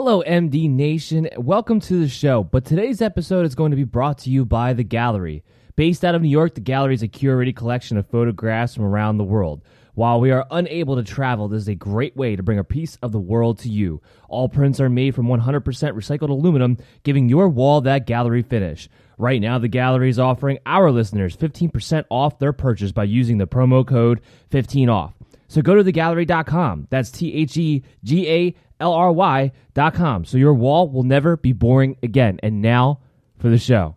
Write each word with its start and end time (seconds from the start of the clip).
Hello, 0.00 0.22
MD 0.24 0.70
Nation. 0.70 1.28
Welcome 1.36 1.80
to 1.80 1.98
the 1.98 2.08
show. 2.08 2.44
But 2.44 2.64
today's 2.64 3.02
episode 3.02 3.44
is 3.44 3.56
going 3.56 3.72
to 3.72 3.76
be 3.76 3.82
brought 3.82 4.18
to 4.18 4.30
you 4.30 4.44
by 4.44 4.72
The 4.72 4.84
Gallery. 4.84 5.42
Based 5.74 6.04
out 6.04 6.14
of 6.14 6.22
New 6.22 6.28
York, 6.28 6.54
The 6.54 6.60
Gallery 6.60 6.94
is 6.94 7.02
a 7.02 7.08
curated 7.08 7.56
collection 7.56 7.96
of 7.96 8.06
photographs 8.06 8.76
from 8.76 8.84
around 8.84 9.18
the 9.18 9.24
world. 9.24 9.60
While 9.94 10.20
we 10.20 10.30
are 10.30 10.46
unable 10.52 10.94
to 10.94 11.02
travel, 11.02 11.48
this 11.48 11.62
is 11.62 11.68
a 11.68 11.74
great 11.74 12.16
way 12.16 12.36
to 12.36 12.44
bring 12.44 12.60
a 12.60 12.64
piece 12.64 12.94
of 13.02 13.10
the 13.10 13.18
world 13.18 13.58
to 13.58 13.68
you. 13.68 14.00
All 14.28 14.48
prints 14.48 14.78
are 14.78 14.88
made 14.88 15.16
from 15.16 15.26
100% 15.26 15.64
recycled 15.64 16.30
aluminum, 16.30 16.78
giving 17.02 17.28
your 17.28 17.48
wall 17.48 17.80
that 17.80 18.06
gallery 18.06 18.42
finish. 18.42 18.88
Right 19.18 19.40
now, 19.40 19.58
the 19.58 19.66
gallery 19.66 20.10
is 20.10 20.20
offering 20.20 20.60
our 20.64 20.92
listeners 20.92 21.36
15% 21.36 22.04
off 22.08 22.38
their 22.38 22.52
purchase 22.52 22.92
by 22.92 23.02
using 23.02 23.38
the 23.38 23.48
promo 23.48 23.84
code 23.84 24.20
15OFF. 24.52 25.14
So 25.48 25.62
go 25.62 25.74
to 25.74 25.82
thegallery.com. 25.82 26.86
That's 26.90 27.10
T 27.10 27.34
H 27.34 27.56
E 27.56 27.82
G 28.04 28.28
A 28.28 28.54
L 28.80 28.92
R 28.92 29.12
Y.com. 29.12 30.24
So 30.24 30.38
your 30.38 30.54
wall 30.54 30.88
will 30.88 31.02
never 31.02 31.36
be 31.36 31.52
boring 31.52 31.96
again. 32.02 32.38
And 32.42 32.62
now 32.62 33.00
for 33.38 33.48
the 33.48 33.58
show. 33.58 33.96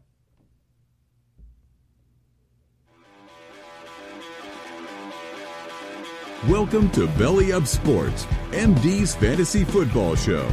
Welcome 6.47 6.89
to 6.91 7.07
Belly 7.19 7.53
Up 7.53 7.67
Sports, 7.67 8.25
MD's 8.49 9.13
Fantasy 9.13 9.63
Football 9.63 10.15
Show. 10.15 10.49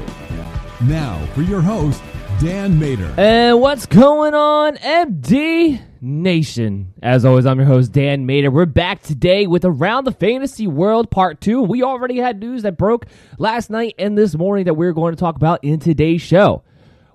Now 0.82 1.24
for 1.34 1.40
your 1.40 1.62
host, 1.62 2.02
Dan 2.40 2.78
Mater. 2.78 3.14
And 3.16 3.58
what's 3.58 3.86
going 3.86 4.34
on, 4.34 4.76
MD 4.76 5.80
Nation? 6.00 6.94
As 7.02 7.24
always, 7.24 7.46
I'm 7.46 7.58
your 7.58 7.66
host, 7.66 7.92
Dan 7.92 8.26
Mater. 8.26 8.50
We're 8.50 8.66
back 8.66 9.02
today 9.02 9.46
with 9.46 9.64
Around 9.64 10.04
the 10.04 10.12
Fantasy 10.12 10.66
World 10.66 11.10
Part 11.10 11.40
2. 11.40 11.62
We 11.62 11.82
already 11.82 12.18
had 12.18 12.38
news 12.40 12.62
that 12.62 12.76
broke 12.76 13.06
last 13.38 13.70
night 13.70 13.94
and 13.98 14.16
this 14.16 14.36
morning 14.36 14.66
that 14.66 14.74
we're 14.74 14.92
going 14.92 15.14
to 15.14 15.20
talk 15.20 15.36
about 15.36 15.64
in 15.64 15.80
today's 15.80 16.22
show. 16.22 16.62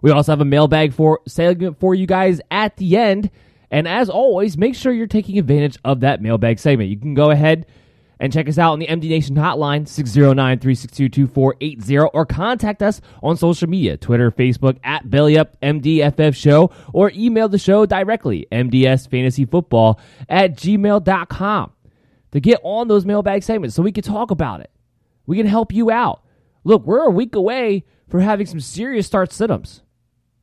We 0.02 0.12
also 0.12 0.32
have 0.32 0.42
a 0.42 0.46
mailbag 0.46 0.94
for 0.94 1.22
segment 1.28 1.80
for 1.80 1.96
you 1.96 2.06
guys 2.06 2.42
at 2.52 2.76
the 2.78 2.98
end. 2.98 3.30
And 3.72 3.88
as 3.88 4.10
always, 4.10 4.58
make 4.58 4.76
sure 4.76 4.92
you're 4.92 5.08
taking 5.08 5.40
advantage 5.40 5.78
of 5.86 6.02
that 6.02 6.22
mailbag 6.22 6.60
segment. 6.60 6.90
You 6.90 6.98
can 6.98 7.14
go 7.14 7.32
ahead 7.32 7.66
and 8.24 8.32
check 8.32 8.48
us 8.48 8.58
out 8.58 8.72
on 8.72 8.80
the 8.80 8.88
MD 8.88 9.10
Nation 9.10 9.36
hotline, 9.36 9.86
609 9.86 10.58
362 10.58 11.10
2480, 11.10 11.98
or 12.14 12.26
contact 12.26 12.82
us 12.82 13.02
on 13.22 13.36
social 13.36 13.68
media 13.68 13.98
Twitter, 13.98 14.32
Facebook, 14.32 14.80
at 14.82 15.06
BellyUpMDFF 15.08 16.34
Show, 16.34 16.72
or 16.94 17.12
email 17.14 17.50
the 17.50 17.58
show 17.58 17.86
directly, 17.86 18.48
MDSFantasyFootball 18.50 20.00
at 20.30 20.56
gmail.com, 20.56 21.72
to 22.32 22.40
get 22.40 22.62
on 22.64 22.88
those 22.88 23.06
mailbag 23.06 23.44
segments 23.44 23.76
so 23.76 23.84
we 23.84 23.92
can 23.92 24.06
talk 24.06 24.32
about 24.32 24.62
it. 24.62 24.72
We 25.26 25.36
can 25.36 25.46
help 25.46 25.74
you 25.74 25.92
out. 25.92 26.24
Look, 26.64 26.86
we're 26.86 27.06
a 27.06 27.12
week 27.12 27.36
away 27.36 27.84
from 28.08 28.22
having 28.22 28.46
some 28.46 28.62
serious 28.62 29.06
start 29.06 29.32
situms. 29.32 29.82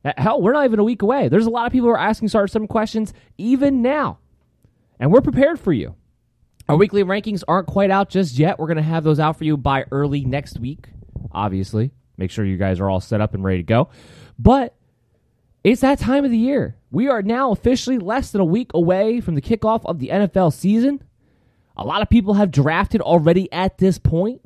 Hell, 0.05 0.39
we're 0.39 0.53
not 0.53 0.65
even 0.65 0.77
a 0.77 0.83
week 0.83 1.01
away. 1.01 1.29
There's 1.29 1.47
a 1.47 1.49
lot 1.51 1.65
of 1.65 1.71
people 1.71 1.87
who 1.87 1.95
are 1.95 1.99
asking 1.99 2.27
start 2.27 2.51
some 2.51 2.67
questions 2.67 3.11
even 3.39 3.81
now, 3.81 4.19
and 4.99 5.11
we're 5.11 5.21
prepared 5.21 5.59
for 5.59 5.73
you. 5.73 5.95
Our 6.71 6.77
weekly 6.77 7.03
rankings 7.03 7.43
aren't 7.49 7.67
quite 7.67 7.91
out 7.91 8.07
just 8.07 8.39
yet. 8.39 8.57
We're 8.57 8.67
going 8.67 8.77
to 8.77 8.81
have 8.81 9.03
those 9.03 9.19
out 9.19 9.37
for 9.37 9.43
you 9.43 9.57
by 9.57 9.83
early 9.91 10.23
next 10.23 10.57
week, 10.57 10.87
obviously. 11.29 11.91
Make 12.15 12.31
sure 12.31 12.45
you 12.45 12.55
guys 12.55 12.79
are 12.79 12.89
all 12.89 13.01
set 13.01 13.19
up 13.19 13.33
and 13.33 13.43
ready 13.43 13.57
to 13.57 13.63
go. 13.63 13.89
But 14.39 14.73
it's 15.65 15.81
that 15.81 15.99
time 15.99 16.23
of 16.23 16.31
the 16.31 16.37
year. 16.37 16.77
We 16.89 17.09
are 17.09 17.21
now 17.21 17.51
officially 17.51 17.97
less 17.97 18.31
than 18.31 18.39
a 18.39 18.45
week 18.45 18.71
away 18.73 19.19
from 19.19 19.35
the 19.35 19.41
kickoff 19.41 19.81
of 19.83 19.99
the 19.99 20.07
NFL 20.07 20.53
season. 20.53 21.03
A 21.75 21.83
lot 21.83 22.01
of 22.01 22.09
people 22.09 22.35
have 22.35 22.51
drafted 22.51 23.01
already 23.01 23.51
at 23.51 23.77
this 23.77 23.97
point, 23.97 24.39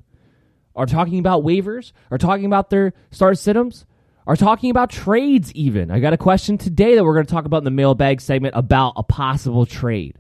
are 0.76 0.88
talking 0.88 1.20
about 1.20 1.44
waivers, 1.44 1.92
are 2.10 2.18
talking 2.18 2.48
about 2.48 2.72
their 2.72 2.96
start 3.12 3.36
situms, 3.36 3.86
are 4.26 4.36
talking 4.36 4.72
about 4.72 4.90
trades 4.90 5.54
even. 5.54 5.92
I 5.92 6.00
got 6.00 6.14
a 6.14 6.18
question 6.18 6.58
today 6.58 6.96
that 6.96 7.04
we're 7.04 7.14
going 7.14 7.28
to 7.28 7.32
talk 7.32 7.46
about 7.46 7.60
in 7.60 7.66
the 7.66 7.70
mailbag 7.70 8.20
segment 8.20 8.56
about 8.58 8.94
a 8.96 9.04
possible 9.04 9.68
trade. 9.68 10.18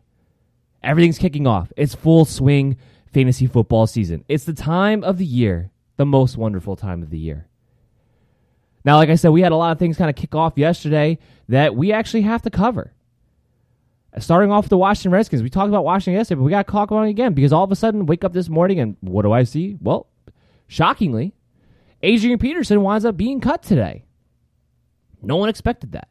Everything's 0.85 1.17
kicking 1.17 1.47
off. 1.47 1.71
It's 1.75 1.95
full 1.95 2.25
swing 2.25 2.77
fantasy 3.11 3.47
football 3.47 3.87
season. 3.87 4.23
It's 4.27 4.43
the 4.43 4.53
time 4.53 5.03
of 5.03 5.17
the 5.17 5.25
year, 5.25 5.71
the 5.97 6.05
most 6.05 6.37
wonderful 6.37 6.75
time 6.75 7.01
of 7.01 7.09
the 7.09 7.17
year. 7.17 7.47
Now, 8.83 8.97
like 8.97 9.09
I 9.09 9.15
said, 9.15 9.29
we 9.29 9.41
had 9.41 9.51
a 9.51 9.55
lot 9.55 9.71
of 9.71 9.79
things 9.79 9.97
kind 9.97 10.09
of 10.09 10.15
kick 10.15 10.35
off 10.35 10.57
yesterday 10.57 11.17
that 11.49 11.75
we 11.75 11.91
actually 11.91 12.21
have 12.21 12.43
to 12.43 12.51
cover. 12.51 12.93
Uh, 14.15 14.19
starting 14.19 14.51
off 14.51 14.65
with 14.65 14.69
the 14.69 14.77
Washington 14.77 15.11
Redskins, 15.11 15.41
we 15.41 15.49
talked 15.49 15.69
about 15.69 15.83
Washington 15.83 16.19
yesterday, 16.19 16.37
but 16.37 16.43
we 16.43 16.51
got 16.51 16.67
to 16.67 16.71
talk 16.71 16.91
about 16.91 17.07
it 17.07 17.09
again 17.09 17.33
because 17.33 17.51
all 17.51 17.63
of 17.63 17.71
a 17.71 17.75
sudden, 17.75 18.05
wake 18.05 18.23
up 18.23 18.33
this 18.33 18.47
morning 18.47 18.79
and 18.79 18.95
what 19.01 19.23
do 19.23 19.31
I 19.31 19.43
see? 19.43 19.75
Well, 19.81 20.07
shockingly, 20.67 21.33
Adrian 22.03 22.37
Peterson 22.37 22.81
winds 22.81 23.05
up 23.05 23.17
being 23.17 23.41
cut 23.41 23.63
today. 23.63 24.05
No 25.23 25.37
one 25.37 25.49
expected 25.49 25.93
that. 25.93 26.09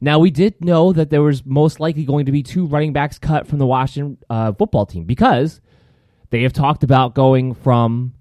Now, 0.00 0.18
we 0.18 0.30
did 0.30 0.60
know 0.60 0.92
that 0.92 1.10
there 1.10 1.22
was 1.22 1.44
most 1.44 1.80
likely 1.80 2.04
going 2.04 2.26
to 2.26 2.32
be 2.32 2.42
two 2.42 2.66
running 2.66 2.92
backs 2.92 3.18
cut 3.18 3.46
from 3.46 3.58
the 3.58 3.66
Washington 3.66 4.18
uh, 4.28 4.52
football 4.52 4.86
team 4.86 5.04
because 5.04 5.60
they 6.30 6.42
have 6.42 6.52
talked 6.52 6.84
about 6.84 7.14
going 7.14 7.54
from 7.54 8.14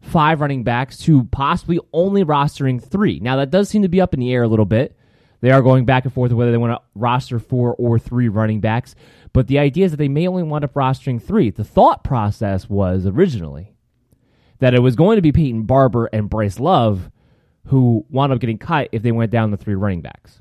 five 0.00 0.40
running 0.40 0.62
backs 0.62 0.98
to 0.98 1.24
possibly 1.24 1.80
only 1.92 2.24
rostering 2.24 2.82
three. 2.82 3.18
Now, 3.20 3.36
that 3.36 3.50
does 3.50 3.68
seem 3.68 3.82
to 3.82 3.88
be 3.88 4.00
up 4.00 4.14
in 4.14 4.20
the 4.20 4.32
air 4.32 4.44
a 4.44 4.48
little 4.48 4.64
bit. 4.64 4.96
They 5.40 5.50
are 5.50 5.62
going 5.62 5.84
back 5.84 6.04
and 6.04 6.12
forth 6.12 6.32
whether 6.32 6.50
they 6.50 6.56
want 6.56 6.72
to 6.72 6.82
roster 6.94 7.38
four 7.38 7.74
or 7.74 7.98
three 7.98 8.28
running 8.28 8.60
backs, 8.60 8.94
but 9.32 9.46
the 9.46 9.58
idea 9.58 9.84
is 9.84 9.92
that 9.92 9.98
they 9.98 10.08
may 10.08 10.26
only 10.26 10.42
wind 10.42 10.64
up 10.64 10.74
rostering 10.74 11.22
three. 11.22 11.50
The 11.50 11.64
thought 11.64 12.02
process 12.02 12.68
was 12.68 13.06
originally 13.06 13.74
that 14.58 14.74
it 14.74 14.80
was 14.80 14.96
going 14.96 15.16
to 15.16 15.22
be 15.22 15.30
Peyton 15.30 15.62
Barber 15.62 16.06
and 16.12 16.28
Bryce 16.28 16.58
Love 16.58 17.10
who 17.68 18.04
wound 18.08 18.32
up 18.32 18.40
getting 18.40 18.58
cut 18.58 18.88
if 18.92 19.02
they 19.02 19.12
went 19.12 19.30
down 19.30 19.50
the 19.50 19.56
three 19.56 19.74
running 19.74 20.00
backs. 20.00 20.40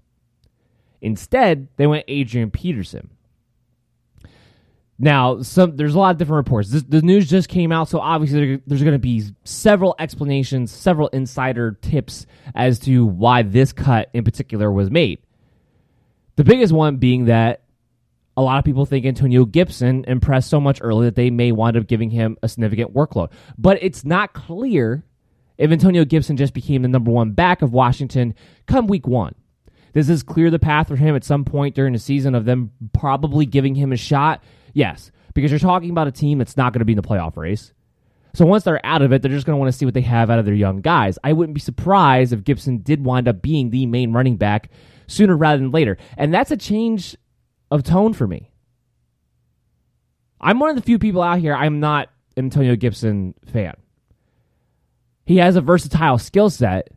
Instead, 1.01 1.67
they 1.77 1.87
went 1.87 2.05
Adrian 2.07 2.51
Peterson. 2.51 3.09
Now, 4.99 5.43
some 5.43 5.75
there's 5.75 5.93
a 5.93 5.99
lot 5.99 6.11
of 6.11 6.17
different 6.17 6.37
reports. 6.37 6.69
This, 6.69 6.83
the 6.83 7.01
news 7.03 7.29
just 7.29 7.49
came 7.49 7.71
out, 7.71 7.87
so 7.87 7.99
obviously 7.99 8.47
there, 8.47 8.61
there's 8.65 8.81
going 8.81 8.93
to 8.93 8.99
be 8.99 9.23
several 9.43 9.95
explanations, 9.99 10.71
several 10.71 11.07
insider 11.09 11.77
tips 11.81 12.25
as 12.55 12.79
to 12.79 13.05
why 13.05 13.43
this 13.43 13.73
cut 13.73 14.09
in 14.13 14.23
particular 14.23 14.71
was 14.71 14.89
made. 14.89 15.19
The 16.35 16.43
biggest 16.43 16.73
one 16.73 16.97
being 16.97 17.25
that 17.25 17.61
a 18.35 18.41
lot 18.41 18.59
of 18.59 18.65
people 18.65 18.85
think 18.85 19.05
Antonio 19.05 19.45
Gibson 19.45 20.03
impressed 20.07 20.49
so 20.49 20.59
much 20.59 20.79
early 20.81 21.05
that 21.07 21.15
they 21.15 21.29
may 21.29 21.51
wind 21.51 21.77
up 21.77 21.87
giving 21.87 22.11
him 22.11 22.37
a 22.41 22.49
significant 22.49 22.93
workload. 22.93 23.31
But 23.57 23.79
it's 23.81 24.05
not 24.05 24.33
clear 24.33 25.03
if 25.57 25.71
Antonio 25.71 26.05
Gibson 26.05 26.37
just 26.37 26.53
became 26.53 26.83
the 26.83 26.87
number 26.87 27.11
one 27.11 27.31
back 27.31 27.63
of 27.63 27.73
Washington 27.73 28.35
come 28.67 28.87
week 28.87 29.07
one. 29.07 29.33
Does 29.93 30.07
this 30.07 30.23
clear 30.23 30.49
the 30.49 30.59
path 30.59 30.87
for 30.87 30.95
him 30.95 31.15
at 31.15 31.23
some 31.23 31.45
point 31.45 31.75
during 31.75 31.93
the 31.93 31.99
season 31.99 32.35
of 32.35 32.45
them 32.45 32.71
probably 32.93 33.45
giving 33.45 33.75
him 33.75 33.91
a 33.91 33.97
shot? 33.97 34.43
Yes, 34.73 35.11
because 35.33 35.51
you're 35.51 35.59
talking 35.59 35.89
about 35.89 36.07
a 36.07 36.11
team 36.11 36.37
that's 36.37 36.57
not 36.57 36.73
going 36.73 36.79
to 36.79 36.85
be 36.85 36.93
in 36.93 36.97
the 36.97 37.07
playoff 37.07 37.37
race. 37.37 37.73
So 38.33 38.45
once 38.45 38.63
they're 38.63 38.85
out 38.85 39.01
of 39.01 39.11
it, 39.11 39.21
they're 39.21 39.31
just 39.31 39.47
going 39.47 39.55
to 39.55 39.59
want 39.59 39.71
to 39.71 39.77
see 39.77 39.85
what 39.85 39.95
they 39.95 40.01
have 40.01 40.29
out 40.29 40.37
of 40.37 40.45
their 40.45 40.53
young 40.53 40.81
guys. 40.81 41.17
I 41.23 41.33
wouldn't 41.33 41.55
be 41.55 41.61
surprised 41.61 42.33
if 42.33 42.43
Gibson 42.43 42.79
did 42.79 43.03
wind 43.03 43.27
up 43.27 43.41
being 43.41 43.71
the 43.71 43.87
main 43.87 44.13
running 44.13 44.37
back 44.37 44.69
sooner 45.07 45.35
rather 45.35 45.57
than 45.57 45.71
later. 45.71 45.97
And 46.17 46.33
that's 46.33 46.51
a 46.51 46.57
change 46.57 47.15
of 47.71 47.83
tone 47.83 48.13
for 48.13 48.27
me. 48.27 48.51
I'm 50.39 50.59
one 50.59 50.69
of 50.69 50.75
the 50.75 50.83
few 50.83 50.99
people 50.99 51.23
out 51.23 51.39
here, 51.39 51.55
I'm 51.55 51.79
not 51.79 52.09
Antonio 52.35 52.75
Gibson 52.75 53.33
fan. 53.51 53.75
He 55.25 55.37
has 55.37 55.55
a 55.55 55.61
versatile 55.61 56.19
skill 56.19 56.49
set, 56.49 56.89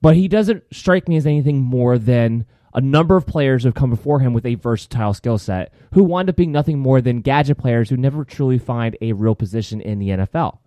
but 0.00 0.16
he 0.16 0.28
doesn't 0.28 0.62
strike 0.72 1.08
me 1.08 1.16
as 1.16 1.26
anything 1.26 1.60
more 1.60 1.98
than 1.98 2.46
a 2.74 2.80
number 2.80 3.16
of 3.16 3.26
players 3.26 3.62
who 3.62 3.68
have 3.68 3.74
come 3.74 3.90
before 3.90 4.20
him 4.20 4.32
with 4.32 4.46
a 4.46 4.54
versatile 4.54 5.14
skill 5.14 5.38
set 5.38 5.72
who 5.94 6.04
wind 6.04 6.28
up 6.28 6.36
being 6.36 6.52
nothing 6.52 6.78
more 6.78 7.00
than 7.00 7.20
gadget 7.20 7.58
players 7.58 7.90
who 7.90 7.96
never 7.96 8.24
truly 8.24 8.58
find 8.58 8.96
a 9.00 9.12
real 9.12 9.34
position 9.34 9.80
in 9.80 9.98
the 9.98 10.10
NFL. 10.10 10.58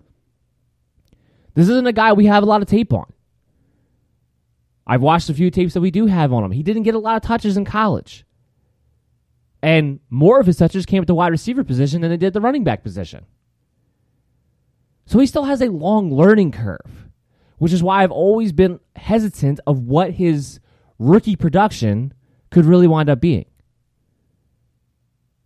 This 1.53 1.69
isn't 1.69 1.87
a 1.87 1.93
guy 1.93 2.13
we 2.13 2.25
have 2.25 2.43
a 2.43 2.45
lot 2.45 2.61
of 2.61 2.67
tape 2.67 2.93
on. 2.93 3.11
I've 4.87 5.01
watched 5.01 5.29
a 5.29 5.33
few 5.33 5.51
tapes 5.51 5.73
that 5.73 5.81
we 5.81 5.91
do 5.91 6.07
have 6.07 6.33
on 6.33 6.43
him. 6.43 6.51
He 6.51 6.63
didn't 6.63 6.83
get 6.83 6.95
a 6.95 6.99
lot 6.99 7.15
of 7.15 7.21
touches 7.21 7.55
in 7.55 7.65
college. 7.65 8.25
And 9.61 9.99
more 10.09 10.39
of 10.39 10.47
his 10.47 10.57
touches 10.57 10.85
came 10.85 11.01
at 11.01 11.07
the 11.07 11.15
wide 11.15 11.31
receiver 11.31 11.63
position 11.63 12.01
than 12.01 12.09
they 12.09 12.17
did 12.17 12.33
the 12.33 12.41
running 12.41 12.63
back 12.63 12.83
position. 12.83 13.25
So 15.05 15.19
he 15.19 15.27
still 15.27 15.43
has 15.43 15.61
a 15.61 15.69
long 15.69 16.11
learning 16.11 16.51
curve, 16.51 17.09
which 17.61 17.73
is 17.73 17.83
why 17.83 18.01
I've 18.01 18.09
always 18.09 18.51
been 18.51 18.79
hesitant 18.95 19.59
of 19.67 19.83
what 19.83 20.09
his 20.09 20.59
rookie 20.97 21.35
production 21.35 22.11
could 22.49 22.65
really 22.65 22.87
wind 22.87 23.07
up 23.07 23.21
being. 23.21 23.45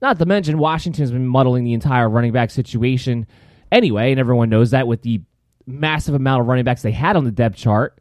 Not 0.02 0.18
to 0.20 0.26
mention, 0.26 0.58
Washington's 0.58 1.12
been 1.12 1.28
muddling 1.28 1.66
the 1.66 1.74
entire 1.74 2.08
running 2.08 2.32
back 2.32 2.52
situation 2.52 3.28
anyway, 3.70 4.12
and 4.12 4.20
everyone 4.22 4.48
knows 4.48 4.72
that 4.72 4.88
with 4.88 5.02
the 5.02 5.24
massive 5.66 6.16
amount 6.16 6.40
of 6.40 6.48
running 6.48 6.64
backs 6.64 6.84
they 6.84 6.94
had 6.94 7.18
on 7.18 7.26
the 7.26 7.32
depth 7.32 7.58
chart, 7.58 8.00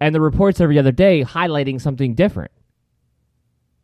and 0.00 0.14
the 0.14 0.20
reports 0.22 0.58
every 0.58 0.78
other 0.78 0.90
day 0.90 1.22
highlighting 1.22 1.78
something 1.78 2.14
different. 2.14 2.52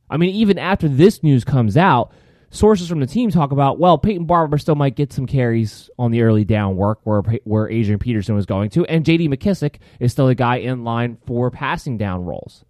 I 0.09 0.17
mean, 0.17 0.35
even 0.35 0.59
after 0.59 0.89
this 0.89 1.23
news 1.23 1.45
comes 1.45 1.77
out, 1.77 2.11
sources 2.57 2.89
from 2.89 3.01
the 3.01 3.07
team 3.07 3.31
talk 3.31 3.53
about, 3.53 3.79
well, 3.79 3.99
Peyton 3.99 4.27
Barber 4.27 4.59
still 4.59 4.75
might 4.75 4.97
get 4.97 5.13
some 5.13 5.27
carries 5.27 5.89
on 5.99 6.11
the 6.11 6.23
early 6.23 6.45
down 6.45 6.77
work 6.77 7.01
where 7.05 7.23
where 7.45 7.71
Adrian 7.71 7.99
Peterson 7.99 8.35
was 8.35 8.47
going 8.47 8.71
to, 8.71 8.85
and 8.87 9.05
J.D. 9.05 9.29
McKissick 9.29 9.77
is 10.01 10.13
still 10.13 10.29
a 10.29 10.35
guy 10.35 10.57
in 10.57 10.85
line 10.85 11.19
for 11.27 11.51
passing 11.51 11.97
down 11.99 12.25
roles. 12.25 12.65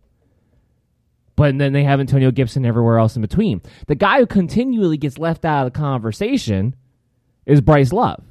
But 1.36 1.58
then 1.58 1.72
they 1.72 1.84
have 1.84 2.00
Antonio 2.00 2.30
Gibson 2.30 2.64
everywhere 2.64 2.98
else 2.98 3.14
in 3.14 3.22
between. 3.22 3.60
The 3.86 3.94
guy 3.94 4.20
who 4.20 4.26
continually 4.26 4.96
gets 4.96 5.18
left 5.18 5.44
out 5.44 5.66
of 5.66 5.72
the 5.72 5.78
conversation 5.78 6.74
is 7.44 7.60
Bryce 7.60 7.92
Love. 7.92 8.24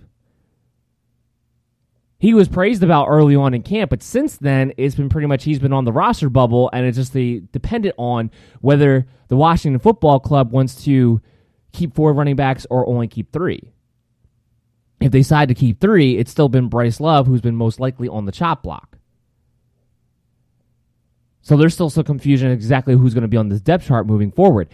He 2.18 2.34
was 2.34 2.48
praised 2.48 2.82
about 2.82 3.08
early 3.08 3.36
on 3.36 3.54
in 3.54 3.62
camp, 3.62 3.92
but 3.92 4.02
since 4.02 4.38
then 4.38 4.74
it's 4.78 4.96
been 4.96 5.10
pretty 5.10 5.28
much 5.28 5.44
he's 5.44 5.60
been 5.60 5.74
on 5.74 5.86
the 5.86 5.92
roster 5.92 6.30
bubble, 6.30 6.70
and 6.74 6.86
it's 6.86 6.98
just 6.98 7.14
the 7.14 7.44
dependent 7.52 7.94
on 7.98 8.32
whether 8.62 9.06
the 9.28 9.38
Washington 9.38 9.80
Football 9.80 10.20
Club 10.20 10.52
wants 10.52 10.84
to 10.86 11.22
keep 11.76 11.94
four 11.94 12.14
running 12.14 12.36
backs 12.36 12.66
or 12.70 12.88
only 12.88 13.08
keep 13.08 13.32
three. 13.32 13.72
If 15.00 15.12
they 15.12 15.20
decide 15.20 15.50
to 15.50 15.56
keep 15.56 15.80
three, 15.80 16.18
it's 16.18 16.32
still 16.32 16.50
been 16.50 16.70
Bryce 16.70 17.00
Love 17.00 17.28
who's 17.28 17.42
been 17.42 17.56
most 17.56 17.80
likely 17.80 18.08
on 18.08 18.26
the 18.26 18.32
chop 18.32 18.64
block. 18.64 18.98
So 21.42 21.58
there's 21.58 21.76
still 21.76 21.92
some 21.92 22.06
confusion 22.06 22.52
exactly 22.52 22.96
who's 22.96 23.14
going 23.14 23.22
to 23.22 23.28
be 23.28 23.38
on 23.38 23.50
this 23.50 23.62
depth 23.62 23.86
chart 23.86 24.08
moving 24.08 24.32
forward. 24.32 24.70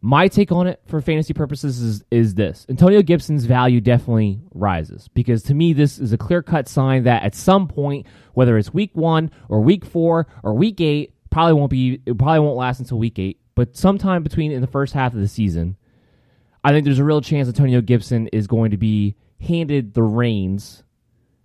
My 0.00 0.28
take 0.28 0.52
on 0.52 0.66
it 0.66 0.80
for 0.86 1.00
fantasy 1.00 1.32
purposes 1.32 1.80
is, 1.80 2.04
is 2.10 2.34
this 2.34 2.66
Antonio 2.68 3.02
Gibson's 3.02 3.44
value 3.44 3.80
definitely 3.80 4.40
rises 4.52 5.08
because 5.08 5.42
to 5.44 5.54
me, 5.54 5.72
this 5.72 5.98
is 5.98 6.12
a 6.12 6.18
clear 6.18 6.42
cut 6.42 6.68
sign 6.68 7.04
that 7.04 7.22
at 7.22 7.34
some 7.34 7.68
point, 7.68 8.06
whether 8.34 8.58
it's 8.58 8.72
week 8.72 8.90
one 8.94 9.30
or 9.48 9.60
week 9.60 9.84
four 9.84 10.26
or 10.42 10.54
week 10.54 10.80
eight, 10.80 11.12
probably 11.30 11.54
won't 11.54 11.70
be, 11.70 12.00
it 12.06 12.18
probably 12.18 12.40
won't 12.40 12.56
last 12.56 12.80
until 12.80 12.98
week 12.98 13.18
eight 13.18 13.40
but 13.56 13.76
sometime 13.76 14.22
between 14.22 14.52
in 14.52 14.60
the 14.60 14.68
first 14.68 14.92
half 14.92 15.12
of 15.12 15.18
the 15.18 15.26
season, 15.26 15.76
I 16.62 16.70
think 16.70 16.84
there's 16.84 17.00
a 17.00 17.04
real 17.04 17.20
chance 17.20 17.48
Antonio 17.48 17.80
Gibson 17.80 18.28
is 18.28 18.46
going 18.46 18.70
to 18.70 18.76
be 18.76 19.16
handed 19.40 19.94
the 19.94 20.02
reins. 20.02 20.84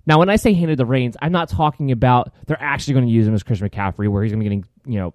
Now, 0.05 0.19
when 0.19 0.29
I 0.29 0.35
say 0.35 0.53
handed 0.53 0.77
the 0.77 0.85
reins, 0.85 1.15
I'm 1.21 1.31
not 1.31 1.49
talking 1.49 1.91
about 1.91 2.33
they're 2.45 2.61
actually 2.61 2.95
going 2.95 3.05
to 3.07 3.11
use 3.11 3.25
him 3.25 3.33
as 3.33 3.43
Chris 3.43 3.61
McCaffrey, 3.61 4.09
where 4.09 4.23
he's 4.23 4.31
going 4.31 4.43
to 4.43 4.49
be 4.49 4.55
getting, 4.55 4.65
you 4.85 4.99
know, 4.99 5.13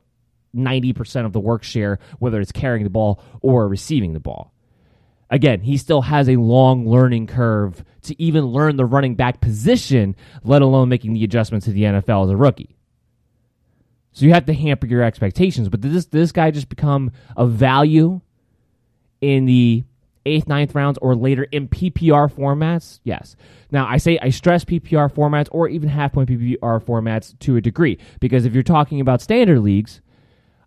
90% 0.56 1.26
of 1.26 1.32
the 1.32 1.40
work 1.40 1.62
share, 1.62 1.98
whether 2.19 2.40
it's 2.40 2.52
carrying 2.52 2.84
the 2.84 2.90
ball 2.90 3.22
or 3.42 3.69
receiving 3.69 4.14
the 4.14 4.20
ball. 4.20 4.54
Again, 5.28 5.60
he 5.60 5.76
still 5.76 6.02
has 6.02 6.28
a 6.28 6.37
long 6.37 6.88
learning 6.88 7.26
curve 7.26 7.84
to 8.02 8.22
even 8.22 8.46
learn 8.46 8.76
the 8.76 8.84
running 8.87 9.16
back 9.16 9.40
position, 9.40 10.16
let 10.44 10.62
alone 10.62 10.88
making 10.88 11.12
the 11.12 11.25
adjustments 11.25 11.66
to 11.66 11.72
the 11.72 11.82
NFL 11.82 12.25
as 12.25 12.31
a 12.31 12.37
rookie. 12.37 12.75
So 14.16 14.24
you 14.24 14.32
have 14.32 14.46
to 14.46 14.54
hamper 14.54 14.86
your 14.86 15.02
expectations. 15.02 15.68
But 15.68 15.82
did 15.82 15.92
this 15.92 16.06
this 16.06 16.32
guy 16.32 16.50
just 16.50 16.70
become 16.70 17.12
a 17.36 17.46
value 17.46 18.22
in 19.20 19.44
the 19.44 19.84
eighth, 20.24 20.48
ninth 20.48 20.74
rounds 20.74 20.98
or 21.02 21.14
later 21.14 21.42
in 21.42 21.68
PPR 21.68 22.32
formats? 22.32 23.00
Yes. 23.04 23.36
Now 23.70 23.86
I 23.86 23.98
say 23.98 24.18
I 24.22 24.30
stress 24.30 24.64
PPR 24.64 25.12
formats 25.12 25.48
or 25.52 25.68
even 25.68 25.90
half 25.90 26.14
point 26.14 26.30
PPR 26.30 26.82
formats 26.82 27.38
to 27.40 27.56
a 27.56 27.61
degree 27.61 27.99
because 28.18 28.46
if 28.46 28.54
you're 28.54 28.62
talking 28.62 29.02
about 29.02 29.20
standard 29.20 29.61
leagues, 29.61 30.00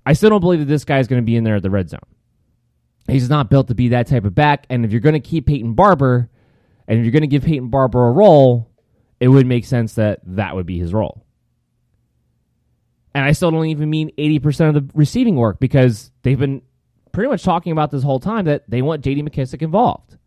I 0.06 0.14
still 0.14 0.30
don't 0.30 0.42
believe 0.42 0.60
that 0.60 0.66
this 0.66 0.86
guy 0.86 1.00
is 1.00 1.08
going 1.08 1.24
to 1.24 1.26
be 1.26 1.36
in 1.36 1.44
there 1.44 1.56
at 1.56 1.64
the 1.64 1.72
red 1.72 1.90
zone. 1.90 2.02
He's 3.08 3.32
not 3.32 3.50
built 3.50 3.70
to 3.70 3.74
be 3.74 3.88
that 3.88 4.06
type 4.06 4.26
of 4.26 4.36
back. 4.36 4.68
And 4.70 4.86
if 4.86 4.92
you're 4.92 5.02
going 5.02 5.14
to 5.14 5.20
keep 5.20 5.48
Peyton 5.48 5.74
Barber, 5.74 6.30
and 6.88 7.00
if 7.00 7.04
you're 7.04 7.12
going 7.12 7.22
to 7.22 7.28
give 7.28 7.46
Peyton 7.46 7.70
Barber 7.70 8.10
a 8.10 8.12
role, 8.12 8.70
it 9.20 9.28
would 9.28 9.48
make 9.48 9.66
sense 9.66 9.96
that 9.96 10.20
that 10.24 10.56
would 10.56 10.68
be 10.68 10.78
his 10.78 10.94
role. 10.94 11.26
And 13.14 13.26
I 13.26 13.32
still 13.32 13.52
don't 13.52 13.66
even 13.66 13.90
mean 13.90 14.12
80% 14.18 14.70
of 14.70 14.74
the 14.76 14.92
receiving 14.94 15.36
work 15.36 15.60
because 15.60 16.12
they've 16.22 16.40
been 16.40 16.62
pretty 17.12 17.30
much 17.30 17.44
talking 17.44 17.72
about 17.72 17.92
this 17.92 18.04
whole 18.04 18.20
time 18.20 18.46
that 18.46 18.70
they 18.70 18.82
want 18.82 19.04
JD 19.04 19.28
McKissick 19.28 19.62
involved. 19.62 20.18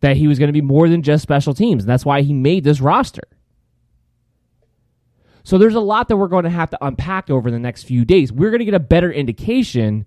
That 0.00 0.16
he 0.16 0.26
was 0.26 0.38
going 0.38 0.48
to 0.48 0.52
be 0.52 0.60
more 0.60 0.88
than 0.88 1.02
just 1.02 1.22
special 1.22 1.54
teams. 1.54 1.84
And 1.84 1.90
that's 1.90 2.04
why 2.04 2.22
he 2.22 2.32
made 2.32 2.64
this 2.64 2.80
roster. 2.80 3.22
So 5.44 5.58
there's 5.58 5.74
a 5.74 5.80
lot 5.80 6.08
that 6.08 6.16
we're 6.16 6.28
going 6.28 6.44
to 6.44 6.50
have 6.50 6.70
to 6.70 6.84
unpack 6.84 7.30
over 7.30 7.50
the 7.50 7.58
next 7.58 7.82
few 7.84 8.04
days. 8.04 8.32
We're 8.32 8.50
going 8.50 8.60
to 8.60 8.64
get 8.64 8.74
a 8.74 8.80
better 8.80 9.12
indication 9.12 10.06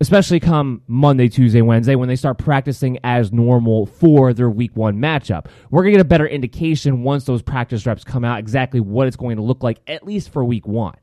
especially 0.00 0.40
come 0.40 0.82
Monday, 0.86 1.28
Tuesday, 1.28 1.60
Wednesday 1.62 1.94
when 1.94 2.08
they 2.08 2.16
start 2.16 2.38
practicing 2.38 2.98
as 3.04 3.32
normal 3.32 3.86
for 3.86 4.32
their 4.32 4.50
week 4.50 4.74
one 4.74 4.96
matchup. 4.96 5.46
We're 5.70 5.82
going 5.82 5.92
to 5.92 5.98
get 5.98 6.06
a 6.06 6.08
better 6.08 6.26
indication 6.26 7.02
once 7.02 7.24
those 7.24 7.42
practice 7.42 7.84
reps 7.84 8.02
come 8.02 8.24
out 8.24 8.38
exactly 8.38 8.80
what 8.80 9.06
it's 9.06 9.16
going 9.16 9.36
to 9.36 9.42
look 9.42 9.62
like, 9.62 9.80
at 9.86 10.06
least 10.06 10.32
for 10.32 10.44
week 10.44 10.66
one. 10.66 10.96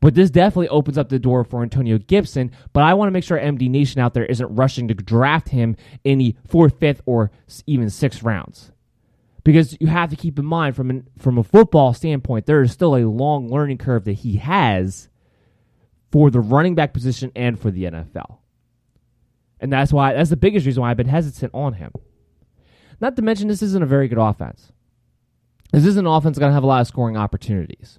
But 0.00 0.14
this 0.14 0.30
definitely 0.30 0.68
opens 0.68 0.98
up 0.98 1.08
the 1.08 1.18
door 1.20 1.44
for 1.44 1.62
Antonio 1.62 1.96
Gibson. 1.96 2.50
But 2.72 2.82
I 2.82 2.94
want 2.94 3.06
to 3.06 3.12
make 3.12 3.22
sure 3.22 3.38
MD 3.38 3.70
Nation 3.70 4.00
out 4.00 4.14
there 4.14 4.26
isn't 4.26 4.54
rushing 4.54 4.88
to 4.88 4.94
draft 4.94 5.48
him 5.48 5.76
in 6.02 6.18
the 6.18 6.34
fourth, 6.48 6.80
fifth, 6.80 7.02
or 7.06 7.30
even 7.66 7.88
sixth 7.88 8.22
rounds. 8.24 8.72
Because 9.44 9.76
you 9.80 9.86
have 9.86 10.10
to 10.10 10.16
keep 10.16 10.40
in 10.40 10.44
mind, 10.44 10.74
from, 10.74 10.90
an, 10.90 11.08
from 11.18 11.38
a 11.38 11.44
football 11.44 11.94
standpoint, 11.94 12.46
there 12.46 12.62
is 12.62 12.72
still 12.72 12.96
a 12.96 13.06
long 13.06 13.48
learning 13.48 13.78
curve 13.78 14.04
that 14.04 14.14
he 14.14 14.36
has 14.36 15.08
for 16.12 16.30
the 16.30 16.40
running 16.40 16.74
back 16.74 16.92
position 16.92 17.32
and 17.34 17.58
for 17.58 17.70
the 17.70 17.84
NFL. 17.84 18.38
And 19.58 19.72
that's 19.72 19.92
why 19.92 20.12
that's 20.12 20.30
the 20.30 20.36
biggest 20.36 20.66
reason 20.66 20.82
why 20.82 20.90
I've 20.90 20.96
been 20.96 21.08
hesitant 21.08 21.52
on 21.54 21.72
him. 21.72 21.92
Not 23.00 23.16
to 23.16 23.22
mention 23.22 23.48
this 23.48 23.62
isn't 23.62 23.82
a 23.82 23.86
very 23.86 24.06
good 24.06 24.18
offense. 24.18 24.70
This 25.72 25.86
isn't 25.86 26.06
an 26.06 26.12
offense 26.12 26.38
going 26.38 26.50
to 26.50 26.54
have 26.54 26.64
a 26.64 26.66
lot 26.66 26.82
of 26.82 26.86
scoring 26.86 27.16
opportunities. 27.16 27.98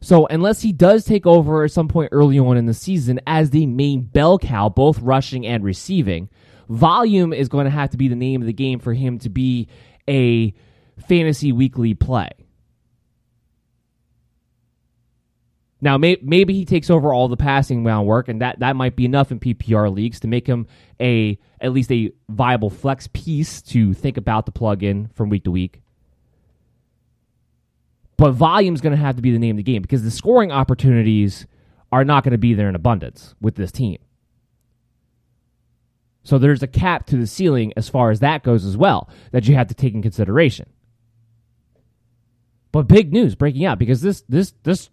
So 0.00 0.26
unless 0.26 0.60
he 0.60 0.72
does 0.72 1.04
take 1.04 1.26
over 1.26 1.64
at 1.64 1.72
some 1.72 1.88
point 1.88 2.10
early 2.12 2.38
on 2.38 2.56
in 2.56 2.66
the 2.66 2.74
season 2.74 3.20
as 3.26 3.50
the 3.50 3.66
main 3.66 4.02
bell 4.02 4.38
cow, 4.38 4.68
both 4.68 5.00
rushing 5.00 5.46
and 5.46 5.64
receiving, 5.64 6.28
volume 6.68 7.32
is 7.32 7.48
going 7.48 7.64
to 7.64 7.70
have 7.70 7.90
to 7.90 7.96
be 7.96 8.08
the 8.08 8.14
name 8.14 8.42
of 8.42 8.46
the 8.46 8.52
game 8.52 8.78
for 8.78 8.92
him 8.92 9.18
to 9.20 9.28
be 9.28 9.68
a 10.08 10.52
fantasy 11.08 11.50
weekly 11.50 11.94
play. 11.94 12.30
Now, 15.80 15.96
may, 15.96 16.16
maybe 16.22 16.54
he 16.54 16.64
takes 16.64 16.90
over 16.90 17.12
all 17.12 17.28
the 17.28 17.36
passing 17.36 17.84
round 17.84 18.06
work, 18.06 18.28
and 18.28 18.40
that, 18.40 18.58
that 18.58 18.74
might 18.74 18.96
be 18.96 19.04
enough 19.04 19.30
in 19.30 19.38
PPR 19.38 19.94
leagues 19.94 20.18
to 20.20 20.28
make 20.28 20.46
him 20.46 20.66
a 21.00 21.38
at 21.60 21.72
least 21.72 21.92
a 21.92 22.12
viable 22.28 22.70
flex 22.70 23.08
piece 23.12 23.62
to 23.62 23.94
think 23.94 24.16
about 24.16 24.46
the 24.46 24.52
plug 24.52 24.82
in 24.82 25.08
from 25.14 25.28
week 25.28 25.44
to 25.44 25.50
week. 25.50 25.80
But 28.16 28.32
volume 28.32 28.74
is 28.74 28.80
going 28.80 28.96
to 28.96 29.00
have 29.00 29.16
to 29.16 29.22
be 29.22 29.30
the 29.30 29.38
name 29.38 29.54
of 29.54 29.58
the 29.58 29.72
game 29.72 29.82
because 29.82 30.02
the 30.02 30.10
scoring 30.10 30.50
opportunities 30.50 31.46
are 31.92 32.04
not 32.04 32.24
going 32.24 32.32
to 32.32 32.38
be 32.38 32.54
there 32.54 32.68
in 32.68 32.74
abundance 32.74 33.34
with 33.40 33.54
this 33.54 33.70
team. 33.70 33.98
So 36.24 36.36
there's 36.36 36.62
a 36.62 36.66
cap 36.66 37.06
to 37.06 37.16
the 37.16 37.26
ceiling 37.26 37.72
as 37.76 37.88
far 37.88 38.10
as 38.10 38.20
that 38.20 38.42
goes 38.42 38.64
as 38.64 38.76
well 38.76 39.08
that 39.30 39.48
you 39.48 39.54
have 39.54 39.68
to 39.68 39.74
take 39.74 39.94
in 39.94 40.02
consideration. 40.02 40.68
But 42.72 42.88
big 42.88 43.12
news 43.12 43.34
breaking 43.34 43.64
out 43.64 43.78
because 43.78 44.02
this 44.02 44.22
this 44.28 44.52
this 44.62 44.90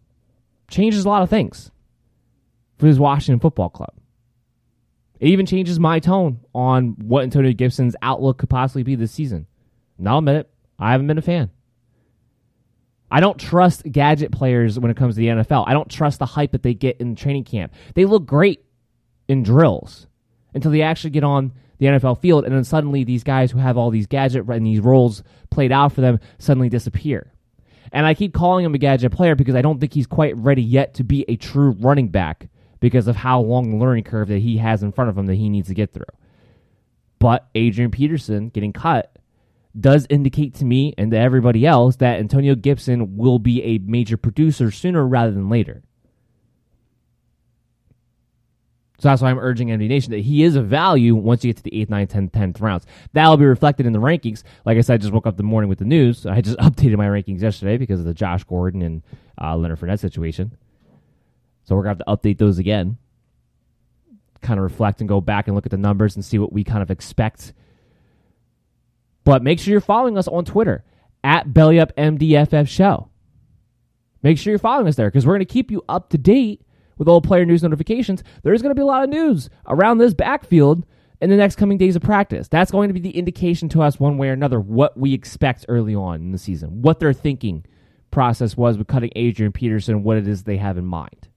changes 0.67 1.05
a 1.05 1.09
lot 1.09 1.21
of 1.21 1.29
things 1.29 1.71
for 2.77 2.85
this 2.85 2.97
Washington 2.97 3.39
football 3.39 3.69
club. 3.69 3.93
It 5.19 5.29
even 5.29 5.45
changes 5.45 5.79
my 5.79 5.99
tone 5.99 6.41
on 6.53 6.95
what 6.99 7.23
Antonio 7.23 7.53
Gibson's 7.53 7.95
outlook 8.01 8.37
could 8.37 8.49
possibly 8.49 8.83
be 8.83 8.95
this 8.95 9.11
season. 9.11 9.47
Now 9.97 10.13
I'll 10.13 10.17
admit 10.19 10.35
it, 10.35 10.49
I 10.77 10.91
haven't 10.91 11.07
been 11.07 11.17
a 11.17 11.21
fan. 11.21 11.51
I 13.09 13.21
don't 13.21 13.39
trust 13.39 13.89
gadget 13.89 14.31
players 14.31 14.79
when 14.79 14.91
it 14.91 14.97
comes 14.97 15.15
to 15.15 15.19
the 15.19 15.27
NFL. 15.27 15.65
I 15.67 15.73
don't 15.73 15.89
trust 15.89 16.19
the 16.19 16.25
hype 16.25 16.51
that 16.51 16.63
they 16.63 16.73
get 16.73 16.97
in 16.99 17.15
training 17.15 17.45
camp. 17.45 17.73
They 17.93 18.05
look 18.05 18.25
great 18.25 18.65
in 19.27 19.43
drills 19.43 20.07
until 20.53 20.71
they 20.71 20.81
actually 20.81 21.11
get 21.11 21.23
on 21.23 21.53
the 21.77 21.87
NFL 21.87 22.19
field, 22.21 22.45
and 22.45 22.55
then 22.55 22.63
suddenly 22.63 23.03
these 23.03 23.23
guys 23.23 23.51
who 23.51 23.57
have 23.59 23.77
all 23.77 23.91
these 23.91 24.07
gadget 24.07 24.47
and 24.47 24.65
these 24.65 24.79
roles 24.79 25.23
played 25.49 25.71
out 25.71 25.91
for 25.93 26.01
them 26.01 26.19
suddenly 26.39 26.69
disappear. 26.69 27.31
And 27.91 28.05
I 28.05 28.13
keep 28.13 28.33
calling 28.33 28.65
him 28.65 28.75
a 28.75 28.77
gadget 28.77 29.11
player 29.11 29.35
because 29.35 29.55
I 29.55 29.61
don't 29.61 29.79
think 29.79 29.93
he's 29.93 30.07
quite 30.07 30.35
ready 30.37 30.63
yet 30.63 30.93
to 30.95 31.03
be 31.03 31.25
a 31.27 31.35
true 31.35 31.71
running 31.79 32.09
back 32.09 32.49
because 32.79 33.07
of 33.07 33.15
how 33.15 33.39
long 33.41 33.71
the 33.71 33.77
learning 33.77 34.03
curve 34.03 34.27
that 34.27 34.39
he 34.39 34.57
has 34.57 34.83
in 34.83 34.91
front 34.91 35.09
of 35.09 35.17
him 35.17 35.25
that 35.27 35.35
he 35.35 35.49
needs 35.49 35.67
to 35.67 35.73
get 35.73 35.93
through. 35.93 36.05
But 37.19 37.47
Adrian 37.55 37.91
Peterson 37.91 38.49
getting 38.49 38.73
cut 38.73 39.17
does 39.79 40.07
indicate 40.09 40.55
to 40.55 40.65
me 40.65 40.93
and 40.97 41.11
to 41.11 41.17
everybody 41.17 41.65
else 41.65 41.97
that 41.97 42.19
Antonio 42.19 42.55
Gibson 42.55 43.17
will 43.17 43.39
be 43.39 43.61
a 43.63 43.77
major 43.79 44.17
producer 44.17 44.71
sooner 44.71 45.05
rather 45.05 45.31
than 45.31 45.49
later. 45.49 45.83
So 49.05 49.09
that's 49.09 49.21
why 49.21 49.29
I'm 49.29 49.37
urging 49.37 49.67
MD 49.67 49.87
Nation 49.87 50.09
that 50.13 50.21
he 50.21 50.41
is 50.41 50.55
a 50.55 50.63
value 50.63 51.13
once 51.13 51.45
you 51.45 51.53
get 51.53 51.57
to 51.57 51.63
the 51.69 51.85
8th, 51.85 51.89
9th, 51.89 52.07
10th, 52.07 52.31
10th 52.31 52.59
rounds. 52.59 52.87
That'll 53.13 53.37
be 53.37 53.45
reflected 53.45 53.85
in 53.85 53.93
the 53.93 53.99
rankings. 53.99 54.41
Like 54.65 54.79
I 54.79 54.81
said, 54.81 54.95
I 54.95 54.97
just 54.97 55.13
woke 55.13 55.27
up 55.27 55.37
the 55.37 55.43
morning 55.43 55.69
with 55.69 55.77
the 55.77 55.85
news. 55.85 56.25
I 56.25 56.41
just 56.41 56.57
updated 56.57 56.97
my 56.97 57.05
rankings 57.05 57.39
yesterday 57.39 57.77
because 57.77 57.99
of 57.99 58.07
the 58.07 58.15
Josh 58.15 58.43
Gordon 58.45 58.81
and 58.81 59.03
uh, 59.39 59.55
Leonard 59.57 59.79
Fournette 59.79 59.99
situation. 59.99 60.57
So 61.65 61.75
we're 61.75 61.83
going 61.83 61.97
to 61.97 62.03
have 62.09 62.19
to 62.19 62.27
update 62.27 62.39
those 62.39 62.57
again. 62.57 62.97
Kind 64.41 64.59
of 64.59 64.63
reflect 64.63 65.01
and 65.01 65.07
go 65.07 65.21
back 65.21 65.45
and 65.45 65.55
look 65.55 65.67
at 65.67 65.71
the 65.71 65.77
numbers 65.77 66.15
and 66.15 66.25
see 66.25 66.39
what 66.39 66.51
we 66.51 66.63
kind 66.63 66.81
of 66.81 66.89
expect. 66.89 67.53
But 69.23 69.43
make 69.43 69.59
sure 69.59 69.71
you're 69.71 69.81
following 69.81 70.17
us 70.17 70.27
on 70.27 70.45
Twitter 70.45 70.83
at 71.23 71.49
BellyUpMDFF 71.49 72.67
Show. 72.67 73.09
Make 74.23 74.39
sure 74.39 74.49
you're 74.49 74.57
following 74.57 74.87
us 74.87 74.95
there 74.95 75.09
because 75.09 75.27
we're 75.27 75.33
going 75.33 75.45
to 75.45 75.53
keep 75.53 75.69
you 75.69 75.83
up 75.87 76.09
to 76.09 76.17
date 76.17 76.64
with 76.97 77.07
all 77.07 77.21
player 77.21 77.45
news 77.45 77.63
notifications. 77.63 78.23
There's 78.43 78.61
going 78.61 78.71
to 78.71 78.79
be 78.79 78.81
a 78.81 78.85
lot 78.85 79.03
of 79.03 79.09
news 79.09 79.49
around 79.67 79.97
this 79.97 80.13
backfield 80.13 80.85
in 81.21 81.29
the 81.29 81.35
next 81.35 81.55
coming 81.55 81.77
days 81.77 81.95
of 81.95 82.01
practice. 82.01 82.47
That's 82.47 82.71
going 82.71 82.89
to 82.89 82.93
be 82.93 82.99
the 82.99 83.17
indication 83.17 83.69
to 83.69 83.81
us, 83.81 83.99
one 83.99 84.17
way 84.17 84.29
or 84.29 84.33
another, 84.33 84.59
what 84.59 84.97
we 84.97 85.13
expect 85.13 85.65
early 85.67 85.95
on 85.95 86.15
in 86.15 86.31
the 86.31 86.37
season, 86.37 86.81
what 86.81 86.99
their 86.99 87.13
thinking 87.13 87.65
process 88.11 88.55
was 88.55 88.77
with 88.77 88.87
cutting 88.87 89.11
Adrian 89.15 89.51
Peterson, 89.51 90.03
what 90.03 90.17
it 90.17 90.27
is 90.27 90.43
they 90.43 90.57
have 90.57 90.77
in 90.77 90.85
mind. 90.85 91.27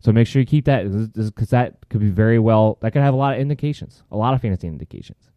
So 0.00 0.12
make 0.12 0.26
sure 0.26 0.40
you 0.40 0.46
keep 0.46 0.66
that 0.66 0.84
because 1.14 1.50
that 1.50 1.88
could 1.88 2.00
be 2.00 2.10
very 2.10 2.38
well, 2.38 2.78
that 2.82 2.92
could 2.92 3.02
have 3.02 3.14
a 3.14 3.16
lot 3.16 3.34
of 3.34 3.40
indications, 3.40 4.02
a 4.10 4.16
lot 4.16 4.32
of 4.34 4.40
fantasy 4.40 4.68
indications. 4.68 5.30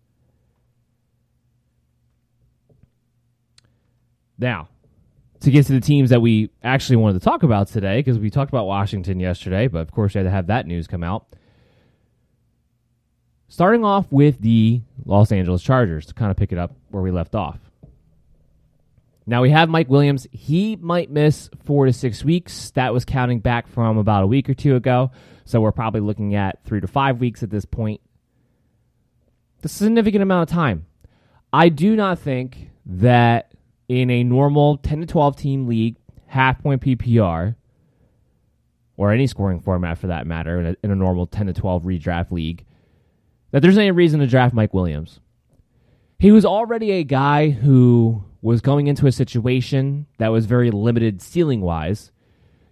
Now, 4.37 4.69
to 5.41 5.51
get 5.51 5.65
to 5.65 5.73
the 5.73 5.81
teams 5.81 6.11
that 6.11 6.21
we 6.21 6.49
actually 6.63 6.97
wanted 6.97 7.19
to 7.19 7.25
talk 7.25 7.43
about 7.43 7.67
today, 7.67 7.99
because 7.99 8.19
we 8.19 8.29
talked 8.29 8.51
about 8.51 8.65
Washington 8.65 9.19
yesterday, 9.19 9.67
but 9.67 9.79
of 9.79 9.91
course, 9.91 10.13
we 10.13 10.19
had 10.19 10.25
to 10.25 10.29
have 10.31 10.47
that 10.47 10.67
news 10.67 10.87
come 10.87 11.03
out. 11.03 11.25
Starting 13.47 13.83
off 13.83 14.09
with 14.11 14.39
the 14.39 14.81
Los 15.05 15.31
Angeles 15.31 15.61
Chargers 15.61 16.05
to 16.05 16.13
kind 16.13 16.31
of 16.31 16.37
pick 16.37 16.51
it 16.51 16.57
up 16.57 16.73
where 16.89 17.03
we 17.03 17.11
left 17.11 17.35
off. 17.35 17.59
Now 19.25 19.41
we 19.41 19.49
have 19.49 19.67
Mike 19.67 19.89
Williams. 19.89 20.27
He 20.31 20.75
might 20.77 21.09
miss 21.09 21.49
four 21.65 21.85
to 21.85 21.93
six 21.93 22.23
weeks. 22.23 22.71
That 22.71 22.93
was 22.93 23.03
counting 23.03 23.39
back 23.39 23.67
from 23.67 23.97
about 23.97 24.23
a 24.23 24.27
week 24.27 24.49
or 24.49 24.53
two 24.53 24.75
ago. 24.75 25.11
So 25.45 25.59
we're 25.59 25.71
probably 25.71 26.01
looking 26.01 26.35
at 26.35 26.63
three 26.65 26.81
to 26.81 26.87
five 26.87 27.19
weeks 27.19 27.43
at 27.43 27.49
this 27.49 27.65
point. 27.65 27.99
a 29.63 29.67
significant 29.67 30.23
amount 30.23 30.49
of 30.49 30.53
time. 30.53 30.85
I 31.51 31.69
do 31.69 31.95
not 31.95 32.19
think 32.19 32.69
that 32.85 33.50
in 33.87 34.09
a 34.09 34.23
normal 34.23 34.77
10 34.77 35.01
to 35.01 35.05
12 35.05 35.35
team 35.35 35.67
league, 35.67 35.95
half 36.27 36.61
point 36.61 36.81
PPR, 36.81 37.55
or 38.97 39.11
any 39.11 39.27
scoring 39.27 39.59
format 39.59 39.97
for 39.97 40.07
that 40.07 40.27
matter, 40.27 40.59
in 40.59 40.65
a, 40.67 40.75
in 40.83 40.91
a 40.91 40.95
normal 40.95 41.27
10 41.27 41.47
to 41.47 41.53
12 41.53 41.83
redraft 41.83 42.31
league, 42.31 42.65
that 43.51 43.61
there's 43.61 43.77
any 43.77 43.91
reason 43.91 44.19
to 44.19 44.27
draft 44.27 44.53
Mike 44.53 44.73
Williams. 44.73 45.19
He 46.19 46.31
was 46.31 46.45
already 46.45 46.91
a 46.91 47.03
guy 47.03 47.49
who 47.49 48.23
was 48.41 48.61
going 48.61 48.87
into 48.87 49.07
a 49.07 49.11
situation 49.11 50.07
that 50.17 50.29
was 50.29 50.45
very 50.45 50.71
limited 50.71 51.21
ceiling 51.21 51.61
wise. 51.61 52.11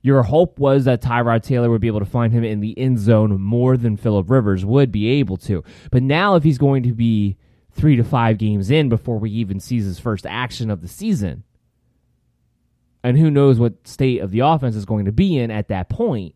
Your 0.01 0.23
hope 0.23 0.57
was 0.59 0.85
that 0.85 1.01
Tyrod 1.01 1.43
Taylor 1.43 1.69
would 1.69 1.81
be 1.81 1.87
able 1.87 1.99
to 1.99 2.05
find 2.05 2.31
him 2.31 2.43
in 2.43 2.59
the 2.59 2.77
end 2.77 2.99
zone 2.99 3.39
more 3.41 3.75
than 3.75 3.97
Philip 3.97 4.29
Rivers 4.29 4.63
would 4.65 4.91
be 4.91 5.09
able 5.09 5.37
to. 5.37 5.63
But 5.91 6.03
now, 6.03 6.35
if 6.35 6.43
he's 6.43 6.57
going 6.57 6.83
to 6.83 6.93
be 6.93 7.37
three 7.79 7.95
to 7.95 8.03
five 8.03 8.37
games 8.37 8.69
in 8.69 8.89
before 8.89 9.17
we 9.17 9.31
even 9.31 9.59
sees 9.59 9.85
his 9.85 9.99
first 9.99 10.25
action 10.25 10.69
of 10.69 10.81
the 10.81 10.87
season, 10.87 11.43
and 13.03 13.17
who 13.17 13.31
knows 13.31 13.59
what 13.59 13.87
state 13.87 14.19
of 14.19 14.31
the 14.31 14.41
offense 14.41 14.75
is 14.75 14.85
going 14.85 15.05
to 15.05 15.11
be 15.11 15.37
in 15.37 15.49
at 15.49 15.69
that 15.69 15.89
point, 15.89 16.35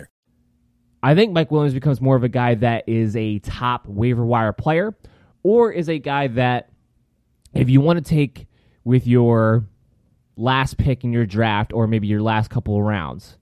I 1.03 1.15
think 1.15 1.33
Mike 1.33 1.51
Williams 1.51 1.73
becomes 1.73 1.99
more 1.99 2.15
of 2.15 2.23
a 2.23 2.29
guy 2.29 2.55
that 2.55 2.87
is 2.87 3.15
a 3.15 3.39
top 3.39 3.87
waiver 3.87 4.25
wire 4.25 4.53
player, 4.53 4.95
or 5.43 5.71
is 5.71 5.89
a 5.89 5.99
guy 5.99 6.27
that, 6.27 6.69
if 7.53 7.69
you 7.69 7.81
want 7.81 7.97
to 7.97 8.07
take 8.07 8.47
with 8.83 9.07
your 9.07 9.65
last 10.35 10.77
pick 10.77 11.03
in 11.03 11.11
your 11.11 11.25
draft, 11.25 11.73
or 11.73 11.87
maybe 11.87 12.07
your 12.07 12.21
last 12.21 12.49
couple 12.49 12.75
of 12.77 12.83
rounds, 12.83 13.37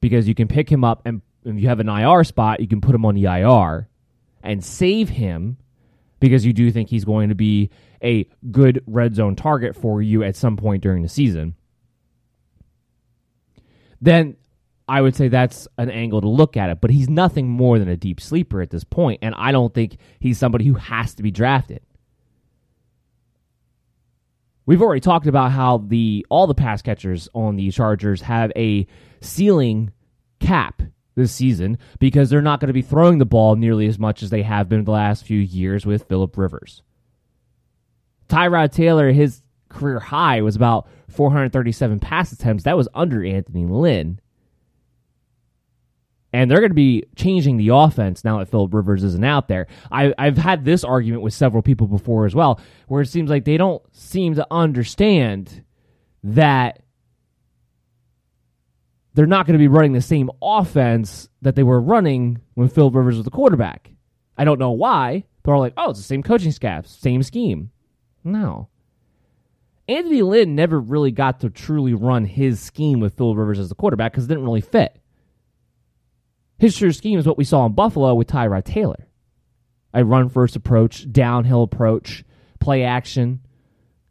because 0.00 0.26
you 0.26 0.34
can 0.34 0.48
pick 0.48 0.70
him 0.70 0.84
up 0.84 1.02
and 1.04 1.22
if 1.44 1.60
you 1.60 1.68
have 1.68 1.80
an 1.80 1.88
IR 1.88 2.24
spot, 2.24 2.60
you 2.60 2.66
can 2.66 2.80
put 2.80 2.94
him 2.94 3.04
on 3.04 3.14
the 3.14 3.24
IR 3.24 3.88
and 4.42 4.64
save 4.64 5.08
him 5.10 5.58
because 6.20 6.44
you 6.44 6.52
do 6.52 6.70
think 6.70 6.88
he's 6.88 7.04
going 7.04 7.28
to 7.28 7.34
be 7.34 7.70
a 8.02 8.26
good 8.50 8.82
red 8.86 9.14
zone 9.14 9.36
target 9.36 9.76
for 9.76 10.00
you 10.00 10.22
at 10.22 10.36
some 10.36 10.56
point 10.56 10.82
during 10.82 11.02
the 11.02 11.08
season. 11.08 11.54
Then 14.00 14.36
I 14.86 15.00
would 15.00 15.16
say 15.16 15.28
that's 15.28 15.66
an 15.78 15.90
angle 15.90 16.20
to 16.20 16.28
look 16.28 16.56
at 16.56 16.70
it, 16.70 16.80
but 16.80 16.90
he's 16.90 17.08
nothing 17.08 17.48
more 17.48 17.78
than 17.78 17.88
a 17.88 17.96
deep 17.96 18.20
sleeper 18.20 18.60
at 18.60 18.70
this 18.70 18.84
point, 18.84 19.20
and 19.22 19.34
I 19.36 19.50
don't 19.50 19.72
think 19.72 19.96
he's 20.20 20.38
somebody 20.38 20.66
who 20.66 20.74
has 20.74 21.14
to 21.14 21.22
be 21.22 21.30
drafted. 21.30 21.80
We've 24.66 24.82
already 24.82 25.00
talked 25.00 25.26
about 25.26 25.52
how 25.52 25.78
the 25.78 26.26
all 26.30 26.46
the 26.46 26.54
pass 26.54 26.82
catchers 26.82 27.28
on 27.34 27.56
the 27.56 27.70
Chargers 27.70 28.22
have 28.22 28.50
a 28.56 28.86
ceiling 29.20 29.92
cap 30.40 30.82
this 31.14 31.32
season 31.32 31.78
because 31.98 32.28
they're 32.28 32.42
not 32.42 32.60
going 32.60 32.68
to 32.68 32.74
be 32.74 32.82
throwing 32.82 33.18
the 33.18 33.26
ball 33.26 33.56
nearly 33.56 33.86
as 33.86 33.98
much 33.98 34.22
as 34.22 34.30
they 34.30 34.42
have 34.42 34.68
been 34.68 34.84
the 34.84 34.90
last 34.90 35.24
few 35.24 35.38
years 35.38 35.86
with 35.86 36.08
Philip 36.08 36.36
Rivers. 36.36 36.82
Tyrod 38.28 38.72
Taylor, 38.72 39.12
his 39.12 39.42
career 39.68 40.00
high 40.00 40.40
was 40.40 40.56
about 40.56 40.88
437 41.08 42.00
pass 42.00 42.32
attempts. 42.32 42.64
That 42.64 42.76
was 42.76 42.88
under 42.94 43.24
Anthony 43.24 43.66
Lynn 43.66 44.18
and 46.34 46.50
they're 46.50 46.58
going 46.58 46.70
to 46.70 46.74
be 46.74 47.04
changing 47.14 47.58
the 47.58 47.68
offense 47.68 48.24
now 48.24 48.40
that 48.40 48.48
Philip 48.48 48.74
Rivers 48.74 49.04
isn't 49.04 49.22
out 49.22 49.46
there. 49.46 49.68
I, 49.92 50.12
I've 50.18 50.36
had 50.36 50.64
this 50.64 50.82
argument 50.82 51.22
with 51.22 51.32
several 51.32 51.62
people 51.62 51.86
before 51.86 52.26
as 52.26 52.34
well, 52.34 52.60
where 52.88 53.00
it 53.00 53.06
seems 53.06 53.30
like 53.30 53.44
they 53.44 53.56
don't 53.56 53.80
seem 53.94 54.34
to 54.34 54.46
understand 54.50 55.62
that 56.24 56.82
they're 59.14 59.26
not 59.26 59.46
going 59.46 59.52
to 59.52 59.60
be 59.62 59.68
running 59.68 59.92
the 59.92 60.00
same 60.00 60.28
offense 60.42 61.28
that 61.42 61.54
they 61.54 61.62
were 61.62 61.80
running 61.80 62.40
when 62.54 62.68
Philip 62.68 62.96
Rivers 62.96 63.14
was 63.14 63.24
the 63.24 63.30
quarterback. 63.30 63.92
I 64.36 64.42
don't 64.42 64.58
know 64.58 64.72
why. 64.72 65.22
They're 65.44 65.54
all 65.54 65.60
like, 65.60 65.74
oh, 65.76 65.90
it's 65.90 66.00
the 66.00 66.04
same 66.04 66.24
coaching 66.24 66.50
staff, 66.50 66.88
same 66.88 67.22
scheme. 67.22 67.70
No. 68.24 68.70
Anthony 69.86 70.22
Lynn 70.22 70.56
never 70.56 70.80
really 70.80 71.12
got 71.12 71.38
to 71.40 71.50
truly 71.50 71.94
run 71.94 72.24
his 72.24 72.58
scheme 72.58 72.98
with 72.98 73.16
Philip 73.16 73.38
Rivers 73.38 73.60
as 73.60 73.68
the 73.68 73.76
quarterback 73.76 74.10
because 74.10 74.24
it 74.24 74.28
didn't 74.28 74.46
really 74.46 74.62
fit. 74.62 74.98
His 76.58 76.76
true 76.76 76.92
scheme 76.92 77.18
is 77.18 77.26
what 77.26 77.38
we 77.38 77.44
saw 77.44 77.66
in 77.66 77.72
Buffalo 77.72 78.14
with 78.14 78.28
Tyrod 78.28 78.64
Taylor. 78.64 79.08
A 79.92 80.04
run 80.04 80.28
first 80.28 80.56
approach, 80.56 81.10
downhill 81.10 81.62
approach, 81.62 82.24
play 82.60 82.84
action, 82.84 83.40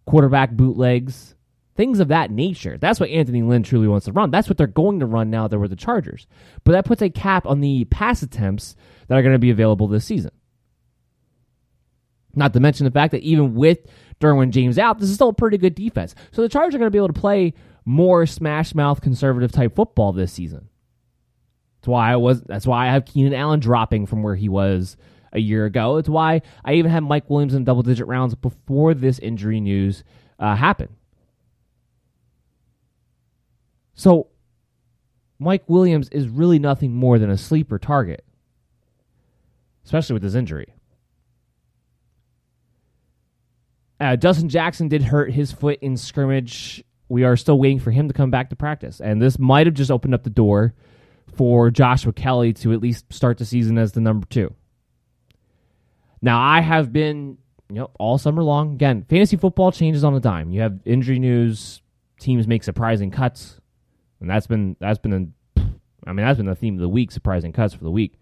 quarterback 0.06 0.52
bootlegs, 0.52 1.36
things 1.76 2.00
of 2.00 2.10
that 2.10 2.32
nature. 2.32 2.78
That's 2.78 3.00
what 3.00 3.10
Anthony 3.10 3.42
Lynn 3.42 3.64
truly 3.64 3.88
wants 3.88 4.06
to 4.06 4.12
run. 4.12 4.32
That's 4.32 4.48
what 4.48 4.58
they're 4.58 4.68
going 4.68 5.00
to 5.00 5.06
run 5.06 5.30
now 5.30 5.48
that 5.48 5.58
we're 5.58 5.68
the 5.68 5.76
Chargers. 5.76 6.28
But 6.64 6.74
that 6.74 6.86
puts 6.86 7.02
a 7.02 7.10
cap 7.10 7.46
on 7.46 7.62
the 7.62 7.86
pass 7.86 8.22
attempts 8.22 8.76
that 9.08 9.18
are 9.18 9.22
going 9.22 9.34
to 9.34 9.40
be 9.40 9.50
available 9.50 9.88
this 9.88 10.06
season. 10.06 10.32
Not 12.36 12.54
to 12.54 12.60
mention 12.60 12.86
the 12.86 12.92
fact 12.92 13.12
that 13.12 13.22
even 13.22 13.54
with 13.54 13.80
Derwin 14.20 14.52
James 14.52 14.80
out, 14.80 15.00
this 15.00 15.10
is 15.10 15.16
still 15.16 15.30
a 15.30 15.34
pretty 15.34 15.58
good 15.58 15.76
defense. 15.76 16.16
So 16.32 16.42
the 16.42 16.50
Chargers 16.50 16.76
are 16.76 16.80
going 16.80 16.88
to 16.88 16.92
be 16.92 16.98
able 16.98 17.10
to 17.10 17.20
play 17.20 17.54
more 17.86 18.26
smash 18.26 18.74
mouth 18.74 19.02
conservative 19.02 19.52
type 19.52 19.76
football 19.76 20.14
this 20.14 20.34
season. 20.34 20.70
That's 21.84 21.90
why 21.90 22.14
I 22.14 22.16
was. 22.16 22.42
That's 22.44 22.66
why 22.66 22.88
I 22.88 22.92
have 22.94 23.04
Keenan 23.04 23.34
Allen 23.34 23.60
dropping 23.60 24.06
from 24.06 24.24
where 24.24 24.38
he 24.38 24.48
was 24.48 24.96
a 25.34 25.40
year 25.40 25.66
ago. 25.66 25.98
It's 25.98 26.08
why 26.08 26.42
I 26.64 26.76
even 26.76 26.90
had 26.90 27.04
Mike 27.04 27.30
Williams 27.30 27.54
in 27.54 27.66
double 27.66 27.84
digit 27.84 28.08
rounds 28.08 28.36
before 28.36 28.94
this 28.94 29.20
injury 29.20 29.60
news 29.60 30.06
uh, 30.40 30.56
happened. 30.56 30.96
So, 33.96 34.28
Mike 35.40 35.66
Williams 35.68 36.08
is 36.08 36.30
really 36.30 36.58
nothing 36.58 36.94
more 36.94 37.20
than 37.20 37.30
a 37.30 37.38
sleeper 37.38 37.78
target, 37.78 38.24
especially 39.84 40.14
with 40.14 40.24
his 40.24 40.36
injury. 40.36 40.74
Uh, 44.00 44.16
Justin 44.16 44.48
Jackson 44.48 44.88
did 44.88 45.04
hurt 45.04 45.34
his 45.34 45.52
foot 45.52 45.80
in 45.82 45.98
scrimmage. 45.98 46.82
We 47.10 47.26
are 47.26 47.36
still 47.36 47.60
waiting 47.60 47.82
for 47.82 47.92
him 47.92 48.08
to 48.08 48.14
come 48.14 48.32
back 48.32 48.52
to 48.52 48.56
practice, 48.56 49.02
and 49.02 49.22
this 49.22 49.38
might 49.38 49.68
have 49.68 49.74
just 49.74 49.92
opened 49.92 50.14
up 50.14 50.24
the 50.24 50.30
door 50.30 50.74
for 51.36 51.72
Joshua 51.72 52.14
Kelley 52.14 52.54
to 52.54 52.74
at 52.74 52.82
least 52.82 53.12
start 53.12 53.38
the 53.38 53.46
season 53.46 53.78
as 53.78 53.92
the 53.92 54.02
number 54.02 54.26
two. 54.28 54.54
Now, 56.22 56.42
I 56.42 56.62
have 56.62 56.94
been, 56.94 57.38
you 57.70 57.76
know, 57.76 57.92
all 58.00 58.18
summer 58.18 58.44
long. 58.44 58.74
Again, 58.74 59.06
fantasy 59.10 59.36
football 59.36 59.72
changes 59.72 60.04
on 60.04 60.14
a 60.14 60.20
dime. 60.20 60.52
You 60.52 60.62
have 60.62 60.80
injury 60.86 61.20
news, 61.20 61.82
teams 62.20 62.48
make 62.48 62.64
surprising 62.64 63.12
cuts, 63.12 63.60
and 64.22 64.30
that's 64.30 64.48
been 64.48 64.78
that's 64.80 65.00
been, 65.00 65.34
a, 65.58 65.62
I 66.08 66.14
mean, 66.14 66.26
that's 66.26 66.38
been 66.38 66.46
the 66.46 66.56
theme 66.56 66.76
of 66.76 66.82
the 66.82 66.90
week. 66.90 67.12
Surprising 67.12 67.52
cuts 67.52 67.74
for 67.74 67.84
the 67.84 67.92
week. 67.92 68.18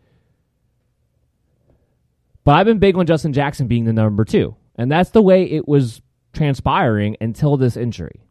But 2.44 2.54
I've 2.54 2.66
been 2.66 2.80
big 2.80 2.98
on 2.98 3.06
Justin 3.06 3.34
Jackson 3.34 3.68
being 3.68 3.86
the 3.86 3.94
number 3.94 4.26
two, 4.26 4.56
and 4.76 4.92
that's 4.92 5.12
the 5.12 5.22
way 5.22 5.44
it 5.44 5.68
was 5.68 6.02
transpiring 6.34 7.18
until 7.22 7.56
this 7.56 7.78
injury 7.78 8.22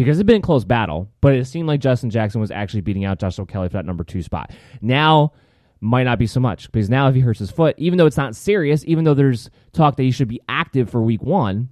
because 0.00 0.16
it'd 0.16 0.26
been 0.26 0.38
a 0.38 0.40
close 0.40 0.64
battle, 0.64 1.10
but 1.20 1.34
it 1.34 1.44
seemed 1.44 1.68
like 1.68 1.78
Justin 1.78 2.08
Jackson 2.08 2.40
was 2.40 2.50
actually 2.50 2.80
beating 2.80 3.04
out 3.04 3.18
Joshua 3.18 3.44
Kelley 3.44 3.68
for 3.68 3.74
that 3.74 3.84
number 3.84 4.02
two 4.02 4.22
spot. 4.22 4.50
Now 4.80 5.34
might 5.82 6.04
not 6.04 6.18
be 6.18 6.26
so 6.26 6.40
much 6.40 6.72
because 6.72 6.88
now 6.88 7.06
if 7.08 7.14
he 7.14 7.20
hurts 7.20 7.38
his 7.38 7.50
foot, 7.50 7.74
even 7.76 7.98
though 7.98 8.06
it's 8.06 8.16
not 8.16 8.34
serious, 8.34 8.82
even 8.86 9.04
though 9.04 9.12
there's 9.12 9.50
talk 9.74 9.96
that 9.96 10.02
he 10.02 10.10
should 10.10 10.26
be 10.26 10.40
active 10.48 10.88
for 10.88 11.02
week 11.02 11.20
one, 11.20 11.68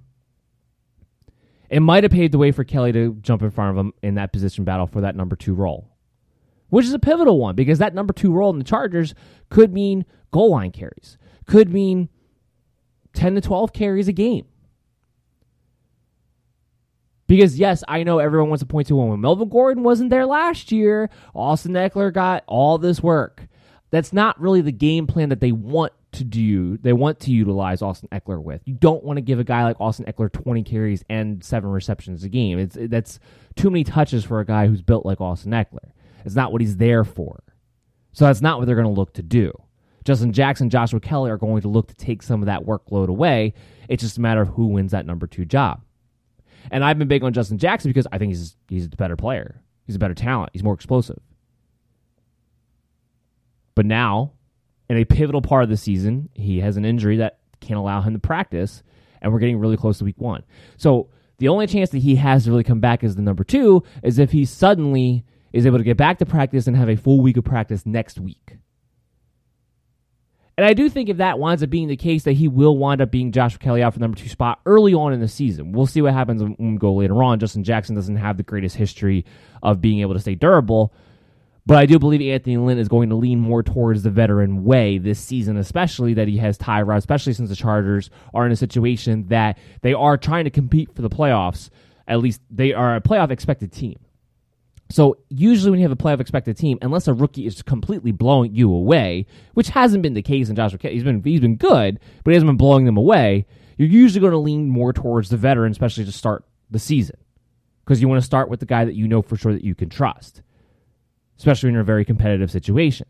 it 1.71 1.79
might 1.79 2.03
have 2.03 2.11
paved 2.11 2.31
the 2.31 2.37
way 2.37 2.51
for 2.51 2.63
Kelley 2.63 2.91
to 2.91 3.15
jump 3.15 3.41
in 3.41 3.49
front 3.49 3.71
of 3.71 3.83
him 3.83 3.93
in 4.03 4.13
that 4.13 4.31
position 4.31 4.63
battle 4.63 4.85
for 4.85 5.01
that 5.01 5.15
number 5.15 5.35
two 5.35 5.55
role, 5.55 5.89
which 6.69 6.85
is 6.85 6.93
a 6.93 6.99
pivotal 6.99 7.39
one 7.39 7.55
because 7.55 7.79
that 7.79 7.95
number 7.95 8.13
two 8.13 8.31
role 8.31 8.51
in 8.51 8.59
the 8.59 8.63
Chargers 8.63 9.15
could 9.49 9.73
mean 9.73 10.05
goal 10.29 10.51
line 10.51 10.69
carries, 10.69 11.17
could 11.47 11.73
mean 11.73 12.09
10 13.13 13.33
to 13.33 13.41
12 13.41 13.73
carries 13.73 14.07
a 14.07 14.13
game. 14.13 14.45
Because 17.29 17.59
yes, 17.59 17.83
I 17.87 18.01
know 18.01 18.17
everyone 18.17 18.49
wants 18.49 18.63
to 18.63 18.65
point 18.65 18.87
to 18.87 18.95
one. 18.95 19.09
when 19.09 19.21
Melvin 19.21 19.49
Gordon 19.49 19.83
wasn't 19.83 20.09
there 20.09 20.25
last 20.25 20.71
year, 20.71 21.11
Austin 21.35 21.73
Ekeler 21.73 22.11
got 22.11 22.43
all 22.47 22.79
this 22.79 23.03
work. 23.03 23.45
That's 23.91 24.11
not 24.11 24.41
really 24.41 24.61
the 24.61 24.71
game 24.71 25.05
plan 25.05 25.29
that 25.29 25.39
they 25.39 25.51
want 25.51 25.93
to 26.13 26.23
do. 26.23 26.77
They 26.77 26.91
want 26.91 27.19
to 27.21 27.31
utilize 27.31 27.83
Austin 27.83 28.09
Ekeler 28.11 28.41
with. 28.41 28.63
You 28.65 28.73
don't 28.73 29.03
want 29.03 29.17
to 29.17 29.21
give 29.21 29.37
a 29.37 29.43
guy 29.43 29.63
like 29.63 29.79
Austin 29.79 30.05
Ekeler 30.05 30.31
20 30.31 30.63
carries 30.63 31.03
and 31.07 31.43
seven 31.43 31.69
receptions 31.69 32.23
a 32.23 32.29
game. 32.29 32.57
It's 32.57 32.75
that's 32.79 33.19
too 33.55 33.69
many 33.69 33.83
touches 33.83 34.25
for 34.25 34.39
a 34.39 34.45
guy 34.45 34.65
who's 34.65 34.81
built 34.81 35.05
like 35.05 35.21
Austin 35.21 35.51
Ekeler. 35.51 35.91
It's 36.25 36.35
not 36.35 36.51
what 36.51 36.61
he's 36.61 36.77
there 36.77 37.03
for. 37.03 37.43
So 38.11 38.25
that's 38.25 38.41
not 38.41 38.57
what 38.57 38.65
they're 38.65 38.75
going 38.75 38.87
to 38.87 38.99
look 38.99 39.13
to 39.13 39.23
do. 39.23 39.53
Justin 40.03 40.33
Jackson, 40.33 40.71
Joshua 40.71 40.99
Kelley 40.99 41.29
are 41.29 41.37
going 41.37 41.61
to 41.61 41.67
look 41.67 41.89
to 41.89 41.95
take 41.95 42.23
some 42.23 42.41
of 42.41 42.47
that 42.47 42.65
workload 42.65 43.09
away. 43.09 43.53
It's 43.87 44.01
just 44.01 44.17
a 44.17 44.21
matter 44.21 44.41
of 44.41 44.47
who 44.47 44.65
wins 44.65 44.93
that 44.93 45.05
number 45.05 45.27
two 45.27 45.45
job. 45.45 45.83
And 46.71 46.83
I've 46.83 46.97
been 46.97 47.07
big 47.07 47.23
on 47.23 47.33
Justin 47.33 47.57
Jackson 47.57 47.89
because 47.89 48.07
I 48.11 48.17
think 48.17 48.29
he's 48.29 48.55
he's 48.67 48.85
a 48.85 48.89
better 48.89 49.15
player. 49.15 49.61
He's 49.85 49.95
a 49.95 49.99
better 49.99 50.13
talent. 50.13 50.51
He's 50.53 50.63
more 50.63 50.73
explosive. 50.73 51.19
But 53.75 53.85
now, 53.85 54.33
in 54.89 54.97
a 54.97 55.05
pivotal 55.05 55.41
part 55.41 55.63
of 55.63 55.69
the 55.69 55.77
season, 55.77 56.29
he 56.33 56.59
has 56.59 56.77
an 56.77 56.85
injury 56.85 57.17
that 57.17 57.39
can't 57.59 57.79
allow 57.79 58.01
him 58.01 58.13
to 58.13 58.19
practice, 58.19 58.83
and 59.21 59.31
we're 59.31 59.39
getting 59.39 59.59
really 59.59 59.77
close 59.77 59.99
to 59.99 60.05
week 60.05 60.19
one. 60.19 60.43
So 60.77 61.09
the 61.37 61.47
only 61.47 61.67
chance 61.67 61.89
that 61.91 61.99
he 61.99 62.15
has 62.17 62.43
to 62.43 62.51
really 62.51 62.63
come 62.63 62.79
back 62.79 63.03
as 63.03 63.15
the 63.15 63.21
number 63.21 63.43
two 63.43 63.83
is 64.03 64.19
if 64.19 64.31
he 64.31 64.45
suddenly 64.45 65.25
is 65.53 65.65
able 65.65 65.77
to 65.77 65.83
get 65.83 65.97
back 65.97 66.19
to 66.19 66.25
practice 66.25 66.67
and 66.67 66.75
have 66.75 66.89
a 66.89 66.95
full 66.95 67.21
week 67.21 67.37
of 67.37 67.43
practice 67.45 67.85
next 67.85 68.19
week. 68.19 68.57
And 70.59 70.65
I 70.65 70.73
do 70.73 70.89
think 70.89 71.07
if 71.07 71.15
that 71.15 71.39
winds 71.39 71.63
up 71.63 71.69
being 71.69 71.87
the 71.87 71.95
case, 71.95 72.23
that 72.23 72.33
he 72.33 72.49
will 72.49 72.77
wind 72.77 72.99
up 72.99 73.09
being 73.09 73.31
Joshua 73.31 73.59
Kelley 73.59 73.81
out 73.81 73.93
for 73.93 74.01
number 74.01 74.17
two 74.17 74.27
spot 74.27 74.59
early 74.65 74.93
on 74.93 75.13
in 75.13 75.21
the 75.21 75.27
season. 75.29 75.71
We'll 75.71 75.87
see 75.87 76.01
what 76.01 76.11
happens 76.11 76.43
when 76.43 76.53
we 76.59 76.77
go 76.77 76.95
later 76.95 77.23
on. 77.23 77.39
Justin 77.39 77.63
Jackson 77.63 77.95
doesn't 77.95 78.17
have 78.17 78.35
the 78.35 78.43
greatest 78.43 78.75
history 78.75 79.23
of 79.63 79.79
being 79.79 80.01
able 80.01 80.15
to 80.15 80.19
stay 80.19 80.35
durable. 80.35 80.93
But 81.65 81.77
I 81.77 81.85
do 81.85 81.97
believe 81.97 82.19
Anthony 82.19 82.57
Lynn 82.57 82.77
is 82.77 82.89
going 82.89 83.07
to 83.07 83.15
lean 83.15 83.39
more 83.39 83.63
towards 83.63 84.03
the 84.03 84.09
veteran 84.09 84.65
way 84.65 84.97
this 84.97 85.21
season, 85.21 85.55
especially 85.55 86.15
that 86.15 86.27
he 86.27 86.39
has 86.39 86.57
Tyrod, 86.57 86.97
especially 86.97 87.31
since 87.31 87.49
the 87.49 87.55
Chargers 87.55 88.09
are 88.33 88.45
in 88.45 88.51
a 88.51 88.57
situation 88.57 89.27
that 89.29 89.57
they 89.81 89.93
are 89.93 90.17
trying 90.17 90.43
to 90.43 90.49
compete 90.49 90.93
for 90.93 91.01
the 91.01 91.09
playoffs. 91.09 91.69
At 92.05 92.19
least 92.19 92.41
they 92.51 92.73
are 92.73 92.97
a 92.97 93.01
playoff 93.01 93.31
expected 93.31 93.71
team. 93.71 93.97
So 94.91 95.19
usually 95.29 95.69
when 95.69 95.79
you 95.79 95.87
have 95.87 95.91
a 95.91 95.95
playoff 95.95 96.19
expected 96.19 96.57
team, 96.57 96.79
unless 96.81 97.07
a 97.07 97.13
rookie 97.13 97.45
is 97.45 97.61
completely 97.61 98.11
blowing 98.11 98.55
you 98.55 98.73
away, 98.73 99.27
which 99.53 99.69
hasn't 99.69 100.01
been 100.01 100.15
the 100.15 100.23
case 100.23 100.49
in 100.49 100.55
Joshua 100.55 100.79
Kelley, 100.79 100.95
he's 100.95 101.03
been 101.03 101.21
he's 101.23 101.39
been 101.39 101.57
good, 101.57 101.99
but 102.23 102.31
he 102.31 102.33
hasn't 102.33 102.49
been 102.49 102.57
blowing 102.57 102.85
them 102.85 102.97
away. 102.97 103.45
You're 103.77 103.87
usually 103.87 104.19
going 104.19 104.31
to 104.31 104.39
lean 104.39 104.67
more 104.67 104.91
towards 104.91 105.29
the 105.29 105.37
veteran, 105.37 105.71
especially 105.71 106.05
to 106.05 106.11
start 106.11 106.43
the 106.71 106.79
season, 106.79 107.17
because 107.85 108.01
you 108.01 108.07
want 108.07 108.21
to 108.21 108.25
start 108.25 108.49
with 108.49 108.59
the 108.59 108.65
guy 108.65 108.83
that 108.83 108.95
you 108.95 109.07
know 109.07 109.21
for 109.21 109.37
sure 109.37 109.53
that 109.53 109.63
you 109.63 109.75
can 109.75 109.89
trust, 109.89 110.41
especially 111.37 111.69
in 111.69 111.77
a 111.77 111.83
very 111.83 112.03
competitive 112.03 112.49
situation. 112.49 113.05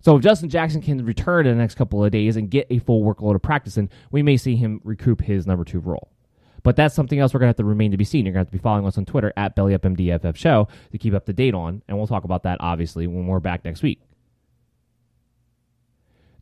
So 0.00 0.14
if 0.16 0.22
Justin 0.22 0.48
Jackson 0.48 0.82
can 0.82 1.04
return 1.04 1.46
in 1.48 1.56
the 1.56 1.60
next 1.60 1.74
couple 1.74 2.04
of 2.04 2.12
days 2.12 2.36
and 2.36 2.48
get 2.48 2.68
a 2.70 2.78
full 2.78 3.02
workload 3.02 3.34
of 3.34 3.42
practicing, 3.42 3.90
we 4.12 4.22
may 4.22 4.36
see 4.36 4.54
him 4.54 4.80
recoup 4.84 5.20
his 5.20 5.48
number 5.48 5.64
two 5.64 5.80
role. 5.80 6.12
But 6.66 6.74
that's 6.74 6.96
something 6.96 7.20
else 7.20 7.32
we're 7.32 7.38
going 7.38 7.46
to 7.46 7.50
have 7.50 7.56
to 7.58 7.64
remain 7.64 7.92
to 7.92 7.96
be 7.96 8.02
seen. 8.02 8.26
You're 8.26 8.32
going 8.32 8.44
to 8.44 8.48
have 8.48 8.50
to 8.50 8.58
be 8.58 8.60
following 8.60 8.84
us 8.86 8.98
on 8.98 9.04
Twitter 9.04 9.32
at 9.36 9.54
BellyUpMDFF 9.54 10.34
Show 10.34 10.66
to 10.90 10.98
keep 10.98 11.14
up 11.14 11.24
to 11.26 11.32
date 11.32 11.54
on. 11.54 11.80
And 11.86 11.96
we'll 11.96 12.08
talk 12.08 12.24
about 12.24 12.42
that, 12.42 12.56
obviously, 12.58 13.06
when 13.06 13.28
we're 13.28 13.38
back 13.38 13.64
next 13.64 13.84
week. 13.84 14.00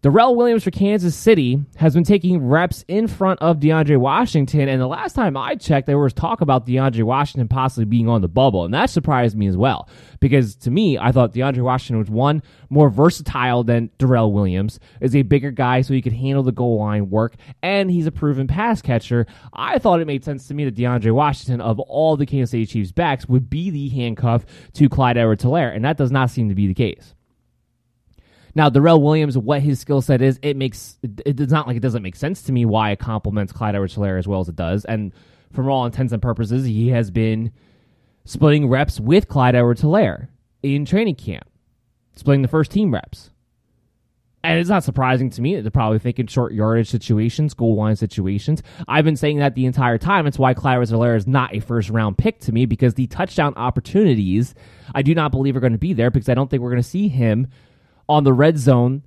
Darrel 0.04 0.36
Williams 0.36 0.62
for 0.62 0.70
Kansas 0.70 1.16
City 1.16 1.64
has 1.76 1.94
been 1.94 2.04
taking 2.04 2.46
reps 2.46 2.84
in 2.88 3.08
front 3.08 3.40
of 3.40 3.58
DeAndre 3.58 3.96
Washington, 3.96 4.68
and 4.68 4.78
the 4.78 4.86
last 4.86 5.14
time 5.14 5.34
I 5.34 5.54
checked, 5.54 5.86
there 5.86 5.98
was 5.98 6.12
talk 6.12 6.42
about 6.42 6.66
DeAndre 6.66 7.04
Washington 7.04 7.48
possibly 7.48 7.86
being 7.86 8.06
on 8.06 8.20
the 8.20 8.28
bubble, 8.28 8.66
and 8.66 8.74
that 8.74 8.90
surprised 8.90 9.34
me 9.34 9.46
as 9.46 9.56
well. 9.56 9.88
Because 10.20 10.56
to 10.56 10.70
me, 10.70 10.98
I 10.98 11.10
thought 11.10 11.32
DeAndre 11.32 11.62
Washington 11.62 12.00
was 12.00 12.10
one 12.10 12.42
more 12.68 12.90
versatile 12.90 13.64
than 13.64 13.88
Darrel 13.98 14.30
Williams, 14.30 14.78
is 15.00 15.16
a 15.16 15.22
bigger 15.22 15.50
guy 15.50 15.80
so 15.80 15.94
he 15.94 16.02
could 16.02 16.12
handle 16.12 16.42
the 16.42 16.52
goal 16.52 16.80
line 16.80 17.08
work, 17.08 17.36
and 17.62 17.90
he's 17.90 18.06
a 18.06 18.12
proven 18.12 18.46
pass 18.46 18.82
catcher. 18.82 19.26
I 19.54 19.78
thought 19.78 20.02
it 20.02 20.06
made 20.06 20.22
sense 20.22 20.46
to 20.48 20.54
me 20.54 20.66
that 20.66 20.76
DeAndre 20.76 21.14
Washington, 21.14 21.62
of 21.62 21.80
all 21.80 22.18
the 22.18 22.26
Kansas 22.26 22.50
City 22.50 22.66
Chiefs 22.66 22.92
backs, 22.92 23.26
would 23.26 23.48
be 23.48 23.70
the 23.70 23.88
handcuff 23.88 24.44
to 24.74 24.90
Clyde 24.90 25.16
Edwards-Helaire, 25.16 25.74
and 25.74 25.82
that 25.86 25.96
does 25.96 26.12
not 26.12 26.28
seem 26.28 26.50
to 26.50 26.54
be 26.54 26.66
the 26.66 26.74
case. 26.74 27.14
Now, 28.54 28.68
Darrel 28.68 29.02
Williams, 29.02 29.36
what 29.36 29.62
his 29.62 29.80
skill 29.80 30.00
set 30.00 30.22
is, 30.22 30.38
it 30.42 30.56
makes 30.56 30.98
it's 31.02 31.52
not 31.52 31.66
like 31.66 31.76
it 31.76 31.80
doesn't 31.80 32.02
make 32.02 32.16
sense 32.16 32.42
to 32.42 32.52
me 32.52 32.64
why 32.64 32.92
it 32.92 33.00
complements 33.00 33.52
Clyde 33.52 33.74
Edwards-Helaire 33.74 34.18
as 34.18 34.28
well 34.28 34.40
as 34.40 34.48
it 34.48 34.56
does. 34.56 34.84
And 34.84 35.12
from 35.52 35.68
all 35.68 35.86
intents 35.86 36.12
and 36.12 36.22
purposes, 36.22 36.64
he 36.64 36.88
has 36.90 37.10
been 37.10 37.52
splitting 38.24 38.68
reps 38.68 39.00
with 39.00 39.26
Clyde 39.28 39.54
Edwards-Helaire 39.54 40.28
in 40.62 40.84
training 40.84 41.16
camp. 41.16 41.48
splitting 42.16 42.42
the 42.42 42.48
first 42.48 42.70
team 42.70 42.92
reps. 42.92 43.30
And 44.42 44.60
it's 44.60 44.68
not 44.68 44.84
surprising 44.84 45.30
to 45.30 45.40
me 45.42 45.56
that 45.56 45.62
they're 45.62 45.70
probably 45.70 45.98
thinking 45.98 46.26
short 46.26 46.52
yardage 46.52 46.90
situations, 46.90 47.54
goal 47.54 47.76
line 47.76 47.96
situations. 47.96 48.62
I've 48.86 49.04
been 49.04 49.16
saying 49.16 49.38
that 49.38 49.54
the 49.54 49.64
entire 49.64 49.96
time. 49.96 50.26
It's 50.26 50.38
why 50.38 50.52
Clyde 50.52 50.74
Edwards-Helaire 50.74 51.16
is 51.16 51.26
not 51.26 51.54
a 51.54 51.60
first 51.60 51.88
round 51.88 52.18
pick 52.18 52.40
to 52.40 52.52
me 52.52 52.66
because 52.66 52.94
the 52.94 53.06
touchdown 53.06 53.54
opportunities 53.56 54.54
I 54.94 55.00
do 55.00 55.14
not 55.14 55.30
believe 55.30 55.56
are 55.56 55.60
going 55.60 55.72
to 55.72 55.78
be 55.78 55.94
there 55.94 56.10
because 56.10 56.28
I 56.28 56.34
don't 56.34 56.50
think 56.50 56.62
we're 56.62 56.70
going 56.70 56.82
to 56.82 56.88
see 56.88 57.08
him 57.08 57.48
on 58.08 58.24
the 58.24 58.32
red 58.32 58.58
zone 58.58 59.02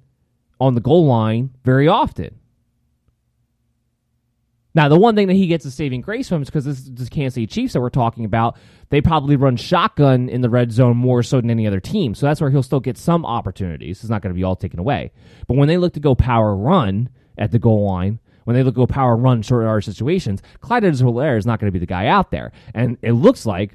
on 0.60 0.76
the 0.76 0.82
goal 0.82 1.06
line 1.06 1.52
very 1.64 1.88
often. 1.88 2.40
Now, 4.74 4.90
the 4.90 5.00
one 5.00 5.16
thing 5.16 5.28
that 5.28 5.34
he 5.34 5.48
gets 5.48 5.66
a 5.66 5.72
saving 5.72 6.02
grace 6.02 6.30
from 6.30 6.44
is 6.44 6.50
because 6.50 6.66
this 6.66 6.88
is 6.88 7.10
Kansas 7.10 7.34
City 7.34 7.48
Chiefs 7.48 7.74
that 7.74 7.82
we're 7.82 7.90
talking 7.90 8.26
about. 8.26 8.58
They 8.90 9.02
probably 9.02 9.36
run 9.36 9.56
shotgun 9.56 10.30
in 10.30 10.42
the 10.42 10.52
red 10.52 10.72
zone 10.72 10.96
more 10.96 11.24
so 11.24 11.42
than 11.42 11.50
any 11.50 11.66
other 11.66 11.80
team. 11.80 12.14
So 12.14 12.28
that's 12.28 12.40
where 12.40 12.52
he'll 12.52 12.62
still 12.62 12.80
get 12.80 12.96
some 12.96 13.26
opportunities. 13.26 14.02
It's 14.02 14.10
not 14.10 14.22
going 14.22 14.36
to 14.36 14.38
be 14.38 14.44
all 14.44 14.56
taken 14.56 14.80
away. 14.80 15.12
But 15.48 15.58
when 15.58 15.68
they 15.68 15.78
look 15.78 15.94
to 15.94 16.00
go 16.00 16.14
power 16.14 16.56
run 16.56 17.10
at 17.40 17.52
the 17.52 17.58
goal 17.58 17.88
line, 17.88 18.20
when 18.44 18.56
they 18.56 18.62
look 18.62 18.76
to 18.76 18.82
go 18.82 18.88
power 18.88 19.16
run 19.16 19.42
short 19.42 19.64
yard 19.64 19.84
situations, 19.84 20.44
Clyde 20.62 20.84
Edwards-Helaire 20.84 21.40
is 21.40 21.48
not 21.48 21.60
going 21.60 21.70
to 21.70 21.74
be 21.74 21.80
the 21.80 21.88
guy 21.88 22.06
out 22.06 22.30
there. 22.30 22.52
And 22.76 23.00
it 23.02 23.14
looks 23.14 23.48
like, 23.48 23.74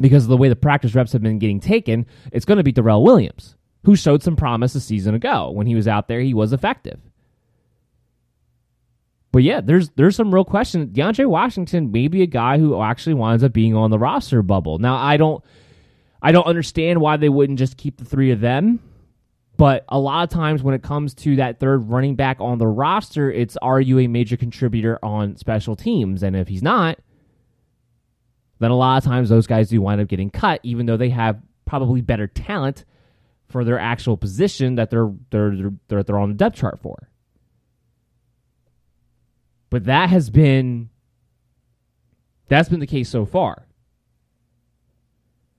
because 0.00 0.24
of 0.24 0.30
the 0.30 0.38
way 0.38 0.48
the 0.48 0.56
practice 0.56 0.94
reps 0.94 1.12
have 1.12 1.22
been 1.22 1.38
getting 1.38 1.60
taken, 1.60 2.06
it's 2.32 2.46
going 2.46 2.56
to 2.56 2.64
be 2.64 2.72
Darrel 2.72 3.04
Williams, 3.04 3.56
who 3.84 3.96
showed 3.96 4.22
some 4.22 4.36
promise 4.36 4.74
a 4.74 4.80
season 4.80 5.14
ago. 5.14 5.50
When 5.50 5.66
he 5.66 5.74
was 5.74 5.86
out 5.86 6.08
there, 6.08 6.20
he 6.20 6.34
was 6.34 6.52
effective. 6.52 6.98
But 9.30 9.42
yeah, 9.42 9.60
there's 9.60 9.90
there's 9.90 10.16
some 10.16 10.32
real 10.32 10.44
question. 10.44 10.88
DeAndre 10.88 11.26
Washington 11.26 11.90
may 11.90 12.08
be 12.08 12.22
a 12.22 12.26
guy 12.26 12.58
who 12.58 12.80
actually 12.80 13.14
winds 13.14 13.42
up 13.42 13.52
being 13.52 13.74
on 13.74 13.90
the 13.90 13.98
roster 13.98 14.42
bubble. 14.42 14.78
Now 14.78 14.96
I 14.96 15.16
don't 15.16 15.42
I 16.22 16.32
don't 16.32 16.46
understand 16.46 17.00
why 17.00 17.16
they 17.16 17.28
wouldn't 17.28 17.58
just 17.58 17.76
keep 17.76 17.96
the 17.98 18.04
three 18.04 18.30
of 18.30 18.40
them. 18.40 18.80
But 19.56 19.84
a 19.88 19.98
lot 19.98 20.24
of 20.24 20.30
times 20.30 20.62
when 20.62 20.74
it 20.74 20.82
comes 20.82 21.14
to 21.14 21.36
that 21.36 21.60
third 21.60 21.88
running 21.88 22.16
back 22.16 22.40
on 22.40 22.58
the 22.58 22.66
roster, 22.66 23.30
it's 23.30 23.56
are 23.58 23.80
you 23.80 23.98
a 24.00 24.06
major 24.06 24.36
contributor 24.36 24.98
on 25.04 25.36
special 25.36 25.76
teams? 25.76 26.22
And 26.22 26.34
if 26.34 26.48
he's 26.48 26.62
not, 26.62 26.98
then 28.60 28.70
a 28.70 28.76
lot 28.76 28.98
of 28.98 29.04
times 29.04 29.28
those 29.28 29.46
guys 29.46 29.68
do 29.68 29.80
wind 29.80 30.00
up 30.00 30.08
getting 30.08 30.30
cut, 30.30 30.60
even 30.62 30.86
though 30.86 30.96
they 30.96 31.10
have 31.10 31.40
probably 31.66 32.00
better 32.00 32.26
talent 32.26 32.84
for 33.54 33.62
their 33.62 33.78
actual 33.78 34.16
position 34.16 34.74
that 34.74 34.90
they're 34.90 35.12
they're 35.30 35.70
they're, 35.86 36.02
they're 36.02 36.18
on 36.18 36.28
the 36.28 36.34
depth 36.34 36.56
chart 36.56 36.80
for. 36.80 37.08
But 39.70 39.84
that 39.84 40.08
has 40.08 40.28
been 40.28 40.90
that's 42.48 42.68
been 42.68 42.80
the 42.80 42.86
case 42.88 43.08
so 43.08 43.24
far. 43.24 43.68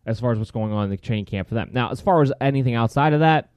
As 0.06 0.20
far 0.20 0.34
as 0.34 0.38
what's 0.38 0.52
going 0.52 0.74
on 0.74 0.84
in 0.84 0.90
the 0.90 0.98
training 0.98 1.24
camp 1.24 1.48
for 1.48 1.56
them. 1.56 1.70
Now, 1.72 1.90
as 1.90 2.02
far 2.02 2.22
as 2.22 2.34
anything 2.42 2.76
outside 2.76 3.14
of 3.14 3.22
that, 3.22 3.50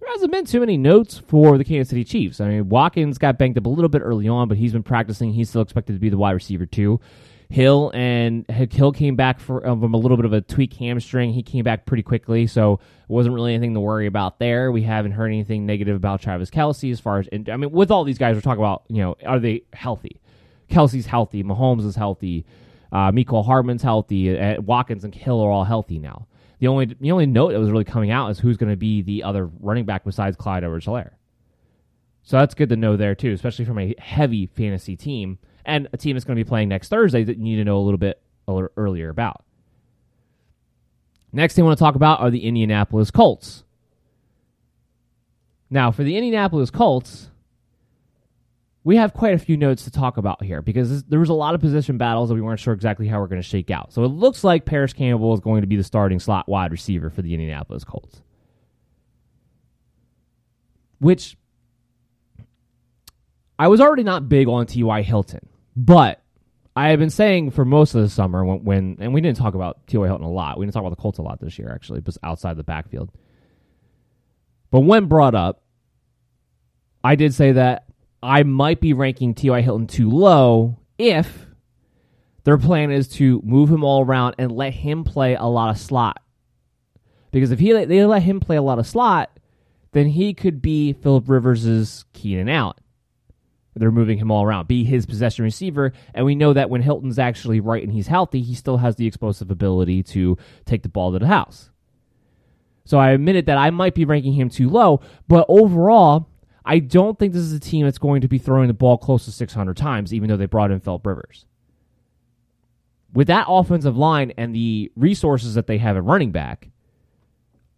there 0.00 0.08
hasn't 0.12 0.32
been 0.32 0.46
too 0.46 0.60
many 0.60 0.78
notes 0.78 1.18
for 1.18 1.58
the 1.58 1.64
Kansas 1.64 1.90
City 1.90 2.04
Chiefs. 2.04 2.40
I 2.40 2.48
mean, 2.48 2.70
Watkins 2.70 3.18
got 3.18 3.36
banged 3.36 3.58
up 3.58 3.66
a 3.66 3.68
little 3.68 3.90
bit 3.90 4.00
early 4.00 4.28
on, 4.28 4.48
but 4.48 4.56
he's 4.56 4.72
been 4.72 4.82
practicing. 4.82 5.34
He's 5.34 5.50
still 5.50 5.60
expected 5.60 5.92
to 5.92 5.98
be 5.98 6.08
the 6.08 6.16
wide 6.16 6.32
receiver 6.32 6.64
too. 6.64 7.00
Hill 7.50 7.90
and 7.94 8.48
Hill 8.48 8.92
came 8.92 9.16
back 9.16 9.38
from 9.38 9.94
a 9.94 9.96
little 9.96 10.16
bit 10.16 10.26
of 10.26 10.32
a 10.32 10.40
tweak 10.40 10.74
hamstring. 10.74 11.32
He 11.32 11.42
came 11.42 11.62
back 11.62 11.86
pretty 11.86 12.02
quickly, 12.02 12.46
so 12.46 12.74
it 12.74 12.80
wasn't 13.08 13.34
really 13.34 13.54
anything 13.54 13.74
to 13.74 13.80
worry 13.80 14.06
about 14.06 14.38
there. 14.38 14.72
We 14.72 14.82
haven't 14.82 15.12
heard 15.12 15.26
anything 15.26 15.66
negative 15.66 15.96
about 15.96 16.20
Travis 16.20 16.50
Kelce 16.50 16.90
as 16.90 17.00
far 17.00 17.18
as 17.18 17.28
I 17.32 17.56
mean, 17.56 17.70
with 17.70 17.90
all 17.90 18.04
these 18.04 18.18
guys, 18.18 18.34
we're 18.34 18.40
talking 18.40 18.62
about 18.62 18.84
you 18.88 19.02
know, 19.02 19.16
are 19.26 19.38
they 19.38 19.64
healthy? 19.72 20.20
Kelce's 20.70 21.06
healthy, 21.06 21.44
Mahomes 21.44 21.84
is 21.84 21.96
healthy, 21.96 22.46
uh, 22.90 23.12
Mecole 23.12 23.44
Hardman's 23.44 23.82
healthy, 23.82 24.38
uh, 24.38 24.60
Watkins 24.60 25.04
and 25.04 25.14
Hill 25.14 25.40
are 25.40 25.50
all 25.50 25.64
healthy 25.64 25.98
now. 25.98 26.26
The 26.60 26.68
only 26.68 26.96
the 26.98 27.12
only 27.12 27.26
note 27.26 27.52
that 27.52 27.60
was 27.60 27.70
really 27.70 27.84
coming 27.84 28.10
out 28.10 28.30
is 28.30 28.38
who's 28.38 28.56
going 28.56 28.72
to 28.72 28.76
be 28.76 29.02
the 29.02 29.22
other 29.22 29.50
running 29.60 29.84
back 29.84 30.04
besides 30.04 30.36
Clyde 30.36 30.64
Edwards-Helaire. 30.64 31.10
So 32.22 32.38
that's 32.38 32.54
good 32.54 32.70
to 32.70 32.76
know 32.76 32.96
there 32.96 33.14
too, 33.14 33.32
especially 33.32 33.66
from 33.66 33.78
a 33.78 33.94
heavy 33.98 34.46
fantasy 34.46 34.96
team 34.96 35.38
and 35.64 35.88
a 35.92 35.96
team 35.96 36.16
that's 36.16 36.24
going 36.24 36.36
to 36.36 36.44
be 36.44 36.48
playing 36.48 36.68
next 36.68 36.88
Thursday 36.88 37.24
that 37.24 37.36
you 37.36 37.42
need 37.42 37.56
to 37.56 37.64
know 37.64 37.78
a 37.78 37.84
little 37.84 37.98
bit 37.98 38.20
earlier 38.48 39.08
about. 39.08 39.44
Next 41.32 41.54
thing 41.54 41.64
I 41.64 41.66
want 41.66 41.78
to 41.78 41.82
talk 41.82 41.94
about 41.94 42.20
are 42.20 42.30
the 42.30 42.44
Indianapolis 42.44 43.10
Colts. 43.10 43.64
Now, 45.70 45.90
for 45.90 46.04
the 46.04 46.16
Indianapolis 46.16 46.70
Colts, 46.70 47.30
we 48.84 48.96
have 48.96 49.14
quite 49.14 49.34
a 49.34 49.38
few 49.38 49.56
notes 49.56 49.84
to 49.84 49.90
talk 49.90 50.18
about 50.18 50.42
here 50.44 50.62
because 50.62 51.04
there 51.04 51.18
was 51.18 51.30
a 51.30 51.34
lot 51.34 51.54
of 51.54 51.60
position 51.60 51.96
battles 51.98 52.28
that 52.28 52.34
we 52.34 52.42
weren't 52.42 52.60
sure 52.60 52.74
exactly 52.74 53.08
how 53.08 53.18
we're 53.18 53.26
going 53.26 53.42
to 53.42 53.48
shake 53.48 53.70
out. 53.70 53.92
So 53.92 54.04
it 54.04 54.08
looks 54.08 54.44
like 54.44 54.66
Parris 54.66 54.92
Campbell 54.92 55.32
is 55.34 55.40
going 55.40 55.62
to 55.62 55.66
be 55.66 55.76
the 55.76 55.82
starting 55.82 56.20
slot 56.20 56.48
wide 56.48 56.70
receiver 56.70 57.10
for 57.10 57.22
the 57.22 57.32
Indianapolis 57.32 57.82
Colts. 57.82 58.22
Which 61.00 61.36
I 63.58 63.68
was 63.68 63.80
already 63.80 64.02
not 64.04 64.28
big 64.28 64.48
on 64.48 64.66
T.Y. 64.66 65.02
Hilton. 65.02 65.48
But 65.76 66.22
I 66.76 66.88
have 66.88 66.98
been 66.98 67.10
saying 67.10 67.50
for 67.50 67.64
most 67.64 67.94
of 67.94 68.02
the 68.02 68.08
summer 68.08 68.44
when, 68.44 68.64
when 68.64 68.96
and 69.00 69.14
we 69.14 69.20
didn't 69.20 69.36
talk 69.36 69.54
about 69.54 69.86
T.Y. 69.86 70.06
Hilton 70.06 70.26
a 70.26 70.30
lot. 70.30 70.58
We 70.58 70.66
didn't 70.66 70.74
talk 70.74 70.82
about 70.82 70.96
the 70.96 71.02
Colts 71.02 71.18
a 71.18 71.22
lot 71.22 71.40
this 71.40 71.58
year, 71.58 71.70
actually, 71.72 72.00
but 72.00 72.16
outside 72.22 72.56
the 72.56 72.64
backfield. 72.64 73.10
But 74.70 74.80
when 74.80 75.06
brought 75.06 75.34
up, 75.34 75.62
I 77.02 77.14
did 77.16 77.34
say 77.34 77.52
that 77.52 77.86
I 78.22 78.42
might 78.42 78.80
be 78.80 78.92
ranking 78.92 79.34
T.Y. 79.34 79.60
Hilton 79.60 79.86
too 79.86 80.10
low 80.10 80.78
if 80.98 81.46
their 82.44 82.58
plan 82.58 82.90
is 82.90 83.08
to 83.08 83.40
move 83.44 83.70
him 83.70 83.84
all 83.84 84.04
around 84.04 84.36
and 84.38 84.52
let 84.52 84.74
him 84.74 85.04
play 85.04 85.34
a 85.34 85.44
lot 85.44 85.70
of 85.70 85.78
slot. 85.78 86.22
Because 87.30 87.50
if 87.50 87.58
he 87.58 87.72
they 87.72 88.04
let 88.04 88.22
him 88.22 88.40
play 88.40 88.56
a 88.56 88.62
lot 88.62 88.78
of 88.78 88.86
slot, 88.86 89.38
then 89.92 90.06
he 90.08 90.34
could 90.34 90.62
be 90.62 90.92
Philip 90.92 91.28
Rivers' 91.28 92.04
Keenan 92.12 92.48
Allen. 92.48 92.76
They're 93.74 93.90
moving 93.90 94.18
him 94.18 94.30
all 94.30 94.44
around, 94.44 94.68
be 94.68 94.84
his 94.84 95.06
possession 95.06 95.44
receiver. 95.44 95.92
And 96.14 96.24
we 96.24 96.34
know 96.34 96.52
that 96.52 96.70
when 96.70 96.82
Hilton's 96.82 97.18
actually 97.18 97.60
right 97.60 97.82
and 97.82 97.92
he's 97.92 98.06
healthy, 98.06 98.40
he 98.40 98.54
still 98.54 98.78
has 98.78 98.96
the 98.96 99.06
explosive 99.06 99.50
ability 99.50 100.02
to 100.04 100.38
take 100.64 100.82
the 100.82 100.88
ball 100.88 101.12
to 101.12 101.18
the 101.18 101.26
house. 101.26 101.70
So 102.84 102.98
I 102.98 103.10
admitted 103.10 103.46
that 103.46 103.58
I 103.58 103.70
might 103.70 103.94
be 103.94 104.04
ranking 104.04 104.34
him 104.34 104.50
too 104.50 104.68
low, 104.68 105.00
but 105.26 105.46
overall, 105.48 106.28
I 106.64 106.78
don't 106.78 107.18
think 107.18 107.32
this 107.32 107.42
is 107.42 107.52
a 107.52 107.60
team 107.60 107.84
that's 107.84 107.98
going 107.98 108.20
to 108.20 108.28
be 108.28 108.38
throwing 108.38 108.68
the 108.68 108.74
ball 108.74 108.96
close 108.98 109.24
to 109.24 109.32
600 109.32 109.76
times, 109.76 110.14
even 110.14 110.28
though 110.28 110.36
they 110.36 110.46
brought 110.46 110.70
in 110.70 110.80
Philip 110.80 111.06
Rivers. 111.06 111.46
With 113.12 113.26
that 113.28 113.46
offensive 113.48 113.96
line 113.96 114.32
and 114.36 114.54
the 114.54 114.90
resources 114.96 115.54
that 115.54 115.66
they 115.66 115.78
have 115.78 115.96
at 115.96 116.04
running 116.04 116.32
back, 116.32 116.70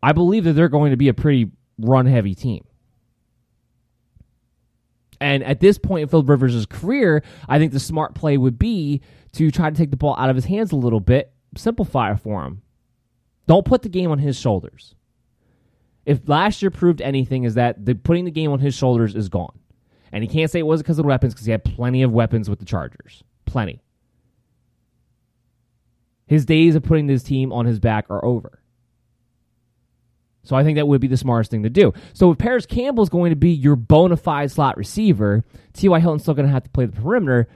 I 0.03 0.13
believe 0.13 0.45
that 0.45 0.55
they're 0.55 0.69
going 0.69 0.91
to 0.91 0.97
be 0.97 1.09
a 1.09 1.15
pretty 1.15 1.51
run 1.79 2.07
heavy 2.07 2.35
team. 2.35 2.65
And 5.21 5.43
at 5.45 5.61
this 5.61 5.79
point 5.79 6.03
in 6.03 6.09
Philip 6.09 6.29
Rivers' 6.29 6.67
career, 6.67 7.23
I 7.49 7.59
think 7.59 7.73
the 7.73 7.81
smart 7.81 8.15
play 8.15 8.37
would 8.37 8.59
be 8.59 9.01
to 9.33 9.51
try 9.51 9.71
to 9.71 9.77
take 9.77 9.91
the 9.91 9.97
ball 9.97 10.17
out 10.19 10.31
of 10.31 10.37
his 10.37 10.45
hands 10.47 10.73
a 10.73 10.77
little 10.77 11.01
bit, 11.01 11.33
simplify 11.57 12.13
it 12.13 12.21
for 12.21 12.45
him. 12.45 12.63
Don't 13.47 13.65
put 13.65 13.83
the 13.83 13.89
game 13.89 14.11
on 14.11 14.19
his 14.19 14.39
shoulders. 14.39 14.95
If 16.05 16.29
last 16.29 16.63
year 16.63 16.71
proved 16.71 17.01
anything, 17.01 17.45
is 17.45 17.55
that 17.55 17.85
the 17.85 17.95
putting 17.95 18.25
the 18.25 18.31
game 18.31 18.51
on 18.53 18.61
his 18.61 18.75
shoulders 18.75 19.15
is 19.15 19.29
gone. 19.29 19.59
And 20.13 20.23
he 20.23 20.29
can't 20.29 20.51
say 20.51 20.61
it 20.61 20.67
wasn't 20.67 20.87
because 20.87 20.99
of 20.99 21.05
the 21.05 21.09
weapons 21.09 21.35
because 21.35 21.47
he 21.47 21.53
had 21.53 21.65
plenty 21.65 22.03
of 22.03 22.13
weapons 22.13 22.49
with 22.49 22.59
the 22.59 22.65
Chargers. 22.65 23.25
Plenty. 23.45 23.83
His 26.27 26.45
days 26.45 26.75
of 26.75 26.83
putting 26.83 27.07
this 27.07 27.23
team 27.23 27.53
on 27.53 27.67
his 27.67 27.79
back 27.79 28.07
are 28.09 28.25
over. 28.25 28.61
So 30.47 30.57
I 30.57 30.65
think 30.65 30.77
that 30.77 30.87
would 30.87 31.01
be 31.01 31.09
the 31.09 31.17
smartest 31.17 31.51
thing 31.51 31.65
to 31.65 31.71
do. 31.71 31.93
So 32.13 32.31
if 32.31 32.39
Parris 32.39 32.67
Campbell 32.67 33.03
is 33.03 33.09
going 33.09 33.31
to 33.31 33.37
be 33.37 33.51
your 33.51 33.77
bona 33.77 34.17
fide 34.17 34.51
slot 34.51 34.77
receiver, 34.77 35.45
T.Y. 35.75 36.01
Hilton's 36.01 36.23
still 36.23 36.35
going 36.35 36.47
to 36.47 36.53
have 36.53 36.65
to 36.65 36.71
play 36.71 36.87
the 36.87 37.01
perimeter. 37.01 37.49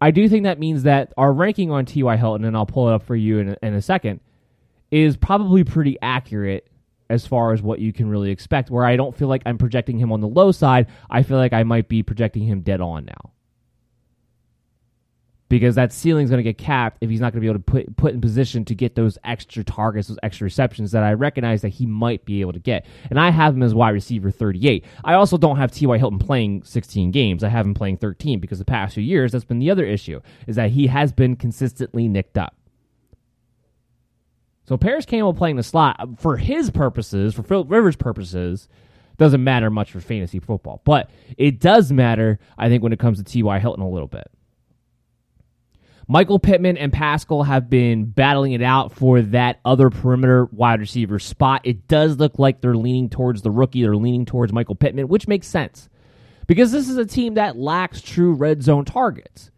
I 0.00 0.10
do 0.10 0.28
think 0.28 0.44
that 0.44 0.58
means 0.58 0.84
that 0.84 1.12
our 1.16 1.32
ranking 1.32 1.70
on 1.70 1.84
T.Y. 1.86 2.16
Hilton, 2.16 2.44
and 2.44 2.56
I'll 2.56 2.66
pull 2.66 2.88
it 2.88 2.94
up 2.94 3.02
for 3.02 3.16
you 3.16 3.38
in 3.38 3.48
a, 3.50 3.56
in 3.62 3.74
a 3.74 3.82
second, 3.82 4.20
is 4.90 5.16
probably 5.16 5.64
pretty 5.64 5.98
accurate 6.00 6.68
as 7.10 7.26
far 7.26 7.52
as 7.52 7.62
what 7.62 7.80
you 7.80 7.92
can 7.92 8.08
really 8.08 8.30
expect. 8.30 8.70
Where 8.70 8.84
I 8.84 8.96
don't 8.96 9.16
feel 9.16 9.28
like 9.28 9.42
I'm 9.46 9.58
projecting 9.58 9.98
him 9.98 10.12
on 10.12 10.20
the 10.20 10.28
low 10.28 10.52
side, 10.52 10.86
I 11.10 11.22
feel 11.22 11.38
like 11.38 11.52
I 11.52 11.62
might 11.64 11.88
be 11.88 12.02
projecting 12.02 12.44
him 12.44 12.60
dead 12.60 12.80
on 12.80 13.06
now 13.06 13.32
because 15.48 15.76
that 15.76 15.92
ceiling 15.92 16.24
is 16.24 16.30
going 16.30 16.38
to 16.38 16.42
get 16.42 16.58
capped 16.58 16.98
if 17.00 17.08
he's 17.08 17.20
not 17.20 17.32
going 17.32 17.40
to 17.40 17.46
be 17.46 17.48
able 17.48 17.58
to 17.58 17.64
put 17.64 17.96
put 17.96 18.12
in 18.12 18.20
position 18.20 18.64
to 18.66 18.74
get 18.74 18.94
those 18.94 19.18
extra 19.24 19.64
targets, 19.64 20.08
those 20.08 20.18
extra 20.22 20.44
receptions 20.44 20.92
that 20.92 21.02
I 21.02 21.14
recognize 21.14 21.62
that 21.62 21.70
he 21.70 21.86
might 21.86 22.24
be 22.24 22.40
able 22.40 22.52
to 22.52 22.58
get. 22.58 22.86
And 23.10 23.18
I 23.18 23.30
have 23.30 23.54
him 23.54 23.62
as 23.62 23.74
wide 23.74 23.90
receiver 23.90 24.30
38. 24.30 24.84
I 25.04 25.14
also 25.14 25.38
don't 25.38 25.56
have 25.56 25.72
T.Y. 25.72 25.98
Hilton 25.98 26.18
playing 26.18 26.62
16 26.64 27.10
games. 27.10 27.42
I 27.42 27.48
have 27.48 27.66
him 27.66 27.74
playing 27.74 27.98
13 27.98 28.40
because 28.40 28.58
the 28.58 28.64
past 28.64 28.94
few 28.94 29.02
years 29.02 29.32
that's 29.32 29.44
been 29.44 29.58
the 29.58 29.70
other 29.70 29.86
issue 29.86 30.20
is 30.46 30.56
that 30.56 30.70
he 30.70 30.86
has 30.88 31.12
been 31.12 31.36
consistently 31.36 32.08
nicked 32.08 32.36
up. 32.36 32.54
So 34.68 34.76
Parris 34.76 35.06
Campbell 35.06 35.32
playing 35.32 35.56
the 35.56 35.62
slot 35.62 35.96
uh, 35.98 36.06
for 36.18 36.36
his 36.36 36.70
purposes, 36.70 37.34
for 37.34 37.42
Philip 37.42 37.70
Rivers' 37.70 37.96
purposes, 37.96 38.68
doesn't 39.16 39.42
matter 39.42 39.70
much 39.70 39.92
for 39.92 40.00
fantasy 40.00 40.40
football. 40.40 40.82
But 40.84 41.08
it 41.38 41.58
does 41.58 41.90
matter, 41.90 42.38
I 42.58 42.68
think, 42.68 42.82
when 42.82 42.92
it 42.92 42.98
comes 42.98 43.16
to 43.16 43.24
T.Y. 43.24 43.58
Hilton 43.60 43.82
a 43.82 43.88
little 43.88 44.08
bit. 44.08 44.30
Michael 46.10 46.38
Pittman 46.38 46.78
and 46.78 46.90
Pascal 46.90 47.42
have 47.42 47.68
been 47.68 48.06
battling 48.06 48.52
it 48.52 48.62
out 48.62 48.92
for 48.92 49.20
that 49.20 49.60
other 49.62 49.90
perimeter 49.90 50.46
wide 50.46 50.80
receiver 50.80 51.18
spot. 51.18 51.60
It 51.64 51.86
does 51.86 52.16
look 52.16 52.38
like 52.38 52.62
they're 52.62 52.74
leaning 52.74 53.10
towards 53.10 53.42
the 53.42 53.50
rookie. 53.50 53.82
They're 53.82 53.94
leaning 53.94 54.24
towards 54.24 54.50
Michael 54.50 54.74
Pittman, 54.74 55.08
which 55.08 55.28
makes 55.28 55.46
sense 55.46 55.90
because 56.46 56.72
this 56.72 56.88
is 56.88 56.96
a 56.96 57.04
team 57.04 57.34
that 57.34 57.58
lacks 57.58 58.00
true 58.00 58.32
red 58.32 58.62
zone 58.62 58.86
targets. 58.86 59.50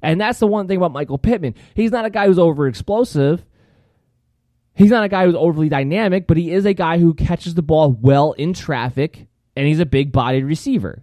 And 0.00 0.20
that's 0.20 0.38
the 0.38 0.46
one 0.46 0.68
thing 0.68 0.76
about 0.76 0.92
Michael 0.92 1.18
Pittman. 1.18 1.56
He's 1.74 1.90
not 1.90 2.04
a 2.04 2.10
guy 2.10 2.26
who's 2.26 2.38
over 2.38 2.68
explosive. 2.68 3.44
He's 4.74 4.90
not 4.90 5.04
a 5.04 5.08
guy 5.08 5.26
who's 5.26 5.34
overly 5.34 5.68
dynamic, 5.68 6.28
but 6.28 6.36
he 6.36 6.52
is 6.52 6.64
a 6.64 6.74
guy 6.74 6.98
who 6.98 7.12
catches 7.12 7.54
the 7.54 7.62
ball 7.62 7.92
well 7.92 8.32
in 8.32 8.52
traffic, 8.54 9.26
and 9.56 9.66
he's 9.66 9.80
a 9.80 9.86
big 9.86 10.12
bodied 10.12 10.44
receiver. 10.44 11.02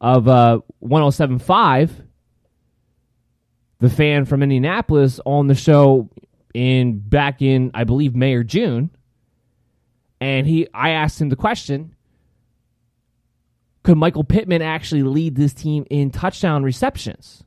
of 0.00 0.28
uh, 0.28 0.60
1075, 0.78 2.02
the 3.80 3.90
fan 3.90 4.24
from 4.24 4.42
Indianapolis, 4.42 5.20
on 5.24 5.46
the 5.46 5.54
show 5.54 6.08
in 6.54 6.98
back 6.98 7.42
in 7.42 7.70
I 7.74 7.84
believe 7.84 8.14
May 8.14 8.34
or 8.34 8.42
June, 8.42 8.90
and 10.20 10.46
he 10.46 10.68
I 10.74 10.90
asked 10.90 11.20
him 11.20 11.28
the 11.28 11.36
question: 11.36 11.94
Could 13.82 13.98
Michael 13.98 14.24
Pittman 14.24 14.62
actually 14.62 15.02
lead 15.02 15.36
this 15.36 15.54
team 15.54 15.86
in 15.90 16.10
touchdown 16.10 16.62
receptions? 16.62 17.44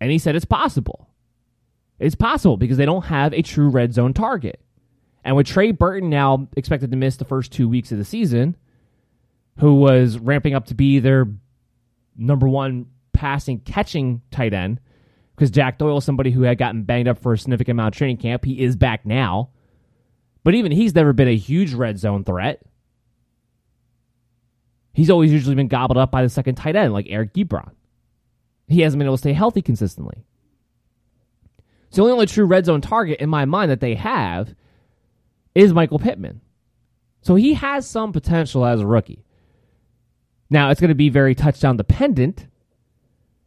And 0.00 0.10
he 0.10 0.18
said 0.18 0.36
it's 0.36 0.44
possible. 0.44 1.08
It's 1.98 2.16
possible 2.16 2.56
because 2.56 2.76
they 2.76 2.84
don't 2.84 3.06
have 3.06 3.32
a 3.32 3.42
true 3.42 3.68
red 3.68 3.94
zone 3.94 4.12
target. 4.12 4.60
And 5.24 5.36
with 5.36 5.46
Trey 5.46 5.70
Burton 5.70 6.10
now 6.10 6.48
expected 6.56 6.90
to 6.90 6.96
miss 6.96 7.16
the 7.16 7.24
first 7.24 7.52
two 7.52 7.68
weeks 7.68 7.92
of 7.92 7.98
the 7.98 8.04
season, 8.04 8.56
who 9.58 9.74
was 9.74 10.18
ramping 10.18 10.54
up 10.54 10.66
to 10.66 10.74
be 10.74 10.98
their 10.98 11.26
number 12.16 12.48
one 12.48 12.86
passing 13.12 13.60
catching 13.60 14.20
tight 14.30 14.52
end 14.52 14.80
because 15.34 15.50
Jack 15.50 15.78
Doyle 15.78 15.98
is 15.98 16.04
somebody 16.04 16.30
who 16.30 16.42
had 16.42 16.58
gotten 16.58 16.82
banged 16.82 17.08
up 17.08 17.18
for 17.18 17.32
a 17.32 17.38
significant 17.38 17.76
amount 17.76 17.94
of 17.94 17.98
training 17.98 18.18
camp. 18.18 18.44
He 18.44 18.62
is 18.62 18.76
back 18.76 19.04
now. 19.04 19.50
But 20.44 20.54
even 20.54 20.72
he's 20.72 20.94
never 20.94 21.12
been 21.12 21.28
a 21.28 21.36
huge 21.36 21.72
red 21.72 21.98
zone 21.98 22.24
threat. 22.24 22.62
He's 24.92 25.10
always 25.10 25.32
usually 25.32 25.56
been 25.56 25.68
gobbled 25.68 25.96
up 25.96 26.10
by 26.10 26.22
the 26.22 26.28
second 26.28 26.54
tight 26.54 26.76
end, 26.76 26.92
like 26.92 27.06
Eric 27.08 27.34
Ebron. 27.34 27.72
He 28.68 28.82
hasn't 28.82 28.98
been 28.98 29.06
able 29.06 29.16
to 29.16 29.20
stay 29.20 29.32
healthy 29.32 29.62
consistently. 29.62 30.24
So 31.90 32.06
the 32.06 32.12
only 32.12 32.26
true 32.26 32.44
red 32.44 32.66
zone 32.66 32.80
target 32.80 33.20
in 33.20 33.28
my 33.28 33.44
mind 33.44 33.70
that 33.70 33.80
they 33.80 33.94
have 33.94 34.54
is 35.54 35.72
Michael 35.72 35.98
Pittman. 35.98 36.40
So 37.22 37.34
he 37.34 37.54
has 37.54 37.86
some 37.86 38.12
potential 38.12 38.64
as 38.64 38.80
a 38.80 38.86
rookie. 38.86 39.23
Now, 40.50 40.70
it's 40.70 40.80
going 40.80 40.90
to 40.90 40.94
be 40.94 41.08
very 41.08 41.34
touchdown 41.34 41.76
dependent, 41.76 42.46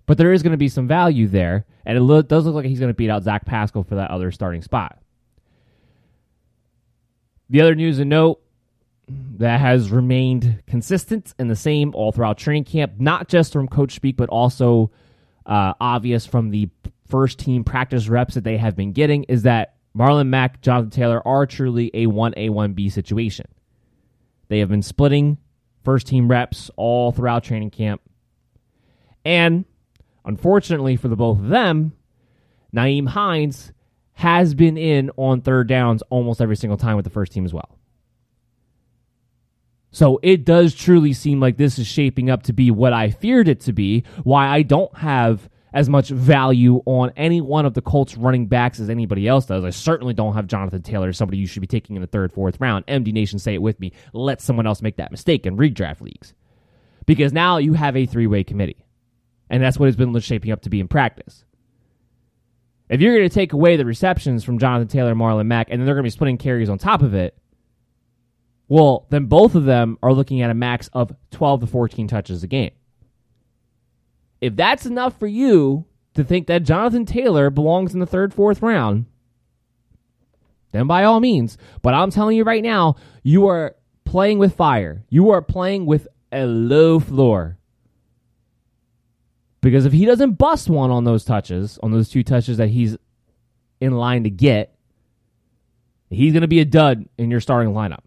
but 0.06 0.18
there 0.18 0.34
is 0.34 0.44
going 0.44 0.52
to 0.52 0.58
be 0.58 0.70
some 0.70 0.88
value 0.88 1.28
there. 1.28 1.66
And 1.86 1.98
it 1.98 2.02
lo- 2.02 2.22
does 2.22 2.46
look 2.46 2.56
like 2.56 2.66
he's 2.66 2.80
going 2.80 2.92
to 2.92 2.96
beat 2.98 3.10
out 3.10 3.24
Zach 3.24 3.46
Pascal 3.46 3.84
for 3.84 3.96
that 3.96 4.12
other 4.12 4.32
starting 4.32 4.62
spot. 4.62 5.00
The 7.50 7.62
other 7.62 7.76
news 7.76 8.00
and 8.00 8.10
note 8.10 8.42
that 9.08 9.62
has 9.62 9.90
remained 9.90 10.64
consistent 10.68 11.34
and 11.40 11.50
the 11.50 11.56
same 11.56 11.94
all 11.96 12.12
throughout 12.12 12.38
training 12.38 12.66
camp, 12.66 12.94
not 13.00 13.30
just 13.30 13.54
from 13.54 13.68
coach 13.68 13.94
speak, 13.94 14.18
but 14.18 14.28
also 14.30 14.92
uh, 15.46 15.74
obvious 15.80 16.26
from 16.26 16.50
the 16.50 16.70
first 17.08 17.40
team 17.40 17.64
practice 17.64 18.10
reps 18.10 18.34
that 18.34 18.44
they 18.44 18.58
have 18.58 18.76
been 18.76 18.92
getting, 18.92 19.24
is 19.26 19.44
that 19.44 19.76
Marlon 19.98 20.28
Mack, 20.28 20.62
Jonathan 20.62 20.90
Taylor 20.90 21.26
are 21.26 21.46
truly 21.46 21.90
a 21.94 22.08
1A, 22.08 22.50
1B 22.50 22.92
situation. 22.92 23.48
They 24.50 24.60
have 24.60 24.70
been 24.70 24.84
splitting 24.84 25.38
first 25.88 26.06
team 26.06 26.28
reps 26.28 26.70
all 26.76 27.14
throughout 27.14 27.46
training 27.46 27.70
camp. 27.70 28.02
And 29.24 29.64
unfortunately 30.26 30.98
for 30.98 31.08
the 31.08 31.16
both 31.16 31.40
of 31.40 31.48
them, 31.48 31.94
Nyheim 32.76 33.08
Hines 33.08 33.72
has 34.12 34.54
been 34.54 34.76
in 34.76 35.12
on 35.16 35.40
third 35.40 35.70
downs 35.70 36.04
almost 36.10 36.42
every 36.42 36.58
single 36.58 36.76
time 36.76 36.98
with 36.98 37.06
the 37.06 37.10
first 37.10 37.32
team 37.32 37.46
as 37.46 37.54
well. 37.54 37.80
So 39.92 40.20
it 40.24 40.44
does 40.44 40.76
truly 40.76 41.14
seem 41.14 41.40
like 41.40 41.56
this 41.56 41.80
is 41.80 41.88
shaping 41.88 42.30
up 42.30 42.44
to 42.44 42.54
be 42.54 42.70
what 42.70 42.92
I 42.92 43.10
feared 43.10 43.48
it 43.48 43.62
to 43.62 43.72
be. 43.72 44.04
Why 44.26 44.50
I 44.50 44.64
don't 44.64 44.94
have 44.98 45.50
as 45.74 45.90
much 45.90 46.10
value 46.10 46.82
on 46.86 47.12
any 47.18 47.42
one 47.42 47.66
of 47.66 47.74
the 47.74 47.82
Colts 47.82 48.16
running 48.18 48.48
backs 48.48 48.80
as 48.80 48.90
anybody 48.90 49.28
else 49.28 49.46
does. 49.46 49.64
I 49.64 49.70
certainly 49.70 50.14
don't 50.14 50.34
have 50.34 50.48
Jonathan 50.48 50.82
Taylor 50.82 51.10
as 51.10 51.18
somebody 51.18 51.38
you 51.38 51.48
should 51.48 51.62
be 51.62 51.68
taking 51.68 51.96
in 51.96 52.02
the 52.02 52.08
third, 52.08 52.32
fourth 52.32 52.60
round. 52.60 52.86
MD 52.88 53.12
Nation, 53.12 53.40
say 53.40 53.54
it 53.54 53.62
with 53.62 53.80
me. 53.80 53.92
Let 54.14 54.42
someone 54.42 54.66
else 54.68 54.82
make 54.82 54.98
that 54.98 55.12
mistake 55.12 55.46
in 55.46 55.58
redraft 55.58 56.02
leagues. 56.02 56.34
Because 57.06 57.34
now 57.34 57.58
you 57.58 57.74
have 57.74 57.96
a 57.96 58.06
three 58.06 58.28
way 58.28 58.44
committee. 58.44 58.86
And 59.50 59.64
that's 59.64 59.78
what 59.78 59.88
it's 59.88 59.98
been 59.98 60.18
shaping 60.20 60.52
up 60.52 60.62
to 60.64 60.70
be 60.70 60.80
in 60.80 60.88
practice. 60.88 61.46
If 62.90 63.02
you're 63.02 63.16
going 63.16 63.28
to 63.28 63.34
take 63.34 63.54
away 63.54 63.76
the 63.76 63.86
receptions 63.86 64.44
from 64.44 64.60
Jonathan 64.60 64.88
Taylor, 64.88 65.14
Marlon 65.14 65.48
Mack, 65.48 65.68
and 65.70 65.80
then 65.80 65.86
they're 65.86 65.96
going 65.96 66.04
to 66.04 66.08
be 66.08 66.12
splitting 66.12 66.38
carries 66.38 66.70
on 66.70 66.78
top 66.78 67.02
of 67.02 67.14
it, 67.14 67.38
well, 68.70 69.08
then 69.10 69.26
both 69.26 69.56
of 69.56 69.66
them 69.66 69.98
are 70.04 70.14
looking 70.14 70.42
at 70.42 70.50
a 70.50 70.54
max 70.54 70.90
of 70.94 71.14
12 71.32 71.62
to 71.62 71.68
14 71.68 72.08
touches 72.08 72.44
a 72.44 72.48
game. 72.48 72.72
If 74.42 74.56
that's 74.56 74.86
enough 74.86 75.18
for 75.20 75.28
you 75.28 75.86
to 76.14 76.24
think 76.24 76.48
that 76.48 76.64
Jonathan 76.64 77.06
Taylor 77.06 77.50
belongs 77.50 77.94
in 77.94 78.00
the 78.00 78.06
third, 78.06 78.34
fourth 78.34 78.62
round, 78.62 79.06
then 80.72 80.88
by 80.88 81.04
all 81.04 81.20
means. 81.20 81.58
But 81.82 81.94
I'm 81.94 82.12
telling 82.12 82.38
you 82.38 82.44
right 82.44 82.64
now, 82.64 82.96
you 83.24 83.48
are 83.48 83.76
playing 84.06 84.40
with 84.40 84.56
fire. 84.56 85.04
You 85.10 85.32
are 85.32 85.42
playing 85.42 85.86
with 85.86 86.08
a 86.32 86.46
low 86.46 87.00
floor. 87.00 87.58
Because 89.62 89.86
if 89.86 89.94
he 89.94 90.06
doesn't 90.06 90.34
bust 90.34 90.70
one 90.70 90.92
on 90.92 91.04
those 91.04 91.26
touches, 91.26 91.80
on 91.82 91.92
those 91.92 92.10
two 92.10 92.24
touches 92.24 92.58
that 92.58 92.70
he's 92.70 92.96
in 93.82 93.94
line 93.94 94.24
to 94.24 94.30
get, 94.30 94.76
he's 96.10 96.34
going 96.34 96.42
to 96.42 96.48
be 96.48 96.60
a 96.60 96.66
dud 96.66 97.08
in 97.18 97.32
your 97.32 97.42
starting 97.42 97.74
lineup. 97.74 98.04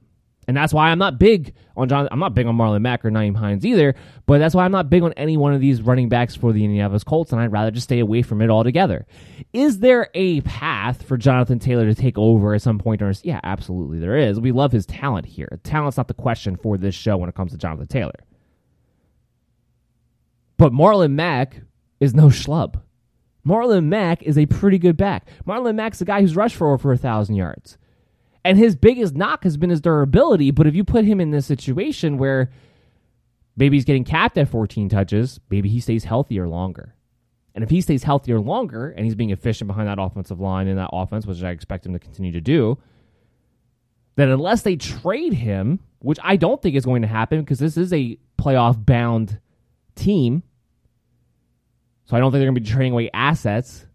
And 0.51 0.57
that's 0.57 0.75
why 0.75 0.91
I'm 0.91 0.99
not 0.99 1.17
big 1.17 1.55
on 1.77 1.89
John. 1.89 2.09
I'm 2.11 2.19
not 2.19 2.35
big 2.35 2.45
on 2.45 2.57
Marlon 2.57 2.81
Mack 2.81 3.05
or 3.05 3.11
Nyheim 3.13 3.37
Hines 3.37 3.65
either. 3.65 3.95
But 4.27 4.39
that's 4.39 4.53
why 4.53 4.65
I'm 4.65 4.73
not 4.73 4.91
big 4.91 5.05
on 5.05 5.13
any 5.13 5.37
one 5.37 5.55
of 5.55 5.61
these 5.61 5.81
running 5.81 6.09
backs 6.09 6.35
for 6.35 6.53
the 6.53 6.65
Indianapolis 6.65 7.05
Colts, 7.05 7.31
and 7.31 7.41
I'd 7.41 7.53
rather 7.53 7.71
just 7.71 7.85
stay 7.85 8.01
away 8.01 8.23
from 8.23 8.43
it 8.43 8.51
altogether. 8.51 9.07
Is 9.53 9.79
there 9.79 10.11
a 10.13 10.41
path 10.41 11.05
for 11.05 11.17
Jonathan 11.17 11.61
Taylor 11.61 11.85
to 11.85 11.95
take 11.95 12.19
over 12.19 12.53
at 12.53 12.63
some 12.63 12.81
point? 12.81 13.01
Or 13.01 13.13
yeah, 13.23 13.39
absolutely 13.45 14.01
there 14.01 14.17
is. 14.17 14.41
We 14.41 14.51
love 14.51 14.73
his 14.73 14.87
talent 14.87 15.25
here. 15.25 15.61
Talent's 15.63 15.97
not 15.97 16.09
the 16.09 16.15
question 16.15 16.57
for 16.57 16.77
this 16.77 16.97
show 16.97 17.17
when 17.17 17.29
it 17.29 17.37
comes 17.37 17.53
to 17.53 17.57
Jonathan 17.57 17.87
Taylor. 17.87 18.19
But 20.57 20.73
Marlon 20.73 21.13
Mack 21.13 21.61
is 22.01 22.13
no 22.13 22.27
schlub. 22.27 22.83
Marlon 23.47 23.85
Mack 23.85 24.25
is 24.25 24.37
a 24.37 24.47
pretty 24.47 24.79
good 24.81 24.97
back. 24.97 25.29
Marlon 25.47 25.77
Mack's 25.77 26.01
a 26.01 26.05
guy 26.05 26.21
who's 26.23 26.35
rushed 26.35 26.57
for 26.57 26.73
over 26.73 26.91
a 26.91 26.99
thousand 26.99 27.37
yards. 27.37 27.79
And 28.44 28.57
his 28.57 28.74
biggest 28.74 29.14
knock 29.14 29.44
has 29.44 29.57
been 29.57 29.70
his 29.70 29.81
durability. 29.81 30.50
But 30.50 30.66
if 30.66 30.74
you 30.74 30.85
put 30.85 31.05
him 31.05 31.20
in 31.20 31.31
this 31.31 31.46
situation 31.46 32.16
where 32.18 32.50
maybe 33.57 33.76
he's 33.76 33.85
getting 33.85 34.05
capped 34.05 34.38
at 34.38 34.48
14 34.48 34.88
touches, 34.88 35.40
maybe 35.50 35.68
he 35.68 35.81
stays 35.81 36.05
healthier 36.05 36.48
longer. 36.48 36.94
And 37.55 37.64
if 37.64 37.70
he 37.70 37.81
stays 37.81 38.05
healthier 38.05 38.40
longer 38.40 38.90
and 38.90 39.05
he's 39.05 39.14
being 39.14 39.31
efficient 39.31 39.68
behind 39.68 39.88
that 39.88 39.98
offensive 40.00 40.40
line 40.40 40.68
in 40.68 40.76
that 40.76 40.90
offense, 40.92 41.26
which 41.26 41.42
I 41.42 41.50
expect 41.50 41.85
him 41.85 41.92
to 41.92 41.98
continue 41.98 42.33
to 42.33 42.40
do, 42.40 42.79
then 44.16 44.31
unless 44.31 44.62
they 44.62 44.76
trade 44.76 45.33
him, 45.33 45.81
which 45.98 46.18
I 46.22 46.37
don't 46.37 46.62
think 46.62 46.76
is 46.76 46.85
going 46.85 47.03
to 47.03 47.09
happen 47.09 47.40
because 47.40 47.59
this 47.59 47.76
is 47.76 47.92
a 47.92 48.18
playoff 48.38 48.85
bound 48.85 49.38
team. 49.94 50.42
So 52.07 52.16
I 52.16 52.20
don't 52.20 52.31
think 52.33 52.40
they're 52.40 52.50
going 52.50 52.55
to 52.55 52.61
be 52.61 52.66
trading 52.66 52.92
away 52.92 53.11
assets. 53.12 53.87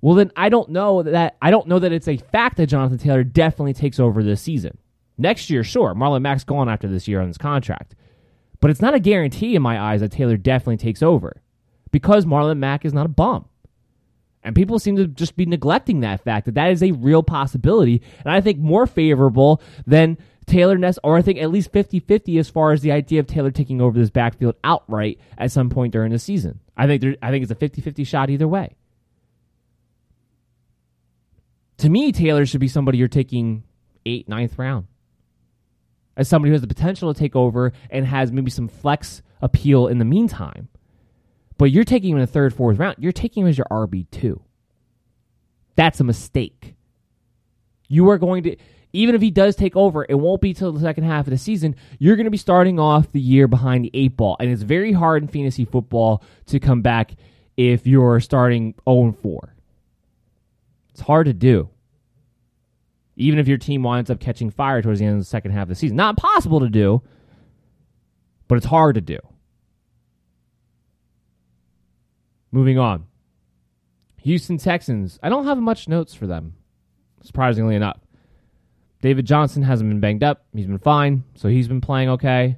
Well, 0.00 0.14
then 0.14 0.30
I 0.36 0.48
don't 0.48 0.70
know 0.70 1.02
that 1.02 1.36
I 1.40 1.50
don't 1.50 1.66
know 1.66 1.78
that 1.78 1.92
it's 1.92 2.08
a 2.08 2.16
fact 2.16 2.58
that 2.58 2.66
Jonathan 2.66 2.98
Taylor 2.98 3.24
definitely 3.24 3.74
takes 3.74 3.98
over 3.98 4.22
this 4.22 4.40
season. 4.40 4.78
Next 5.18 5.48
year, 5.48 5.64
sure, 5.64 5.94
Marlon 5.94 6.22
Mack's 6.22 6.44
gone 6.44 6.68
after 6.68 6.88
this 6.88 7.08
year 7.08 7.20
on 7.20 7.28
his 7.28 7.38
contract, 7.38 7.94
but 8.60 8.70
it's 8.70 8.82
not 8.82 8.94
a 8.94 9.00
guarantee 9.00 9.56
in 9.56 9.62
my 9.62 9.80
eyes 9.80 10.00
that 10.00 10.12
Taylor 10.12 10.36
definitely 10.36 10.76
takes 10.76 11.02
over 11.02 11.42
because 11.90 12.26
Marlon 12.26 12.58
Mack 12.58 12.84
is 12.84 12.92
not 12.92 13.06
a 13.06 13.10
bum. 13.10 13.46
And 14.42 14.54
people 14.54 14.78
seem 14.78 14.96
to 14.96 15.08
just 15.08 15.34
be 15.34 15.44
neglecting 15.46 16.00
that 16.00 16.22
fact 16.22 16.46
that 16.46 16.54
that 16.54 16.70
is 16.70 16.82
a 16.82 16.92
real 16.92 17.22
possibility. 17.22 18.00
And 18.24 18.32
I 18.32 18.40
think 18.40 18.58
more 18.58 18.86
favorable 18.86 19.60
than 19.86 20.18
Taylor 20.46 20.78
Ness, 20.78 21.00
or 21.02 21.16
I 21.16 21.22
think 21.22 21.40
at 21.40 21.50
least 21.50 21.72
50 21.72 21.98
50 22.00 22.38
as 22.38 22.48
far 22.48 22.70
as 22.70 22.80
the 22.80 22.92
idea 22.92 23.18
of 23.18 23.26
Taylor 23.26 23.50
taking 23.50 23.80
over 23.80 23.98
this 23.98 24.10
backfield 24.10 24.54
outright 24.62 25.18
at 25.36 25.50
some 25.50 25.68
point 25.68 25.92
during 25.92 26.12
the 26.12 26.18
season. 26.18 26.60
I 26.76 26.86
think, 26.86 27.02
there, 27.02 27.16
I 27.20 27.30
think 27.30 27.42
it's 27.42 27.50
a 27.50 27.56
50 27.56 27.80
50 27.80 28.04
shot 28.04 28.30
either 28.30 28.46
way. 28.46 28.76
To 31.78 31.88
me, 31.88 32.12
Taylor 32.12 32.46
should 32.46 32.60
be 32.60 32.68
somebody 32.68 32.98
you're 32.98 33.08
taking 33.08 33.64
eighth, 34.04 34.28
ninth 34.28 34.58
round. 34.58 34.86
As 36.16 36.28
somebody 36.28 36.50
who 36.50 36.54
has 36.54 36.62
the 36.62 36.66
potential 36.66 37.12
to 37.12 37.18
take 37.18 37.36
over 37.36 37.72
and 37.90 38.06
has 38.06 38.32
maybe 38.32 38.50
some 38.50 38.68
flex 38.68 39.22
appeal 39.42 39.86
in 39.86 39.98
the 39.98 40.04
meantime. 40.04 40.68
But 41.58 41.66
you're 41.66 41.84
taking 41.84 42.10
him 42.10 42.16
in 42.16 42.22
the 42.22 42.26
third, 42.26 42.54
fourth 42.54 42.78
round. 42.78 42.96
You're 42.98 43.12
taking 43.12 43.42
him 43.42 43.48
as 43.48 43.58
your 43.58 43.66
RB2. 43.70 44.40
That's 45.74 46.00
a 46.00 46.04
mistake. 46.04 46.74
You 47.88 48.08
are 48.10 48.18
going 48.18 48.44
to, 48.44 48.56
even 48.92 49.14
if 49.14 49.20
he 49.20 49.30
does 49.30 49.56
take 49.56 49.76
over, 49.76 50.06
it 50.08 50.14
won't 50.14 50.40
be 50.40 50.54
till 50.54 50.72
the 50.72 50.80
second 50.80 51.04
half 51.04 51.26
of 51.26 51.30
the 51.30 51.38
season. 51.38 51.76
You're 51.98 52.16
going 52.16 52.24
to 52.24 52.30
be 52.30 52.38
starting 52.38 52.80
off 52.80 53.12
the 53.12 53.20
year 53.20 53.46
behind 53.46 53.84
the 53.84 53.90
eight 53.92 54.16
ball. 54.16 54.36
And 54.40 54.50
it's 54.50 54.62
very 54.62 54.92
hard 54.92 55.22
in 55.22 55.28
fantasy 55.28 55.66
football 55.66 56.22
to 56.46 56.58
come 56.58 56.80
back 56.80 57.12
if 57.56 57.86
you're 57.86 58.20
starting 58.20 58.74
0 58.88 59.16
4. 59.22 59.55
It's 60.96 61.02
hard 61.02 61.26
to 61.26 61.34
do. 61.34 61.68
Even 63.16 63.38
if 63.38 63.46
your 63.46 63.58
team 63.58 63.82
winds 63.82 64.08
up 64.08 64.18
catching 64.18 64.48
fire 64.48 64.80
towards 64.80 64.98
the 64.98 65.04
end 65.04 65.16
of 65.16 65.20
the 65.20 65.26
second 65.26 65.50
half 65.50 65.64
of 65.64 65.68
the 65.68 65.74
season. 65.74 65.94
Not 65.94 66.16
possible 66.16 66.60
to 66.60 66.70
do, 66.70 67.02
but 68.48 68.56
it's 68.56 68.64
hard 68.64 68.94
to 68.94 69.02
do. 69.02 69.18
Moving 72.50 72.78
on. 72.78 73.04
Houston 74.22 74.56
Texans. 74.56 75.18
I 75.22 75.28
don't 75.28 75.44
have 75.44 75.58
much 75.58 75.86
notes 75.86 76.14
for 76.14 76.26
them, 76.26 76.54
surprisingly 77.22 77.76
enough. 77.76 78.00
David 79.02 79.26
Johnson 79.26 79.62
hasn't 79.64 79.90
been 79.90 80.00
banged 80.00 80.24
up. 80.24 80.46
He's 80.54 80.66
been 80.66 80.78
fine, 80.78 81.24
so 81.34 81.50
he's 81.50 81.68
been 81.68 81.82
playing 81.82 82.08
okay. 82.08 82.56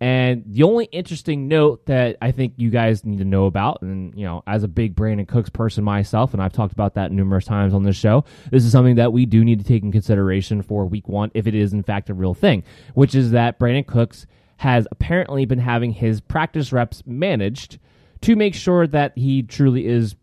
And 0.00 0.42
the 0.46 0.64
only 0.64 0.86
interesting 0.86 1.48
note 1.48 1.86
that 1.86 2.16
I 2.20 2.32
think 2.32 2.54
you 2.56 2.68
guys 2.70 3.04
need 3.04 3.18
to 3.18 3.24
know 3.24 3.46
about, 3.46 3.80
and 3.82 4.12
you 4.18 4.24
know, 4.24 4.42
as 4.46 4.62
a 4.62 4.68
big 4.68 4.96
Brandin 4.96 5.26
Cooks 5.26 5.50
person 5.50 5.84
myself, 5.84 6.34
and 6.34 6.42
I've 6.42 6.52
talked 6.52 6.72
about 6.72 6.94
that 6.94 7.12
numerous 7.12 7.44
times 7.44 7.72
on 7.72 7.84
this 7.84 7.96
show, 7.96 8.24
this 8.50 8.64
is 8.64 8.72
something 8.72 8.96
that 8.96 9.12
we 9.12 9.24
do 9.24 9.44
need 9.44 9.60
to 9.60 9.64
take 9.64 9.82
in 9.82 9.92
consideration 9.92 10.62
for 10.62 10.84
week 10.84 11.08
one, 11.08 11.30
if 11.32 11.46
it 11.46 11.54
is 11.54 11.72
in 11.72 11.82
fact 11.82 12.10
a 12.10 12.14
real 12.14 12.34
thing, 12.34 12.64
which 12.94 13.14
is 13.14 13.30
that 13.30 13.58
Brandin 13.58 13.86
Cooks 13.86 14.26
has 14.58 14.86
apparently 14.90 15.44
been 15.44 15.58
having 15.58 15.92
his 15.92 16.20
practice 16.20 16.72
reps 16.72 17.02
managed 17.06 17.78
to 18.22 18.36
make 18.36 18.54
sure 18.54 18.86
that 18.86 19.16
he 19.16 19.42
truly 19.42 19.86
is 19.86 20.16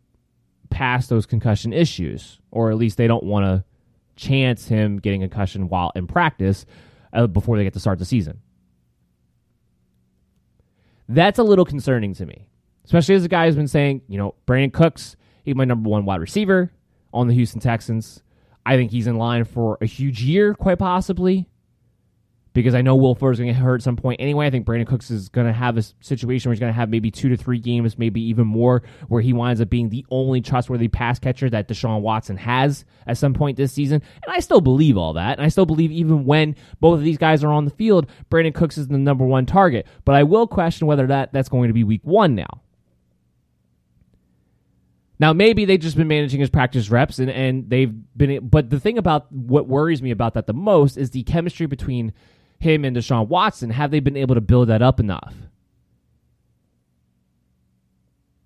past 0.69 1.10
those 1.10 1.25
concussion 1.25 1.71
issues, 1.73 2.39
or 2.51 2.71
at 2.71 2.77
least 2.77 2.97
they 2.97 3.07
don't 3.07 3.23
want 3.23 3.45
to 3.45 3.63
chance 4.15 4.67
him 4.67 4.97
getting 4.97 5.23
a 5.23 5.27
concussion 5.29 5.69
while 5.69 5.91
in 5.95 6.07
practice 6.07 6.65
uh, 7.13 7.27
before 7.27 7.57
they 7.57 7.63
get 7.63 7.73
to 7.73 7.79
start 7.79 7.99
the 7.99 8.05
season. 8.05 8.41
That's 11.13 11.39
a 11.39 11.43
little 11.43 11.65
concerning 11.65 12.13
to 12.15 12.26
me, 12.26 12.47
especially 12.86 13.15
as 13.15 13.26
a 13.26 13.28
guy 13.28 13.45
who's 13.45 13.56
been 13.56 13.67
saying, 13.67 14.02
you 14.08 14.17
know, 14.17 14.36
Brandin 14.47 14.71
Cooks, 14.71 15.17
he's 15.43 15.56
my 15.56 15.65
number 15.65 15.89
one 15.89 16.06
wide 16.06 16.21
receiver 16.21 16.71
on 17.13 17.28
the 17.28 17.34
Houston 17.34 17.60
Texans. 17.60 18.24
I 18.65 18.78
think 18.78 18.91
he's 18.91 19.08
in 19.08 19.17
line 19.17 19.43
for 19.43 19.78
a 19.82 19.86
huge 19.86 20.24
year, 20.24 20.54
quite 20.54 20.80
possibly 20.80 21.50
because 22.54 22.76
I 22.76 22.82
know 22.82 22.96
Will 22.96 23.16
Fuller 23.16 23.32
is 23.32 23.40
going 23.40 23.48
to 23.48 23.54
get 23.54 23.64
hurt 23.64 23.76
at 23.76 23.84
some 23.84 23.96
point 23.96 24.20
anyway. 24.20 24.46
I 24.46 24.50
think 24.50 24.66
Brandin 24.66 24.88
Cooks 24.88 25.10
is 25.10 25.30
going 25.30 25.48
to 25.48 25.54
have 25.54 25.78
a 25.78 25.84
situation 26.02 26.50
where 26.50 26.54
he's 26.54 26.60
going 26.60 26.72
to 26.72 26.78
have 26.78 26.90
maybe 26.90 27.10
two 27.10 27.30
to 27.30 27.38
three 27.38 27.60
games, 27.60 27.98
maybe 27.98 28.22
even 28.24 28.46
more, 28.46 28.84
where 29.08 29.22
he 29.22 29.32
winds 29.32 29.62
up 29.62 29.70
being 29.70 29.90
the 29.90 30.06
only 30.10 30.42
trustworthy 30.42 30.90
pass 30.90 31.18
catcher 31.18 31.50
that 31.50 31.68
Deshaun 31.70 32.02
Watson 32.02 32.38
has 32.38 32.84
at 33.08 33.18
some 33.18 33.34
point 33.34 33.56
this 33.56 33.72
season. 33.72 34.02
And 34.26 34.36
I 34.36 34.40
still 34.40 34.62
believe 34.62 34.98
all 34.98 35.14
that. 35.14 35.38
And 35.38 35.46
I 35.46 35.50
still 35.50 35.66
believe 35.66 35.92
even 35.92 36.26
when 36.26 36.56
both 36.82 37.00
of 37.00 37.06
these 37.06 37.18
guys 37.18 37.44
are 37.44 37.52
on 37.52 37.66
the 37.66 37.72
field, 37.72 38.08
Brandin 38.30 38.54
Cooks 38.54 38.78
is 38.78 38.88
the 38.90 38.98
number 38.98 39.26
one 39.26 39.46
target. 39.46 39.88
But 40.04 40.16
I 40.16 40.24
will 40.24 40.48
question 40.48 40.88
whether 40.88 41.08
that 41.08 41.32
that's 41.32 41.50
going 41.50 41.70
to 41.70 41.74
be 41.74 41.86
week 41.86 42.02
one 42.04 42.36
now. 42.36 42.62
Now, 45.22 45.34
maybe 45.34 45.66
they've 45.66 45.80
just 45.80 45.96
been 45.96 46.08
managing 46.08 46.40
his 46.40 46.50
practice 46.50 46.90
reps 46.90 47.20
and, 47.20 47.30
and 47.30 47.70
they've 47.70 47.94
been, 48.18 48.48
but 48.48 48.72
the 48.72 48.80
thing 48.80 48.98
about 48.98 49.32
what 49.32 49.68
worries 49.68 50.02
me 50.02 50.10
about 50.10 50.34
that 50.34 50.48
the 50.48 50.54
most 50.54 50.98
is 50.98 51.12
the 51.12 51.22
chemistry 51.22 51.68
between 51.68 52.12
him 52.62 52.86
and 52.86 52.95
Deshaun 52.95 53.28
Watson, 53.28 53.69
have 53.69 53.91
they 53.91 54.00
been 54.00 54.17
able 54.17 54.36
to 54.36 54.41
build 54.41 54.69
that 54.69 54.82
up 54.82 55.00
enough? 55.00 55.34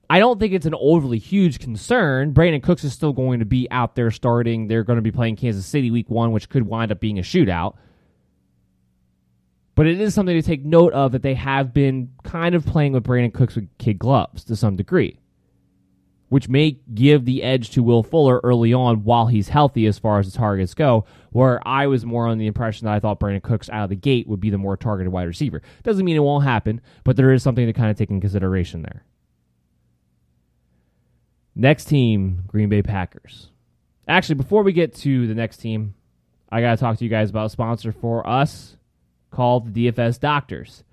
I 0.10 0.20
don't 0.20 0.40
think 0.40 0.54
it's 0.54 0.68
an 0.68 0.76
overly 0.80 1.18
huge 1.18 1.60
concern. 1.60 2.34
Brandin 2.34 2.62
Cooks 2.62 2.84
is 2.84 2.94
still 2.94 3.14
going 3.14 3.40
to 3.40 3.46
be 3.46 3.68
out 3.72 3.96
there 3.96 4.12
starting. 4.12 4.68
They're 4.68 4.84
going 4.84 4.98
to 4.98 5.02
be 5.02 5.12
playing 5.12 5.36
Kansas 5.36 5.66
City 5.66 5.90
week 5.90 6.10
one, 6.10 6.32
which 6.32 6.50
could 6.50 6.64
wind 6.64 6.92
up 6.92 7.00
being 7.00 7.18
a 7.18 7.24
shootout. 7.24 7.76
But 9.74 9.88
it 9.88 10.00
is 10.00 10.14
something 10.14 10.36
to 10.36 10.46
take 10.46 10.64
note 10.64 10.94
of 10.94 11.12
that 11.14 11.22
they 11.22 11.34
have 11.34 11.74
been 11.74 12.12
kind 12.24 12.56
of 12.56 12.66
playing 12.66 12.94
with 12.94 13.04
Brandin 13.04 13.34
Cooks 13.34 13.56
with 13.56 13.68
kid 13.78 14.00
gloves 14.00 14.44
to 14.46 14.56
some 14.56 14.76
degree 14.76 15.20
which 16.36 16.50
may 16.50 16.72
give 16.94 17.24
the 17.24 17.42
edge 17.44 17.70
to 17.70 17.82
Will 17.82 18.04
Fuller 18.04 18.42
early 18.44 18.74
on 18.74 19.06
while 19.06 19.28
he's 19.28 19.48
healthy 19.48 19.86
as 19.86 19.98
far 19.98 20.20
as 20.20 20.30
the 20.30 20.38
targets 20.38 20.74
go. 20.74 21.06
Where 21.32 21.66
I 21.66 21.88
was 21.88 22.06
more 22.06 22.28
on 22.28 22.40
the 22.40 22.48
impression 22.48 22.84
that 22.84 22.94
I 22.94 23.00
thought 23.00 23.22
Brandin 23.22 23.42
Cooks 23.42 23.70
out 23.70 23.86
of 23.86 23.90
the 23.90 23.96
gate 23.96 24.28
would 24.28 24.42
be 24.42 24.50
the 24.50 24.58
more 24.58 24.76
targeted 24.76 25.14
wide 25.14 25.30
receiver. 25.30 25.62
Doesn't 25.84 26.04
mean 26.04 26.18
it 26.18 26.20
won't 26.20 26.44
happen, 26.44 26.82
but 27.06 27.16
there 27.16 27.32
is 27.32 27.42
something 27.42 27.66
to 27.66 27.72
kind 27.72 27.90
of 27.90 27.98
take 27.98 28.10
in 28.10 28.20
consideration 28.20 28.82
there. 28.82 29.06
Next 31.56 31.86
team, 31.86 32.44
Green 32.48 32.68
Bay 32.68 32.82
Packers. 32.82 33.48
Actually, 34.06 34.36
before 34.36 34.64
we 34.64 34.74
get 34.74 34.94
to 34.96 35.28
the 35.28 35.36
next 35.36 35.60
team, 35.60 35.94
I 36.52 36.60
got 36.60 36.72
to 36.72 36.78
talk 36.78 36.98
to 36.98 37.06
you 37.06 37.10
guys 37.10 37.30
about 37.30 37.46
a 37.46 37.50
sponsor 37.50 37.94
for 37.94 38.28
us 38.28 38.76
called 39.32 39.74
the 39.74 39.90
DFS 39.90 40.20
Doctors. 40.20 40.84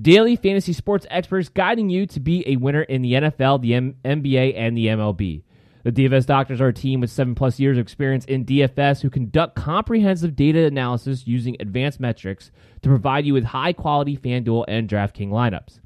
Daily 0.00 0.36
fantasy 0.36 0.72
sports 0.72 1.06
experts 1.10 1.48
guiding 1.50 1.90
you 1.90 2.06
to 2.06 2.20
be 2.20 2.42
a 2.46 2.56
winner 2.56 2.82
in 2.82 3.02
the 3.02 3.12
NFL, 3.14 3.60
the 3.60 3.74
M- 3.74 3.96
NBA, 4.04 4.54
and 4.56 4.76
the 4.76 4.86
MLB. 4.86 5.42
The 5.82 5.92
DFS 5.92 6.26
doctors 6.26 6.60
are 6.60 6.68
a 6.68 6.72
team 6.72 7.00
with 7.00 7.10
seven 7.10 7.34
plus 7.34 7.58
years 7.58 7.76
of 7.76 7.82
experience 7.82 8.24
in 8.24 8.46
DFS 8.46 9.02
who 9.02 9.10
conduct 9.10 9.56
comprehensive 9.56 10.36
data 10.36 10.64
analysis 10.64 11.26
using 11.26 11.56
advanced 11.60 12.00
metrics 12.00 12.50
to 12.82 12.88
provide 12.88 13.26
you 13.26 13.34
with 13.34 13.44
high 13.44 13.72
quality 13.72 14.16
FanDuel 14.16 14.64
and 14.68 14.88
DraftKings 14.88 15.30
lineups. 15.30 15.80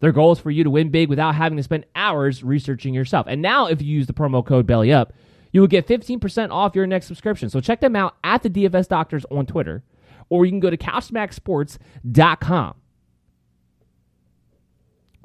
Their 0.00 0.12
goal 0.12 0.32
is 0.32 0.38
for 0.38 0.50
you 0.50 0.64
to 0.64 0.70
win 0.70 0.90
big 0.90 1.08
without 1.08 1.34
having 1.34 1.56
to 1.56 1.62
spend 1.62 1.84
hours 1.94 2.44
researching 2.44 2.94
yourself. 2.94 3.26
And 3.28 3.42
now, 3.42 3.66
if 3.66 3.82
you 3.82 3.88
use 3.88 4.06
the 4.06 4.12
promo 4.12 4.44
code 4.44 4.66
BELLYUP, 4.66 5.10
you 5.52 5.60
will 5.60 5.68
get 5.68 5.86
15% 5.86 6.50
off 6.50 6.74
your 6.74 6.86
next 6.86 7.06
subscription. 7.06 7.50
So 7.50 7.60
check 7.60 7.80
them 7.80 7.96
out 7.96 8.16
at 8.22 8.42
the 8.42 8.50
DFS 8.50 8.88
Doctors 8.88 9.26
on 9.30 9.46
Twitter, 9.46 9.82
or 10.28 10.44
you 10.44 10.52
can 10.52 10.60
go 10.60 10.70
to 10.70 10.76
CouchSmackSports.com. 10.76 12.74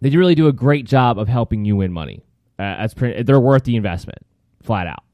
They 0.04 0.10
really 0.10 0.36
do 0.36 0.48
a 0.48 0.52
great 0.52 0.86
job 0.86 1.18
of 1.18 1.30
helping 1.30 1.64
you 1.64 1.78
win 1.78 1.94
money. 1.94 2.26
Uh, 2.60 2.86
pretty, 2.94 3.24
they're 3.24 3.40
worth 3.40 3.64
the 3.64 3.78
investment, 3.78 4.20
flat 4.62 4.86
out. 4.86 5.06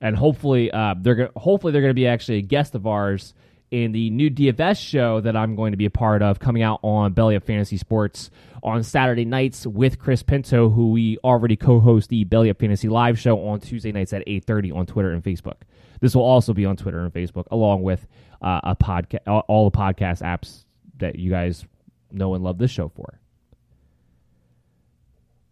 And 0.00 0.16
hopefully, 0.16 0.72
uh, 0.72 0.96
they're 0.98 1.14
go- 1.14 1.30
hopefully 1.36 1.72
they're 1.72 1.82
going 1.82 1.90
to 1.90 1.94
be 1.94 2.08
actually 2.08 2.38
a 2.38 2.42
guest 2.42 2.74
of 2.74 2.84
ours 2.84 3.32
in 3.70 3.92
the 3.92 4.10
new 4.10 4.28
DFS 4.28 4.76
show 4.76 5.20
that 5.20 5.36
I'm 5.36 5.54
going 5.54 5.70
to 5.70 5.76
be 5.76 5.84
a 5.84 5.90
part 5.90 6.20
of, 6.20 6.40
coming 6.40 6.64
out 6.64 6.80
on 6.82 7.12
Belly 7.12 7.36
Up 7.36 7.44
Fantasy 7.44 7.76
Sports 7.76 8.28
on 8.60 8.82
Saturday 8.82 9.24
nights 9.24 9.68
with 9.68 10.00
Chris 10.00 10.24
Pinto, 10.24 10.68
who 10.68 10.90
we 10.90 11.16
already 11.18 11.54
co-host 11.54 12.08
the 12.08 12.24
Belly 12.24 12.50
Up 12.50 12.58
Fantasy 12.58 12.88
Live 12.88 13.20
show 13.20 13.38
on 13.46 13.60
Tuesday 13.60 13.92
nights 13.92 14.12
at 14.12 14.24
8:30 14.26 14.72
on 14.72 14.84
Twitter 14.84 15.12
and 15.12 15.22
Facebook. 15.22 15.58
This 16.00 16.16
will 16.16 16.24
also 16.24 16.52
be 16.52 16.66
on 16.66 16.76
Twitter 16.76 16.98
and 16.98 17.12
Facebook, 17.12 17.44
along 17.52 17.82
with 17.82 18.04
uh, 18.42 18.60
a 18.64 18.74
podcast, 18.74 19.20
all 19.28 19.70
the 19.70 19.78
podcast 19.78 20.22
apps 20.22 20.64
that 20.98 21.20
you 21.20 21.30
guys 21.30 21.64
know 22.12 22.34
and 22.34 22.44
love 22.44 22.58
this 22.58 22.70
show 22.70 22.88
for. 22.88 23.20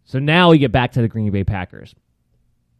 So 0.05 0.19
now 0.19 0.49
we 0.49 0.57
get 0.57 0.71
back 0.71 0.93
to 0.93 1.01
the 1.01 1.07
Green 1.07 1.31
Bay 1.31 1.43
Packers. 1.43 1.95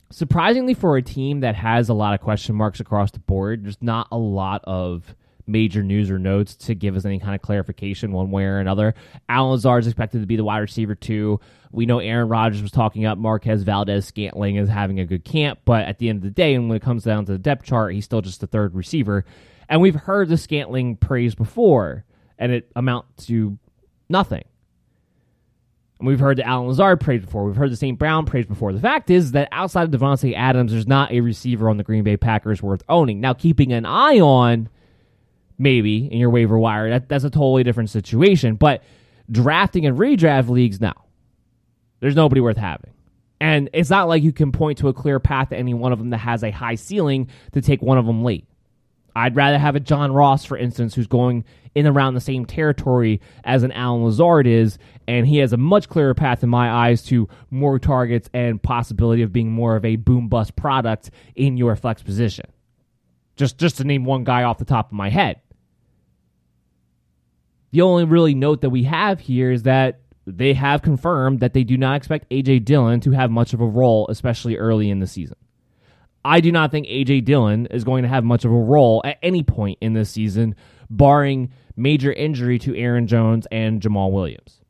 Surprisingly, 0.09 0.73
for 0.73 0.97
a 0.97 1.01
team 1.01 1.39
that 1.39 1.55
has 1.55 1.87
a 1.87 1.93
lot 1.93 2.13
of 2.13 2.19
question 2.19 2.55
marks 2.55 2.81
across 2.81 3.11
the 3.11 3.19
board, 3.19 3.63
there's 3.63 3.81
not 3.81 4.07
a 4.11 4.17
lot 4.17 4.61
of 4.65 5.15
major 5.47 5.83
news 5.83 6.11
or 6.11 6.19
notes 6.19 6.55
to 6.55 6.75
give 6.75 6.95
us 6.95 7.05
any 7.05 7.19
kind 7.19 7.35
of 7.35 7.41
clarification 7.41 8.11
one 8.11 8.31
way 8.31 8.43
or 8.43 8.59
another. 8.59 8.93
Allen 9.29 9.51
Lazard 9.51 9.83
is 9.83 9.87
expected 9.87 10.19
to 10.19 10.27
be 10.27 10.35
the 10.35 10.43
wide 10.43 10.59
receiver 10.59 10.95
too. 10.95 11.39
We 11.71 11.85
know 11.85 11.99
Aaron 11.99 12.27
Rodgers 12.27 12.61
was 12.61 12.71
talking 12.71 13.05
up 13.05 13.17
Marquez 13.17 13.63
Valdes-Scantling 13.63 14.57
as 14.57 14.67
having 14.67 14.99
a 14.99 15.05
good 15.05 15.23
camp, 15.23 15.59
but 15.63 15.85
at 15.85 15.99
the 15.99 16.09
end 16.09 16.17
of 16.17 16.23
the 16.23 16.29
day, 16.29 16.53
and 16.53 16.67
when 16.67 16.75
it 16.75 16.81
comes 16.83 17.03
down 17.03 17.25
to 17.25 17.31
the 17.31 17.37
depth 17.37 17.63
chart, 17.63 17.93
he's 17.93 18.05
still 18.05 18.21
just 18.21 18.41
the 18.41 18.47
third 18.47 18.75
receiver. 18.75 19.25
And 19.69 19.81
we've 19.81 19.95
heard 19.95 20.27
the 20.27 20.37
Scantling 20.37 20.97
praise 20.97 21.33
before, 21.33 22.03
and 22.37 22.51
it 22.51 22.69
amounts 22.75 23.27
to 23.27 23.57
nothing. 24.11 24.43
And 25.99 26.07
we've 26.07 26.19
heard 26.19 26.37
the 26.37 26.47
Allen 26.47 26.67
Lazard 26.67 26.99
praise 26.99 27.21
before. 27.21 27.45
We've 27.45 27.55
heard 27.55 27.71
the 27.71 27.75
St. 27.75 27.97
Brown 27.97 28.25
praise 28.25 28.47
before. 28.47 28.73
The 28.73 28.79
fact 28.79 29.11
is 29.11 29.33
that 29.33 29.47
outside 29.51 29.83
of 29.83 29.99
Davante 29.99 30.35
Adams, 30.35 30.71
there's 30.71 30.87
not 30.87 31.11
a 31.11 31.21
receiver 31.21 31.69
on 31.69 31.77
the 31.77 31.83
Green 31.83 32.03
Bay 32.03 32.17
Packers 32.17 32.61
worth 32.61 32.81
owning. 32.89 33.21
Now, 33.21 33.33
keeping 33.33 33.71
an 33.71 33.85
eye 33.85 34.19
on 34.19 34.67
maybe 35.59 36.07
in 36.11 36.17
your 36.17 36.31
waiver 36.31 36.57
wire, 36.57 36.89
that, 36.89 37.07
that's 37.07 37.23
a 37.23 37.29
totally 37.29 37.63
different 37.63 37.91
situation. 37.91 38.55
But 38.55 38.83
drafting 39.29 39.85
and 39.85 39.95
redraft 39.97 40.49
leagues, 40.49 40.81
no. 40.81 40.93
There's 41.99 42.15
nobody 42.15 42.41
worth 42.41 42.57
having. 42.57 42.91
And 43.39 43.69
it's 43.71 43.91
not 43.91 44.07
like 44.07 44.23
you 44.23 44.33
can 44.33 44.51
point 44.51 44.79
to 44.79 44.87
a 44.87 44.93
clear 44.93 45.19
path 45.19 45.49
to 45.49 45.57
any 45.57 45.75
one 45.75 45.91
of 45.91 45.99
them 45.99 46.09
that 46.11 46.17
has 46.17 46.43
a 46.43 46.51
high 46.51 46.75
ceiling 46.75 47.29
to 47.53 47.61
take 47.61 47.81
one 47.81 47.99
of 47.99 48.07
them 48.07 48.23
late. 48.23 48.45
I'd 49.15 49.35
rather 49.35 49.57
have 49.57 49.75
a 49.75 49.79
John 49.79 50.11
Ross, 50.11 50.45
for 50.45 50.57
instance, 50.57 50.95
who's 50.95 51.07
going 51.07 51.43
in 51.73 51.87
around 51.87 52.13
the 52.13 52.21
same 52.21 52.45
territory 52.45 53.21
as 53.43 53.63
an 53.63 53.71
Allen 53.71 54.03
Lazard 54.03 54.47
is, 54.47 54.77
and 55.07 55.27
he 55.27 55.37
has 55.37 55.53
a 55.53 55.57
much 55.57 55.89
clearer 55.89 56.13
path 56.13 56.43
in 56.43 56.49
my 56.49 56.69
eyes 56.69 57.03
to 57.03 57.29
more 57.49 57.79
targets 57.79 58.29
and 58.33 58.61
possibility 58.61 59.21
of 59.21 59.33
being 59.33 59.51
more 59.51 59.75
of 59.75 59.85
a 59.85 59.95
boom 59.95 60.27
bust 60.27 60.55
product 60.55 61.11
in 61.35 61.57
your 61.57 61.75
flex 61.75 62.01
position. 62.03 62.45
Just 63.35 63.57
just 63.57 63.77
to 63.77 63.83
name 63.83 64.03
one 64.03 64.23
guy 64.23 64.43
off 64.43 64.57
the 64.57 64.65
top 64.65 64.87
of 64.87 64.93
my 64.93 65.09
head. 65.09 65.41
The 67.71 67.81
only 67.81 68.03
really 68.03 68.35
note 68.35 68.61
that 68.61 68.69
we 68.69 68.83
have 68.83 69.21
here 69.21 69.51
is 69.51 69.63
that 69.63 70.01
they 70.27 70.53
have 70.53 70.81
confirmed 70.81 71.39
that 71.39 71.53
they 71.53 71.63
do 71.63 71.77
not 71.77 71.95
expect 71.95 72.29
AJ 72.29 72.65
Dillon 72.65 72.99
to 73.01 73.11
have 73.11 73.31
much 73.31 73.53
of 73.53 73.61
a 73.61 73.65
role, 73.65 74.07
especially 74.09 74.57
early 74.57 74.89
in 74.89 74.99
the 74.99 75.07
season. 75.07 75.37
I 76.23 76.39
do 76.39 76.51
not 76.51 76.71
think 76.71 76.87
AJ 76.87 77.25
Dillon 77.25 77.65
is 77.67 77.83
going 77.83 78.03
to 78.03 78.09
have 78.09 78.23
much 78.23 78.45
of 78.45 78.51
a 78.51 78.55
role 78.55 79.01
at 79.03 79.17
any 79.23 79.43
point 79.43 79.79
in 79.81 79.93
this 79.93 80.11
season, 80.11 80.55
barring 80.89 81.51
major 81.75 82.13
injury 82.13 82.59
to 82.59 82.75
Aaron 82.77 83.07
Jones 83.07 83.47
and 83.51 83.81
Jamaal 83.81 84.11
Williams. 84.11 84.61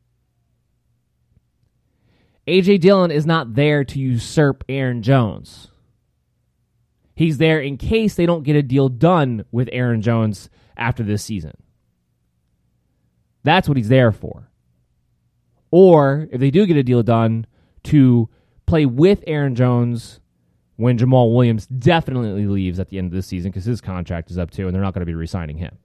AJ 2.46 2.80
Dillon 2.80 3.10
is 3.10 3.26
not 3.26 3.54
there 3.54 3.84
to 3.84 3.98
usurp 3.98 4.64
Aaron 4.68 5.02
Jones. 5.02 5.68
He's 7.14 7.38
there 7.38 7.60
in 7.60 7.76
case 7.76 8.14
they 8.14 8.26
don't 8.26 8.42
get 8.42 8.56
a 8.56 8.62
deal 8.62 8.88
done 8.88 9.44
with 9.52 9.68
Aaron 9.72 10.00
Jones 10.00 10.48
after 10.76 11.02
this 11.02 11.22
season. 11.22 11.52
That's 13.44 13.68
what 13.68 13.76
he's 13.76 13.88
there 13.88 14.12
for. 14.12 14.48
Or 15.70 16.28
if 16.32 16.40
they 16.40 16.50
do 16.50 16.66
get 16.66 16.76
a 16.76 16.82
deal 16.82 17.02
done, 17.02 17.46
to 17.84 18.28
play 18.66 18.86
with 18.86 19.22
Aaron 19.26 19.54
Jones 19.54 20.20
when 20.82 20.98
Jamaal 20.98 21.34
Williams 21.34 21.66
definitely 21.66 22.46
leaves 22.46 22.78
at 22.80 22.88
the 22.88 22.98
end 22.98 23.06
of 23.06 23.12
the 23.12 23.22
season 23.22 23.50
because 23.50 23.64
his 23.64 23.80
contract 23.80 24.30
is 24.30 24.38
up 24.38 24.50
too, 24.50 24.66
and 24.66 24.74
they're 24.74 24.82
not 24.82 24.94
going 24.94 25.00
to 25.00 25.06
be 25.06 25.14
re-signing 25.14 25.56
him. 25.56 25.78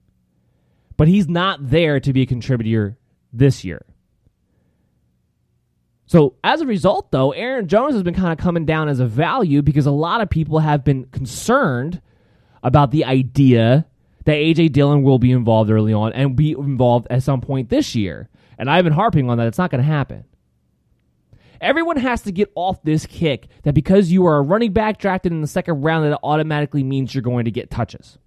But 0.96 1.08
he's 1.08 1.28
not 1.28 1.70
there 1.70 2.00
to 2.00 2.12
be 2.12 2.22
a 2.22 2.26
contributor 2.26 2.98
this 3.32 3.64
year. 3.64 3.84
So 6.06 6.34
as 6.42 6.62
a 6.62 6.66
result, 6.66 7.12
though, 7.12 7.32
Aaron 7.32 7.68
Jones 7.68 7.94
has 7.94 8.02
been 8.02 8.14
kind 8.14 8.32
of 8.32 8.38
coming 8.38 8.64
down 8.64 8.88
as 8.88 8.98
a 8.98 9.06
value 9.06 9.62
because 9.62 9.86
a 9.86 9.90
lot 9.90 10.20
of 10.20 10.30
people 10.30 10.58
have 10.58 10.82
been 10.82 11.04
concerned 11.04 12.00
about 12.62 12.90
the 12.90 13.04
idea 13.04 13.86
that 14.24 14.32
AJ 14.32 14.72
Dillon 14.72 15.02
will 15.02 15.18
be 15.18 15.30
involved 15.30 15.70
early 15.70 15.92
on 15.92 16.12
and 16.14 16.34
be 16.34 16.52
involved 16.52 17.06
at 17.10 17.22
some 17.22 17.40
point 17.40 17.68
this 17.68 17.94
year. 17.94 18.28
And 18.58 18.70
I've 18.70 18.84
been 18.84 18.92
harping 18.92 19.30
on 19.30 19.38
that. 19.38 19.46
It's 19.46 19.58
not 19.58 19.70
going 19.70 19.82
to 19.82 19.86
happen. 19.86 20.24
Everyone 21.60 21.96
has 21.96 22.22
to 22.22 22.32
get 22.32 22.52
off 22.54 22.82
this 22.82 23.06
kick 23.06 23.48
that 23.64 23.74
because 23.74 24.10
you 24.10 24.26
are 24.26 24.36
a 24.36 24.42
running 24.42 24.72
back 24.72 24.98
drafted 24.98 25.32
in 25.32 25.40
the 25.40 25.46
second 25.46 25.82
round, 25.82 26.10
that 26.10 26.20
automatically 26.22 26.82
means 26.82 27.14
you're 27.14 27.22
going 27.22 27.46
to 27.46 27.50
get 27.50 27.70
touches. 27.70 28.18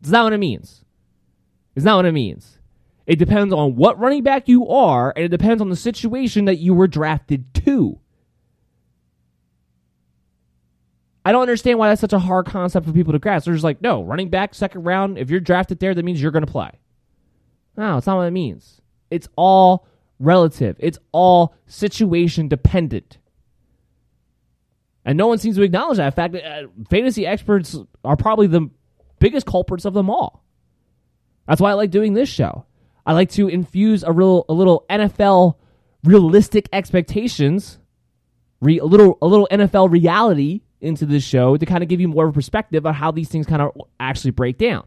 It's 0.00 0.10
not 0.10 0.24
what 0.24 0.32
it 0.32 0.38
means. 0.38 0.84
It's 1.76 1.84
not 1.84 1.96
what 1.96 2.06
it 2.06 2.12
means. 2.12 2.58
It 3.06 3.16
depends 3.18 3.54
on 3.54 3.76
what 3.76 3.98
running 3.98 4.22
back 4.22 4.48
you 4.48 4.68
are, 4.68 5.12
and 5.16 5.24
it 5.24 5.28
depends 5.28 5.62
on 5.62 5.70
the 5.70 5.76
situation 5.76 6.44
that 6.44 6.56
you 6.56 6.74
were 6.74 6.86
drafted 6.86 7.54
to. 7.64 7.98
I 11.24 11.32
don't 11.32 11.42
understand 11.42 11.78
why 11.78 11.88
that's 11.88 12.00
such 12.00 12.12
a 12.12 12.18
hard 12.18 12.46
concept 12.46 12.86
for 12.86 12.92
people 12.92 13.12
to 13.12 13.18
grasp. 13.18 13.44
They're 13.44 13.54
just 13.54 13.64
like, 13.64 13.82
no, 13.82 14.02
running 14.02 14.30
back, 14.30 14.54
second 14.54 14.84
round, 14.84 15.18
if 15.18 15.30
you're 15.30 15.40
drafted 15.40 15.78
there, 15.78 15.94
that 15.94 16.04
means 16.04 16.22
you're 16.22 16.30
going 16.30 16.46
to 16.46 16.50
play. 16.50 16.70
No, 17.76 17.98
it's 17.98 18.06
not 18.06 18.16
what 18.16 18.26
it 18.26 18.32
means. 18.32 18.80
It's 19.10 19.28
all 19.36 19.86
relative, 20.18 20.76
it's 20.78 20.98
all 21.12 21.54
situation 21.66 22.48
dependent. 22.48 23.18
And 25.04 25.16
no 25.16 25.26
one 25.26 25.38
seems 25.38 25.56
to 25.56 25.62
acknowledge 25.62 25.96
that. 25.96 26.06
In 26.06 26.12
fact, 26.12 26.34
uh, 26.34 26.68
fantasy 26.90 27.26
experts 27.26 27.76
are 28.04 28.16
probably 28.16 28.46
the 28.46 28.68
biggest 29.20 29.46
culprits 29.46 29.84
of 29.84 29.94
them 29.94 30.10
all. 30.10 30.44
That's 31.46 31.60
why 31.60 31.70
I 31.70 31.74
like 31.74 31.90
doing 31.90 32.12
this 32.12 32.28
show. 32.28 32.66
I 33.06 33.14
like 33.14 33.30
to 33.30 33.48
infuse 33.48 34.02
a 34.02 34.12
real, 34.12 34.44
a 34.50 34.52
little 34.52 34.84
NFL 34.90 35.54
realistic 36.04 36.68
expectations, 36.72 37.78
re, 38.60 38.78
a 38.78 38.84
little, 38.84 39.16
a 39.22 39.26
little 39.26 39.48
NFL 39.50 39.90
reality 39.90 40.60
into 40.80 41.06
this 41.06 41.24
show 41.24 41.56
to 41.56 41.64
kind 41.64 41.82
of 41.82 41.88
give 41.88 42.00
you 42.00 42.08
more 42.08 42.26
of 42.26 42.30
a 42.30 42.34
perspective 42.34 42.84
on 42.84 42.92
how 42.92 43.10
these 43.10 43.28
things 43.28 43.46
kind 43.46 43.62
of 43.62 43.72
actually 43.98 44.32
break 44.32 44.58
down. 44.58 44.86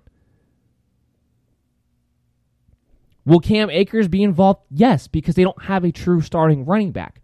Will 3.25 3.39
Cam 3.39 3.69
Akers 3.69 4.07
be 4.07 4.23
involved? 4.23 4.61
Yes, 4.69 5.07
because 5.07 5.35
they 5.35 5.43
don't 5.43 5.63
have 5.63 5.83
a 5.83 5.91
true 5.91 6.21
starting 6.21 6.65
running 6.65 6.91
back. 6.91 7.21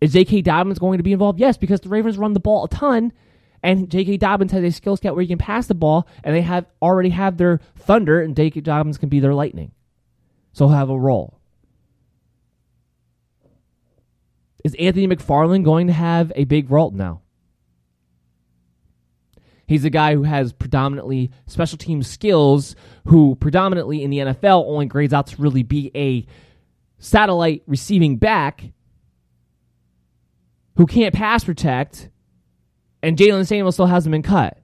Is 0.00 0.12
J.K. 0.12 0.42
Dobbins 0.42 0.78
going 0.78 0.98
to 0.98 1.04
be 1.04 1.12
involved? 1.12 1.38
Yes, 1.38 1.56
because 1.56 1.80
the 1.80 1.88
Ravens 1.90 2.18
run 2.18 2.32
the 2.32 2.40
ball 2.40 2.64
a 2.64 2.68
ton, 2.68 3.12
and 3.62 3.90
J.K. 3.90 4.16
Dobbins 4.16 4.52
has 4.52 4.64
a 4.64 4.70
skill 4.70 4.96
set 4.96 5.14
where 5.14 5.22
he 5.22 5.28
can 5.28 5.38
pass 5.38 5.66
the 5.66 5.74
ball, 5.74 6.08
and 6.24 6.34
they 6.34 6.40
have 6.40 6.66
already 6.80 7.10
have 7.10 7.36
their 7.36 7.60
thunder, 7.76 8.20
and 8.20 8.34
J.K. 8.34 8.60
Dobbins 8.62 8.98
can 8.98 9.08
be 9.08 9.20
their 9.20 9.34
lightning. 9.34 9.72
So 10.52 10.66
he'll 10.66 10.76
have 10.76 10.90
a 10.90 10.98
role. 10.98 11.38
Is 14.64 14.74
Anthony 14.78 15.06
McFarland 15.06 15.64
going 15.64 15.86
to 15.86 15.92
have 15.92 16.32
a 16.34 16.44
big 16.44 16.70
role? 16.70 16.90
No. 16.90 17.20
He's 19.70 19.84
a 19.84 19.90
guy 19.90 20.16
who 20.16 20.24
has 20.24 20.52
predominantly 20.52 21.30
special 21.46 21.78
team 21.78 22.02
skills, 22.02 22.74
who 23.06 23.36
predominantly 23.36 24.02
in 24.02 24.10
the 24.10 24.18
NFL 24.18 24.64
only 24.66 24.86
grades 24.86 25.12
out 25.12 25.28
to 25.28 25.40
really 25.40 25.62
be 25.62 25.92
a 25.94 26.26
satellite 26.98 27.62
receiving 27.68 28.16
back, 28.16 28.64
who 30.74 30.86
can't 30.86 31.14
pass 31.14 31.44
protect, 31.44 32.08
and 33.00 33.16
Jaylen 33.16 33.46
Samuel 33.46 33.70
still 33.70 33.86
hasn't 33.86 34.10
been 34.10 34.24
cut. 34.24 34.58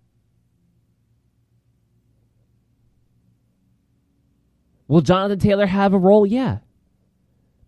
Will 4.88 5.02
Jonathan 5.02 5.38
Taylor 5.38 5.66
have 5.66 5.94
a 5.94 5.98
role? 5.98 6.26
Yeah. 6.26 6.59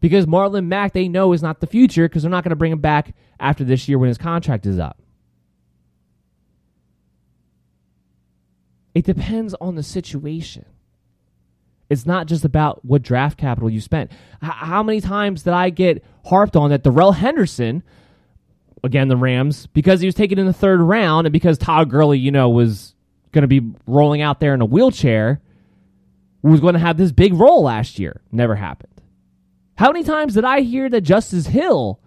Because 0.00 0.26
Marlon 0.26 0.66
Mack, 0.66 0.92
they 0.92 1.06
know, 1.06 1.32
is 1.32 1.42
not 1.44 1.60
the 1.60 1.68
future 1.68 2.08
because 2.08 2.22
they're 2.22 2.32
not 2.32 2.42
going 2.42 2.50
to 2.50 2.56
bring 2.56 2.72
him 2.72 2.80
back 2.80 3.14
after 3.38 3.62
this 3.62 3.88
year 3.88 4.00
when 4.00 4.08
his 4.08 4.18
contract 4.18 4.66
is 4.66 4.80
up. 4.80 5.00
It 8.98 9.04
depends 9.04 9.54
on 9.60 9.76
the 9.76 9.84
situation. 9.84 10.64
It's 11.88 12.04
not 12.04 12.26
just 12.26 12.44
about 12.44 12.84
what 12.84 13.00
draft 13.00 13.38
capital 13.38 13.70
you 13.70 13.80
spent. 13.80 14.10
H- 14.42 14.50
how 14.50 14.82
many 14.82 15.00
times 15.00 15.44
did 15.44 15.52
I 15.52 15.70
get 15.70 16.04
harped 16.24 16.56
on 16.56 16.70
that 16.70 16.82
Darrell 16.82 17.12
Henderson, 17.12 17.84
again, 18.82 19.06
the 19.06 19.16
Rams, 19.16 19.68
because 19.68 20.00
he 20.00 20.06
was 20.08 20.16
taken 20.16 20.36
in 20.36 20.46
the 20.46 20.52
third 20.52 20.80
round 20.80 21.28
and 21.28 21.32
because 21.32 21.58
Todd 21.58 21.88
Gurley, 21.88 22.18
you 22.18 22.32
know, 22.32 22.48
was 22.48 22.96
going 23.30 23.42
to 23.42 23.46
be 23.46 23.72
rolling 23.86 24.20
out 24.20 24.40
there 24.40 24.52
in 24.52 24.60
a 24.60 24.66
wheelchair, 24.66 25.40
was 26.42 26.58
going 26.58 26.74
to 26.74 26.80
have 26.80 26.96
this 26.96 27.12
big 27.12 27.34
role 27.34 27.62
last 27.62 28.00
year? 28.00 28.20
Never 28.32 28.56
happened. 28.56 29.00
How 29.76 29.92
many 29.92 30.02
times 30.02 30.34
did 30.34 30.44
I 30.44 30.62
hear 30.62 30.88
that 30.88 31.02
Justice 31.02 31.46
Hill 31.46 32.00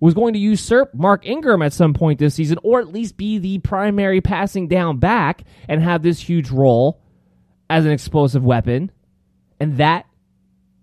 was 0.00 0.14
going 0.14 0.34
to 0.34 0.38
usurp 0.38 0.94
Mark 0.94 1.24
Ingram 1.26 1.62
at 1.62 1.72
some 1.72 1.94
point 1.94 2.18
this 2.18 2.34
season, 2.34 2.58
or 2.62 2.80
at 2.80 2.92
least 2.92 3.16
be 3.16 3.38
the 3.38 3.58
primary 3.58 4.20
passing 4.20 4.68
down 4.68 4.98
back 4.98 5.44
and 5.68 5.82
have 5.82 6.02
this 6.02 6.20
huge 6.20 6.50
role 6.50 7.00
as 7.70 7.86
an 7.86 7.92
explosive 7.92 8.44
weapon. 8.44 8.90
And 9.60 9.78
that 9.78 10.06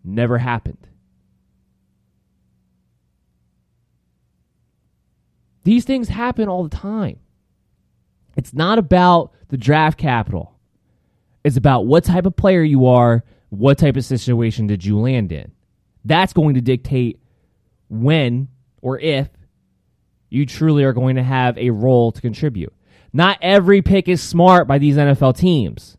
never 0.03 0.37
happened. 0.37 0.87
These 5.63 5.85
things 5.85 6.09
happen 6.09 6.49
all 6.49 6.63
the 6.63 6.75
time. 6.75 7.19
It's 8.35 8.53
not 8.53 8.79
about 8.79 9.33
the 9.49 9.57
draft 9.57 9.99
capital. 9.99 10.57
It's 11.43 11.57
about 11.57 11.85
what 11.85 12.03
type 12.03 12.25
of 12.25 12.35
player 12.35 12.63
you 12.63 12.87
are, 12.87 13.23
what 13.49 13.77
type 13.77 13.97
of 13.97 14.05
situation 14.05 14.67
did 14.67 14.83
you 14.83 14.99
land 14.99 15.31
in. 15.31 15.51
That's 16.05 16.33
going 16.33 16.55
to 16.55 16.61
dictate 16.61 17.19
when 17.89 18.47
or 18.81 18.99
if 18.99 19.29
you 20.29 20.45
truly 20.45 20.83
are 20.83 20.93
going 20.93 21.17
to 21.17 21.23
have 21.23 21.57
a 21.57 21.69
role 21.69 22.11
to 22.11 22.21
contribute. 22.21 22.73
Not 23.13 23.37
every 23.41 23.81
pick 23.81 24.07
is 24.07 24.21
smart 24.21 24.67
by 24.67 24.77
these 24.77 24.95
NFL 24.95 25.37
teams. 25.37 25.97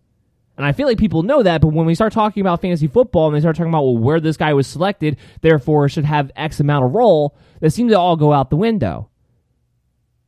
And 0.56 0.66
I 0.66 0.72
feel 0.72 0.86
like 0.86 0.98
people 0.98 1.22
know 1.22 1.42
that, 1.42 1.60
but 1.60 1.68
when 1.68 1.86
we 1.86 1.94
start 1.94 2.12
talking 2.12 2.40
about 2.40 2.60
fantasy 2.60 2.86
football 2.86 3.26
and 3.26 3.36
they 3.36 3.40
start 3.40 3.56
talking 3.56 3.70
about 3.70 3.84
well, 3.84 3.98
where 3.98 4.20
this 4.20 4.36
guy 4.36 4.54
was 4.54 4.66
selected, 4.66 5.18
therefore 5.40 5.88
should 5.88 6.04
have 6.04 6.30
X 6.36 6.60
amount 6.60 6.84
of 6.84 6.92
role, 6.92 7.36
they 7.60 7.68
seem 7.68 7.88
to 7.88 7.98
all 7.98 8.16
go 8.16 8.32
out 8.32 8.50
the 8.50 8.56
window. 8.56 9.10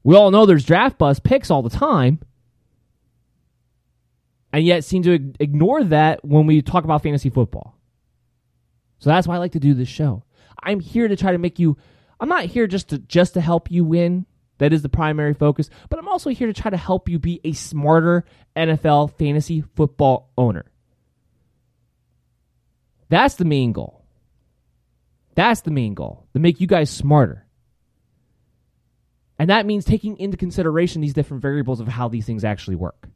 We 0.03 0.17
all 0.17 0.31
know 0.31 0.45
there's 0.45 0.65
draft 0.65 0.99
bust 0.99 1.23
picks 1.25 1.51
all 1.51 1.63
the 1.63 1.71
time, 1.71 2.21
and 4.53 4.65
yet 4.65 4.85
seem 4.85 5.03
to 5.05 5.33
ignore 5.41 5.83
that 5.85 6.25
when 6.25 6.47
we 6.47 6.63
talk 6.63 6.85
about 6.85 7.03
fantasy 7.03 7.31
football. 7.31 7.79
So 8.99 9.11
that's 9.11 9.27
why 9.27 9.37
I 9.37 9.39
like 9.39 9.53
to 9.53 9.61
do 9.61 9.75
this 9.75 9.89
show. 9.89 10.25
I'm 10.63 10.81
here 10.81 11.09
to 11.09 11.17
try 11.17 11.33
to 11.33 11.39
make 11.39 11.59
you 11.59 11.77
I'm 12.21 12.29
not 12.29 12.45
here 12.47 12.67
just 12.67 12.91
to 12.91 12.99
just 12.99 13.35
to 13.35 13.41
help 13.41 13.71
you 13.71 13.85
win. 13.85 14.27
That 14.59 14.73
is 14.73 14.83
the 14.83 14.89
primary 14.89 15.35
focus, 15.35 15.69
but 15.91 15.99
I'm 15.99 16.09
also 16.09 16.31
here 16.31 16.47
to 16.47 16.53
try 16.53 16.71
to 16.71 16.77
help 16.77 17.09
you 17.09 17.19
be 17.19 17.41
a 17.43 17.53
smarter 17.53 18.25
NFL 18.55 19.19
fantasy 19.19 19.65
football 19.75 20.31
owner. 20.39 20.65
That's 23.09 23.35
the 23.35 23.45
main 23.45 23.73
goal. 23.73 24.05
That's 25.35 25.63
the 25.63 25.73
main 25.73 25.95
goal 25.95 26.27
to 26.35 26.39
make 26.39 26.61
you 26.61 26.69
guys 26.69 26.89
smarter. 26.89 27.45
And 29.39 29.51
that 29.51 29.67
means 29.67 29.85
taking 29.85 30.17
into 30.19 30.37
consideration 30.37 31.03
these 31.03 31.15
different 31.15 31.43
variables 31.43 31.81
of 31.81 31.89
how 31.89 32.09
these 32.09 32.25
things 32.25 32.45
actually 32.45 32.77
work. 32.77 33.09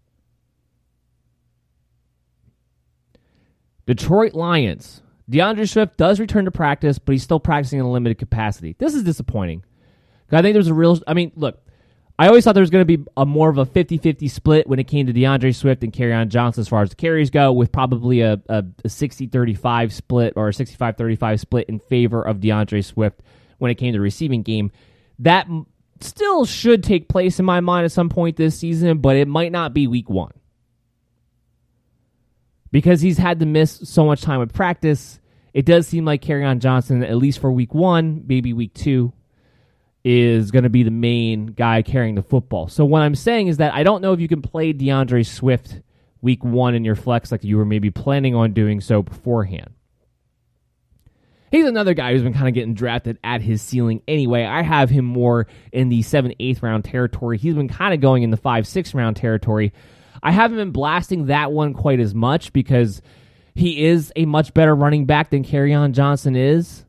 Detroit 3.86 4.34
Lions. 4.34 5.00
D'Andre 5.28 5.66
Swift 5.66 5.96
does 5.96 6.20
return 6.20 6.46
to 6.46 6.50
practice, 6.50 6.98
but 6.98 7.12
he's 7.12 7.22
still 7.22 7.40
practicing 7.40 7.78
in 7.78 7.84
a 7.84 7.90
limited 7.90 8.18
capacity. 8.18 8.74
This 8.78 8.94
is 8.94 9.04
disappointing. 9.04 9.64
I 10.30 10.42
think 10.42 10.54
there's 10.54 10.68
a 10.68 10.74
real. 10.74 11.00
I 11.06 11.14
mean, 11.14 11.32
look, 11.36 11.60
I 12.18 12.26
always 12.26 12.44
thought 12.44 12.54
there 12.54 12.62
was 12.62 12.70
going 12.70 12.86
to 12.86 12.96
be 12.96 13.04
a 13.16 13.24
more 13.24 13.48
of 13.48 13.58
a 13.58 13.64
50-50 13.64 14.30
split 14.30 14.66
when 14.66 14.78
it 14.78 14.84
came 14.84 15.06
to 15.06 15.12
D'Andre 15.12 15.52
Swift 15.52 15.84
and 15.84 15.92
Kerryon 15.92 16.28
Johnson 16.28 16.60
as 16.62 16.68
far 16.68 16.82
as 16.82 16.90
the 16.90 16.96
carries 16.96 17.30
go, 17.30 17.52
with 17.52 17.70
probably 17.70 18.20
a, 18.22 18.34
a, 18.48 18.58
a 18.58 18.88
60-35 18.88 19.92
split 19.92 20.32
or 20.36 20.48
a 20.48 20.52
65-35 20.52 21.40
split 21.40 21.68
in 21.68 21.78
favor 21.78 22.20
of 22.20 22.40
D'Andre 22.40 22.82
Swift 22.82 23.20
when 23.58 23.70
it 23.70 23.76
came 23.76 23.92
to 23.92 24.00
receiving 24.00 24.42
game. 24.42 24.72
That 25.20 25.46
still 26.00 26.44
should 26.44 26.82
take 26.82 27.08
place 27.08 27.38
in 27.38 27.44
my 27.44 27.60
mind 27.60 27.84
at 27.84 27.92
some 27.92 28.08
point 28.08 28.36
this 28.36 28.58
season, 28.58 28.98
but 28.98 29.16
it 29.16 29.28
might 29.28 29.52
not 29.52 29.72
be 29.72 29.86
week 29.86 30.10
one. 30.10 30.32
Because 32.70 33.00
he's 33.00 33.18
had 33.18 33.40
to 33.40 33.46
miss 33.46 33.80
so 33.84 34.04
much 34.04 34.20
time 34.20 34.40
with 34.40 34.52
practice, 34.52 35.20
it 35.54 35.64
does 35.64 35.86
seem 35.86 36.04
like 36.04 36.28
on 36.28 36.60
Johnson, 36.60 37.02
at 37.02 37.16
least 37.16 37.38
for 37.40 37.50
week 37.50 37.74
one, 37.74 38.24
maybe 38.26 38.52
week 38.52 38.74
two, 38.74 39.12
is 40.04 40.50
going 40.50 40.64
to 40.64 40.70
be 40.70 40.82
the 40.82 40.90
main 40.90 41.46
guy 41.46 41.82
carrying 41.82 42.14
the 42.14 42.22
football. 42.22 42.68
So 42.68 42.84
what 42.84 43.02
I'm 43.02 43.14
saying 43.14 43.48
is 43.48 43.56
that 43.56 43.74
I 43.74 43.82
don't 43.82 44.02
know 44.02 44.12
if 44.12 44.20
you 44.20 44.28
can 44.28 44.42
play 44.42 44.72
D'Andre 44.72 45.22
Swift 45.22 45.80
week 46.20 46.44
one 46.44 46.74
in 46.74 46.84
your 46.84 46.94
flex 46.94 47.32
like 47.32 47.44
you 47.44 47.56
were 47.56 47.64
maybe 47.64 47.90
planning 47.90 48.34
on 48.34 48.52
doing 48.52 48.80
so 48.80 49.02
beforehand. 49.02 49.70
He's 51.50 51.66
another 51.66 51.94
guy 51.94 52.12
who's 52.12 52.22
been 52.22 52.34
kind 52.34 52.48
of 52.48 52.54
getting 52.54 52.74
drafted 52.74 53.18
at 53.24 53.40
his 53.40 53.62
ceiling 53.62 54.02
anyway. 54.06 54.44
I 54.44 54.62
have 54.62 54.90
him 54.90 55.06
more 55.06 55.46
in 55.72 55.88
the 55.88 56.02
7th, 56.02 56.36
8th 56.38 56.62
round 56.62 56.84
territory. 56.84 57.38
He's 57.38 57.54
been 57.54 57.68
kind 57.68 57.94
of 57.94 58.00
going 58.00 58.22
in 58.22 58.30
the 58.30 58.36
5, 58.36 58.64
6th 58.64 58.94
round 58.94 59.16
territory. 59.16 59.72
I 60.22 60.30
haven't 60.30 60.56
been 60.56 60.70
blasting 60.70 61.26
that 61.26 61.52
one 61.52 61.74
quite 61.74 62.00
as 62.00 62.14
much 62.14 62.52
because 62.52 63.02
he 63.54 63.84
is 63.84 64.12
a 64.16 64.24
much 64.24 64.54
better 64.54 64.74
running 64.74 65.06
back 65.06 65.30
than 65.30 65.44
Kerryon 65.44 65.92
Johnson 65.92 66.36
is. 66.36 66.84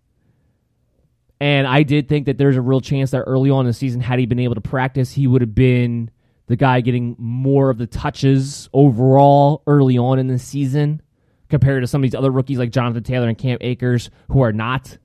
And 1.41 1.65
I 1.65 1.83
did 1.83 2.09
think 2.09 2.25
that 2.25 2.37
there's 2.37 2.57
a 2.57 2.61
real 2.61 2.81
chance 2.81 3.11
that 3.11 3.21
early 3.21 3.49
on 3.49 3.61
in 3.61 3.67
the 3.67 3.73
season, 3.73 4.01
had 4.01 4.19
he 4.19 4.25
been 4.25 4.39
able 4.39 4.55
to 4.55 4.61
practice, 4.61 5.11
he 5.11 5.25
would 5.25 5.41
have 5.41 5.55
been 5.55 6.11
the 6.47 6.55
guy 6.55 6.81
getting 6.81 7.15
more 7.17 7.69
of 7.69 7.77
the 7.77 7.87
touches 7.87 8.69
overall 8.73 9.63
early 9.67 9.97
on 9.97 10.19
in 10.19 10.27
the 10.27 10.39
season 10.39 11.01
compared 11.47 11.83
to 11.83 11.87
some 11.87 12.01
of 12.01 12.03
these 12.03 12.15
other 12.15 12.31
rookies 12.31 12.57
like 12.57 12.71
Jonathan 12.71 13.03
Taylor 13.03 13.27
and 13.27 13.37
Cam 13.37 13.57
Akers 13.61 14.09
who 14.29 14.41
are 14.41 14.51
not. 14.51 14.97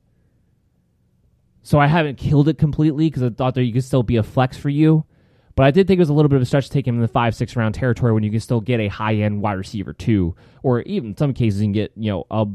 So 1.63 1.79
I 1.79 1.87
haven't 1.87 2.17
killed 2.19 2.49
it 2.49 2.59
completely 2.59 3.09
because 3.09 3.23
I 3.23 3.31
thought 3.31 3.55
that 3.55 3.65
you 3.65 3.73
could 3.73 3.85
still 3.85 4.03
be 4.03 4.17
a 4.17 4.23
flex 4.23 4.57
for 4.57 4.69
you. 4.69 5.05
But 5.57 5.67
I 5.67 5.71
did 5.71 5.87
think 5.87 5.99
it 5.99 6.01
was 6.01 6.09
a 6.09 6.15
little 6.15 6.29
bit 6.29 6.37
of 6.37 6.43
a 6.43 6.47
stretch 6.47 6.67
to 6.67 6.73
take 6.73 6.87
him 6.87 6.97
in 6.97 7.01
the 7.01 7.09
five, 7.09 7.35
six 7.35 7.55
round 7.55 7.75
territory 7.75 8.13
when 8.13 8.25
you 8.25 8.31
can 8.31 8.41
still 8.41 8.61
get 8.61 8.81
a 8.81 8.89
high 8.89 9.15
end 9.15 9.41
wide 9.41 9.55
receiver 9.55 9.93
too, 9.93 10.35
or 10.63 10.83
even 10.83 11.11
in 11.11 11.17
some 11.17 11.33
cases 11.33 11.61
you 11.61 11.67
can 11.67 11.73
get 11.73 11.93
you 11.97 12.11
know 12.11 12.27
a, 12.31 12.47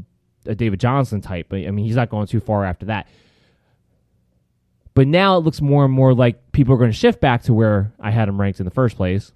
a 0.46 0.54
David 0.54 0.80
Johnson 0.80 1.20
type. 1.20 1.46
But 1.48 1.60
I 1.60 1.70
mean 1.70 1.86
he's 1.86 1.96
not 1.96 2.10
going 2.10 2.26
too 2.26 2.40
far 2.40 2.64
after 2.64 2.86
that. 2.86 3.08
But 4.92 5.06
now 5.06 5.36
it 5.38 5.44
looks 5.44 5.62
more 5.62 5.84
and 5.84 5.94
more 5.94 6.12
like 6.12 6.52
people 6.52 6.74
are 6.74 6.78
going 6.78 6.90
to 6.90 6.96
shift 6.96 7.20
back 7.20 7.44
to 7.44 7.54
where 7.54 7.92
I 8.00 8.10
had 8.10 8.28
him 8.28 8.40
ranked 8.40 8.60
in 8.60 8.64
the 8.64 8.72
first 8.72 8.96
place, 8.96 9.32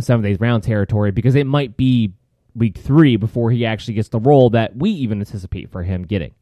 seventh, 0.00 0.26
eighth 0.26 0.40
round 0.40 0.64
territory, 0.64 1.12
because 1.12 1.34
it 1.34 1.46
might 1.46 1.76
be 1.76 2.14
week 2.56 2.78
three 2.78 3.16
before 3.16 3.50
he 3.50 3.66
actually 3.66 3.94
gets 3.94 4.08
the 4.08 4.18
role 4.18 4.50
that 4.50 4.76
we 4.76 4.90
even 4.90 5.20
anticipate 5.20 5.70
for 5.70 5.82
him 5.82 6.04
getting. 6.04 6.34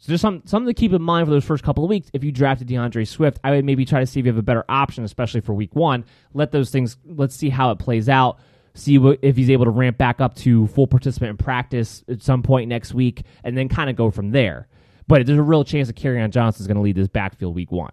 So 0.00 0.10
just 0.10 0.22
some, 0.22 0.42
something 0.46 0.66
to 0.66 0.78
keep 0.78 0.94
in 0.94 1.02
mind 1.02 1.26
for 1.26 1.30
those 1.30 1.44
first 1.44 1.62
couple 1.62 1.84
of 1.84 1.90
weeks. 1.90 2.10
If 2.14 2.24
you 2.24 2.32
drafted 2.32 2.68
D'Andre 2.68 3.04
Swift, 3.04 3.38
I 3.44 3.50
would 3.50 3.66
maybe 3.66 3.84
try 3.84 4.00
to 4.00 4.06
see 4.06 4.18
if 4.18 4.24
you 4.24 4.32
have 4.32 4.38
a 4.38 4.42
better 4.42 4.64
option, 4.66 5.04
especially 5.04 5.42
for 5.42 5.52
week 5.52 5.76
one. 5.76 6.06
Let 6.32 6.52
those 6.52 6.70
things, 6.70 6.96
let's 7.04 7.36
see 7.36 7.50
how 7.50 7.70
it 7.70 7.78
plays 7.78 8.08
out. 8.08 8.38
See 8.72 8.96
what, 8.96 9.18
if 9.20 9.36
he's 9.36 9.50
able 9.50 9.66
to 9.66 9.70
ramp 9.70 9.98
back 9.98 10.22
up 10.22 10.36
to 10.36 10.68
full 10.68 10.86
participant 10.86 11.30
in 11.30 11.36
practice 11.36 12.02
at 12.08 12.22
some 12.22 12.42
point 12.42 12.68
next 12.68 12.94
week, 12.94 13.24
and 13.44 13.58
then 13.58 13.68
kind 13.68 13.90
of 13.90 13.96
go 13.96 14.10
from 14.10 14.30
there. 14.30 14.68
But 15.06 15.26
there's 15.26 15.38
a 15.38 15.42
real 15.42 15.64
chance 15.64 15.88
that 15.88 15.96
Kerryon 15.96 16.30
Johnson 16.30 16.62
is 16.62 16.66
going 16.66 16.76
to 16.76 16.82
lead 16.82 16.96
this 16.96 17.08
backfield 17.08 17.54
week 17.54 17.70
one. 17.70 17.92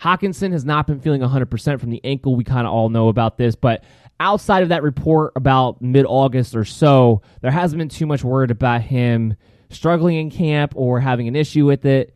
Hockenson 0.00 0.52
has 0.52 0.64
not 0.64 0.86
been 0.86 1.00
feeling 1.00 1.20
100% 1.20 1.80
from 1.80 1.90
the 1.90 2.00
ankle. 2.04 2.36
We 2.36 2.44
kind 2.44 2.66
of 2.66 2.72
all 2.72 2.88
know 2.88 3.08
about 3.08 3.38
this, 3.38 3.54
but 3.54 3.84
outside 4.20 4.62
of 4.62 4.68
that 4.70 4.82
report 4.82 5.32
about 5.36 5.80
mid 5.80 6.04
August 6.06 6.54
or 6.54 6.64
so, 6.64 7.22
there 7.40 7.50
hasn't 7.50 7.78
been 7.78 7.88
too 7.88 8.06
much 8.06 8.24
word 8.24 8.50
about 8.50 8.82
him 8.82 9.36
struggling 9.70 10.16
in 10.16 10.30
camp 10.30 10.74
or 10.76 11.00
having 11.00 11.28
an 11.28 11.36
issue 11.36 11.66
with 11.66 11.84
it. 11.84 12.14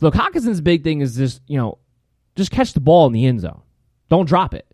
Look, 0.00 0.14
Hockenson's 0.14 0.60
big 0.60 0.84
thing 0.84 1.00
is 1.00 1.16
just, 1.16 1.40
you 1.46 1.58
know, 1.58 1.78
just 2.36 2.50
catch 2.50 2.72
the 2.72 2.80
ball 2.80 3.06
in 3.06 3.12
the 3.12 3.26
end 3.26 3.40
zone. 3.40 3.62
Don't 4.08 4.28
drop 4.28 4.54
it. 4.54 4.66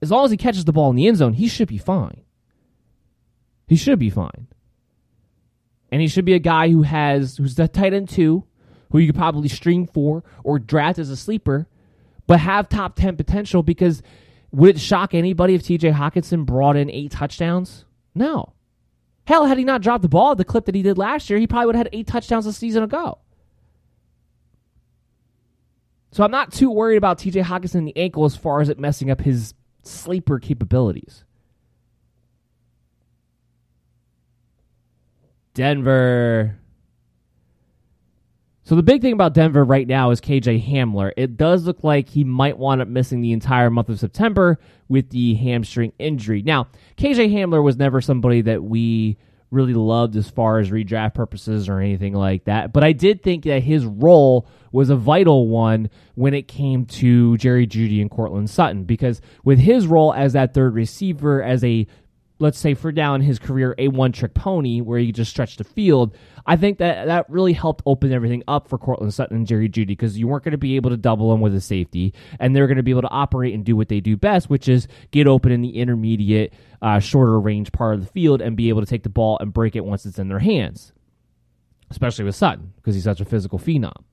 As 0.00 0.10
long 0.10 0.24
as 0.24 0.30
he 0.30 0.36
catches 0.36 0.64
the 0.64 0.72
ball 0.72 0.90
in 0.90 0.96
the 0.96 1.06
end 1.06 1.16
zone, 1.16 1.34
he 1.34 1.48
should 1.48 1.68
be 1.68 1.78
fine. 1.78 2.22
He 3.66 3.76
should 3.76 3.98
be 3.98 4.10
fine 4.10 4.48
and 5.90 6.00
he 6.00 6.08
should 6.08 6.24
be 6.24 6.34
a 6.34 6.38
guy 6.38 6.68
who 6.68 6.82
has 6.82 7.36
who's 7.36 7.54
the 7.54 7.68
tight 7.68 7.94
end 7.94 8.08
two, 8.08 8.44
who 8.90 8.98
you 8.98 9.08
could 9.08 9.16
probably 9.16 9.48
stream 9.48 9.86
for 9.86 10.24
or 10.44 10.58
draft 10.58 10.98
as 10.98 11.10
a 11.10 11.16
sleeper, 11.16 11.68
but 12.26 12.40
have 12.40 12.68
top 12.68 12.96
ten 12.96 13.16
potential. 13.16 13.62
Because 13.62 14.02
would 14.52 14.76
it 14.76 14.80
shock 14.80 15.14
anybody 15.14 15.54
if 15.54 15.62
T.J. 15.62 15.90
Hockenson 15.90 16.46
brought 16.46 16.76
in 16.76 16.90
eight 16.90 17.10
touchdowns? 17.10 17.84
No. 18.14 18.52
Hell, 19.26 19.46
had 19.46 19.58
he 19.58 19.64
not 19.64 19.82
dropped 19.82 20.02
the 20.02 20.08
ball 20.08 20.32
at 20.32 20.38
the 20.38 20.44
clip 20.44 20.64
that 20.64 20.74
he 20.74 20.82
did 20.82 20.96
last 20.96 21.28
year, 21.28 21.38
he 21.38 21.46
probably 21.46 21.66
would 21.66 21.76
have 21.76 21.86
had 21.86 21.94
eight 21.94 22.06
touchdowns 22.06 22.46
a 22.46 22.52
season 22.52 22.82
ago. 22.82 23.18
So 26.12 26.24
I'm 26.24 26.30
not 26.30 26.52
too 26.52 26.70
worried 26.70 26.96
about 26.96 27.18
TJ 27.18 27.44
Hockenson 27.44 27.76
in 27.76 27.84
the 27.84 27.96
ankle 27.96 28.24
as 28.24 28.34
far 28.34 28.60
as 28.62 28.70
it 28.70 28.78
messing 28.78 29.10
up 29.10 29.20
his 29.20 29.52
sleeper 29.82 30.38
capabilities. 30.38 31.24
Denver. 35.52 36.58
So 38.68 38.74
the 38.74 38.82
big 38.82 39.00
thing 39.00 39.14
about 39.14 39.32
Denver 39.32 39.64
right 39.64 39.88
now 39.88 40.10
is 40.10 40.20
KJ 40.20 40.62
Hamler. 40.68 41.12
It 41.16 41.38
does 41.38 41.64
look 41.64 41.82
like 41.84 42.10
he 42.10 42.22
might 42.22 42.58
wind 42.58 42.82
up 42.82 42.88
missing 42.88 43.22
the 43.22 43.32
entire 43.32 43.70
month 43.70 43.88
of 43.88 43.98
September 43.98 44.58
with 44.90 45.08
the 45.08 45.36
hamstring 45.36 45.94
injury. 45.98 46.42
Now, 46.42 46.68
KJ 46.98 47.32
Hamler 47.32 47.64
was 47.64 47.78
never 47.78 48.02
somebody 48.02 48.42
that 48.42 48.62
we 48.62 49.16
really 49.50 49.72
loved 49.72 50.16
as 50.16 50.28
far 50.28 50.58
as 50.58 50.68
redraft 50.68 51.14
purposes 51.14 51.66
or 51.70 51.80
anything 51.80 52.12
like 52.12 52.44
that. 52.44 52.74
But 52.74 52.84
I 52.84 52.92
did 52.92 53.22
think 53.22 53.44
that 53.44 53.62
his 53.62 53.86
role 53.86 54.46
was 54.70 54.90
a 54.90 54.96
vital 54.96 55.48
one 55.48 55.88
when 56.14 56.34
it 56.34 56.46
came 56.46 56.84
to 56.84 57.38
Jerry 57.38 57.66
Jeudy 57.66 58.02
and 58.02 58.10
Courtland 58.10 58.50
Sutton 58.50 58.84
because 58.84 59.22
with 59.44 59.60
his 59.60 59.86
role 59.86 60.12
as 60.12 60.34
that 60.34 60.52
third 60.52 60.74
receiver, 60.74 61.42
as 61.42 61.64
a 61.64 61.86
let's 62.38 62.58
say 62.58 62.74
for 62.74 62.92
now 62.92 63.14
in 63.14 63.20
his 63.20 63.38
career 63.38 63.74
a 63.78 63.88
one 63.88 64.12
trick 64.12 64.34
pony 64.34 64.80
where 64.80 64.98
he 64.98 65.12
just 65.12 65.30
stretched 65.30 65.58
the 65.58 65.64
field, 65.64 66.16
I 66.46 66.56
think 66.56 66.78
that 66.78 67.06
that 67.06 67.28
really 67.28 67.52
helped 67.52 67.82
open 67.84 68.12
everything 68.12 68.42
up 68.46 68.68
for 68.68 68.78
Courtland 68.78 69.12
Sutton 69.12 69.36
and 69.36 69.46
Jerry 69.46 69.68
Jeudy 69.68 69.88
because 69.88 70.18
you 70.18 70.28
weren't 70.28 70.44
going 70.44 70.52
to 70.52 70.58
be 70.58 70.76
able 70.76 70.90
to 70.90 70.96
double 70.96 71.30
them 71.30 71.40
with 71.40 71.54
a 71.54 71.60
safety, 71.60 72.14
and 72.38 72.54
they're 72.54 72.66
going 72.66 72.76
to 72.76 72.82
be 72.82 72.92
able 72.92 73.02
to 73.02 73.08
operate 73.08 73.54
and 73.54 73.64
do 73.64 73.76
what 73.76 73.88
they 73.88 74.00
do 74.00 74.16
best, 74.16 74.48
which 74.48 74.68
is 74.68 74.88
get 75.10 75.26
open 75.26 75.52
in 75.52 75.62
the 75.62 75.76
intermediate, 75.76 76.52
uh, 76.80 76.98
shorter 77.00 77.38
range 77.40 77.72
part 77.72 77.94
of 77.94 78.00
the 78.00 78.10
field 78.10 78.40
and 78.40 78.56
be 78.56 78.68
able 78.68 78.80
to 78.80 78.86
take 78.86 79.02
the 79.02 79.08
ball 79.08 79.36
and 79.40 79.52
break 79.52 79.74
it 79.74 79.84
once 79.84 80.06
it's 80.06 80.18
in 80.18 80.28
their 80.28 80.38
hands, 80.38 80.92
especially 81.90 82.24
with 82.24 82.36
Sutton 82.36 82.72
because 82.76 82.94
he's 82.94 83.04
such 83.04 83.20
a 83.20 83.24
physical 83.24 83.58
phenom. 83.58 84.04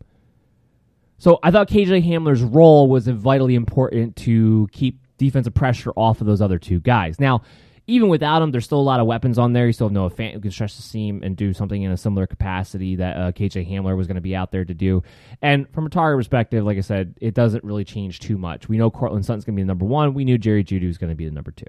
So 1.18 1.40
I 1.44 1.52
thought 1.52 1.70
KJ 1.70 2.06
Hamler's 2.06 2.44
role 2.44 2.90
was 2.90 3.08
vitally 3.08 3.56
important 3.56 4.16
to 4.18 4.68
keep 4.72 5.00
defensive 5.18 5.54
pressure 5.54 5.92
off 5.96 6.22
of 6.22 6.28
those 6.28 6.42
other 6.42 6.60
two 6.60 6.80
guys. 6.80 7.20
Now, 7.20 7.42
even 7.88 8.10
without 8.10 8.42
him, 8.42 8.52
there's 8.52 8.66
still 8.66 8.80
a 8.80 8.82
lot 8.82 9.00
of 9.00 9.06
weapons 9.06 9.38
on 9.38 9.54
there. 9.54 9.68
You 9.68 9.74
still 9.74 9.88
have 9.88 9.94
Noah 9.94 10.10
Fant 10.10 10.34
who 10.34 10.40
can 10.40 10.52
stretch 10.52 10.76
the 10.76 10.82
seam 10.82 11.22
and 11.24 11.38
do 11.38 11.54
something 11.54 11.82
in 11.82 11.92
a 11.92 11.98
similar 11.98 12.26
capacity 12.26 12.96
that 12.96 13.18
uh, 13.18 13.32
KJ 13.32 13.70
Hamler 13.70 13.96
was 13.96 14.08
going 14.08 14.16
to 14.16 14.22
be 14.22 14.36
out 14.36 14.52
there 14.52 14.66
to 14.66 14.74
do. 14.74 15.04
And 15.42 15.70
from 15.70 15.86
a 15.86 15.90
target 15.90 16.20
perspective, 16.20 16.66
like 16.66 16.78
I 16.78 16.82
said, 16.82 17.16
it 17.22 17.36
doesn't 17.36 17.64
really 17.64 17.84
change 17.84 18.20
too 18.20 18.38
much. 18.38 18.68
We 18.68 18.78
know 18.78 18.90
Courtland 18.90 19.26
Sutton's 19.26 19.46
going 19.46 19.56
to 19.56 19.58
be 19.58 19.64
the 19.64 19.68
number 19.68 19.86
one. 19.86 20.14
We 20.14 20.26
knew 20.26 20.38
Jerry 20.38 20.64
Jeudy 20.64 20.88
was 20.88 20.98
going 20.98 21.12
to 21.12 21.16
be 21.16 21.26
the 21.26 21.32
number 21.32 21.52
two. 21.52 21.66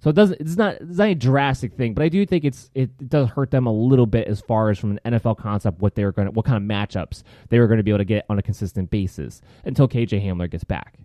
So 0.00 0.10
it 0.10 0.12
doesn't. 0.12 0.40
It's 0.40 0.56
not. 0.56 0.74
It's 0.74 0.98
not 0.98 1.08
a 1.08 1.14
drastic 1.14 1.74
thing, 1.74 1.92
but 1.92 2.04
I 2.04 2.08
do 2.08 2.24
think 2.24 2.44
it's. 2.44 2.70
It, 2.72 2.90
it 3.00 3.08
does 3.08 3.30
hurt 3.30 3.50
them 3.50 3.66
a 3.66 3.72
little 3.72 4.06
bit 4.06 4.28
as 4.28 4.40
far 4.40 4.70
as 4.70 4.78
from 4.78 4.92
an 4.92 5.00
NFL 5.04 5.38
concept 5.38 5.80
what 5.80 5.96
they're 5.96 6.12
going 6.12 6.26
to, 6.26 6.32
what 6.32 6.44
kind 6.44 6.56
of 6.56 6.62
matchups 6.62 7.24
they 7.48 7.58
were 7.58 7.66
going 7.66 7.78
to 7.78 7.82
be 7.82 7.90
able 7.90 7.98
to 7.98 8.04
get 8.04 8.24
on 8.28 8.38
a 8.38 8.42
consistent 8.42 8.90
basis 8.90 9.40
until 9.64 9.88
KJ 9.88 10.24
Hamler 10.24 10.48
gets 10.48 10.62
back. 10.62 10.98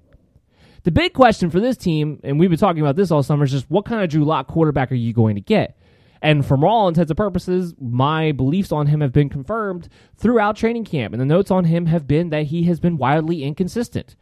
The 0.83 0.91
big 0.91 1.13
question 1.13 1.49
for 1.49 1.59
this 1.59 1.77
team, 1.77 2.19
and 2.23 2.39
we've 2.39 2.49
been 2.49 2.59
talking 2.59 2.81
about 2.81 2.95
this 2.95 3.09
all 3.09 3.23
summer, 3.23 3.45
is 3.45 3.51
just 3.51 3.69
what 3.69 3.85
kind 3.85 4.03
of 4.03 4.09
Drew 4.09 4.25
Lock 4.25 4.47
quarterback 4.47 4.91
are 4.91 4.95
you 4.95 5.13
going 5.13 5.35
to 5.35 5.41
get? 5.41 5.77
And 6.21 6.45
from 6.45 6.63
all 6.63 6.87
intents 6.87 7.09
and 7.09 7.17
purposes, 7.17 7.73
my 7.79 8.31
beliefs 8.31 8.71
on 8.71 8.87
him 8.87 9.01
have 9.01 9.11
been 9.11 9.29
confirmed 9.29 9.89
throughout 10.17 10.55
training 10.55 10.85
camp, 10.85 11.13
and 11.13 11.21
the 11.21 11.25
notes 11.25 11.51
on 11.51 11.65
him 11.65 11.85
have 11.85 12.07
been 12.07 12.29
that 12.29 12.47
he 12.47 12.63
has 12.63 12.79
been 12.79 12.97
wildly 12.97 13.43
inconsistent 13.43 14.15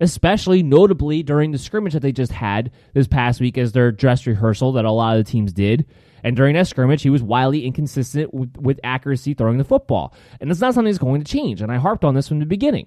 especially 0.00 0.62
notably 0.62 1.22
during 1.22 1.52
the 1.52 1.58
scrimmage 1.58 1.92
that 1.92 2.00
they 2.00 2.12
just 2.12 2.32
had 2.32 2.72
this 2.94 3.06
past 3.06 3.40
week 3.40 3.58
as 3.58 3.72
their 3.72 3.92
dress 3.92 4.26
rehearsal 4.26 4.72
that 4.72 4.84
a 4.84 4.90
lot 4.90 5.16
of 5.16 5.24
the 5.24 5.30
teams 5.30 5.52
did. 5.52 5.86
And 6.24 6.36
during 6.36 6.54
that 6.54 6.66
scrimmage, 6.66 7.02
he 7.02 7.10
was 7.10 7.22
wildly 7.22 7.66
inconsistent 7.66 8.32
with, 8.32 8.56
with 8.56 8.80
accuracy 8.82 9.34
throwing 9.34 9.58
the 9.58 9.64
football. 9.64 10.14
And 10.40 10.50
it's 10.50 10.60
not 10.60 10.74
something 10.74 10.90
that's 10.90 10.98
going 10.98 11.22
to 11.22 11.30
change. 11.30 11.62
And 11.62 11.70
I 11.70 11.76
harped 11.76 12.04
on 12.04 12.14
this 12.14 12.28
from 12.28 12.40
the 12.40 12.46
beginning. 12.46 12.86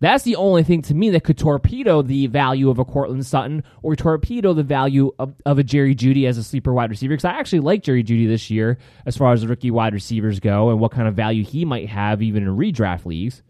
That's 0.00 0.24
the 0.24 0.36
only 0.36 0.64
thing 0.64 0.82
to 0.82 0.94
me 0.94 1.10
that 1.10 1.24
could 1.24 1.38
torpedo 1.38 2.02
the 2.02 2.26
value 2.26 2.68
of 2.68 2.78
a 2.78 2.84
Courtland 2.84 3.24
Sutton 3.24 3.62
or 3.82 3.96
torpedo 3.96 4.52
the 4.52 4.62
value 4.62 5.12
of, 5.18 5.34
of 5.46 5.58
a 5.58 5.62
Jerry 5.62 5.94
Jeudy 5.94 6.26
as 6.26 6.36
a 6.36 6.44
sleeper 6.44 6.74
wide 6.74 6.90
receiver. 6.90 7.14
Because 7.14 7.24
I 7.24 7.32
actually 7.32 7.60
like 7.60 7.82
Jerry 7.82 8.02
Jeudy 8.02 8.26
this 8.26 8.50
year 8.50 8.78
as 9.06 9.16
far 9.16 9.32
as 9.32 9.46
rookie 9.46 9.70
wide 9.70 9.94
receivers 9.94 10.40
go 10.40 10.70
and 10.70 10.80
what 10.80 10.90
kind 10.90 11.08
of 11.08 11.14
value 11.14 11.44
he 11.44 11.64
might 11.64 11.88
have 11.88 12.22
even 12.22 12.42
in 12.42 12.56
redraft 12.56 13.06
leagues. 13.06 13.42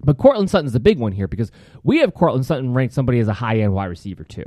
But 0.00 0.18
Courtland 0.18 0.50
Sutton's 0.50 0.72
the 0.72 0.80
big 0.80 0.98
one 0.98 1.12
here 1.12 1.28
because 1.28 1.50
we 1.82 1.98
have 1.98 2.14
Courtland 2.14 2.46
Sutton 2.46 2.72
ranked 2.72 2.94
somebody 2.94 3.18
as 3.18 3.28
a 3.28 3.34
high 3.34 3.58
end 3.58 3.74
wide 3.74 3.86
receiver 3.86 4.24
too. 4.24 4.46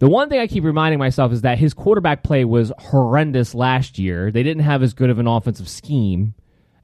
The 0.00 0.08
one 0.08 0.28
thing 0.28 0.40
I 0.40 0.48
keep 0.48 0.64
reminding 0.64 0.98
myself 0.98 1.30
is 1.32 1.42
that 1.42 1.58
his 1.58 1.74
quarterback 1.74 2.24
play 2.24 2.44
was 2.44 2.72
horrendous 2.76 3.54
last 3.54 4.00
year. 4.00 4.32
They 4.32 4.42
didn't 4.42 4.64
have 4.64 4.82
as 4.82 4.94
good 4.94 5.10
of 5.10 5.20
an 5.20 5.28
offensive 5.28 5.68
scheme, 5.68 6.34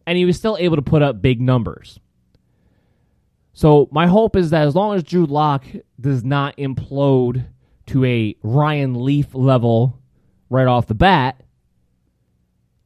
and 0.08 0.16
he 0.16 0.24
was 0.24 0.38
still 0.38 0.56
able 0.58 0.76
to 0.76 0.80
put 0.80 1.02
up 1.02 1.20
big 1.20 1.38
numbers. 1.38 2.00
So 3.52 3.90
my 3.92 4.06
hope 4.06 4.36
is 4.36 4.48
that 4.50 4.66
as 4.66 4.74
long 4.74 4.96
as 4.96 5.02
Drew 5.02 5.26
Lock 5.26 5.66
does 6.00 6.24
not 6.24 6.56
implode 6.56 7.44
to 7.88 8.04
a 8.06 8.34
Ryan 8.42 9.04
Leaf 9.04 9.34
level 9.34 10.00
right 10.48 10.66
off 10.66 10.86
the 10.86 10.94
bat, 10.94 11.42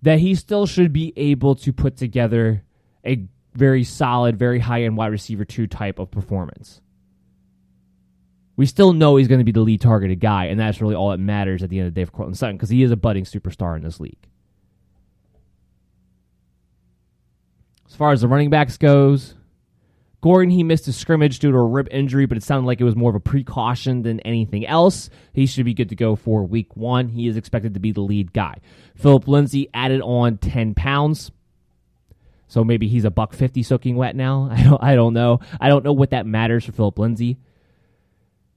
that 0.03 0.19
he 0.19 0.35
still 0.35 0.67
should 0.67 0.93
be 0.93 1.13
able 1.15 1.55
to 1.55 1.73
put 1.73 1.97
together 1.97 2.65
a 3.07 3.25
very 3.55 3.85
solid, 3.85 4.37
very 4.37 4.59
high 4.59 4.83
end 4.83 4.97
wide 4.97 5.13
receiver 5.13 5.45
two 5.45 5.69
type 5.69 6.01
of 6.01 6.11
performance. 6.11 6.81
We 8.57 8.67
still 8.67 8.93
know 8.93 9.15
he's 9.15 9.29
going 9.29 9.39
to 9.39 9.45
be 9.45 9.53
the 9.53 9.61
lead 9.61 9.81
targeted 9.81 10.19
guy, 10.19 10.47
and 10.47 10.59
that's 10.59 10.81
really 10.81 10.97
all 10.97 11.11
that 11.11 11.19
matters 11.19 11.63
at 11.63 11.71
the 11.71 11.79
end 11.79 11.87
of 11.87 11.95
the 11.95 12.01
day 12.01 12.05
for 12.05 12.11
Courtland 12.11 12.37
Sutton 12.37 12.57
because 12.57 12.71
he 12.71 12.83
is 12.83 12.91
a 12.91 12.97
budding 12.97 13.25
superstar 13.25 13.77
in 13.77 13.85
this 13.85 14.01
league. 14.01 14.27
As 17.93 17.97
far 17.97 18.11
as 18.13 18.23
the 18.23 18.29
running 18.29 18.49
backs 18.49 18.79
goes, 18.79 19.35
Gordon, 20.23 20.51
he 20.51 20.63
missed 20.63 20.89
a 20.89 20.95
scrimmage 20.95 21.41
due 21.41 21.51
to 21.51 21.59
a 21.59 21.63
rib 21.63 21.89
injury, 21.91 22.25
but 22.25 22.39
it 22.39 22.43
sounded 22.43 22.67
like 22.67 22.81
it 22.81 22.85
was 22.85 22.97
more 22.97 23.11
of 23.11 23.17
a 23.17 23.21
precaution 23.21 24.01
than 24.01 24.19
anything 24.21 24.67
else. 24.67 25.11
He 25.35 25.45
should 25.45 25.67
be 25.67 25.75
good 25.75 25.91
to 25.91 25.95
go 25.95 26.17
for 26.17 26.43
week 26.43 26.75
one. 26.75 27.11
He 27.11 27.29
is 27.29 27.37
expected 27.37 27.75
to 27.75 27.81
be 27.81 27.93
the 27.93 28.01
lead 28.01 28.33
guy. 28.33 28.61
Phillip 28.95 29.29
Lindsay 29.29 29.69
added 29.75 30.01
on 30.01 30.39
10 30.39 30.73
pounds. 30.75 31.33
So 32.49 32.65
maybe 32.65 32.89
he's 32.89 33.05
a 33.05 33.11
buck 33.11 33.35
fifty 33.35 33.63
soaking 33.63 33.97
wet 33.97 34.17
now. 34.17 34.49
I 34.51 34.63
don't 34.63 34.83
I 34.83 34.95
don't 34.95 35.13
know. 35.13 35.41
I 35.61 35.69
don't 35.69 35.85
know 35.85 35.93
what 35.93 36.11
that 36.11 36.25
matters 36.25 36.65
for 36.65 36.73
Phillip 36.73 36.99
Lindsay. 36.99 37.37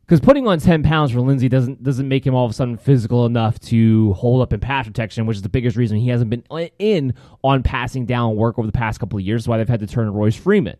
Because 0.05 0.19
putting 0.19 0.47
on 0.47 0.59
ten 0.59 0.83
pounds 0.83 1.11
for 1.11 1.21
Lindsay 1.21 1.49
doesn't 1.49 1.81
doesn't 1.81 2.07
make 2.07 2.25
him 2.25 2.35
all 2.35 2.45
of 2.45 2.51
a 2.51 2.53
sudden 2.53 2.77
physical 2.77 3.25
enough 3.25 3.59
to 3.61 4.13
hold 4.13 4.41
up 4.41 4.53
in 4.53 4.59
pass 4.59 4.85
protection, 4.85 5.25
which 5.25 5.37
is 5.37 5.41
the 5.41 5.49
biggest 5.49 5.75
reason 5.75 5.97
he 5.97 6.09
hasn't 6.09 6.29
been 6.29 6.43
in 6.77 7.13
on 7.43 7.63
passing 7.63 8.05
down 8.05 8.35
work 8.35 8.59
over 8.59 8.67
the 8.67 8.71
past 8.71 8.99
couple 8.99 9.17
of 9.17 9.25
years. 9.25 9.43
That's 9.43 9.47
why 9.47 9.57
they've 9.57 9.67
had 9.67 9.79
to 9.79 9.87
turn 9.87 10.05
to 10.05 10.11
Royce 10.11 10.35
Freeman. 10.35 10.77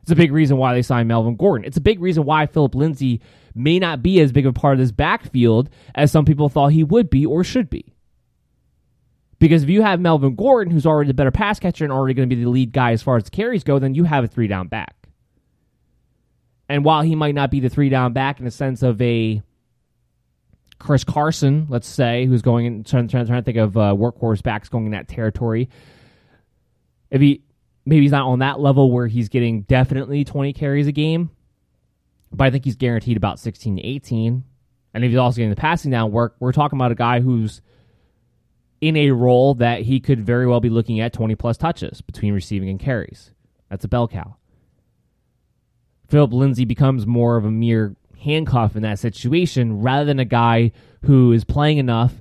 It's 0.00 0.10
a 0.12 0.16
big 0.16 0.32
reason 0.32 0.56
why 0.56 0.72
they 0.72 0.82
signed 0.82 1.08
Melvin 1.08 1.36
Gordon. 1.36 1.66
It's 1.66 1.76
a 1.76 1.80
big 1.80 2.00
reason 2.00 2.24
why 2.24 2.46
Phillip 2.46 2.74
Lindsay 2.74 3.20
may 3.54 3.78
not 3.78 4.02
be 4.02 4.20
as 4.20 4.32
big 4.32 4.46
of 4.46 4.50
a 4.50 4.58
part 4.58 4.74
of 4.74 4.78
this 4.78 4.92
backfield 4.92 5.68
as 5.94 6.12
some 6.12 6.24
people 6.24 6.48
thought 6.48 6.68
he 6.68 6.84
would 6.84 7.10
be 7.10 7.26
or 7.26 7.42
should 7.42 7.68
be. 7.68 7.92
Because 9.38 9.64
if 9.64 9.68
you 9.68 9.82
have 9.82 10.00
Melvin 10.00 10.34
Gordon, 10.34 10.72
who's 10.72 10.86
already 10.86 11.08
the 11.08 11.14
better 11.14 11.30
pass 11.30 11.58
catcher 11.58 11.84
and 11.84 11.92
already 11.92 12.14
going 12.14 12.28
to 12.28 12.34
be 12.34 12.42
the 12.42 12.48
lead 12.48 12.72
guy 12.72 12.92
as 12.92 13.02
far 13.02 13.16
as 13.16 13.24
the 13.24 13.30
carries 13.30 13.64
go, 13.64 13.78
then 13.78 13.94
you 13.94 14.04
have 14.04 14.24
a 14.24 14.28
three 14.28 14.46
down 14.46 14.68
back. 14.68 15.05
And 16.68 16.84
while 16.84 17.02
he 17.02 17.14
might 17.14 17.34
not 17.34 17.50
be 17.50 17.60
the 17.60 17.68
three 17.68 17.88
down 17.88 18.12
back 18.12 18.38
in 18.38 18.44
the 18.44 18.50
sense 18.50 18.82
of 18.82 19.00
a 19.00 19.42
Chris 20.78 21.04
Carson, 21.04 21.66
let's 21.68 21.86
say, 21.86 22.26
who's 22.26 22.42
going 22.42 22.66
in, 22.66 22.84
trying, 22.84 23.08
trying, 23.08 23.26
trying 23.26 23.40
to 23.40 23.44
think 23.44 23.58
of 23.58 23.76
uh, 23.76 23.94
workhorse 23.94 24.42
backs 24.42 24.68
going 24.68 24.86
in 24.86 24.92
that 24.92 25.08
territory, 25.08 25.68
if 27.10 27.20
he 27.20 27.42
maybe 27.84 28.02
he's 28.02 28.12
not 28.12 28.26
on 28.26 28.40
that 28.40 28.60
level 28.60 28.90
where 28.90 29.06
he's 29.06 29.28
getting 29.28 29.62
definitely 29.62 30.24
20 30.24 30.52
carries 30.52 30.86
a 30.86 30.92
game, 30.92 31.30
but 32.32 32.48
I 32.48 32.50
think 32.50 32.64
he's 32.64 32.76
guaranteed 32.76 33.16
about 33.16 33.38
16 33.38 33.76
to 33.76 33.82
18. 33.82 34.44
And 34.92 35.04
if 35.04 35.10
he's 35.10 35.18
also 35.18 35.36
getting 35.36 35.50
the 35.50 35.56
passing 35.56 35.90
down 35.92 36.10
work, 36.10 36.36
we're 36.40 36.52
talking 36.52 36.76
about 36.76 36.90
a 36.90 36.96
guy 36.96 37.20
who's 37.20 37.60
in 38.80 38.96
a 38.96 39.10
role 39.12 39.54
that 39.54 39.82
he 39.82 40.00
could 40.00 40.20
very 40.20 40.46
well 40.46 40.60
be 40.60 40.68
looking 40.68 41.00
at 41.00 41.12
20 41.12 41.34
plus 41.36 41.56
touches 41.56 42.00
between 42.00 42.34
receiving 42.34 42.68
and 42.68 42.80
carries. 42.80 43.30
That's 43.70 43.84
a 43.84 43.88
bell 43.88 44.08
cow. 44.08 44.36
Phillip 46.08 46.32
Lindsay 46.32 46.64
becomes 46.64 47.06
more 47.06 47.36
of 47.36 47.44
a 47.44 47.50
mere 47.50 47.96
handcuff 48.20 48.76
in 48.76 48.82
that 48.82 48.98
situation 48.98 49.80
rather 49.80 50.04
than 50.04 50.18
a 50.18 50.24
guy 50.24 50.72
who 51.02 51.32
is 51.32 51.44
playing 51.44 51.78
enough 51.78 52.12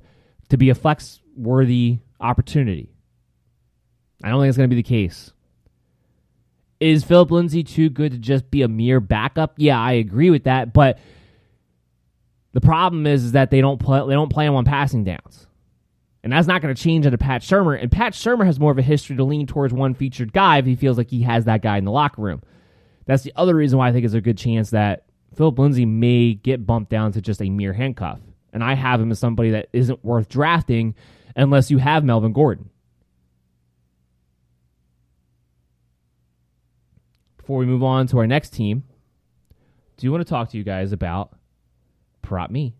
to 0.49 0.57
be 0.57 0.69
a 0.69 0.75
flex 0.75 1.19
worthy 1.35 1.99
opportunity. 2.19 2.91
I 4.23 4.29
don't 4.29 4.41
think 4.41 4.49
it's 4.49 4.57
going 4.57 4.69
to 4.69 4.75
be 4.75 4.81
the 4.81 4.87
case. 4.87 5.31
Is 6.79 7.03
Phillip 7.03 7.31
Lindsay 7.31 7.63
too 7.63 7.89
good 7.89 8.11
to 8.11 8.17
just 8.17 8.51
be 8.51 8.61
a 8.61 8.67
mere 8.67 8.99
backup? 8.99 9.53
Yeah, 9.57 9.79
I 9.79 9.93
agree 9.93 10.29
with 10.29 10.43
that, 10.43 10.73
but 10.73 10.99
the 12.53 12.61
problem 12.61 13.07
is, 13.07 13.23
is 13.23 13.31
that 13.33 13.49
they 13.51 13.61
don't 13.61 13.79
play 13.79 13.99
they 14.07 14.13
don't 14.13 14.31
play 14.31 14.45
him 14.45 14.55
on 14.55 14.65
passing 14.65 15.03
downs. 15.03 15.47
And 16.23 16.33
that's 16.33 16.47
not 16.47 16.61
going 16.61 16.73
to 16.73 16.81
change 16.81 17.05
under 17.05 17.17
Pat 17.17 17.43
Shurmur. 17.43 17.79
And 17.79 17.91
Pat 17.91 18.13
Shurmur 18.13 18.45
has 18.45 18.59
more 18.59 18.71
of 18.71 18.79
a 18.79 18.81
history 18.81 19.15
to 19.15 19.23
lean 19.23 19.45
towards 19.45 19.73
one 19.73 19.93
featured 19.93 20.33
guy 20.33 20.57
if 20.57 20.65
he 20.65 20.75
feels 20.75 20.97
like 20.97 21.09
he 21.09 21.21
has 21.21 21.45
that 21.45 21.61
guy 21.61 21.77
in 21.77 21.85
the 21.85 21.91
locker 21.91 22.21
room. 22.21 22.41
That's 23.05 23.23
the 23.23 23.33
other 23.35 23.55
reason 23.55 23.77
why 23.77 23.89
I 23.89 23.91
think 23.91 24.03
there's 24.03 24.13
a 24.13 24.21
good 24.21 24.37
chance 24.37 24.71
that 24.71 25.05
Phillip 25.35 25.59
Lindsay 25.59 25.85
may 25.85 26.33
get 26.33 26.65
bumped 26.65 26.89
down 26.89 27.11
to 27.13 27.21
just 27.21 27.41
a 27.41 27.49
mere 27.49 27.73
handcuff. 27.73 28.19
And 28.53 28.63
I 28.63 28.73
have 28.73 29.01
him 29.01 29.11
as 29.11 29.19
somebody 29.19 29.51
that 29.51 29.67
isn't 29.73 30.03
worth 30.03 30.29
drafting 30.29 30.95
unless 31.35 31.69
you 31.69 31.77
have 31.77 32.03
Melvin 32.03 32.33
Gordon. 32.33 32.69
Before 37.37 37.57
we 37.57 37.65
move 37.65 37.83
on 37.83 38.07
to 38.07 38.17
our 38.17 38.27
next 38.27 38.51
team, 38.53 38.83
do 39.97 40.07
you 40.07 40.11
want 40.11 40.25
to 40.25 40.29
talk 40.29 40.49
to 40.49 40.57
you 40.57 40.63
guys 40.63 40.91
about 40.91 41.37
Prop 42.21 42.49
Me? 42.49 42.75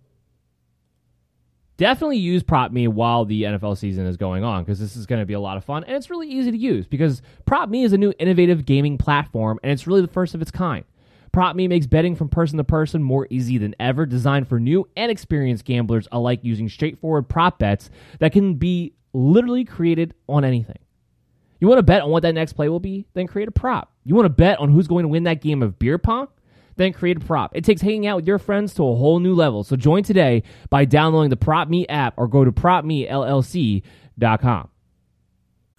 Definitely 1.78 2.18
use 2.18 2.44
prop 2.44 2.72
me 2.72 2.88
while 2.88 3.26
the 3.26 3.44
NFL 3.44 3.78
season 3.78 4.06
is 4.06 4.18
going 4.18 4.44
on 4.44 4.64
because 4.64 4.80
this 4.80 4.96
is 4.96 5.06
going 5.06 5.22
to 5.22 5.26
be 5.26 5.34
a 5.34 5.40
lot 5.40 5.58
of 5.58 5.64
fun 5.64 5.84
and 5.84 5.96
it's 5.96 6.10
really 6.10 6.30
easy 6.30 6.52
to 6.52 6.58
use 6.58 6.88
because 6.88 7.22
prop 7.46 7.70
me 7.70 7.84
is 7.84 7.94
a 7.94 7.98
new 7.98 8.14
innovative 8.20 8.66
gaming 8.66 8.98
platform 8.98 9.60
and 9.64 9.72
it's 9.72 9.88
really 9.88 10.02
the 10.02 10.08
first 10.08 10.34
of 10.36 10.42
its 10.42 10.52
kind. 10.52 10.86
Prop 11.32 11.56
me 11.56 11.68
makes 11.68 11.86
betting 11.86 12.16
from 12.16 12.30
person 12.30 12.58
to 12.58 12.64
person 12.64 13.04
more 13.04 13.28
easy 13.30 13.58
than 13.58 13.76
ever, 13.78 14.06
designed 14.06 14.48
for 14.48 14.58
new 14.58 14.88
and 14.96 15.12
experienced 15.12 15.66
gamblers 15.66 16.08
alike 16.14 16.40
using 16.44 16.70
straightforward 16.70 17.28
prop 17.28 17.60
bets 17.60 17.90
that 18.20 18.32
can 18.32 18.54
be 18.54 18.94
literally 19.12 19.66
created 19.66 20.14
on 20.30 20.46
anything. 20.46 20.78
You 21.60 21.68
want 21.68 21.80
to 21.80 21.84
bet 21.84 22.04
on 22.04 22.10
what 22.10 22.24
that 22.24 22.36
next 22.36 22.54
play 22.54 22.70
will 22.70 22.80
be? 22.80 23.06
Then 23.14 23.28
create 23.28 23.50
a 23.50 23.52
prop. 23.52 23.92
You 24.06 24.16
want 24.16 24.26
to 24.26 24.30
bet 24.30 24.60
on 24.60 24.72
who's 24.72 24.88
going 24.88 25.04
to 25.04 25.10
win 25.10 25.24
that 25.24 25.42
game 25.42 25.62
of 25.62 25.78
beer 25.78 25.98
pong? 25.98 26.28
Then 26.76 26.94
create 26.94 27.18
a 27.18 27.20
prop. 27.20 27.56
It 27.56 27.64
takes 27.64 27.82
hanging 27.82 28.08
out 28.08 28.18
with 28.18 28.28
your 28.28 28.40
friends 28.40 28.74
to 28.76 28.84
a 28.84 28.96
whole 28.96 29.20
new 29.20 29.34
level. 29.34 29.64
So 29.64 29.76
join 29.76 30.04
today 30.04 30.44
by 30.70 30.86
downloading 30.86 31.30
the 31.30 31.38
Prop 31.38 31.70
Me 31.70 31.88
app 31.88 32.14
or 32.18 32.28
go 32.28 32.46
to 32.46 32.52
propmellc.com. 32.52 34.70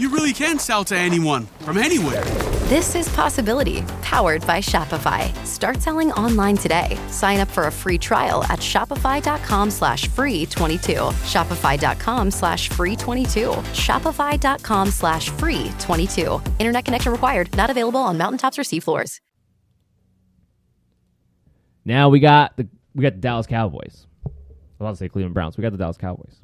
you 0.00 0.08
really 0.08 0.32
can 0.32 0.58
sell 0.58 0.84
to 0.84 0.96
anyone 0.96 1.46
from 1.60 1.76
anywhere. 1.76 2.24
This 2.70 2.94
is 2.94 3.08
Possibility, 3.10 3.82
powered 4.00 4.46
by 4.46 4.60
Shopify. 4.60 5.34
Start 5.44 5.82
selling 5.82 6.12
online 6.12 6.56
today. 6.56 6.96
Sign 7.08 7.40
up 7.40 7.48
for 7.48 7.64
a 7.66 7.72
free 7.72 7.98
trial 7.98 8.44
at 8.44 8.60
shopify.com 8.60 9.70
slash 9.70 10.08
free 10.08 10.46
22. 10.46 10.92
Shopify.com 11.26 12.30
slash 12.30 12.68
free 12.68 12.96
22. 12.96 13.50
Shopify.com 13.74 14.90
slash 14.90 15.30
free 15.30 15.70
22. 15.80 16.40
Internet 16.58 16.84
connection 16.84 17.12
required. 17.12 17.54
Not 17.56 17.70
available 17.70 18.00
on 18.00 18.16
mountaintops 18.16 18.58
or 18.58 18.62
seafloors. 18.62 19.18
Now 21.84 22.08
we 22.08 22.20
got 22.20 22.56
the 22.56 22.68
we 22.94 23.02
got 23.02 23.14
the 23.14 23.20
Dallas 23.20 23.46
Cowboys. 23.46 24.06
I 24.24 24.28
was 24.28 24.34
about 24.78 24.90
to 24.90 24.96
say 24.96 25.08
Cleveland 25.08 25.34
Browns. 25.34 25.56
We 25.56 25.62
got 25.62 25.72
the 25.72 25.78
Dallas 25.78 25.96
Cowboys. 25.96 26.40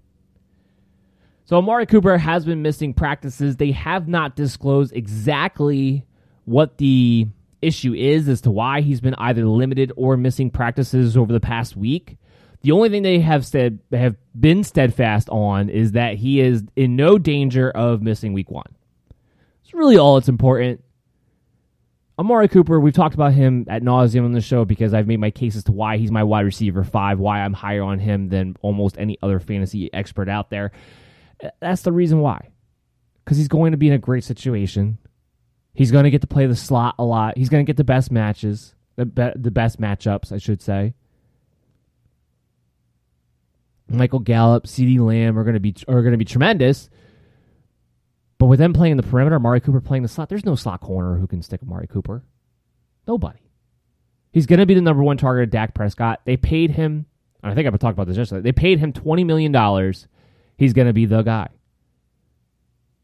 So 1.47 1.57
Amari 1.57 1.86
Cooper 1.86 2.18
has 2.18 2.44
been 2.44 2.61
missing 2.62 2.92
practices. 2.92 3.57
They 3.57 3.70
have 3.70 4.09
not 4.09 4.34
disclosed 4.34 4.92
exactly 4.92 6.05
what 6.44 6.78
the 6.78 7.28
issue 7.62 7.94
is 7.94 8.28
as 8.28 8.40
to 8.42 8.51
why 8.51 8.80
he's 8.80 9.01
been 9.01 9.14
either 9.14 9.47
limited 9.47 9.92
or 9.97 10.16
missing 10.16 10.51
practices 10.51 11.16
over 11.16 11.32
the 11.32 11.40
past 11.40 11.76
week. 11.76 12.18
The 12.62 12.72
only 12.72 12.88
thing 12.88 13.05
they 13.05 13.20
have 13.20 13.47
said 13.47 13.78
have 13.92 14.16
been 14.38 14.64
steadfast 14.64 15.28
on 15.28 15.68
is 15.68 15.92
that 15.92 16.16
he 16.16 16.40
is 16.40 16.64
in 16.74 16.97
no 16.97 17.16
danger 17.16 17.70
of 17.70 18.03
missing 18.03 18.32
week 18.32 18.51
one. 18.51 18.74
It's 19.62 19.72
really 19.72 19.97
all 19.97 20.16
that's 20.16 20.28
important. 20.28 20.82
Amari 22.18 22.49
Cooper, 22.49 22.80
we've 22.80 22.92
talked 22.92 23.14
about 23.14 23.34
him 23.34 23.66
at 23.68 23.82
nauseum 23.82 24.24
on 24.24 24.32
the 24.32 24.40
show 24.40 24.64
because 24.64 24.92
I've 24.92 25.07
made 25.07 25.20
my 25.20 25.30
case 25.30 25.55
as 25.55 25.62
to 25.64 25.72
why 25.72 25.99
he's 25.99 26.11
my 26.11 26.24
wide 26.24 26.44
receiver 26.47 26.82
five, 26.82 27.20
why 27.20 27.42
I'm 27.42 27.53
higher 27.53 27.84
on 27.84 28.01
him 28.01 28.30
than 28.30 28.57
almost 28.62 28.99
any 28.99 29.16
other 29.22 29.38
fantasy 29.38 29.92
expert 29.92 30.28
out 30.28 30.51
there. 30.51 30.72
That's 31.61 31.82
the 31.82 31.93
reason 31.93 32.20
why. 32.20 32.51
Because 33.24 33.39
he's 33.39 33.49
going 33.49 33.72
to 33.72 33.76
be 33.76 33.89
in 33.89 33.93
a 33.93 33.99
great 33.99 34.24
situation. 34.24 34.99
He's 35.74 35.91
going 35.91 36.05
to 36.05 36.11
get 36.11 36.22
to 36.22 36.26
play 36.26 36.47
the 36.47 36.57
slot 36.57 36.95
a 36.99 37.05
lot. 37.05 37.37
He's 37.37 37.49
going 37.49 37.64
to 37.64 37.68
get 37.68 37.76
the 37.76 37.84
best 37.84 38.11
matches, 38.11 38.74
the, 38.97 39.05
be- 39.05 39.32
the 39.34 39.51
best 39.51 39.80
matchups, 39.80 40.32
I 40.32 40.39
should 40.39 40.62
say. 40.62 40.95
Michael 43.89 44.20
Gallup, 44.20 44.66
CeeDee 44.66 44.99
Lamb 44.99 45.39
are 45.39 45.45
going 45.45 45.55
to 45.55 45.61
be 45.61 45.74
are 45.87 46.03
going 46.03 46.12
to 46.12 46.18
be 46.18 46.24
tremendous. 46.24 46.89
But 48.39 48.47
with 48.47 48.59
them 48.59 48.72
playing 48.72 48.97
the 48.97 49.03
perimeter, 49.03 49.37
Amari 49.37 49.61
Cooper 49.61 49.80
playing 49.80 50.03
the 50.03 50.09
slot, 50.09 50.28
there's 50.28 50.45
no 50.45 50.57
slot 50.57 50.80
corner 50.80 51.16
who 51.16 51.26
can 51.26 51.43
stick 51.43 51.62
Amari 51.62 51.87
Cooper. 51.87 52.22
Nobody. 53.07 53.39
He's 54.32 54.47
going 54.47 54.59
to 54.59 54.66
be 54.66 54.74
the 54.74 54.82
number 54.82 55.03
one 55.03 55.16
target 55.16 55.45
of 55.45 55.51
Dak 55.51 55.72
Prescott. 55.74 56.20
They 56.26 56.37
paid 56.37 56.72
him, 56.72 57.07
I 57.43 57.55
think 57.55 57.66
I've 57.66 57.78
talked 57.78 57.95
about 57.95 58.07
this 58.07 58.18
yesterday. 58.18 58.43
They 58.43 58.53
paid 58.53 58.78
him 58.78 58.93
$20 58.93 59.24
million 59.24 59.55
he's 60.57 60.72
going 60.72 60.86
to 60.86 60.92
be 60.92 61.07
the 61.07 61.22
guy. 61.22 61.48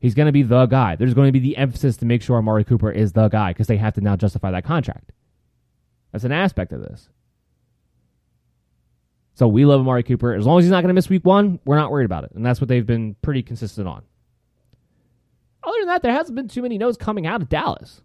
He's 0.00 0.14
going 0.14 0.26
to 0.26 0.32
be 0.32 0.42
the 0.42 0.66
guy. 0.66 0.96
There's 0.96 1.14
going 1.14 1.28
to 1.28 1.32
be 1.32 1.38
the 1.38 1.56
emphasis 1.56 1.96
to 1.98 2.06
make 2.06 2.22
sure 2.22 2.36
Amari 2.36 2.64
Cooper 2.64 2.90
is 2.90 3.12
the 3.12 3.28
guy 3.28 3.52
because 3.52 3.68
they 3.68 3.76
have 3.76 3.94
to 3.94 4.00
now 4.00 4.16
justify 4.16 4.50
that 4.50 4.64
contract. 4.64 5.12
That's 6.10 6.24
an 6.24 6.32
aspect 6.32 6.72
of 6.72 6.80
this. 6.80 7.08
So 9.34 9.48
we 9.48 9.64
love 9.64 9.80
Amari 9.80 10.02
Cooper. 10.02 10.34
As 10.34 10.44
long 10.44 10.58
as 10.58 10.64
he's 10.64 10.70
not 10.70 10.82
going 10.82 10.88
to 10.88 10.94
miss 10.94 11.08
week 11.08 11.24
one, 11.24 11.60
we're 11.64 11.76
not 11.76 11.90
worried 11.90 12.04
about 12.04 12.24
it. 12.24 12.32
And 12.34 12.44
that's 12.44 12.60
what 12.60 12.68
they've 12.68 12.84
been 12.84 13.16
pretty 13.22 13.42
consistent 13.42 13.88
on. 13.88 14.02
Other 15.64 15.78
than 15.80 15.88
that, 15.88 16.02
there 16.02 16.12
hasn't 16.12 16.34
been 16.34 16.48
too 16.48 16.62
many 16.62 16.76
notes 16.76 16.96
coming 16.96 17.26
out 17.26 17.40
of 17.40 17.48
Dallas. 17.48 18.02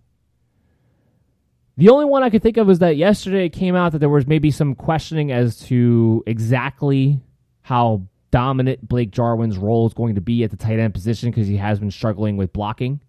The 1.75 1.89
only 1.89 2.05
one 2.05 2.23
I 2.23 2.29
could 2.29 2.41
think 2.41 2.57
of 2.57 2.67
was 2.67 2.79
that 2.79 2.97
yesterday 2.97 3.45
it 3.45 3.49
came 3.49 3.75
out 3.75 3.91
that 3.91 3.99
there 3.99 4.09
was 4.09 4.25
maybe 4.25 4.51
some 4.51 4.73
questioning 4.73 5.31
as 5.31 5.59
to 5.61 6.23
exactly 6.25 7.21
how 7.61 8.07
dominant 8.32 8.88
Blake 8.88 9.11
Jarwin's 9.11 9.57
role 9.57 9.88
is 9.88 9.93
going 9.93 10.15
to 10.15 10.21
be 10.21 10.43
at 10.43 10.51
the 10.51 10.57
tight 10.57 10.80
end 10.80 10.93
position 10.93 11.32
because 11.32 11.47
he 11.47 11.57
has 11.57 11.80
been 11.80 11.91
struggling 11.91 12.38
with 12.38 12.53
blocking. 12.53 13.01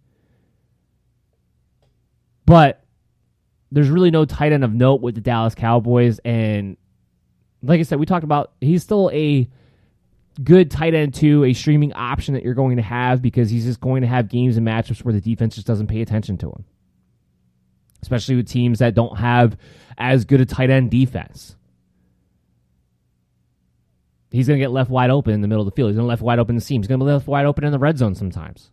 But 2.46 2.84
there's 3.70 3.90
really 3.90 4.10
no 4.10 4.24
tight 4.24 4.52
end 4.52 4.64
of 4.64 4.72
note 4.72 5.02
with 5.02 5.14
the 5.14 5.20
Dallas 5.20 5.54
Cowboys. 5.54 6.18
And 6.20 6.76
like 7.62 7.80
I 7.80 7.82
said, 7.82 7.98
we 7.98 8.06
talked 8.06 8.24
about 8.24 8.52
he's 8.60 8.82
still 8.82 9.10
a 9.12 9.48
good 10.42 10.70
tight 10.70 10.94
end 10.94 11.14
too, 11.14 11.44
a 11.44 11.52
streaming 11.52 11.92
option 11.92 12.34
that 12.34 12.44
you're 12.44 12.54
going 12.54 12.76
to 12.76 12.82
have 12.82 13.20
because 13.20 13.50
he's 13.50 13.64
just 13.64 13.80
going 13.80 14.02
to 14.02 14.08
have 14.08 14.28
games 14.28 14.56
and 14.56 14.66
matchups 14.66 15.04
where 15.04 15.12
the 15.12 15.20
defense 15.20 15.56
just 15.56 15.66
doesn't 15.66 15.88
pay 15.88 16.00
attention 16.00 16.38
to 16.38 16.46
him. 16.46 16.64
Especially 18.02 18.36
with 18.36 18.48
teams 18.48 18.78
that 18.78 18.94
don't 18.94 19.18
have 19.18 19.58
as 19.98 20.24
good 20.24 20.40
a 20.40 20.46
tight 20.46 20.70
end 20.70 20.90
defense 20.90 21.56
he's 24.38 24.46
going 24.46 24.56
to 24.56 24.62
get 24.62 24.70
left 24.70 24.88
wide 24.88 25.10
open 25.10 25.34
in 25.34 25.40
the 25.40 25.48
middle 25.48 25.62
of 25.62 25.66
the 25.66 25.74
field. 25.74 25.90
He's 25.90 25.96
going 25.96 26.04
to 26.04 26.08
left 26.08 26.22
wide 26.22 26.38
open 26.38 26.52
in 26.52 26.58
the 26.58 26.64
seam. 26.64 26.80
He's 26.80 26.86
going 26.86 27.00
to 27.00 27.04
be 27.04 27.10
left 27.10 27.26
wide 27.26 27.44
open 27.44 27.64
in 27.64 27.72
the 27.72 27.78
red 27.78 27.98
zone 27.98 28.14
sometimes. 28.14 28.70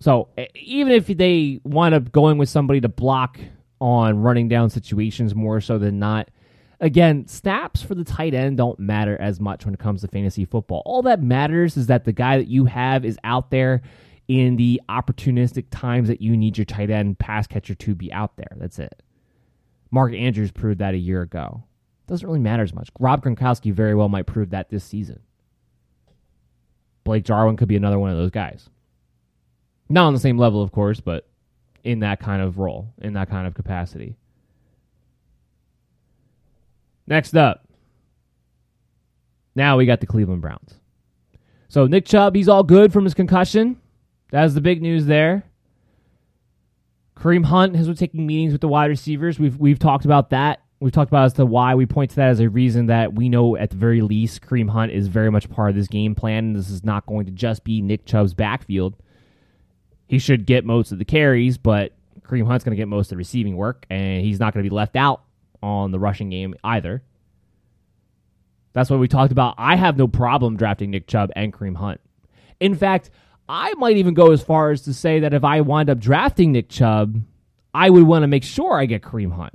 So 0.00 0.28
even 0.54 0.92
if 0.92 1.06
they 1.06 1.60
wind 1.64 1.94
up 1.94 2.12
going 2.12 2.36
with 2.36 2.50
somebody 2.50 2.82
to 2.82 2.90
block 2.90 3.40
on 3.80 4.18
running 4.18 4.48
down 4.48 4.68
situations 4.68 5.34
more 5.34 5.62
so 5.62 5.78
than 5.78 5.98
not, 5.98 6.28
again, 6.78 7.26
snaps 7.26 7.80
for 7.80 7.94
the 7.94 8.04
tight 8.04 8.34
end 8.34 8.58
don't 8.58 8.78
matter 8.78 9.18
as 9.18 9.40
much 9.40 9.64
when 9.64 9.72
it 9.72 9.80
comes 9.80 10.02
to 10.02 10.08
fantasy 10.08 10.44
football. 10.44 10.82
All 10.84 11.00
that 11.02 11.22
matters 11.22 11.78
is 11.78 11.86
that 11.86 12.04
the 12.04 12.12
guy 12.12 12.36
that 12.36 12.48
you 12.48 12.66
have 12.66 13.06
is 13.06 13.18
out 13.24 13.50
there 13.50 13.80
in 14.28 14.56
the 14.56 14.78
opportunistic 14.90 15.68
times 15.70 16.08
that 16.08 16.20
you 16.20 16.36
need 16.36 16.58
your 16.58 16.66
tight 16.66 16.90
end 16.90 17.18
pass 17.18 17.46
catcher 17.46 17.74
to 17.76 17.94
be 17.94 18.12
out 18.12 18.36
there. 18.36 18.54
That's 18.56 18.78
it. 18.78 19.02
Mark 19.90 20.12
Andrews 20.12 20.52
proved 20.52 20.80
that 20.80 20.92
a 20.92 20.98
year 20.98 21.22
ago. 21.22 21.64
Doesn't 22.12 22.28
really 22.28 22.40
matter 22.40 22.62
as 22.62 22.74
much. 22.74 22.90
Rob 23.00 23.24
Gronkowski 23.24 23.72
very 23.72 23.94
well 23.94 24.10
might 24.10 24.26
prove 24.26 24.50
that 24.50 24.68
this 24.68 24.84
season. 24.84 25.20
Blake 27.04 27.24
Jarwin 27.24 27.56
could 27.56 27.68
be 27.68 27.76
another 27.76 27.98
one 27.98 28.10
of 28.10 28.18
those 28.18 28.30
guys. 28.30 28.68
Not 29.88 30.08
on 30.08 30.12
the 30.12 30.20
same 30.20 30.36
level, 30.36 30.60
of 30.60 30.72
course, 30.72 31.00
but 31.00 31.26
in 31.84 32.00
that 32.00 32.20
kind 32.20 32.42
of 32.42 32.58
role, 32.58 32.92
in 33.00 33.14
that 33.14 33.30
kind 33.30 33.46
of 33.46 33.54
capacity. 33.54 34.18
Next 37.06 37.34
up. 37.34 37.66
Now 39.54 39.78
we 39.78 39.86
got 39.86 40.00
the 40.00 40.06
Cleveland 40.06 40.42
Browns. 40.42 40.80
So 41.68 41.86
Nick 41.86 42.04
Chubb, 42.04 42.36
he's 42.36 42.46
all 42.46 42.62
good 42.62 42.92
from 42.92 43.04
his 43.04 43.14
concussion. 43.14 43.80
That's 44.30 44.52
the 44.52 44.60
big 44.60 44.82
news 44.82 45.06
there. 45.06 45.44
Kareem 47.16 47.46
Hunt 47.46 47.74
has 47.74 47.86
been 47.86 47.96
taking 47.96 48.26
meetings 48.26 48.52
with 48.52 48.60
the 48.60 48.68
wide 48.68 48.90
receivers. 48.90 49.38
We've 49.38 49.56
we've 49.56 49.78
talked 49.78 50.04
about 50.04 50.28
that 50.28 50.60
we've 50.82 50.92
talked 50.92 51.10
about 51.10 51.26
as 51.26 51.32
to 51.34 51.46
why 51.46 51.74
we 51.74 51.86
point 51.86 52.10
to 52.10 52.16
that 52.16 52.30
as 52.30 52.40
a 52.40 52.48
reason 52.48 52.86
that 52.86 53.14
we 53.14 53.28
know 53.28 53.56
at 53.56 53.70
the 53.70 53.76
very 53.76 54.00
least 54.02 54.42
Kareem 54.42 54.68
Hunt 54.68 54.92
is 54.92 55.06
very 55.06 55.30
much 55.30 55.48
part 55.48 55.70
of 55.70 55.76
this 55.76 55.86
game 55.86 56.14
plan. 56.14 56.52
This 56.52 56.70
is 56.70 56.82
not 56.82 57.06
going 57.06 57.26
to 57.26 57.32
just 57.32 57.62
be 57.64 57.80
Nick 57.80 58.04
Chubb's 58.04 58.34
backfield. 58.34 58.96
He 60.08 60.18
should 60.18 60.44
get 60.44 60.64
most 60.64 60.92
of 60.92 60.98
the 60.98 61.04
carries, 61.04 61.56
but 61.56 61.92
Kareem 62.22 62.46
Hunt's 62.46 62.64
going 62.64 62.76
to 62.76 62.80
get 62.80 62.88
most 62.88 63.06
of 63.06 63.10
the 63.10 63.16
receiving 63.16 63.56
work, 63.56 63.86
and 63.88 64.22
he's 64.22 64.40
not 64.40 64.52
going 64.52 64.64
to 64.64 64.68
be 64.68 64.74
left 64.74 64.96
out 64.96 65.22
on 65.62 65.92
the 65.92 65.98
rushing 65.98 66.30
game 66.30 66.54
either. 66.64 67.02
That's 68.72 68.90
what 68.90 68.98
we 68.98 69.08
talked 69.08 69.32
about. 69.32 69.54
I 69.58 69.76
have 69.76 69.96
no 69.96 70.08
problem 70.08 70.56
drafting 70.56 70.90
Nick 70.90 71.06
Chubb 71.06 71.30
and 71.36 71.52
Kareem 71.52 71.76
Hunt. 71.76 72.00
In 72.58 72.74
fact, 72.74 73.10
I 73.48 73.74
might 73.74 73.98
even 73.98 74.14
go 74.14 74.32
as 74.32 74.42
far 74.42 74.70
as 74.70 74.82
to 74.82 74.94
say 74.94 75.20
that 75.20 75.34
if 75.34 75.44
I 75.44 75.60
wind 75.60 75.90
up 75.90 75.98
drafting 75.98 76.52
Nick 76.52 76.68
Chubb, 76.68 77.22
I 77.74 77.90
would 77.90 78.04
want 78.04 78.22
to 78.22 78.28
make 78.28 78.44
sure 78.44 78.78
I 78.78 78.86
get 78.86 79.02
Kareem 79.02 79.32
Hunt. 79.32 79.54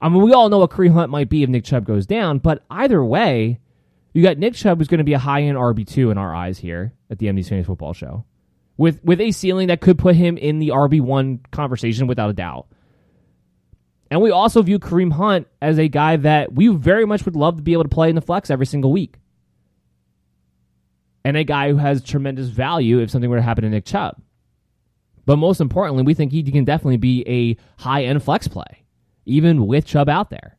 I 0.00 0.08
mean, 0.08 0.22
we 0.22 0.32
all 0.32 0.48
know 0.48 0.58
what 0.58 0.70
Kareem 0.70 0.92
Hunt 0.92 1.10
might 1.10 1.28
be 1.28 1.42
if 1.42 1.48
Nick 1.48 1.64
Chubb 1.64 1.84
goes 1.84 2.06
down, 2.06 2.38
but 2.38 2.64
either 2.70 3.04
way, 3.04 3.58
you 4.12 4.22
got 4.22 4.38
Nick 4.38 4.54
Chubb 4.54 4.78
who's 4.78 4.88
going 4.88 4.98
to 4.98 5.04
be 5.04 5.14
a 5.14 5.18
high 5.18 5.42
end 5.42 5.56
RB 5.56 5.86
two 5.86 6.10
in 6.10 6.18
our 6.18 6.34
eyes 6.34 6.58
here 6.58 6.92
at 7.10 7.18
the 7.18 7.26
MD's 7.26 7.48
Fantasy 7.48 7.66
Football 7.66 7.92
Show, 7.92 8.24
with 8.76 9.02
with 9.04 9.20
a 9.20 9.32
ceiling 9.32 9.68
that 9.68 9.80
could 9.80 9.98
put 9.98 10.14
him 10.14 10.36
in 10.36 10.58
the 10.58 10.68
RB 10.68 11.00
one 11.00 11.40
conversation 11.50 12.06
without 12.06 12.30
a 12.30 12.34
doubt. 12.34 12.68
And 14.10 14.22
we 14.22 14.30
also 14.30 14.62
view 14.62 14.78
Kareem 14.78 15.12
Hunt 15.12 15.48
as 15.60 15.78
a 15.78 15.88
guy 15.88 16.16
that 16.16 16.52
we 16.52 16.68
very 16.68 17.04
much 17.04 17.24
would 17.24 17.36
love 17.36 17.56
to 17.56 17.62
be 17.62 17.74
able 17.74 17.82
to 17.82 17.88
play 17.88 18.08
in 18.08 18.14
the 18.14 18.22
flex 18.22 18.50
every 18.50 18.66
single 18.66 18.90
week. 18.90 19.16
And 21.24 21.36
a 21.36 21.44
guy 21.44 21.68
who 21.68 21.76
has 21.76 22.02
tremendous 22.02 22.48
value 22.48 23.00
if 23.00 23.10
something 23.10 23.28
were 23.28 23.36
to 23.36 23.42
happen 23.42 23.64
to 23.64 23.70
Nick 23.70 23.84
Chubb. 23.84 24.16
But 25.26 25.36
most 25.36 25.60
importantly, 25.60 26.04
we 26.04 26.14
think 26.14 26.32
he 26.32 26.42
can 26.42 26.64
definitely 26.64 26.96
be 26.96 27.22
a 27.28 27.82
high 27.82 28.04
end 28.04 28.22
flex 28.22 28.48
play, 28.48 28.84
even 29.28 29.66
with 29.66 29.86
Chubb 29.86 30.08
out 30.08 30.30
there. 30.30 30.56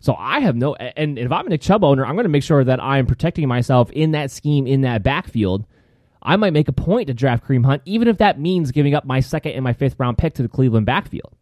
So 0.00 0.14
I 0.16 0.40
have 0.40 0.54
no, 0.54 0.74
and 0.74 1.18
if 1.18 1.32
I'm 1.32 1.46
a 1.46 1.50
Nick 1.50 1.60
Chubb 1.60 1.82
owner, 1.82 2.06
I'm 2.06 2.14
going 2.14 2.24
to 2.24 2.30
make 2.30 2.44
sure 2.44 2.62
that 2.62 2.82
I'm 2.82 3.06
protecting 3.06 3.48
myself 3.48 3.90
in 3.90 4.12
that 4.12 4.30
scheme, 4.30 4.66
in 4.66 4.82
that 4.82 5.02
backfield. 5.02 5.66
I 6.22 6.36
might 6.36 6.52
make 6.52 6.68
a 6.68 6.72
point 6.72 7.08
to 7.08 7.14
draft 7.14 7.44
Kareem 7.44 7.64
Hunt, 7.64 7.82
even 7.84 8.06
if 8.06 8.18
that 8.18 8.38
means 8.38 8.70
giving 8.70 8.94
up 8.94 9.04
my 9.04 9.20
second 9.20 9.52
and 9.52 9.64
my 9.64 9.72
fifth 9.72 9.96
round 9.98 10.18
pick 10.18 10.34
to 10.34 10.42
the 10.42 10.48
Cleveland 10.48 10.86
backfield. 10.86 11.34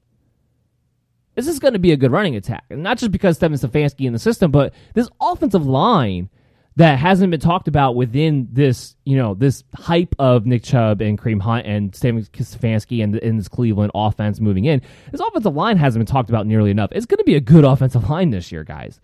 This 1.35 1.49
is 1.49 1.59
going 1.59 1.75
to 1.75 1.79
be 1.79 1.93
a 1.93 1.97
good 1.99 2.13
running 2.13 2.35
attack. 2.35 2.65
And 2.71 2.83
not 2.83 2.97
just 2.97 3.13
because 3.13 3.39
Kevin 3.39 3.59
Stefanski 3.59 4.07
in 4.07 4.15
the 4.15 4.19
system, 4.19 4.51
but 4.51 4.73
this 4.95 5.09
offensive 5.21 5.67
line 5.67 6.31
that 6.77 6.99
hasn't 6.99 7.31
been 7.31 7.41
talked 7.41 7.69
about 7.69 7.97
within 7.97 8.49
this, 8.53 8.97
you 9.05 9.17
know, 9.17 9.33
this 9.33 9.65
hype 9.75 10.15
of 10.19 10.45
Nick 10.45 10.63
Chubb 10.63 11.01
and 11.01 11.19
Kareem 11.19 11.41
Hunt 11.41 11.67
and 11.67 11.91
Stefanski 11.93 13.03
and 13.03 13.17
in 13.17 13.39
this 13.39 13.49
Cleveland 13.49 13.93
offense 13.95 14.41
moving 14.41 14.67
in. 14.67 14.83
This 15.11 15.21
offensive 15.21 15.55
line 15.55 15.79
hasn't 15.79 16.05
been 16.05 16.13
talked 16.13 16.29
about 16.29 16.47
nearly 16.47 16.71
enough. 16.71 16.91
It's 16.93 17.07
going 17.07 17.19
to 17.19 17.25
be 17.25 17.35
a 17.35 17.41
good 17.41 17.65
offensive 17.65 18.09
line 18.11 18.29
this 18.29 18.53
year, 18.53 18.63
guys. 18.63 19.01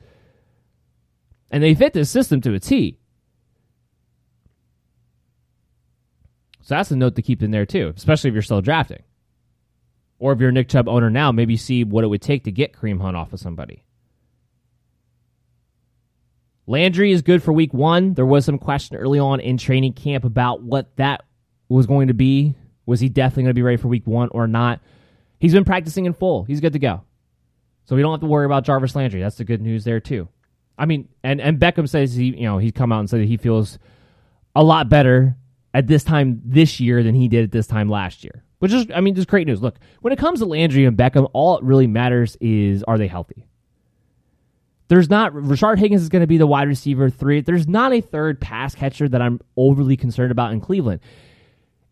And 1.51 1.63
they 1.63 1.75
fit 1.75 1.95
this 1.95 2.11
system 2.11 2.43
to 2.43 2.53
a 2.55 2.61
T. 2.61 2.99
So 6.61 6.75
that's 6.77 6.91
a 6.91 6.97
note 6.97 7.17
to 7.17 7.23
keep 7.23 7.43
in 7.43 7.51
there 7.51 7.67
too, 7.67 7.93
especially 7.97 8.29
if 8.29 8.35
you're 8.35 8.43
still 8.43 8.61
drafting. 8.61 9.03
Or 10.19 10.33
if 10.33 10.41
you're 10.41 10.51
a 10.51 10.53
Nick 10.53 10.69
Chubb 10.69 10.89
owner 10.89 11.11
now, 11.11 11.33
maybe 11.33 11.57
see 11.57 11.85
what 11.85 12.05
it 12.05 12.09
would 12.09 12.23
take 12.23 12.45
to 12.45 12.53
get 12.53 12.75
Kareem 12.75 13.01
Hunt 13.01 13.17
off 13.17 13.33
of 13.33 13.41
somebody. 13.41 13.83
Landry 16.67 17.13
is 17.13 17.23
good 17.23 17.43
for 17.43 17.53
week 17.53 17.75
one. 17.75 18.15
There 18.15 18.27
was 18.27 18.45
some 18.45 18.59
question 18.59 18.97
early 18.97 19.19
on 19.19 19.41
in 19.41 19.59
training 19.59 19.95
camp 19.95 20.25
about 20.25 20.63
what 20.63 20.97
that 20.97 21.25
was 21.69 21.87
going 21.87 22.09
to 22.09 22.15
be. 22.15 22.55
Was 22.87 23.01
he 23.01 23.09
definitely 23.09 23.45
going 23.45 23.51
to 23.51 23.55
be 23.55 23.63
ready 23.63 23.77
for 23.77 23.89
week 23.89 24.07
one 24.07 24.29
or 24.31 24.47
not? 24.47 24.81
He's 25.39 25.53
been 25.53 25.65
practicing 25.65 26.07
in 26.07 26.13
full. 26.13 26.45
He's 26.45 26.61
good 26.61 26.73
to 26.75 26.79
go. 26.79 27.03
So 27.85 27.97
we 27.97 28.03
don't 28.03 28.13
have 28.13 28.21
to 28.21 28.27
worry 28.27 28.47
about 28.47 28.65
Jarvis 28.65 28.95
Landry. 28.95 29.21
That's 29.21 29.37
the 29.37 29.45
good 29.45 29.61
news 29.61 29.85
there 29.85 30.01
too. 30.01 30.29
I 30.79 30.87
mean, 30.87 31.09
and, 31.23 31.41
and 31.41 31.59
Beckham 31.59 31.89
says 31.89 32.15
he, 32.15 32.27
you 32.27 32.45
know, 32.45 32.59
he's 32.59 32.73
come 32.73 32.93
out 32.93 33.01
and 33.01 33.11
said 33.11 33.21
that 33.21 33.29
he 33.29 33.37
feels 33.37 33.79
a 34.55 34.63
lot 34.63 34.89
better 34.89 35.37
at 35.75 35.87
this 35.87 36.05
time 36.05 36.41
this 36.45 36.81
year 36.81 37.03
than 37.03 37.15
he 37.15 37.29
did 37.29 37.45
at 37.45 37.53
this 37.53 37.67
time 37.67 37.89
last 37.89 38.25
year. 38.25 38.45
Which 38.61 38.73
is, 38.73 38.87
I 38.95 39.01
mean, 39.01 39.17
just 39.17 39.29
great 39.29 39.49
news. 39.49 39.61
Look, 39.61 39.77
when 40.01 40.13
it 40.13 40.19
comes 40.19 40.39
to 40.39 40.47
Landry 40.47 40.85
and 40.85 40.97
Beckham, 40.97 41.29
all 41.33 41.59
it 41.59 41.65
really 41.65 41.89
matters 41.89 42.37
is 42.41 42.85
are 42.85 42.99
they 42.99 43.09
healthy? 43.09 43.49
There's 44.89 45.09
not, 45.09 45.33
Rashard 45.33 45.79
Higgins 45.79 46.03
is 46.03 46.09
going 46.09 46.21
to 46.21 46.27
be 46.27 46.39
the 46.39 46.47
wide 46.47 46.69
receiver 46.69 47.09
three. 47.09 47.41
There's 47.41 47.67
not 47.67 47.93
a 47.93 48.01
third 48.01 48.41
pass 48.41 48.75
catcher 48.75 49.09
that 49.09 49.23
I'm 49.23 49.41
overly 49.57 49.97
concerned 49.97 50.33
about 50.33 50.53
in 50.53 50.61
Cleveland. 50.61 51.01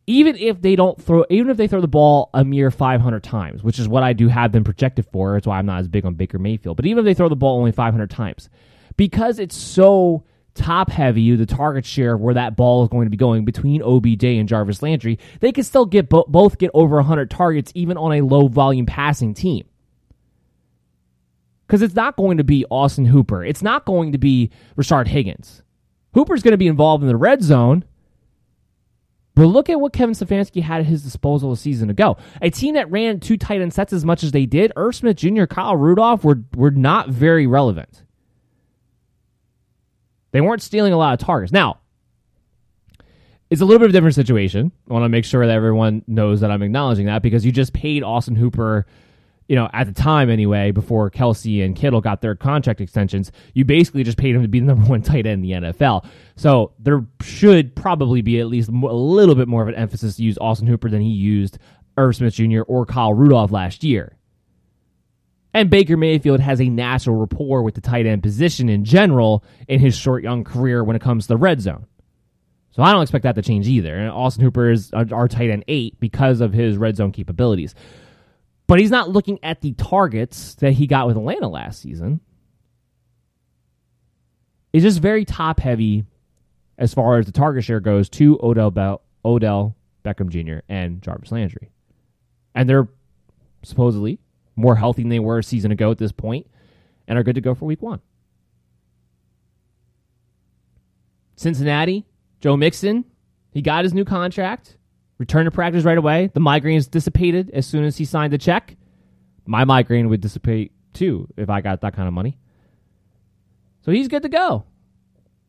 Even 0.07 0.37
if 0.37 0.61
they 0.61 0.77
don't 0.77 1.01
throw, 1.01 1.25
even 1.31 1.51
if 1.51 1.57
they 1.57 1.69
throw 1.69 1.81
the 1.81 1.89
ball 1.89 2.31
a 2.35 2.45
mere 2.45 2.71
500 2.71 3.23
times, 3.23 3.63
which 3.63 3.79
is 3.79 3.89
what 3.89 4.03
I 4.03 4.13
do 4.13 4.29
have 4.29 4.53
them 4.53 4.65
projected 4.65 5.07
for, 5.13 5.35
that's 5.35 5.47
why 5.47 5.59
I'm 5.59 5.67
not 5.67 5.81
as 5.81 5.89
big 5.89 6.05
on 6.05 6.15
Baker 6.15 6.39
Mayfield. 6.39 6.77
But 6.77 6.87
even 6.87 7.01
if 7.01 7.05
they 7.05 7.15
throw 7.15 7.29
the 7.29 7.37
ball 7.37 7.59
only 7.59 7.73
500 7.73 8.11
times, 8.11 8.49
because 8.97 9.39
it's 9.39 9.57
so 9.57 10.25
top 10.55 10.91
heavy, 10.91 11.35
the 11.37 11.47
target 11.47 11.87
share 11.87 12.17
where 12.17 12.35
that 12.35 12.57
ball 12.57 12.83
is 12.83 12.89
going 12.89 13.07
to 13.07 13.11
be 13.11 13.17
going 13.17 13.45
between 13.45 13.83
OBJ 13.83 14.25
and 14.25 14.49
Jarvis 14.49 14.83
Landry, 14.83 15.19
they 15.41 15.53
can 15.53 15.65
still 15.65 15.87
get 15.87 16.09
bo- 16.09 16.27
both 16.29 16.59
get 16.59 16.71
over 16.75 16.97
100 16.97 17.31
targets 17.31 17.73
even 17.75 17.97
on 17.97 18.13
a 18.13 18.21
low 18.21 18.49
volume 18.49 18.87
passing 18.87 19.33
team. 19.33 19.67
Because 21.71 21.83
it's 21.83 21.95
not 21.95 22.17
going 22.17 22.39
to 22.39 22.43
be 22.43 22.65
Austin 22.69 23.05
Hooper. 23.05 23.45
It's 23.45 23.63
not 23.63 23.85
going 23.85 24.11
to 24.11 24.19
be 24.19 24.51
Rashard 24.77 25.07
Higgins. 25.07 25.63
Hooper's 26.15 26.43
going 26.43 26.51
to 26.51 26.59
be 26.59 26.67
involved 26.67 27.05
in 27.05 27.09
the 27.09 27.17
red 27.17 27.45
zone. 27.45 27.85
But 29.37 29.47
look 29.47 29.71
at 29.71 29.81
what 29.81 29.93
Kevin 29.93 30.17
Stefanski 30.17 30.63
had 30.63 30.81
at 30.81 30.87
his 30.87 31.05
disposal 31.05 31.53
a 31.53 31.57
season 31.57 31.89
ago. 31.89 32.17
A 32.43 32.51
team 32.51 32.75
that 32.75 32.91
ran 32.91 33.21
two 33.21 33.37
tight 33.37 33.61
end 33.61 33.73
sets 33.73 33.93
as 33.93 34.05
much 34.05 34.25
as 34.25 34.33
they 34.33 34.47
did, 34.47 34.73
Irv 34.75 34.97
Smith 34.97 35.17
Jr., 35.17 35.45
Kyle 35.45 35.77
Rudolph 35.77 36.25
were, 36.25 36.43
were 36.57 36.73
not 36.73 37.09
very 37.09 37.47
relevant. 37.47 38.03
They 40.33 40.41
weren't 40.41 40.63
stealing 40.63 40.93
a 40.93 40.99
lot 40.99 41.13
of 41.15 41.25
targets. 41.25 41.53
Now, 41.53 41.79
it's 43.49 43.61
a 43.61 43.65
little 43.65 43.79
bit 43.79 43.85
of 43.85 43.91
a 43.91 43.93
different 43.93 44.17
situation. 44.17 44.73
I 44.91 44.93
want 44.93 45.05
to 45.05 45.09
make 45.09 45.25
sure 45.25 45.47
that 45.47 45.55
everyone 45.55 46.03
knows 46.09 46.41
that 46.41 46.51
I'm 46.51 46.63
acknowledging 46.63 47.07
that 47.07 47.23
because 47.23 47.47
you 47.47 47.53
just 47.53 47.73
paid 47.73 48.03
Austin 48.03 48.35
Hooper, 48.35 48.87
you 49.51 49.57
know, 49.57 49.69
at 49.73 49.89
the 49.89 49.93
time 49.93 50.31
anyway, 50.31 50.71
before 50.71 51.11
Kelce 51.11 51.65
and 51.65 51.75
Kittle 51.75 52.01
got 52.01 52.21
their 52.21 52.37
contract 52.37 52.81
extensions, 52.81 53.33
you 53.53 53.65
basically 53.65 54.05
just 54.05 54.17
paid 54.17 54.37
him 54.37 54.43
to 54.43 54.49
be 54.49 54.61
the 54.61 54.67
number 54.75 54.89
one 54.89 55.03
tight 55.03 55.27
end 55.27 55.45
in 55.45 55.63
the 55.63 55.73
NFL. 55.73 56.07
So 56.37 56.73
there 56.79 57.05
should 57.21 57.75
probably 57.75 58.23
be 58.23 58.39
at 58.39 58.47
least 58.47 58.69
a 58.69 58.73
little 58.73 59.35
bit 59.35 59.49
more 59.49 59.61
of 59.61 59.67
an 59.67 59.75
emphasis 59.75 60.15
to 60.17 60.23
use 60.23 60.39
Austin 60.41 60.69
Hooper 60.69 60.89
than 60.89 61.01
he 61.01 61.11
used 61.11 61.59
Irv 61.97 62.15
Smith 62.15 62.35
Jr. 62.35 62.61
or 62.61 62.87
Kyle 62.87 63.13
Rudolph 63.13 63.51
last 63.51 63.83
year. 63.83 64.17
And 65.53 65.69
Baker 65.69 65.97
Mayfield 65.97 66.39
has 66.39 66.61
a 66.61 66.69
natural 66.69 67.17
rapport 67.17 67.65
with 67.65 67.75
the 67.75 67.81
tight 67.81 68.07
end 68.07 68.23
position 68.23 68.69
in 68.69 68.85
general 68.85 69.43
in 69.67 69.81
his 69.81 69.97
short 69.97 70.23
young 70.23 70.45
career 70.45 70.85
when 70.85 70.95
it 70.95 71.03
comes 71.03 71.25
to 71.25 71.29
the 71.31 71.37
red 71.37 71.61
zone. 71.61 71.87
So 72.71 72.85
I 72.85 72.93
don't 72.93 73.03
expect 73.03 73.25
that 73.25 73.35
to 73.35 73.43
change 73.43 73.67
either. 73.67 73.97
And 73.97 74.11
Austin 74.11 74.45
Hooper 74.45 74.71
is 74.71 74.93
uh, 74.93 75.07
our 75.11 75.27
tight 75.27 75.51
end 75.51 75.65
eight 75.67 75.99
because 75.99 76.41
of 76.41 76.53
his 76.53 76.77
red 76.77 76.95
zone 76.97 77.11
capabilities. 77.11 77.75
But 78.71 78.79
he's 78.79 78.93
not 78.93 79.11
looking 79.11 79.41
at 79.43 79.63
the 79.63 79.73
targets 79.73 80.55
that 80.61 80.75
he 80.75 80.87
got 80.87 81.09
with 81.09 81.17
Atlanta 81.17 81.49
last 81.49 81.83
season. 81.83 82.21
It's 84.73 84.85
just 84.85 85.01
very 85.01 85.25
top 85.25 85.59
heavy 85.59 86.05
as 86.79 86.95
far 86.95 87.19
as 87.19 87.27
the 87.27 87.33
target 87.33 87.65
share 87.65 87.81
goes 87.81 88.09
to 88.11 88.39
Odell, 88.41 89.03
Odell 89.25 89.77
Beckham 90.05 90.29
Jr. 90.29 90.61
and 90.69 91.03
Jarvis 91.03 91.33
Landry. 91.33 91.73
And 92.55 92.69
they're 92.69 92.87
supposedly 93.65 94.21
more 94.55 94.77
healthy 94.77 95.03
than 95.03 95.09
they 95.09 95.19
were 95.19 95.39
a 95.39 95.43
season 95.43 95.73
ago 95.73 95.91
at 95.91 95.99
this 95.99 96.13
point, 96.13 96.47
and 97.09 97.19
are 97.19 97.25
good 97.25 97.35
to 97.35 97.41
go 97.41 97.57
for 97.57 97.65
week 97.65 97.83
one. 97.83 98.01
Cincinnati, 101.35 102.07
Joe 102.39 102.57
Mixon, 102.57 103.05
he 103.51 103.63
got 103.63 103.83
his 103.83 103.95
new 103.95 104.05
contract, 104.05 104.77
returned 105.21 105.47
to 105.47 105.51
practice 105.51 105.85
right 105.85 105.99
away. 105.99 106.31
The 106.33 106.41
migraines 106.41 106.91
dissipated 106.91 107.51
as 107.51 107.67
soon 107.67 107.85
as 107.85 107.99
he 107.99 108.07
signed 108.07 108.33
the 108.33 108.39
check. 108.39 108.75
My 109.45 109.67
migraine 109.67 110.09
would 110.09 110.23
dissipate 110.23 110.73
too 110.95 111.29
if 111.37 111.51
I 111.51 111.61
got 111.61 111.83
that 111.83 111.95
kind 111.95 112.09
of 112.09 112.15
money. 112.15 112.39
So 113.83 113.93
he's 113.93 114.09
good 114.09 114.23
to 114.23 114.31
go. 114.31 114.65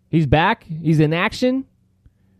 He's 0.09 0.27
back. 0.27 0.65
He's 0.65 0.99
in 0.99 1.13
action. 1.13 1.65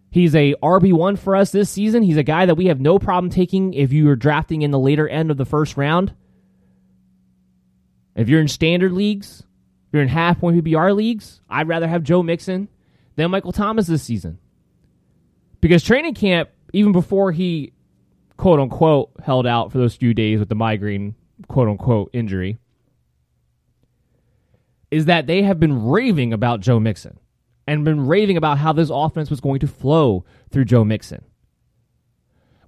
He's 0.09 0.35
a 0.35 0.55
RB1 0.61 1.17
for 1.17 1.37
us 1.37 1.53
this 1.53 1.69
season. 1.69 2.03
He's 2.03 2.17
a 2.17 2.23
guy 2.23 2.45
that 2.45 2.55
we 2.55 2.65
have 2.65 2.81
no 2.81 2.99
problem 2.99 3.31
taking 3.31 3.73
if 3.73 3.93
you 3.93 4.09
are 4.09 4.17
drafting 4.17 4.61
in 4.61 4.71
the 4.71 4.79
later 4.79 5.07
end 5.07 5.31
of 5.31 5.37
the 5.37 5.45
first 5.45 5.77
round. 5.77 6.13
If 8.13 8.27
you're 8.27 8.41
in 8.41 8.49
standard 8.49 8.91
leagues, 8.91 9.39
if 9.39 9.93
you're 9.93 10.01
in 10.01 10.09
half 10.09 10.41
point 10.41 10.61
PPR 10.61 10.93
leagues, 10.93 11.39
I'd 11.49 11.69
rather 11.69 11.87
have 11.87 12.03
Joe 12.03 12.23
Mixon 12.23 12.67
than 13.15 13.31
Michael 13.31 13.53
Thomas 13.53 13.87
this 13.87 14.03
season. 14.03 14.37
Because 15.61 15.81
training 15.81 16.15
camp, 16.15 16.49
even 16.73 16.91
before 16.91 17.31
he 17.31 17.73
quote 18.37 18.59
unquote 18.59 19.11
held 19.23 19.45
out 19.45 19.71
for 19.71 19.77
those 19.77 19.95
few 19.95 20.13
days 20.13 20.39
with 20.39 20.49
the 20.49 20.55
migraine 20.55 21.15
quote 21.47 21.67
unquote 21.67 22.09
injury, 22.13 22.57
is 24.89 25.05
that 25.05 25.27
they 25.27 25.43
have 25.43 25.59
been 25.59 25.85
raving 25.85 26.33
about 26.33 26.59
Joe 26.59 26.79
Mixon 26.79 27.19
and 27.67 27.85
been 27.85 28.07
raving 28.07 28.37
about 28.37 28.57
how 28.57 28.73
this 28.73 28.89
offense 28.91 29.29
was 29.29 29.39
going 29.39 29.59
to 29.59 29.67
flow 29.67 30.25
through 30.49 30.65
Joe 30.65 30.83
Mixon 30.83 31.23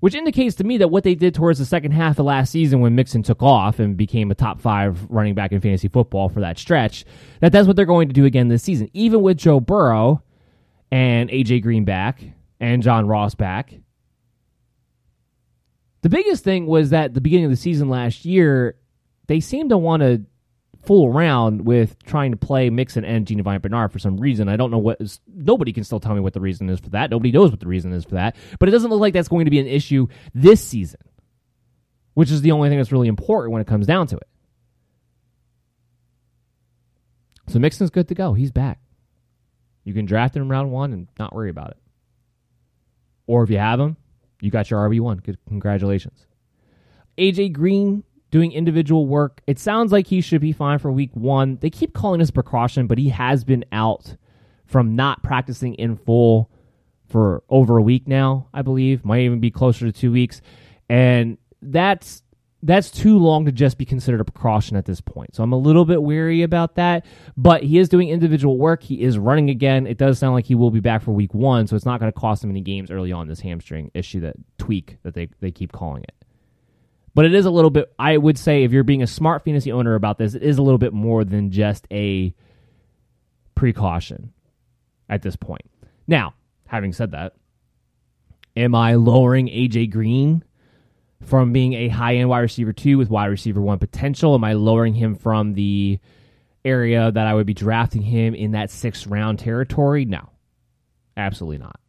which 0.04 0.16
indicates 0.16 0.54
to 0.58 0.66
me 0.66 0.76
that 0.76 0.90
what 0.90 1.06
they 1.06 1.16
did 1.16 1.34
towards 1.34 1.60
the 1.60 1.66
second 1.66 1.94
half 1.94 2.20
of 2.20 2.26
last 2.26 2.52
season 2.52 2.82
when 2.82 2.94
Mixon 2.94 3.24
took 3.24 3.42
off 3.42 3.80
and 3.80 3.96
became 3.96 4.32
a 4.32 4.36
top 4.36 4.60
five 4.60 5.10
running 5.10 5.34
back 5.34 5.54
in 5.54 5.62
fantasy 5.62 5.88
football 5.88 6.28
for 6.28 6.42
that 6.42 6.60
stretch, 6.60 7.06
that 7.40 7.54
that's 7.54 7.68
what 7.68 7.78
they're 7.78 7.86
going 7.86 8.10
to 8.10 8.14
do 8.14 8.26
again 8.26 8.50
this 8.50 8.62
season. 8.62 8.90
Even 8.92 9.22
with 9.22 9.38
Joe 9.38 9.62
Burrow 9.62 10.22
and 10.92 11.30
AJ 11.30 11.64
Green 11.64 11.86
back 11.86 12.22
and 12.60 12.84
John 12.84 13.08
Ross 13.08 13.34
back. 13.34 13.76
The 16.04 16.10
biggest 16.10 16.44
thing 16.44 16.68
was 16.68 16.92
that 16.92 17.14
the 17.14 17.22
beginning 17.22 17.46
of 17.46 17.52
the 17.52 17.58
season 17.58 17.90
last 17.90 18.26
year, 18.26 18.76
they 19.28 19.40
seemed 19.40 19.72
to 19.72 19.78
want 19.78 20.02
to 20.02 20.22
fool 20.86 21.08
around 21.08 21.66
with 21.66 21.98
trying 22.04 22.32
to 22.32 22.38
play 22.38 22.70
Mixon 22.70 23.06
and 23.06 23.26
Giovani 23.26 23.60
Bernard 23.60 23.92
for 23.94 24.00
some 24.00 24.18
reason. 24.18 24.50
I 24.50 24.58
don't 24.58 24.70
know 24.70 24.78
what 24.80 25.00
is, 25.00 25.22
nobody 25.34 25.72
can 25.72 25.86
still 25.86 26.02
tell 26.02 26.14
me 26.14 26.20
what 26.20 26.34
the 26.34 26.42
reason 26.42 26.70
is 26.70 26.82
for 26.82 26.90
that. 26.90 27.10
Nobody 27.10 27.32
knows 27.32 27.52
what 27.52 27.62
the 27.62 27.68
reason 27.68 27.94
is 27.94 28.04
for 28.04 28.16
that. 28.16 28.36
But 28.60 28.68
it 28.68 28.74
doesn't 28.74 28.90
look 28.90 29.00
like 29.00 29.14
that's 29.14 29.30
going 29.30 29.46
to 29.46 29.52
be 29.52 29.60
an 29.60 29.68
issue 29.68 30.08
this 30.34 30.62
season. 30.62 31.00
which 32.14 32.32
is 32.32 32.42
the 32.42 32.52
only 32.52 32.70
thing 32.70 32.78
that's 32.78 32.92
really 32.92 33.08
important 33.08 33.52
when 33.52 33.62
it 33.62 33.68
comes 33.68 33.86
down 33.88 34.08
to 34.08 34.18
it. 34.18 34.28
So 37.48 37.60
Mixon's 37.60 37.90
good 37.90 38.08
to 38.08 38.16
go. 38.16 38.34
He's 38.34 38.52
back. 38.52 38.80
You 39.84 39.94
can 39.94 40.06
draft 40.06 40.36
him 40.36 40.44
in 40.44 40.50
round 40.50 40.72
one 40.72 40.94
and 40.94 41.08
not 41.20 41.34
worry 41.34 41.50
about 41.50 41.72
it. 41.72 41.78
Or 43.28 43.44
if 43.44 43.50
you 43.50 43.58
have 43.58 43.80
him, 43.80 43.98
you 44.44 44.52
got 44.52 44.70
your 44.70 44.88
RB1. 44.90 45.24
Good, 45.24 45.38
congratulations. 45.48 46.26
AJ 47.18 47.54
Green 47.54 48.04
doing 48.32 48.52
individual 48.52 49.06
work. 49.06 49.42
It 49.46 49.60
sounds 49.60 49.92
like 49.92 50.08
he 50.08 50.20
should 50.20 50.42
be 50.42 50.52
fine 50.52 50.80
for 50.80 50.92
week 50.92 51.12
one. 51.14 51.58
They 51.62 51.70
keep 51.70 51.94
calling 51.94 52.20
this 52.20 52.32
precaution, 52.32 52.88
but 52.88 52.98
he 52.98 53.10
has 53.10 53.44
been 53.44 53.64
out 53.72 54.16
from 54.66 54.96
not 54.96 55.22
practicing 55.22 55.76
in 55.76 55.96
full 55.96 56.50
for 57.08 57.44
over 57.48 57.78
a 57.78 57.82
week 57.82 58.08
now, 58.08 58.48
I 58.54 58.64
believe. 58.64 59.06
Might 59.06 59.22
even 59.22 59.40
be 59.40 59.52
closer 59.52 59.86
to 59.86 59.92
two 59.92 60.12
weeks. 60.12 60.42
And 60.90 61.38
that's 61.62 62.23
that's 62.64 62.90
too 62.90 63.20
long 63.20 63.46
to 63.46 63.52
just 63.52 63.78
be 63.78 63.86
considered 63.86 64.22
a 64.22 64.26
precaution 64.26 64.78
at 64.78 64.86
this 64.86 65.02
point. 65.02 65.36
So 65.36 65.44
I'm 65.44 65.52
a 65.52 65.58
little 65.58 65.84
bit 65.84 66.02
weary 66.02 66.44
about 66.44 66.76
that. 66.76 67.06
But 67.36 67.62
he 67.64 67.78
is 67.78 67.90
doing 67.90 68.08
individual 68.08 68.58
work. 68.58 68.82
He 68.82 69.02
is 69.02 69.18
running 69.18 69.50
again. 69.50 69.86
It 69.86 69.98
does 69.98 70.18
sound 70.18 70.34
like 70.34 70.46
he 70.46 70.56
will 70.56 70.72
be 70.72 70.80
back 70.80 71.04
for 71.04 71.12
week 71.12 71.34
one, 71.34 71.68
so 71.68 71.76
it's 71.76 71.86
not 71.86 72.00
going 72.00 72.12
to 72.12 72.18
cost 72.18 72.44
him 72.44 72.50
any 72.50 72.62
games 72.62 72.90
early 72.90 73.12
on 73.12 73.28
this 73.28 73.42
hamstring 73.42 73.92
issue 73.94 74.22
that 74.22 74.36
tweak 74.58 74.98
that 75.04 75.14
they, 75.14 75.28
they 75.42 75.52
keep 75.52 75.74
calling 75.74 76.04
it. 76.04 76.16
But 77.14 77.26
it 77.26 77.36
is 77.36 77.46
a 77.46 77.52
little 77.52 77.70
bit 77.70 77.94
I 78.00 78.18
would 78.18 78.40
say 78.40 78.64
if 78.64 78.72
you're 78.72 78.84
being 78.84 79.04
a 79.04 79.08
smart 79.08 79.44
fantasy 79.44 79.72
owner 79.72 79.96
about 79.96 80.18
this, 80.18 80.34
it 80.34 80.42
is 80.42 80.58
a 80.58 80.64
little 80.64 80.80
bit 80.80 80.94
more 80.94 81.24
than 81.26 81.52
just 81.52 81.86
a 81.92 82.34
precaution 83.56 84.32
at 85.10 85.22
this 85.22 85.36
point. 85.36 85.70
Now, 86.08 86.34
having 86.66 86.94
said 86.94 87.12
that, 87.12 87.34
am 88.56 88.74
I 88.74 88.96
lowering 88.96 89.48
AJ 89.48 89.92
Green 89.92 90.44
from 91.26 91.54
being 91.54 91.74
a 91.74 91.88
high 91.88 92.16
end 92.16 92.30
wide 92.30 92.40
receiver 92.40 92.74
two 92.74 92.98
with 92.98 93.10
wide 93.10 93.28
receiver 93.28 93.62
one 93.62 93.80
potential? 93.80 94.34
Am 94.36 94.44
I 94.44 94.54
lowering 94.54 94.94
him 94.94 95.16
from 95.16 95.54
the 95.54 96.00
area 96.66 97.12
that 97.12 97.28
I 97.28 97.34
would 97.34 97.46
be 97.46 97.54
drafting 97.54 98.02
him 98.02 98.34
in 98.36 98.52
that 98.52 98.70
sixth 98.70 99.08
round 99.08 99.40
territory? 99.40 100.06
No, 100.06 100.30
absolutely 101.18 101.60
not. 101.60 101.80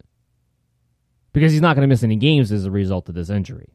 Because 1.33 1.51
he's 1.51 1.61
not 1.61 1.75
going 1.75 1.87
to 1.87 1.91
miss 1.91 2.03
any 2.03 2.15
games 2.15 2.51
as 2.51 2.65
a 2.65 2.71
result 2.71 3.09
of 3.09 3.15
this 3.15 3.29
injury. 3.29 3.69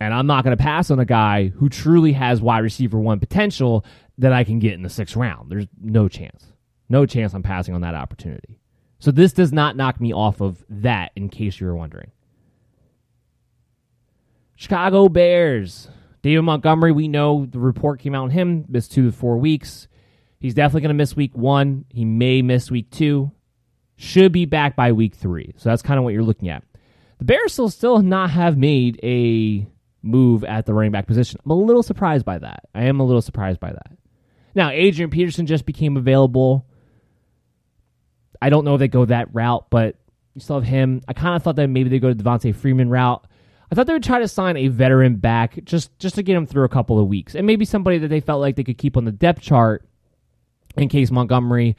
And 0.00 0.12
I'm 0.12 0.26
not 0.26 0.44
going 0.44 0.56
to 0.56 0.62
pass 0.62 0.90
on 0.90 0.98
a 0.98 1.04
guy 1.04 1.48
who 1.48 1.68
truly 1.68 2.12
has 2.12 2.40
wide 2.40 2.58
receiver 2.58 2.98
one 2.98 3.20
potential 3.20 3.84
that 4.18 4.32
I 4.32 4.44
can 4.44 4.58
get 4.58 4.74
in 4.74 4.82
the 4.82 4.90
sixth 4.90 5.16
round. 5.16 5.50
There's 5.50 5.66
no 5.80 6.08
chance. 6.08 6.52
No 6.88 7.06
chance 7.06 7.32
I'm 7.32 7.42
passing 7.42 7.74
on 7.74 7.80
that 7.82 7.94
opportunity. 7.94 8.58
So 9.04 9.10
this 9.10 9.34
does 9.34 9.52
not 9.52 9.76
knock 9.76 10.00
me 10.00 10.14
off 10.14 10.40
of 10.40 10.64
that, 10.70 11.12
in 11.14 11.28
case 11.28 11.60
you 11.60 11.66
were 11.66 11.76
wondering. 11.76 12.10
Chicago 14.56 15.10
Bears. 15.10 15.88
David 16.22 16.40
Montgomery, 16.40 16.90
we 16.90 17.06
know 17.06 17.44
the 17.44 17.58
report 17.58 18.00
came 18.00 18.14
out 18.14 18.22
on 18.22 18.30
him, 18.30 18.64
missed 18.66 18.92
two 18.92 19.04
to 19.04 19.12
four 19.12 19.36
weeks. 19.36 19.88
He's 20.40 20.54
definitely 20.54 20.80
going 20.80 20.96
to 20.96 21.02
miss 21.02 21.14
week 21.14 21.36
one. 21.36 21.84
He 21.90 22.06
may 22.06 22.40
miss 22.40 22.70
week 22.70 22.90
two. 22.90 23.30
Should 23.96 24.32
be 24.32 24.46
back 24.46 24.74
by 24.74 24.92
week 24.92 25.14
three. 25.14 25.52
So 25.58 25.68
that's 25.68 25.82
kind 25.82 25.98
of 25.98 26.04
what 26.04 26.14
you're 26.14 26.22
looking 26.22 26.48
at. 26.48 26.64
The 27.18 27.26
Bears 27.26 27.52
still 27.52 27.68
still 27.68 27.98
not 27.98 28.30
have 28.30 28.56
made 28.56 28.98
a 29.02 29.66
move 30.00 30.44
at 30.44 30.64
the 30.64 30.72
running 30.72 30.92
back 30.92 31.06
position. 31.06 31.40
I'm 31.44 31.50
a 31.50 31.54
little 31.54 31.82
surprised 31.82 32.24
by 32.24 32.38
that. 32.38 32.60
I 32.74 32.84
am 32.84 33.00
a 33.00 33.04
little 33.04 33.20
surprised 33.20 33.60
by 33.60 33.72
that. 33.72 33.98
Now, 34.54 34.70
Adrian 34.70 35.10
Peterson 35.10 35.44
just 35.44 35.66
became 35.66 35.98
available. 35.98 36.66
I 38.40 38.50
don't 38.50 38.64
know 38.64 38.74
if 38.74 38.78
they 38.78 38.88
go 38.88 39.04
that 39.04 39.34
route, 39.34 39.66
but 39.70 39.96
you 40.34 40.40
still 40.40 40.56
have 40.56 40.68
him. 40.68 41.02
I 41.08 41.12
kind 41.12 41.36
of 41.36 41.42
thought 41.42 41.56
that 41.56 41.68
maybe 41.68 41.88
they 41.88 41.98
go 41.98 42.12
to 42.12 42.14
Devonta 42.14 42.54
Freeman 42.54 42.90
route. 42.90 43.26
I 43.70 43.74
thought 43.74 43.86
they 43.86 43.92
would 43.92 44.04
try 44.04 44.18
to 44.18 44.28
sign 44.28 44.56
a 44.56 44.68
veteran 44.68 45.16
back 45.16 45.58
just 45.64 45.98
just 45.98 46.16
to 46.16 46.22
get 46.22 46.36
him 46.36 46.46
through 46.46 46.64
a 46.64 46.68
couple 46.68 46.98
of 46.98 47.08
weeks, 47.08 47.34
and 47.34 47.46
maybe 47.46 47.64
somebody 47.64 47.98
that 47.98 48.08
they 48.08 48.20
felt 48.20 48.40
like 48.40 48.56
they 48.56 48.64
could 48.64 48.78
keep 48.78 48.96
on 48.96 49.04
the 49.04 49.12
depth 49.12 49.40
chart 49.40 49.88
in 50.76 50.88
case 50.88 51.10
Montgomery 51.10 51.76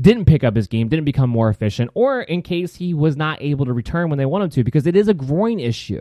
didn't 0.00 0.24
pick 0.24 0.42
up 0.42 0.56
his 0.56 0.68
game, 0.68 0.88
didn't 0.88 1.04
become 1.04 1.30
more 1.30 1.50
efficient, 1.50 1.90
or 1.94 2.22
in 2.22 2.42
case 2.42 2.74
he 2.76 2.94
was 2.94 3.16
not 3.16 3.42
able 3.42 3.66
to 3.66 3.72
return 3.72 4.08
when 4.08 4.18
they 4.18 4.26
want 4.26 4.44
him 4.44 4.50
to, 4.50 4.64
because 4.64 4.86
it 4.86 4.96
is 4.96 5.08
a 5.08 5.14
groin 5.14 5.60
issue. 5.60 6.00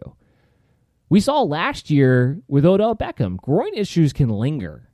We 1.09 1.19
saw 1.19 1.41
last 1.41 1.89
year 1.89 2.39
with 2.47 2.65
Odell 2.65 2.95
Beckham, 2.95 3.35
groin 3.35 3.73
issues 3.73 4.13
can 4.13 4.29
linger. 4.29 4.89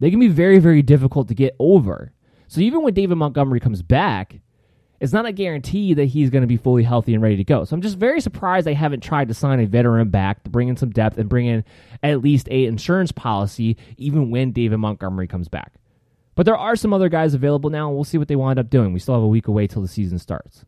They 0.00 0.10
can 0.10 0.18
be 0.18 0.26
very, 0.26 0.58
very 0.58 0.82
difficult 0.82 1.28
to 1.28 1.34
get 1.34 1.54
over. 1.60 2.12
So 2.52 2.60
even 2.60 2.82
when 2.82 2.92
David 2.92 3.14
Montgomery 3.14 3.60
comes 3.60 3.80
back, 3.80 4.38
it's 5.00 5.14
not 5.14 5.24
a 5.24 5.32
guarantee 5.32 5.94
that 5.94 6.04
he's 6.04 6.28
going 6.28 6.42
to 6.42 6.46
be 6.46 6.58
fully 6.58 6.82
healthy 6.82 7.14
and 7.14 7.22
ready 7.22 7.36
to 7.36 7.44
go. 7.44 7.64
So 7.64 7.72
I'm 7.74 7.80
just 7.80 7.96
very 7.96 8.20
surprised 8.20 8.66
they 8.66 8.74
haven't 8.74 9.02
tried 9.02 9.28
to 9.28 9.34
sign 9.34 9.58
a 9.58 9.64
veteran 9.64 10.10
back 10.10 10.44
to 10.44 10.50
bring 10.50 10.68
in 10.68 10.76
some 10.76 10.90
depth 10.90 11.16
and 11.16 11.30
bring 11.30 11.46
in 11.46 11.64
at 12.02 12.20
least 12.20 12.50
a 12.50 12.66
insurance 12.66 13.10
policy 13.10 13.78
even 13.96 14.30
when 14.30 14.52
David 14.52 14.76
Montgomery 14.76 15.26
comes 15.26 15.48
back. 15.48 15.72
But 16.34 16.44
there 16.44 16.58
are 16.58 16.76
some 16.76 16.92
other 16.92 17.08
guys 17.08 17.32
available 17.32 17.70
now, 17.70 17.88
and 17.88 17.96
we'll 17.96 18.04
see 18.04 18.18
what 18.18 18.28
they 18.28 18.36
wind 18.36 18.58
up 18.58 18.68
doing. 18.68 18.92
We 18.92 19.00
still 19.00 19.14
have 19.14 19.24
a 19.24 19.28
week 19.28 19.48
away 19.48 19.66
till 19.66 19.80
the 19.80 19.88
season 19.88 20.18
starts. 20.18 20.66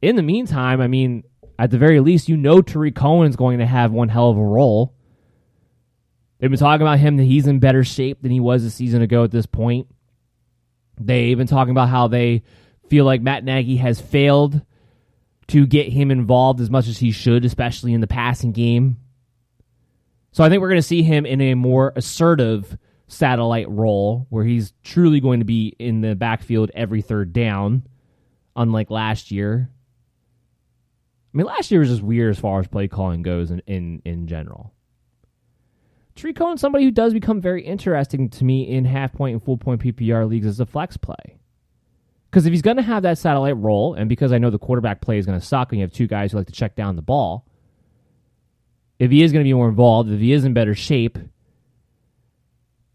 In 0.00 0.16
the 0.16 0.22
meantime, 0.22 0.80
I 0.80 0.86
mean, 0.86 1.24
at 1.58 1.70
the 1.70 1.76
very 1.76 2.00
least, 2.00 2.30
you 2.30 2.38
know 2.38 2.62
Tarik 2.62 2.94
Cohen's 2.94 3.36
going 3.36 3.58
to 3.58 3.66
have 3.66 3.92
one 3.92 4.08
hell 4.08 4.30
of 4.30 4.38
a 4.38 4.42
role. 4.42 4.94
They've 6.38 6.48
been 6.48 6.58
talking 6.58 6.80
about 6.80 6.98
him 6.98 7.18
that 7.18 7.24
he's 7.24 7.46
in 7.46 7.58
better 7.58 7.84
shape 7.84 8.22
than 8.22 8.30
he 8.30 8.40
was 8.40 8.64
a 8.64 8.70
season 8.70 9.02
ago 9.02 9.22
at 9.22 9.32
this 9.32 9.44
point. 9.44 9.88
They've 10.98 11.36
been 11.36 11.46
talking 11.46 11.72
about 11.72 11.88
how 11.88 12.08
they 12.08 12.42
feel 12.88 13.04
like 13.04 13.22
Matt 13.22 13.44
Nagy 13.44 13.76
has 13.76 14.00
failed 14.00 14.60
to 15.48 15.66
get 15.66 15.88
him 15.88 16.10
involved 16.10 16.60
as 16.60 16.70
much 16.70 16.88
as 16.88 16.98
he 16.98 17.10
should, 17.10 17.44
especially 17.44 17.92
in 17.92 18.00
the 18.00 18.06
passing 18.06 18.52
game. 18.52 18.98
So 20.32 20.42
I 20.42 20.48
think 20.48 20.60
we're 20.60 20.68
going 20.68 20.78
to 20.78 20.82
see 20.82 21.02
him 21.02 21.26
in 21.26 21.40
a 21.40 21.54
more 21.54 21.92
assertive 21.94 22.76
satellite 23.06 23.70
role 23.70 24.26
where 24.30 24.44
he's 24.44 24.72
truly 24.82 25.20
going 25.20 25.40
to 25.40 25.44
be 25.44 25.74
in 25.78 26.00
the 26.00 26.16
backfield 26.16 26.70
every 26.74 27.02
third 27.02 27.32
down, 27.32 27.86
unlike 28.56 28.90
last 28.90 29.30
year. 29.30 29.70
I 31.32 31.36
mean, 31.36 31.46
last 31.46 31.70
year 31.70 31.80
was 31.80 31.90
just 31.90 32.02
weird 32.02 32.30
as 32.30 32.38
far 32.38 32.60
as 32.60 32.66
play 32.66 32.88
calling 32.88 33.22
goes 33.22 33.50
in, 33.50 33.60
in, 33.66 34.02
in 34.04 34.26
general. 34.26 34.73
Tarik 36.16 36.36
Cohen, 36.36 36.58
somebody 36.58 36.84
who 36.84 36.90
does 36.90 37.12
become 37.12 37.40
very 37.40 37.64
interesting 37.64 38.28
to 38.30 38.44
me 38.44 38.68
in 38.68 38.84
half 38.84 39.12
point 39.12 39.34
and 39.34 39.42
full 39.42 39.58
point 39.58 39.82
PPR 39.82 40.28
leagues 40.28 40.46
as 40.46 40.60
a 40.60 40.66
flex 40.66 40.96
play. 40.96 41.38
Because 42.30 42.46
if 42.46 42.52
he's 42.52 42.62
going 42.62 42.76
to 42.76 42.82
have 42.82 43.04
that 43.04 43.18
satellite 43.18 43.56
role, 43.56 43.94
and 43.94 44.08
because 44.08 44.32
I 44.32 44.38
know 44.38 44.50
the 44.50 44.58
quarterback 44.58 45.00
play 45.00 45.18
is 45.18 45.26
going 45.26 45.38
to 45.38 45.44
suck 45.44 45.70
and 45.70 45.78
you 45.80 45.84
have 45.84 45.92
two 45.92 46.06
guys 46.06 46.32
who 46.32 46.38
like 46.38 46.46
to 46.48 46.52
check 46.52 46.74
down 46.74 46.96
the 46.96 47.02
ball, 47.02 47.46
if 48.98 49.10
he 49.10 49.22
is 49.22 49.32
going 49.32 49.44
to 49.44 49.48
be 49.48 49.54
more 49.54 49.68
involved, 49.68 50.10
if 50.10 50.20
he 50.20 50.32
is 50.32 50.44
in 50.44 50.54
better 50.54 50.74
shape, 50.74 51.18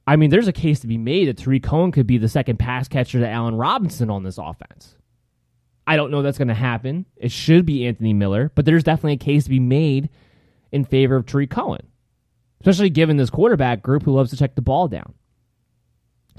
I 0.07 0.15
mean, 0.15 0.29
there's 0.29 0.47
a 0.47 0.53
case 0.53 0.79
to 0.79 0.87
be 0.87 0.97
made 0.97 1.27
that 1.27 1.37
Tarik 1.37 1.63
Cohen 1.63 1.91
could 1.91 2.07
be 2.07 2.17
the 2.17 2.27
second 2.27 2.57
pass 2.57 2.87
catcher 2.87 3.19
to 3.19 3.29
Allen 3.29 3.55
Robinson 3.55 4.09
on 4.09 4.23
this 4.23 4.37
offense. 4.37 4.95
I 5.85 5.95
don't 5.95 6.11
know 6.11 6.21
that's 6.21 6.37
going 6.37 6.47
to 6.47 6.53
happen. 6.53 7.05
It 7.15 7.31
should 7.31 7.65
be 7.65 7.85
Anthony 7.85 8.13
Miller, 8.13 8.51
but 8.55 8.65
there's 8.65 8.83
definitely 8.83 9.13
a 9.13 9.17
case 9.17 9.43
to 9.43 9.49
be 9.49 9.59
made 9.59 10.09
in 10.71 10.85
favor 10.85 11.15
of 11.15 11.25
Tarik 11.25 11.49
Cohen, 11.49 11.87
especially 12.61 12.89
given 12.89 13.17
this 13.17 13.29
quarterback 13.29 13.81
group 13.81 14.03
who 14.03 14.13
loves 14.13 14.31
to 14.31 14.37
check 14.37 14.55
the 14.55 14.61
ball 14.61 14.87
down. 14.87 15.13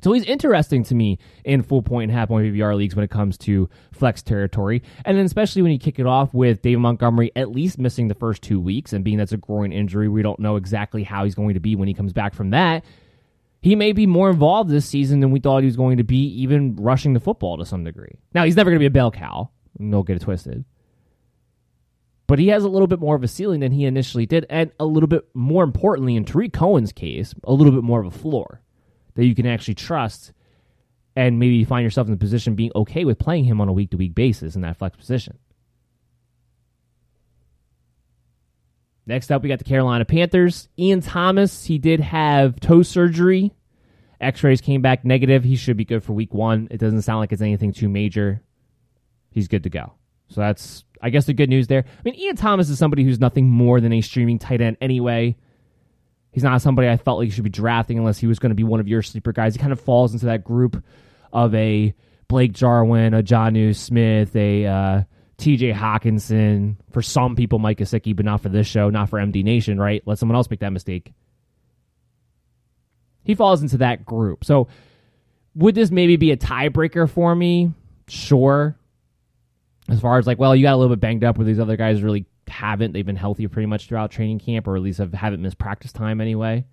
So 0.03 0.13
he's 0.13 0.25
interesting 0.25 0.83
to 0.85 0.95
me 0.95 1.19
in 1.45 1.63
full 1.63 1.83
point 1.83 2.11
and 2.11 2.19
half 2.19 2.29
point 2.29 2.47
PPR 2.47 2.77
leagues 2.77 2.97
when 2.97 3.05
it 3.05 3.11
comes 3.11 3.37
to 3.39 3.69
flex 3.93 4.23
territory. 4.23 4.83
And 5.05 5.17
then 5.17 5.27
especially 5.27 5.63
when 5.63 5.73
you 5.73 5.79
kick 5.79 5.99
it 5.99 6.07
off 6.07 6.33
with 6.33 6.63
David 6.63 6.81
Montgomery 6.81 7.33
at 7.37 7.51
least 7.51 7.79
missing 7.79 8.09
the 8.09 8.15
first 8.15 8.43
two 8.43 8.61
weeks 8.61 8.93
and 8.93 9.05
being 9.05 9.19
that's 9.19 9.33
a 9.33 9.37
groin 9.37 9.73
injury, 9.73 10.09
we 10.09 10.23
don't 10.23 10.41
know 10.41 10.57
exactly 10.57 11.03
how 11.03 11.25
he's 11.25 11.35
going 11.35 11.55
to 11.55 11.61
be 11.61 11.77
when 11.77 11.89
he 11.89 11.95
comes 11.95 12.13
back 12.13 12.35
from 12.35 12.51
that. 12.51 12.85
He 13.63 13.77
may 13.77 13.93
be 13.93 14.07
more 14.07 14.31
involved 14.31 14.71
this 14.71 14.87
season 14.87 15.21
than 15.21 15.33
we 15.33 15.41
thought 15.41 15.61
he 15.61 15.67
was 15.67 15.77
going 15.77 15.99
to 15.99 16.05
be, 16.05 16.25
even 16.43 16.77
rushing 16.77 17.13
the 17.13 17.21
football 17.21 17.59
to 17.59 17.67
some 17.67 17.85
degree. 17.85 18.19
Now, 18.33 18.45
he's 18.45 18.57
never 18.57 18.71
going 18.71 18.79
to 18.79 18.83
be 18.83 18.87
a 18.87 18.91
bell 18.91 19.11
cow. 19.11 19.51
Don't 19.79 20.07
get 20.07 20.17
it 20.17 20.23
twisted. 20.23 20.65
But 22.31 22.39
he 22.39 22.47
has 22.47 22.63
a 22.63 22.69
little 22.69 22.87
bit 22.87 23.01
more 23.01 23.17
of 23.17 23.25
a 23.25 23.29
ceiling 23.29 23.59
than 23.59 23.73
he 23.73 23.87
initially 23.87 24.25
did, 24.25 24.47
and 24.49 24.71
a 24.79 24.85
little 24.85 25.09
bit 25.09 25.25
more 25.35 25.65
importantly, 25.65 26.15
in 26.15 26.25
Tarik 26.25 26.53
Cohen's 26.53 26.93
case, 26.93 27.35
a 27.43 27.53
little 27.53 27.73
bit 27.73 27.83
more 27.83 27.99
of 27.99 28.07
a 28.07 28.17
floor 28.17 28.63
that 29.17 29.27
you 29.27 29.35
can 29.35 29.47
actually 29.47 29.75
trust 29.75 30.33
and 31.17 31.41
maybe 31.41 31.65
find 31.65 31.83
yourself 31.83 32.07
in 32.07 32.13
the 32.13 32.17
position 32.17 32.55
being 32.55 32.71
okay 32.77 33.05
with 33.05 33.19
playing 33.19 33.47
him 33.47 33.61
on 33.61 33.69
a 33.69 33.73
week 33.73 33.91
to 33.91 33.97
week 33.97 34.15
basis 34.15 34.55
in 34.55 34.61
that 34.61 34.77
flex 34.77 34.97
position. 34.97 35.39
Next 39.07 39.33
up, 39.33 39.43
we 39.43 39.49
got 39.49 39.59
the 39.59 39.65
Carolina 39.65 40.05
Panthers. 40.05 40.69
Ian 40.79 41.01
Thomas, 41.01 41.65
he 41.65 41.79
did 41.79 41.99
have 41.99 42.61
toe 42.61 42.83
surgery. 42.83 43.51
X 44.21 44.45
rays 44.45 44.61
came 44.61 44.83
back 44.83 45.05
negative. 45.05 45.43
He 45.43 45.57
should 45.57 45.77
be 45.77 45.85
good 45.85 46.05
for 46.05 46.13
week 46.13 46.33
one. 46.33 46.69
It 46.71 46.79
doesn't 46.79 47.03
sound 47.03 47.19
like 47.19 47.33
it's 47.33 47.43
anything 47.43 47.73
too 47.73 47.89
major. 47.89 48.41
He's 49.33 49.49
good 49.49 49.65
to 49.65 49.69
go. 49.69 49.95
So 50.29 50.43
that's, 50.43 50.85
I 51.01 51.11
guess, 51.11 51.27
the 51.27 51.35
good 51.35 51.49
news 51.49 51.67
there. 51.67 51.85
I 51.87 52.03
mean, 52.05 52.15
Ian 52.15 52.37
Thomas 52.37 52.69
is 52.69 52.79
somebody 52.79 53.05
who's 53.05 53.21
nothing 53.21 53.49
more 53.49 53.81
than 53.81 53.93
a 53.93 54.01
streaming 54.01 54.39
tight 54.39 54.61
end 54.61 54.77
anyway. 54.81 55.37
He's 56.33 56.43
not 56.45 56.63
somebody 56.63 56.89
I 56.89 56.97
felt 56.97 57.19
like 57.19 57.27
you 57.27 57.33
should 57.33 57.45
be 57.45 57.51
drafting 57.51 57.99
unless 57.99 58.19
he 58.19 58.27
was 58.27 58.39
going 58.39 58.51
to 58.51 58.57
be 58.57 58.65
one 58.65 58.81
of 58.81 58.89
your 58.89 59.03
sleeper 59.03 59.33
guys. 59.33 59.55
He 59.55 59.61
kind 59.61 59.73
of 59.73 59.81
falls 59.81 60.13
into 60.13 60.27
that 60.27 60.45
group 60.45 60.83
of 61.33 61.55
a 61.55 61.95
Blake 62.29 62.53
Jarwin, 62.53 63.15
a 63.15 63.23
Jonnu 63.23 63.75
Smith, 63.75 64.35
a 64.37 64.67
uh, 64.67 65.03
TJ 65.39 65.75
Hockenson, 65.75 66.77
for 66.93 67.03
some 67.03 67.35
people, 67.35 67.59
Mike 67.59 67.79
Gesicki, 67.79 68.15
but 68.15 68.25
not 68.25 68.41
for 68.41 68.49
this 68.49 68.67
show, 68.67 68.91
not 68.91 69.09
for 69.09 69.19
MD 69.19 69.43
Nation, 69.43 69.81
right? 69.81 70.03
Let 70.07 70.19
someone 70.19 70.37
else 70.37 70.49
make 70.49 70.61
that 70.61 70.73
mistake. 70.73 71.13
He 73.25 73.35
falls 73.35 73.63
into 73.63 73.79
that 73.79 74.05
group. 74.05 74.45
So 74.45 74.69
would 75.55 75.75
this 75.75 75.91
maybe 75.91 76.17
be 76.17 76.31
a 76.31 76.37
tiebreaker 76.37 77.09
for 77.09 77.35
me? 77.35 77.73
Sure. 78.07 78.77
As 79.91 80.01
far 80.01 80.19
as 80.19 80.27
like, 80.27 80.39
well, 80.39 80.55
you 80.55 80.63
got 80.63 80.75
a 80.75 80.77
little 80.77 80.95
bit 80.95 81.01
banged 81.01 81.25
up 81.25 81.37
where 81.37 81.45
these 81.45 81.59
other 81.59 81.77
guys 81.77 82.03
really 82.03 82.25
haven't. 82.47 82.93
They've 82.93 83.05
been 83.05 83.17
healthy 83.17 83.47
pretty 83.49 83.67
much 83.67 83.89
throughout 83.89 84.11
training 84.11 84.39
camp, 84.39 84.69
or 84.69 84.77
at 84.77 84.83
least 84.83 84.99
have, 84.99 85.13
haven't 85.13 85.43
missed 85.43 85.59
practice 85.59 85.93
time 85.93 86.21
anyway. 86.21 86.65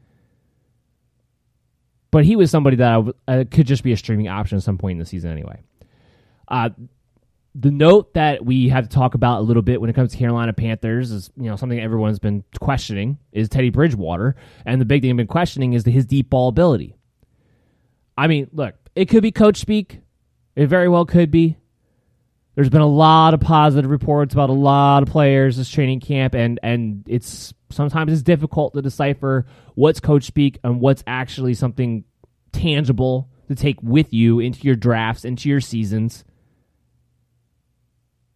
But 2.11 2.25
he 2.25 2.35
was 2.35 2.51
somebody 2.51 2.77
that 2.77 3.13
uh, 3.27 3.43
could 3.49 3.67
just 3.67 3.83
be 3.83 3.91
a 3.91 3.97
streaming 3.97 4.27
option 4.27 4.57
at 4.57 4.63
some 4.63 4.77
point 4.77 4.93
in 4.93 4.99
the 4.99 5.05
season 5.05 5.31
anyway. 5.31 5.61
Uh, 6.47 6.69
the 7.55 7.71
note 7.71 8.13
that 8.13 8.45
we 8.45 8.69
have 8.69 8.87
to 8.87 8.89
talk 8.89 9.15
about 9.15 9.39
a 9.39 9.41
little 9.41 9.63
bit 9.63 9.81
when 9.81 9.89
it 9.89 9.93
comes 9.93 10.11
to 10.11 10.17
Carolina 10.17 10.53
Panthers 10.53 11.11
is, 11.11 11.31
you 11.35 11.49
know, 11.49 11.55
something 11.55 11.79
everyone's 11.79 12.19
been 12.19 12.43
questioning 12.61 13.17
is 13.31 13.49
Teddy 13.49 13.71
Bridgewater, 13.71 14.35
and 14.65 14.79
the 14.79 14.85
big 14.85 15.01
thing 15.01 15.09
I've 15.09 15.17
been 15.17 15.27
questioning 15.27 15.73
is 15.73 15.83
his 15.85 16.05
deep 16.05 16.29
ball 16.29 16.49
ability. 16.49 16.95
I 18.15 18.27
mean, 18.27 18.49
look, 18.53 18.75
it 18.95 19.05
could 19.05 19.23
be 19.23 19.31
coach 19.31 19.57
speak. 19.57 20.01
It 20.55 20.67
very 20.67 20.87
well 20.87 21.05
could 21.05 21.31
be. 21.31 21.57
There's 22.57 22.71
been 22.71 22.81
a 22.81 22.87
lot 22.87 23.35
of 23.35 23.39
positive 23.39 23.91
reports 23.91 24.33
about 24.33 24.49
a 24.49 24.53
lot 24.53 25.03
of 25.03 25.09
players 25.09 25.57
this 25.57 25.69
training 25.69 25.99
camp, 25.99 26.33
and 26.33 26.59
and 26.63 27.03
it's 27.07 27.53
sometimes 27.69 28.11
it's 28.11 28.23
difficult 28.23 28.73
to 28.73 28.81
decipher 28.81 29.45
what's 29.75 29.99
coach 29.99 30.23
speak 30.23 30.57
and 30.63 30.81
what's 30.81 31.03
actually 31.05 31.53
something 31.53 32.03
tangible 32.51 33.29
to 33.47 33.53
take 33.53 33.79
with 33.83 34.11
you 34.11 34.39
into 34.39 34.61
your 34.61 34.75
drafts, 34.75 35.23
into 35.23 35.49
your 35.49 35.61
seasons. 35.61 36.25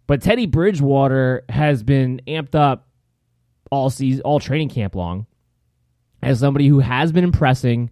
But 0.05 0.21
Teddy 0.21 0.45
Bridgewater 0.45 1.43
has 1.49 1.81
been 1.81 2.21
amped 2.27 2.53
up 2.53 2.87
all 3.71 3.89
season, 3.89 4.21
all 4.21 4.39
training 4.39 4.69
camp 4.69 4.93
long, 4.93 5.25
as 6.21 6.39
somebody 6.39 6.67
who 6.67 6.77
has 6.77 7.11
been 7.11 7.23
impressing 7.23 7.89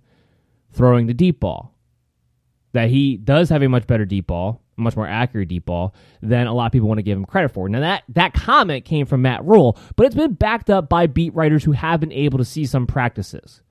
throwing 0.73 1.07
the 1.07 1.15
deep 1.15 1.39
ball. 1.39 1.73
That 2.73 2.89
he 2.89 3.17
does 3.17 3.49
have 3.49 3.63
a 3.63 3.67
much 3.67 3.87
better 3.87 4.05
deep 4.05 4.27
ball, 4.27 4.61
much 4.79 4.95
more 4.95 5.07
accurate 5.07 5.49
deep 5.49 5.65
ball 5.65 5.93
than 6.21 6.47
a 6.47 6.53
lot 6.53 6.67
of 6.67 6.71
people 6.71 6.87
want 6.87 6.99
to 6.99 7.03
give 7.03 7.17
him 7.17 7.25
credit 7.25 7.49
for. 7.49 7.67
Now 7.69 7.81
that 7.81 8.03
that 8.09 8.33
comment 8.33 8.85
came 8.85 9.05
from 9.05 9.21
Matt 9.21 9.43
Rhule, 9.45 9.77
but 9.95 10.05
it's 10.05 10.15
been 10.15 10.33
backed 10.33 10.69
up 10.69 10.89
by 10.89 11.07
beat 11.07 11.33
writers 11.33 11.63
who 11.63 11.71
have 11.73 11.99
been 11.99 12.11
able 12.11 12.37
to 12.37 12.45
see 12.45 12.65
some 12.65 12.87
practices. 12.87 13.61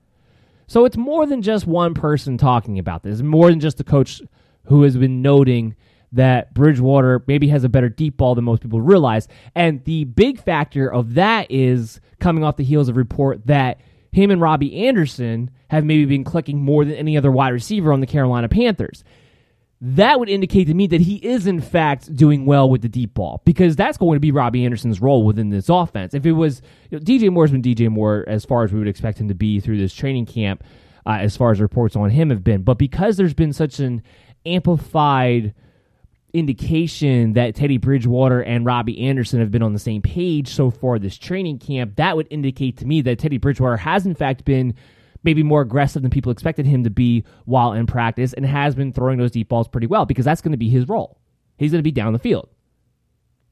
So 0.67 0.85
it's 0.85 0.97
more 0.97 1.27
than 1.27 1.43
just 1.43 1.67
one 1.67 1.95
person 1.95 2.37
talking 2.37 2.79
about 2.79 3.03
this. 3.03 3.15
It's 3.15 3.23
more 3.23 3.49
than 3.49 3.61
just 3.61 3.79
the 3.79 3.85
coach 3.85 4.21
who 4.65 4.83
has 4.83 4.97
been 4.97 5.23
noting 5.23 5.75
that 6.13 6.55
Bridgewater 6.55 7.23
maybe 7.27 7.49
has 7.49 7.65
a 7.65 7.69
better 7.69 7.89
deep 7.89 8.17
ball 8.17 8.35
than 8.35 8.45
most 8.45 8.63
people 8.63 8.81
realize. 8.81 9.29
And 9.55 9.85
the 9.85 10.05
big 10.05 10.41
factor 10.41 10.93
of 10.93 11.15
that 11.15 11.51
is 11.51 12.01
coming 12.21 12.45
off 12.45 12.57
the 12.57 12.65
heels 12.65 12.89
of 12.89 12.97
report 12.97 13.47
that 13.47 13.81
him 14.13 14.31
and 14.31 14.41
Robbie 14.41 14.87
Anderson 14.87 15.51
have 15.71 15.85
maybe 15.85 16.07
been 16.07 16.25
clicking 16.25 16.63
more 16.63 16.85
than 16.85 16.95
any 16.95 17.17
other 17.17 17.31
wide 17.31 17.51
receiver 17.51 17.93
on 17.93 18.01
the 18.01 18.07
Carolina 18.07 18.49
Panthers. 18.49 19.05
That 19.81 20.19
would 20.19 20.29
indicate 20.29 20.65
to 20.65 20.75
me 20.75 20.89
that 20.89 21.01
he 21.01 21.17
is 21.17 21.47
in 21.47 21.61
fact 21.61 22.15
doing 22.15 22.47
well 22.47 22.69
with 22.69 22.83
the 22.83 22.89
deep 22.89 23.15
ball 23.15 23.43
because 23.45 23.77
that's 23.77 23.97
going 23.97 24.17
to 24.17 24.21
be 24.21 24.33
Robbie 24.33 24.65
Anderson's 24.65 25.01
role 25.01 25.25
within 25.25 25.51
this 25.51 25.69
offense. 25.69 26.15
If 26.15 26.27
it 26.27 26.33
was 26.33 26.63
you 26.91 26.99
know, 26.99 27.05
DJ 27.05 27.31
Moore's 27.31 27.53
been 27.53 27.63
DJ 27.63 27.89
Moore 27.89 28.25
as 28.27 28.45
far 28.45 28.65
as 28.65 28.73
we 28.73 28.81
would 28.81 28.89
expect 28.89 29.21
him 29.21 29.29
to 29.29 29.35
be 29.35 29.61
through 29.61 29.79
this 29.79 29.95
training 29.95 30.27
camp, 30.27 30.65
uh, 31.07 31.19
as 31.21 31.37
far 31.37 31.53
as 31.53 31.61
reports 31.61 31.95
on 31.95 32.11
him 32.11 32.31
have 32.31 32.43
been, 32.43 32.63
but 32.63 32.77
because 32.77 33.17
there's 33.17 33.35
been 33.35 33.53
such 33.53 33.79
an 33.79 34.03
amplified 34.45 35.55
indication 36.33 37.33
that 37.35 37.55
Teddy 37.55 37.79
Bridgewater 37.79 38.41
and 38.43 38.67
Robbie 38.67 39.07
Anderson 39.07 39.41
have 39.41 39.51
been 39.51 39.63
on 39.63 39.73
the 39.73 39.79
same 39.79 40.03
page 40.03 40.49
so 40.49 40.71
far 40.71 40.99
this 40.99 41.17
training 41.17 41.59
camp, 41.59 41.97
that 41.97 42.17
would 42.17 42.27
indicate 42.31 42.79
to 42.79 42.85
me 42.85 43.01
that 43.03 43.19
Teddy 43.19 43.39
Bridgewater 43.39 43.77
has 43.77 44.07
in 44.07 44.15
fact 44.15 44.45
been 44.45 44.75
maybe 45.23 45.43
more 45.43 45.61
aggressive 45.61 46.03
than 46.03 46.11
people 46.11 46.33
expected 46.33 46.67
him 46.67 46.85
to 46.85 46.91
be 46.91 47.25
while 47.45 47.73
in 47.73 47.87
practice 47.87 48.33
and 48.33 48.47
has 48.47 48.75
been 48.75 48.93
throwing 48.93 49.19
those 49.19 49.31
deep 49.31 49.49
balls 49.49 49.69
pretty 49.69 49.87
well 49.87 50.07
because 50.07 50.25
that's 50.25 50.41
going 50.41 50.53
to 50.53 50.59
be 50.59 50.69
his 50.69 50.89
role. 50.89 51.21
He's 51.57 51.73
going 51.73 51.81
to 51.81 51.85
be 51.85 51.93
down 51.93 52.13
the 52.13 52.19
field. 52.19 52.49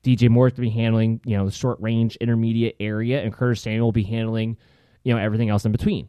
DJ 0.02 0.28
Moore 0.28 0.46
is 0.46 0.52
going 0.52 0.68
to 0.68 0.74
be 0.74 0.80
handling, 0.80 1.20
you 1.24 1.36
know, 1.36 1.44
the 1.44 1.50
short 1.50 1.80
range 1.80 2.16
intermediate 2.16 2.76
area 2.78 3.22
and 3.22 3.32
Curtis 3.32 3.62
Samuel 3.62 3.86
will 3.86 3.92
be 3.92 4.04
handling, 4.04 4.56
you 5.02 5.12
know, 5.12 5.20
everything 5.20 5.50
else 5.50 5.64
in 5.64 5.72
between. 5.72 6.08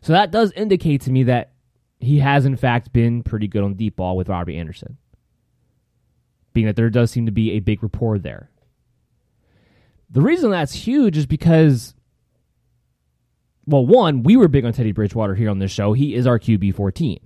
So 0.00 0.12
that 0.12 0.30
does 0.30 0.52
indicate 0.52 1.02
to 1.02 1.10
me 1.10 1.24
that 1.24 1.52
he 1.98 2.20
has 2.20 2.46
in 2.46 2.56
fact 2.56 2.92
been 2.92 3.22
pretty 3.22 3.48
good 3.48 3.64
on 3.64 3.74
deep 3.74 3.96
ball 3.96 4.16
with 4.16 4.28
Robbie 4.28 4.56
Anderson. 4.56 4.98
Being 6.52 6.66
that 6.66 6.76
there 6.76 6.90
does 6.90 7.10
seem 7.10 7.26
to 7.26 7.32
be 7.32 7.52
a 7.52 7.60
big 7.60 7.82
rapport 7.82 8.18
there. 8.18 8.50
The 10.08 10.20
reason 10.20 10.50
that's 10.50 10.72
huge 10.72 11.16
is 11.16 11.26
because, 11.26 11.95
well, 13.66 13.84
one, 13.84 14.22
we 14.22 14.36
were 14.36 14.48
big 14.48 14.64
on 14.64 14.72
Teddy 14.72 14.92
Bridgewater 14.92 15.34
here 15.34 15.50
on 15.50 15.58
this 15.58 15.72
show. 15.72 15.92
He 15.92 16.14
is 16.14 16.26
our 16.26 16.38
QB 16.38 16.74
14. 16.74 17.20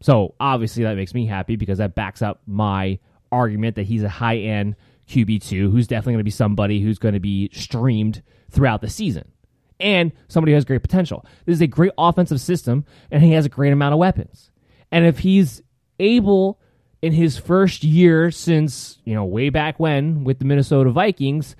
So 0.00 0.34
obviously 0.40 0.84
that 0.84 0.96
makes 0.96 1.14
me 1.14 1.26
happy 1.26 1.56
because 1.56 1.78
that 1.78 1.94
backs 1.94 2.22
up 2.22 2.40
my 2.46 2.98
argument 3.30 3.76
that 3.76 3.84
he's 3.84 4.02
a 4.02 4.08
high 4.08 4.38
end 4.38 4.76
QB2 5.08 5.70
who's 5.70 5.86
definitely 5.86 6.14
going 6.14 6.20
to 6.20 6.24
be 6.24 6.30
somebody 6.30 6.80
who's 6.80 6.98
going 6.98 7.14
to 7.14 7.20
be 7.20 7.50
streamed 7.52 8.22
throughout 8.50 8.80
the 8.80 8.88
season 8.90 9.30
and 9.78 10.12
somebody 10.28 10.52
who 10.52 10.54
has 10.54 10.64
great 10.64 10.82
potential. 10.82 11.26
This 11.44 11.54
is 11.54 11.60
a 11.60 11.66
great 11.66 11.92
offensive 11.98 12.40
system, 12.40 12.84
and 13.10 13.22
he 13.22 13.32
has 13.32 13.44
a 13.44 13.48
great 13.48 13.72
amount 13.72 13.92
of 13.92 13.98
weapons. 13.98 14.50
And 14.90 15.04
if 15.04 15.20
he's 15.20 15.62
able 15.98 16.60
in 17.02 17.12
his 17.12 17.36
first 17.36 17.82
year 17.82 18.30
since, 18.30 18.98
you 19.04 19.14
know, 19.14 19.24
way 19.24 19.50
back 19.50 19.80
when 19.80 20.24
with 20.24 20.38
the 20.38 20.44
Minnesota 20.44 20.90
Vikings, 20.90 21.56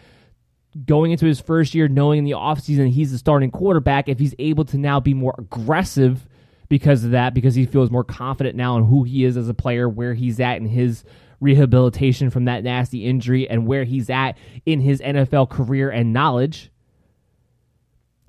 going 0.86 1.12
into 1.12 1.26
his 1.26 1.40
first 1.40 1.74
year 1.74 1.88
knowing 1.88 2.18
in 2.18 2.24
the 2.24 2.32
offseason 2.32 2.90
he's 2.90 3.12
the 3.12 3.18
starting 3.18 3.50
quarterback, 3.50 4.08
if 4.08 4.18
he's 4.18 4.34
able 4.38 4.64
to 4.66 4.78
now 4.78 5.00
be 5.00 5.14
more 5.14 5.34
aggressive 5.38 6.26
because 6.68 7.04
of 7.04 7.10
that, 7.10 7.34
because 7.34 7.54
he 7.54 7.66
feels 7.66 7.90
more 7.90 8.04
confident 8.04 8.56
now 8.56 8.76
in 8.76 8.84
who 8.84 9.04
he 9.04 9.24
is 9.24 9.36
as 9.36 9.48
a 9.48 9.54
player, 9.54 9.88
where 9.88 10.14
he's 10.14 10.40
at 10.40 10.56
in 10.56 10.66
his 10.66 11.04
rehabilitation 11.40 12.30
from 12.30 12.46
that 12.46 12.64
nasty 12.64 13.04
injury, 13.04 13.48
and 13.48 13.66
where 13.66 13.84
he's 13.84 14.08
at 14.08 14.38
in 14.64 14.80
his 14.80 15.00
NFL 15.00 15.50
career 15.50 15.90
and 15.90 16.12
knowledge 16.12 16.72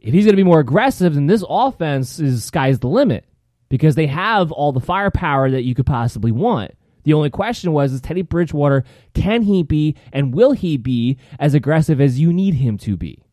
if 0.03 0.13
he's 0.13 0.25
going 0.25 0.33
to 0.33 0.37
be 0.37 0.43
more 0.43 0.59
aggressive, 0.59 1.15
then 1.15 1.27
this 1.27 1.43
offense 1.47 2.19
is 2.19 2.43
sky's 2.43 2.79
the 2.79 2.89
limit 2.89 3.25
because 3.69 3.95
they 3.95 4.07
have 4.07 4.51
all 4.51 4.73
the 4.73 4.81
firepower 4.81 5.49
that 5.49 5.63
you 5.63 5.73
could 5.73 5.85
possibly 5.85 6.31
want. 6.31 6.71
The 7.03 7.13
only 7.13 7.29
question 7.29 7.73
was 7.73 7.93
is 7.93 8.01
Teddy 8.01 8.21
Bridgewater, 8.21 8.83
can 9.13 9.43
he 9.43 9.63
be 9.63 9.95
and 10.11 10.33
will 10.33 10.53
he 10.53 10.77
be 10.77 11.17
as 11.39 11.53
aggressive 11.53 11.99
as 11.99 12.19
you 12.19 12.31
need 12.31 12.55
him 12.55 12.77
to 12.79 12.95
be? 12.97 13.23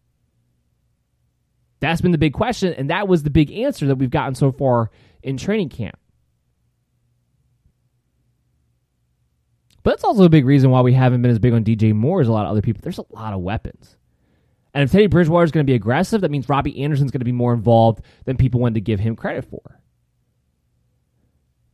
That's 1.80 2.00
been 2.00 2.12
the 2.12 2.18
big 2.18 2.34
question, 2.34 2.74
and 2.74 2.90
that 2.90 3.08
was 3.08 3.22
the 3.22 3.30
big 3.30 3.50
answer 3.50 3.86
that 3.86 3.96
we've 3.96 4.10
gotten 4.10 4.34
so 4.34 4.52
far 4.52 4.90
in 5.22 5.36
training 5.36 5.70
camp. 5.70 5.96
But 9.82 9.92
that's 9.92 10.04
also 10.04 10.24
a 10.24 10.28
big 10.28 10.44
reason 10.44 10.70
why 10.70 10.82
we 10.82 10.92
haven't 10.92 11.22
been 11.22 11.30
as 11.30 11.38
big 11.38 11.54
on 11.54 11.64
DJ 11.64 11.94
Moore 11.94 12.20
as 12.20 12.28
a 12.28 12.32
lot 12.32 12.44
of 12.44 12.50
other 12.50 12.60
people. 12.60 12.80
There's 12.82 12.98
a 12.98 13.04
lot 13.10 13.32
of 13.32 13.40
weapons. 13.40 13.96
And 14.74 14.84
if 14.84 14.92
Teddy 14.92 15.06
Bridgewater 15.06 15.44
is 15.44 15.50
going 15.50 15.64
to 15.64 15.70
be 15.70 15.74
aggressive, 15.74 16.20
that 16.20 16.30
means 16.30 16.48
Robbie 16.48 16.82
Anderson's 16.82 17.10
going 17.10 17.20
to 17.20 17.24
be 17.24 17.32
more 17.32 17.54
involved 17.54 18.04
than 18.24 18.36
people 18.36 18.60
wanted 18.60 18.74
to 18.74 18.82
give 18.82 19.00
him 19.00 19.16
credit 19.16 19.46
for. 19.46 19.79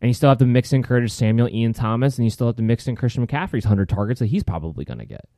And 0.07 0.11
you 0.11 0.14
still 0.14 0.28
have 0.28 0.38
to 0.38 0.46
mix 0.46 0.72
in 0.72 0.84
Curtis 0.84 1.12
Samuel, 1.12 1.48
Ian 1.48 1.72
Thomas, 1.72 2.16
and 2.16 2.24
you 2.24 2.30
still 2.30 2.46
have 2.46 2.54
to 2.57 2.62
mix 2.62 2.86
in 2.86 2.94
Christian 2.94 3.26
McCaffrey's 3.26 3.64
100 3.64 3.88
targets 3.88 4.20
that 4.20 4.26
he's 4.26 4.44
probably 4.44 4.84
going 4.84 5.00
to 5.00 5.04
get. 5.04 5.28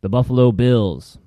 The 0.00 0.08
Buffalo 0.08 0.50
Bills. 0.50 1.18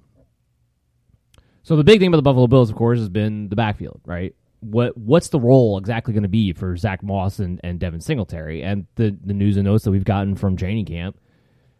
So 1.63 1.77
the 1.77 1.83
big 1.85 1.99
thing 1.99 2.09
about 2.09 2.17
the 2.17 2.23
Buffalo 2.23 2.47
Bills, 2.47 2.69
of 2.69 2.75
course, 2.75 2.99
has 2.99 3.07
been 3.07 3.47
the 3.47 3.55
backfield, 3.55 4.01
right? 4.05 4.35
What 4.59 4.97
what's 4.97 5.29
the 5.29 5.39
role 5.39 5.77
exactly 5.77 6.13
going 6.13 6.23
to 6.23 6.29
be 6.29 6.51
for 6.51 6.75
Zach 6.75 7.01
Moss 7.01 7.39
and, 7.39 7.61
and 7.63 7.79
Devin 7.79 8.01
Singletary? 8.01 8.61
And 8.61 8.85
the, 8.95 9.17
the 9.23 9.33
news 9.33 9.55
and 9.55 9.65
notes 9.65 9.85
that 9.85 9.91
we've 9.91 10.03
gotten 10.03 10.35
from 10.35 10.57
training 10.57 10.85
camp– 10.85 11.17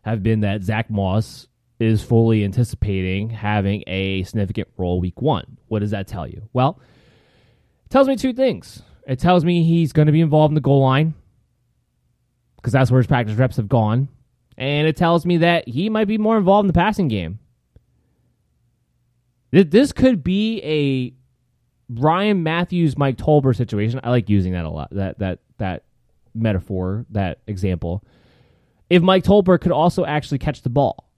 have 0.01 0.23
been 0.23 0.41
that 0.41 0.63
Zach 0.63 0.89
Moss 0.89 1.47
is 1.80 2.03
fully 2.03 2.43
anticipating 2.43 3.30
having 3.30 3.84
a 3.88 4.23
significant 4.23 4.67
role 4.77 4.99
week 4.99 5.21
one. 5.21 5.57
What 5.67 5.80
does 5.80 5.91
that 5.91 6.07
tell 6.07 6.27
you? 6.27 6.49
Well, 6.53 6.80
tells 7.90 8.07
me 8.07 8.16
two 8.16 8.34
things. 8.34 8.82
It 9.07 9.20
tells 9.20 9.44
me 9.44 9.64
he's 9.64 9.91
going 9.91 10.06
to 10.06 10.11
be 10.11 10.22
involved 10.22 10.52
in 10.52 10.56
the 10.56 10.61
goal 10.61 10.82
line 10.82 11.14
because 12.57 12.74
that's 12.74 12.91
where 12.91 12.99
his 12.99 13.07
practice 13.07 13.36
reps 13.36 13.57
have 13.57 13.70
gone. 13.70 14.10
And 14.57 14.88
it 14.88 14.98
tells 14.98 15.26
me 15.26 15.38
that 15.38 15.68
he 15.68 15.90
might 15.90 16.07
be 16.07 16.18
more 16.18 16.38
involved 16.38 16.66
in 16.66 16.68
the 16.68 16.74
passing 16.74 17.07
game. 17.07 17.40
This 19.52 19.91
could 19.91 20.24
be 20.24 20.61
a 20.64 21.14
Ryan 21.99 22.44
Mathews, 22.44 22.98
Mike 22.98 23.18
Tolbert 23.18 23.56
situation. 23.56 23.99
I 24.03 24.11
like 24.11 24.30
using 24.30 24.53
that 24.53 24.66
a 24.66 24.70
lot. 24.70 24.90
That 24.91 25.18
that 25.20 25.40
that 25.57 25.86
metaphor, 26.36 27.06
that 27.10 27.40
example 27.48 28.03
if 28.90 29.03
Mike 29.03 29.24
Tolbert 29.24 29.61
could 29.61 29.72
also 29.72 30.06
actually 30.06 30.40
catch 30.40 30.61
the 30.61 30.70
ball. 30.70 31.10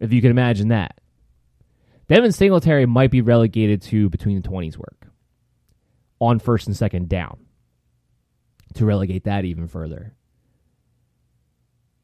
If 0.00 0.12
you 0.12 0.20
can 0.20 0.30
imagine 0.30 0.68
that. 0.68 1.00
Devin 2.10 2.32
Singletary 2.32 2.86
might 2.86 3.12
be 3.12 3.20
relegated 3.20 3.82
to 3.82 4.10
between 4.10 4.42
the 4.42 4.48
20s 4.48 4.76
work 4.76 5.06
on 6.18 6.40
first 6.40 6.66
and 6.66 6.76
second 6.76 7.08
down. 7.08 7.38
to 8.74 8.84
relegate 8.84 9.24
that 9.24 9.44
even 9.44 9.66
further. 9.68 10.14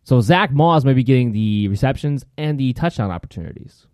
So 0.05 0.21
Zach 0.21 0.53
Moss 0.53 0.85
might 0.85 0.95
be 0.95 1.03
getting 1.03 1.33
the 1.33 1.67
receptions 1.69 2.25
and 2.39 2.59
the 2.59 2.73
touchdown 2.73 3.11
opportunities. 3.11 3.87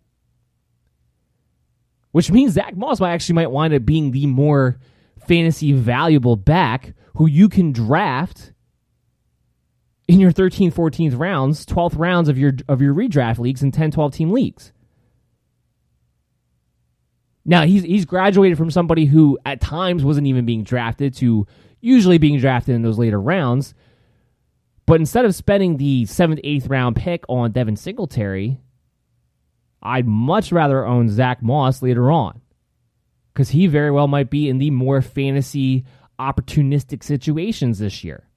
Which 2.11 2.31
means 2.31 2.53
Zach 2.53 2.75
Moss 2.75 2.99
might 2.99 3.13
actually 3.13 3.35
might 3.35 3.51
wind 3.51 3.73
up 3.73 3.85
being 3.85 4.11
the 4.11 4.27
more 4.27 4.79
fantasy 5.27 5.71
valuable 5.71 6.35
back 6.35 6.93
who 7.15 7.27
you 7.27 7.49
can 7.49 7.71
draft 7.71 8.53
in 10.07 10.19
your 10.19 10.31
13th, 10.31 10.73
14th 10.73 11.17
rounds, 11.17 11.65
12th 11.65 11.97
rounds 11.97 12.29
of 12.29 12.37
your 12.37 12.53
of 12.67 12.81
your 12.81 12.93
redraft 12.93 13.39
leagues 13.39 13.63
and 13.63 13.73
10, 13.73 13.91
12 13.91 14.13
team 14.13 14.31
leagues. 14.31 14.73
Now 17.45 17.63
he's 17.63 17.83
he's 17.83 18.05
graduated 18.05 18.57
from 18.57 18.71
somebody 18.71 19.05
who 19.05 19.37
at 19.45 19.61
times 19.61 20.03
wasn't 20.03 20.27
even 20.27 20.45
being 20.45 20.63
drafted 20.63 21.13
to 21.15 21.45
usually 21.81 22.17
being 22.17 22.39
drafted 22.39 22.75
in 22.75 22.81
those 22.81 22.97
later 22.97 23.19
rounds. 23.19 23.73
But 24.85 24.99
instead 24.99 25.25
of 25.25 25.35
spending 25.35 25.77
the 25.77 26.05
seventh, 26.05 26.39
eighth 26.43 26.67
round 26.67 26.95
pick 26.95 27.23
on 27.29 27.51
Devin 27.51 27.75
Singletary, 27.75 28.59
I'd 29.81 30.07
much 30.07 30.51
rather 30.51 30.85
own 30.85 31.09
Zach 31.09 31.41
Moss 31.41 31.81
later 31.81 32.11
on. 32.11 32.41
Because 33.33 33.49
he 33.49 33.67
very 33.67 33.91
well 33.91 34.07
might 34.07 34.29
be 34.29 34.47
in 34.47 34.59
the 34.59 34.71
more 34.71 35.01
fantasy 35.01 35.85
opportunistic 36.19 37.03
situations 37.03 37.79
this 37.79 38.03
year. 38.03 38.27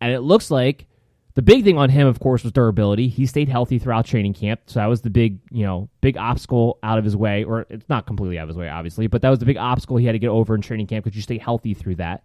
And 0.00 0.12
it 0.12 0.20
looks 0.20 0.50
like 0.50 0.86
the 1.34 1.42
big 1.42 1.64
thing 1.64 1.78
on 1.78 1.90
him, 1.90 2.06
of 2.06 2.18
course, 2.18 2.42
was 2.42 2.52
durability. 2.52 3.08
He 3.08 3.24
stayed 3.26 3.48
healthy 3.48 3.78
throughout 3.78 4.04
training 4.04 4.34
camp, 4.34 4.62
so 4.66 4.80
that 4.80 4.86
was 4.86 5.02
the 5.02 5.10
big, 5.10 5.38
you 5.50 5.64
know, 5.64 5.88
big 6.00 6.16
obstacle 6.16 6.78
out 6.82 6.98
of 6.98 7.04
his 7.04 7.16
way. 7.16 7.44
Or 7.44 7.66
it's 7.70 7.88
not 7.88 8.06
completely 8.06 8.38
out 8.38 8.44
of 8.44 8.48
his 8.48 8.56
way, 8.56 8.68
obviously, 8.68 9.06
but 9.06 9.22
that 9.22 9.30
was 9.30 9.38
the 9.38 9.46
big 9.46 9.56
obstacle 9.56 9.96
he 9.96 10.06
had 10.06 10.12
to 10.12 10.18
get 10.18 10.28
over 10.28 10.54
in 10.54 10.60
training 10.60 10.88
camp 10.88 11.04
because 11.04 11.16
you 11.16 11.22
stay 11.22 11.38
healthy 11.38 11.74
through 11.74 11.96
that. 11.96 12.24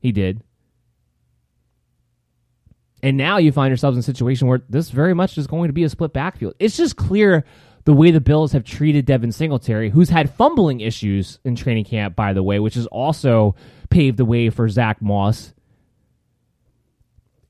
He 0.00 0.12
did. 0.12 0.42
And 3.02 3.16
now 3.16 3.38
you 3.38 3.52
find 3.52 3.70
yourselves 3.70 3.96
in 3.96 4.00
a 4.00 4.04
situation 4.04 4.46
where 4.46 4.62
this 4.68 4.90
very 4.90 5.12
much 5.12 5.36
is 5.36 5.46
going 5.46 5.68
to 5.68 5.72
be 5.72 5.84
a 5.84 5.88
split 5.88 6.12
backfield. 6.12 6.54
It's 6.58 6.76
just 6.76 6.96
clear 6.96 7.44
the 7.84 7.92
way 7.92 8.12
the 8.12 8.20
Bills 8.20 8.52
have 8.52 8.64
treated 8.64 9.06
Devin 9.06 9.32
Singletary, 9.32 9.90
who's 9.90 10.08
had 10.08 10.32
fumbling 10.34 10.80
issues 10.80 11.40
in 11.44 11.56
training 11.56 11.84
camp, 11.84 12.14
by 12.14 12.32
the 12.32 12.42
way, 12.42 12.60
which 12.60 12.74
has 12.74 12.86
also 12.86 13.56
paved 13.90 14.18
the 14.18 14.24
way 14.24 14.50
for 14.50 14.68
Zach 14.68 15.02
Moss 15.02 15.52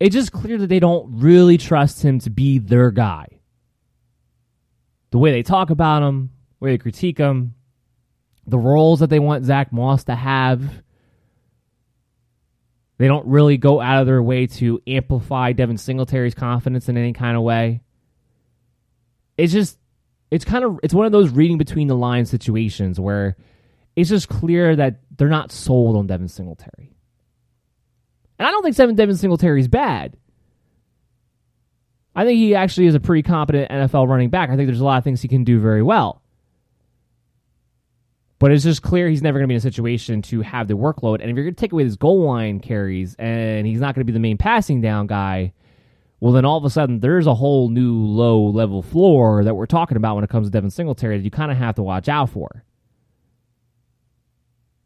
it's 0.03 0.15
just 0.15 0.33
clear 0.33 0.59
that 0.59 0.66
they 0.66 0.81
don't 0.81 1.20
really 1.20 1.57
trust 1.57 2.03
him 2.03 2.19
to 2.19 2.31
be 2.31 2.59
their 2.59 2.91
guy. 2.91 3.29
The 5.12 5.19
way 5.19 5.31
they 5.31 5.45
talk 5.45 5.70
about 5.70 6.03
him, 6.03 6.31
the 6.59 6.65
way 6.65 6.70
they 6.73 6.79
critique 6.79 7.19
him, 7.19 7.55
the 8.45 8.59
roles 8.59 8.99
that 8.99 9.11
they 9.11 9.20
want 9.20 9.45
Zach 9.45 9.73
Moss 9.73 10.03
to 10.05 10.16
have. 10.16 10.61
They 12.99 13.07
don't 13.07 13.29
really 13.29 13.57
go 13.59 13.81
out 13.81 14.01
of 14.01 14.07
their 14.07 14.20
way 14.20 14.49
to 14.49 14.83
amplify 14.89 15.53
Devin 15.53 15.79
Singletary's 15.79 16.35
confidence 16.35 16.89
in 16.89 16.97
any 16.97 17.12
kind 17.12 17.37
of 17.37 17.45
way. 17.45 17.81
It's 19.39 19.53
just, 19.53 19.79
it's 20.33 20.45
kind 20.45 20.65
of, 20.65 20.81
it's 20.83 20.95
one 20.95 21.07
of 21.07 21.12
those 21.12 21.31
reading 21.31 21.59
between 21.59 21.87
the 21.87 21.97
lines 21.97 22.29
situations 22.29 22.99
where 22.99 23.37
it's 23.95 24.11
just 24.11 24.29
clear 24.29 24.74
that 24.74 24.99
they're 25.16 25.29
not 25.29 25.53
sold 25.53 25.97
on 25.97 26.09
Devin 26.09 26.27
Singletary. 26.27 26.91
And 28.43 28.48
I 28.48 28.51
don't 28.51 28.64
think 28.64 28.74
Seven 28.74 28.97
Devin 28.97 29.14
Singletary 29.14 29.60
is 29.60 29.69
bad. 29.69 30.16
I 32.12 32.24
think 32.24 32.39
he 32.39 32.56
actually 32.56 32.89
is 32.89 32.97
a 32.97 32.98
pretty 32.98 33.23
competent 33.23 33.70
NFL 33.70 34.09
running 34.09 34.31
back. 34.31 34.51
I 34.51 34.56
think 34.56 34.66
there's 34.66 34.81
a 34.81 34.85
lot 34.85 34.98
of 34.98 35.05
things 35.05 35.23
he 35.23 35.28
can 35.28 35.44
do 35.44 35.60
very 35.60 35.81
well. 35.81 36.20
But 38.40 38.51
it's 38.51 38.64
just 38.64 38.82
clear 38.82 39.09
he's 39.09 39.23
never 39.23 39.39
going 39.39 39.44
to 39.44 39.48
be 39.48 39.55
in 39.55 39.59
a 39.59 39.60
situation 39.60 40.23
to 40.23 40.40
have 40.40 40.66
the 40.66 40.74
workload. 40.74 41.20
And 41.20 41.31
if 41.31 41.36
you're 41.36 41.44
going 41.44 41.55
to 41.55 41.60
take 41.60 41.70
away 41.70 41.85
his 41.85 41.94
goal 41.94 42.27
line 42.27 42.59
carries 42.59 43.14
and 43.14 43.64
he's 43.64 43.78
not 43.78 43.94
going 43.94 44.01
to 44.01 44.10
be 44.10 44.12
the 44.12 44.19
main 44.19 44.39
passing 44.39 44.81
down 44.81 45.06
guy, 45.06 45.52
well, 46.19 46.32
then 46.32 46.44
all 46.44 46.59
of 46.59 46.64
a 46.64 46.70
sudden 46.70 46.98
there's 46.98 47.28
a 47.28 47.35
whole 47.35 47.69
new 47.69 47.94
low 47.94 48.43
level 48.43 48.82
floor 48.82 49.44
that 49.44 49.55
we're 49.55 49.66
talking 49.66 49.97
about 49.97 50.16
when 50.16 50.24
it 50.24 50.31
comes 50.31 50.48
to 50.48 50.51
Devin 50.51 50.70
Singletary 50.70 51.16
that 51.16 51.24
you 51.24 51.31
kind 51.31 51.52
of 51.52 51.59
have 51.59 51.77
to 51.77 51.82
watch 51.85 52.09
out 52.09 52.31
for 52.31 52.64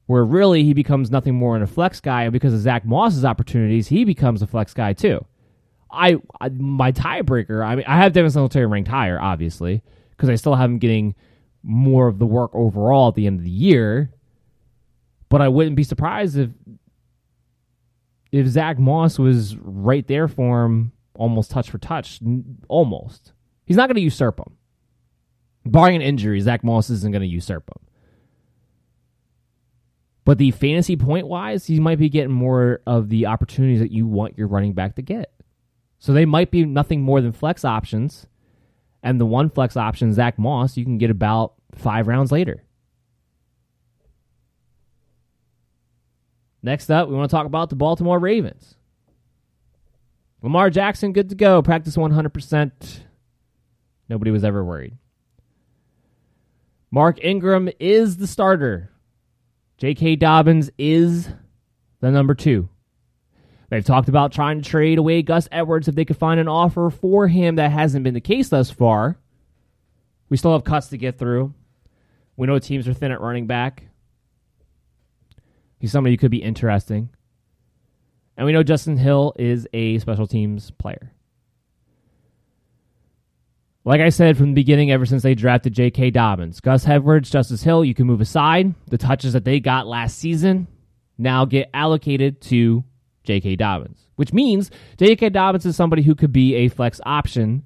where 0.06 0.24
really 0.24 0.62
he 0.64 0.72
becomes 0.72 1.10
nothing 1.10 1.34
more 1.34 1.54
than 1.54 1.62
a 1.62 1.66
flex 1.66 2.00
guy, 2.00 2.22
and 2.22 2.32
because 2.32 2.54
of 2.54 2.60
Zach 2.60 2.84
Moss's 2.84 3.24
opportunities, 3.24 3.88
he 3.88 4.04
becomes 4.04 4.42
a 4.42 4.46
flex 4.46 4.72
guy 4.72 4.92
too. 4.92 5.24
I, 5.90 6.16
I 6.40 6.48
my 6.50 6.92
tiebreaker. 6.92 7.64
I 7.64 7.76
mean, 7.76 7.84
I 7.86 7.96
have 7.96 8.12
Devin 8.12 8.30
Singletary 8.30 8.66
ranked 8.66 8.88
higher, 8.88 9.20
obviously, 9.20 9.82
because 10.10 10.28
I 10.28 10.34
still 10.36 10.54
have 10.54 10.70
him 10.70 10.78
getting 10.78 11.14
more 11.62 12.06
of 12.06 12.18
the 12.18 12.26
work 12.26 12.50
overall 12.54 13.08
at 13.08 13.14
the 13.14 13.26
end 13.26 13.40
of 13.40 13.44
the 13.44 13.50
year. 13.50 14.12
But 15.28 15.42
I 15.42 15.48
wouldn't 15.48 15.76
be 15.76 15.84
surprised 15.84 16.36
if 16.38 16.50
if 18.32 18.46
Zach 18.46 18.78
Moss 18.78 19.18
was 19.18 19.56
right 19.56 20.06
there 20.06 20.28
for 20.28 20.64
him, 20.64 20.92
almost 21.14 21.50
touch 21.50 21.70
for 21.70 21.78
touch, 21.78 22.20
almost. 22.68 23.32
He's 23.64 23.76
not 23.76 23.88
going 23.88 23.96
to 23.96 24.02
usurp 24.02 24.38
him. 24.38 24.56
Barring 25.64 25.96
an 25.96 26.02
injury, 26.02 26.40
Zach 26.40 26.62
Moss 26.62 26.90
isn't 26.90 27.10
going 27.10 27.22
to 27.22 27.28
usurp 27.28 27.68
him. 27.68 27.85
But 30.26 30.38
the 30.38 30.50
fantasy 30.50 30.96
point 30.96 31.28
wise, 31.28 31.66
he 31.66 31.78
might 31.78 32.00
be 32.00 32.08
getting 32.08 32.32
more 32.32 32.80
of 32.84 33.10
the 33.10 33.26
opportunities 33.26 33.78
that 33.78 33.92
you 33.92 34.08
want 34.08 34.36
your 34.36 34.48
running 34.48 34.72
back 34.72 34.96
to 34.96 35.02
get. 35.02 35.32
So 36.00 36.12
they 36.12 36.24
might 36.24 36.50
be 36.50 36.64
nothing 36.64 37.00
more 37.00 37.20
than 37.20 37.30
flex 37.30 37.64
options. 37.64 38.26
And 39.04 39.20
the 39.20 39.24
one 39.24 39.48
flex 39.48 39.76
option, 39.76 40.12
Zach 40.12 40.36
Moss, 40.36 40.76
you 40.76 40.84
can 40.84 40.98
get 40.98 41.10
about 41.10 41.54
five 41.76 42.08
rounds 42.08 42.32
later. 42.32 42.64
Next 46.60 46.90
up, 46.90 47.08
we 47.08 47.14
want 47.14 47.30
to 47.30 47.34
talk 47.34 47.46
about 47.46 47.70
the 47.70 47.76
Baltimore 47.76 48.18
Ravens. 48.18 48.74
Lamar 50.42 50.70
Jackson, 50.70 51.12
good 51.12 51.28
to 51.28 51.36
go. 51.36 51.62
Practice 51.62 51.96
100%. 51.96 53.00
Nobody 54.08 54.32
was 54.32 54.42
ever 54.42 54.64
worried. 54.64 54.96
Mark 56.90 57.22
Ingram 57.22 57.68
is 57.78 58.16
the 58.16 58.26
starter 58.26 58.90
J.K. 59.78 60.16
Dobbins 60.16 60.70
is 60.78 61.28
the 62.00 62.10
number 62.10 62.34
two. 62.34 62.68
They've 63.68 63.84
talked 63.84 64.08
about 64.08 64.32
trying 64.32 64.62
to 64.62 64.68
trade 64.68 64.98
away 64.98 65.22
Gus 65.22 65.48
Edwards 65.50 65.88
if 65.88 65.94
they 65.94 66.04
could 66.04 66.16
find 66.16 66.38
an 66.38 66.48
offer 66.48 66.88
for 66.88 67.28
him. 67.28 67.56
That 67.56 67.72
hasn't 67.72 68.04
been 68.04 68.14
the 68.14 68.20
case 68.20 68.48
thus 68.48 68.70
far. 68.70 69.18
We 70.28 70.36
still 70.36 70.52
have 70.52 70.64
cuts 70.64 70.88
to 70.88 70.98
get 70.98 71.18
through. 71.18 71.52
We 72.36 72.46
know 72.46 72.58
teams 72.58 72.86
are 72.88 72.94
thin 72.94 73.12
at 73.12 73.20
running 73.20 73.46
back. 73.46 73.84
He's 75.78 75.92
somebody 75.92 76.14
who 76.14 76.18
could 76.18 76.30
be 76.30 76.42
interesting. 76.42 77.10
And 78.36 78.46
we 78.46 78.52
know 78.52 78.62
Justice 78.62 79.00
Hill 79.00 79.34
is 79.36 79.66
a 79.72 79.98
special 79.98 80.26
teams 80.26 80.70
player. 80.70 81.12
Like 83.86 84.00
I 84.00 84.08
said 84.08 84.36
from 84.36 84.46
the 84.48 84.54
beginning, 84.54 84.90
ever 84.90 85.06
since 85.06 85.22
they 85.22 85.36
drafted 85.36 85.72
J.K. 85.72 86.10
Dobbins, 86.10 86.58
Gus 86.58 86.88
Edwards, 86.88 87.30
Justice 87.30 87.62
Hill, 87.62 87.84
you 87.84 87.94
can 87.94 88.04
move 88.04 88.20
aside. 88.20 88.74
The 88.88 88.98
touches 88.98 89.32
that 89.34 89.44
they 89.44 89.60
got 89.60 89.86
last 89.86 90.18
season 90.18 90.66
now 91.18 91.44
get 91.44 91.70
allocated 91.72 92.40
to 92.42 92.82
J.K. 93.22 93.54
Dobbins, 93.54 94.00
which 94.16 94.32
means 94.32 94.72
J.K. 94.96 95.28
Dobbins 95.28 95.64
is 95.66 95.76
somebody 95.76 96.02
who 96.02 96.16
could 96.16 96.32
be 96.32 96.56
a 96.56 96.68
flex 96.68 97.00
option. 97.06 97.62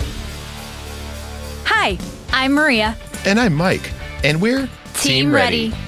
Hi, 0.00 1.96
I'm 2.32 2.52
Maria. 2.52 2.96
And 3.24 3.38
I'm 3.38 3.54
Mike. 3.54 3.88
And 4.24 4.42
we're 4.42 4.68
Team, 4.94 5.26
Team 5.26 5.32
ready. 5.32 5.70
ready. 5.70 5.82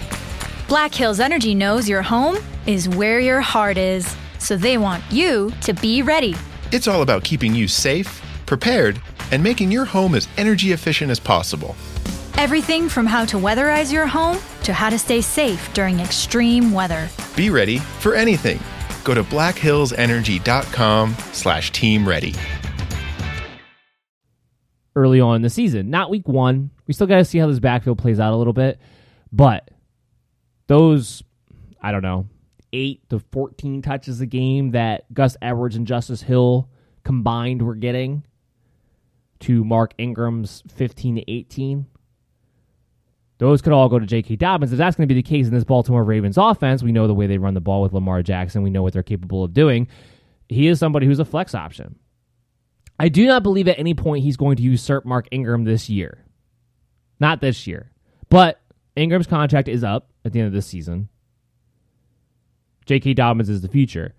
Black 0.69 0.95
Hills 0.95 1.19
Energy 1.19 1.57
knows 1.57 1.89
your 1.89 2.03
home 2.03 2.39
is 2.69 2.89
where 2.89 3.19
your 3.19 3.41
heart 3.41 3.77
is, 3.77 4.15
so 4.39 4.57
they 4.57 4.79
want 4.79 5.03
you 5.11 5.53
to 5.63 5.75
be 5.75 6.01
ready. 6.01 6.37
It's 6.71 6.87
all 6.87 7.03
about 7.03 7.25
keeping 7.25 7.57
you 7.57 7.67
safe, 7.67 8.23
prepared, 8.47 9.01
and 9.33 9.43
making 9.43 9.73
your 9.73 9.85
home 9.85 10.15
as 10.15 10.29
energy 10.37 10.71
efficient 10.71 11.11
as 11.11 11.19
possible. 11.19 11.75
Everything 12.39 12.89
from 12.89 13.07
how 13.07 13.25
to 13.25 13.37
weatherize 13.37 13.93
your 13.93 14.07
home 14.07 14.39
to 14.63 14.73
how 14.73 14.91
to 14.91 14.99
stay 14.99 15.21
safe 15.21 15.73
during 15.75 15.99
extreme 15.99 16.73
weather. 16.73 17.09
Be 17.37 17.51
ready 17.51 17.79
for 17.79 18.15
anything. 18.15 18.61
Go 19.05 19.15
to 19.15 19.25
blackhillsenergy.com 19.25 21.17
slash 21.33 21.73
team 21.73 22.09
ready. 22.09 22.35
Early 24.95 25.21
on 25.21 25.37
in 25.37 25.43
the 25.43 25.51
season, 25.51 25.91
not 25.91 26.11
week 26.11 26.29
one. 26.29 26.71
We 26.87 26.95
still 26.95 27.07
got 27.07 27.17
to 27.17 27.25
see 27.25 27.39
how 27.39 27.47
this 27.47 27.59
backfield 27.59 27.99
plays 27.99 28.21
out 28.21 28.35
a 28.35 28.37
little 28.37 28.53
bit. 28.53 28.79
But 29.33 29.71
those, 30.67 31.23
I 31.81 31.93
don't 31.93 32.03
know, 32.03 32.27
8 32.73 33.09
to 33.11 33.19
14 33.19 33.83
touches 33.83 34.21
a 34.21 34.27
game 34.27 34.73
that 34.73 35.13
Gus 35.13 35.37
Edwards 35.41 35.77
and 35.77 35.87
Justice 35.87 36.23
Hill 36.23 36.69
combined 37.05 37.63
were 37.63 37.75
getting 37.75 38.25
to 39.43 39.65
Mark 39.65 39.95
Ingram's 39.99 40.63
15 40.75 41.17
to 41.17 41.31
18. 41.31 41.87
Those 43.39 43.61
could 43.61 43.73
all 43.73 43.89
go 43.89 43.99
to 43.99 44.07
J.K. 44.07 44.37
Dobbins. 44.37 44.73
If 44.73 44.79
that's 44.79 44.97
going 44.97 45.09
to 45.09 45.13
be 45.13 45.21
the 45.21 45.29
case 45.29 45.47
in 45.47 45.55
this 45.55 45.65
Baltimore 45.65 46.05
Ravens 46.05 46.39
offense, 46.39 46.83
we 46.83 46.93
know 46.93 47.09
the 47.09 47.15
way 47.15 47.27
they 47.27 47.39
run 47.39 47.55
the 47.55 47.61
ball 47.61 47.83
with 47.83 47.93
Lamar 47.93 48.23
Jackson. 48.23 48.63
We 48.63 48.71
know 48.71 48.83
what 48.83 48.93
they're 48.93 49.03
capable 49.03 49.43
of 49.43 49.53
doing. 49.53 49.89
He 50.49 50.69
is 50.69 50.79
somebody 50.79 51.07
who's 51.07 51.19
a 51.19 51.25
flex 51.25 51.55
option. 51.55 51.97
I 53.01 53.09
do 53.09 53.27
not 53.27 53.43
believe 53.43 53.67
at 53.67 53.81
any 53.81 53.95
point 53.95 54.23
he's 54.23 54.37
going 54.37 54.57
to 54.57 54.63
usurp 54.63 55.05
Mark 55.05 55.27
Ingram 55.33 55.65
this 55.65 55.91
year. 55.91 56.25
Not 57.19 57.41
this 57.41 57.67
year. 57.67 57.91
But 58.29 58.61
Ingram's 58.95 59.27
contract 59.27 59.67
is 59.67 59.83
up 59.83 60.11
at 60.25 60.33
the 60.33 60.39
end 60.39 60.47
of 60.47 60.53
this 60.53 60.67
season. 60.67 61.09
J.K. 62.87 63.15
Dobbins 63.15 63.49
is 63.49 63.61
the 63.61 63.69
future. 63.69 64.15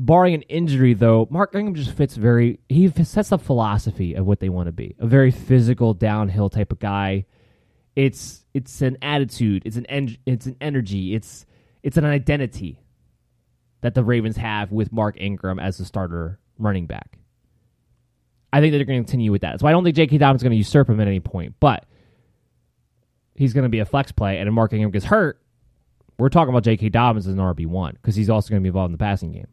Barring 0.00 0.34
an 0.34 0.42
injury, 0.42 0.94
though, 0.94 1.26
Mark 1.28 1.54
Ingram 1.54 1.74
just 1.74 1.90
fits 1.90 2.14
very. 2.16 2.60
He 2.68 2.88
sets 3.02 3.30
the 3.30 3.38
philosophy 3.38 4.14
of 4.14 4.26
what 4.26 4.38
they 4.38 4.48
want 4.48 4.66
to 4.66 4.72
be 4.72 4.94
a 5.00 5.06
very 5.06 5.32
physical, 5.32 5.92
downhill 5.92 6.48
type 6.48 6.70
of 6.70 6.78
guy. 6.78 7.26
It's 7.96 8.44
it's 8.54 8.80
an 8.80 8.96
attitude. 9.02 9.64
It's 9.66 9.76
an 9.76 9.86
en- 9.86 10.18
it's 10.24 10.46
an 10.46 10.56
energy. 10.60 11.14
It's 11.14 11.46
it's 11.82 11.96
an 11.96 12.04
identity 12.04 12.80
that 13.80 13.94
the 13.94 14.04
Ravens 14.04 14.36
have 14.36 14.70
with 14.70 14.92
Mark 14.92 15.16
Ingram 15.20 15.58
as 15.58 15.78
the 15.78 15.84
starter 15.84 16.38
running 16.58 16.86
back. 16.86 17.18
I 18.52 18.60
think 18.60 18.72
that 18.72 18.78
they're 18.78 18.86
going 18.86 19.02
to 19.02 19.04
continue 19.04 19.32
with 19.32 19.42
that. 19.42 19.60
So 19.60 19.66
I 19.66 19.72
don't 19.72 19.84
think 19.84 19.96
J.K. 19.96 20.18
Dobbins 20.18 20.40
is 20.40 20.42
going 20.42 20.52
to 20.52 20.56
usurp 20.56 20.88
him 20.88 21.00
at 21.00 21.06
any 21.06 21.20
point, 21.20 21.54
but 21.60 21.86
he's 23.34 23.52
going 23.52 23.64
to 23.64 23.68
be 23.68 23.80
a 23.80 23.84
flex 23.84 24.10
play. 24.10 24.38
And 24.38 24.48
if 24.48 24.54
Mark 24.54 24.72
Ingram 24.72 24.90
gets 24.90 25.04
hurt, 25.04 25.40
we're 26.18 26.30
talking 26.30 26.48
about 26.50 26.64
J.K. 26.64 26.88
Dobbins 26.88 27.26
as 27.26 27.34
an 27.34 27.40
RB1 27.40 27.92
because 27.92 28.16
he's 28.16 28.30
also 28.30 28.50
going 28.50 28.60
to 28.60 28.64
be 28.64 28.68
involved 28.68 28.88
in 28.88 28.92
the 28.92 28.98
passing 28.98 29.32
game. 29.32 29.48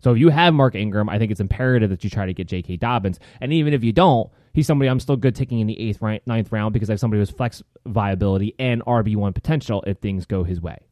So 0.00 0.12
if 0.12 0.18
you 0.18 0.28
have 0.28 0.54
Mark 0.54 0.74
Ingram, 0.74 1.08
I 1.08 1.18
think 1.18 1.30
it's 1.30 1.40
imperative 1.40 1.90
that 1.90 2.04
you 2.04 2.10
try 2.10 2.26
to 2.26 2.34
get 2.34 2.48
J.K. 2.48 2.76
Dobbins. 2.76 3.18
And 3.40 3.52
even 3.52 3.72
if 3.72 3.82
you 3.82 3.92
don't, 3.92 4.30
he's 4.52 4.66
somebody 4.66 4.88
I'm 4.88 5.00
still 5.00 5.16
good 5.16 5.34
taking 5.34 5.60
in 5.60 5.66
the 5.66 5.78
eighth, 5.80 6.00
ninth 6.26 6.52
round 6.52 6.72
because 6.72 6.90
I 6.90 6.92
have 6.92 7.00
somebody 7.00 7.20
who's 7.20 7.30
flex 7.30 7.62
viability 7.86 8.54
and 8.58 8.84
RB1 8.84 9.34
potential 9.34 9.82
if 9.86 9.98
things 9.98 10.26
go 10.26 10.44
his 10.44 10.60
way. 10.60 10.86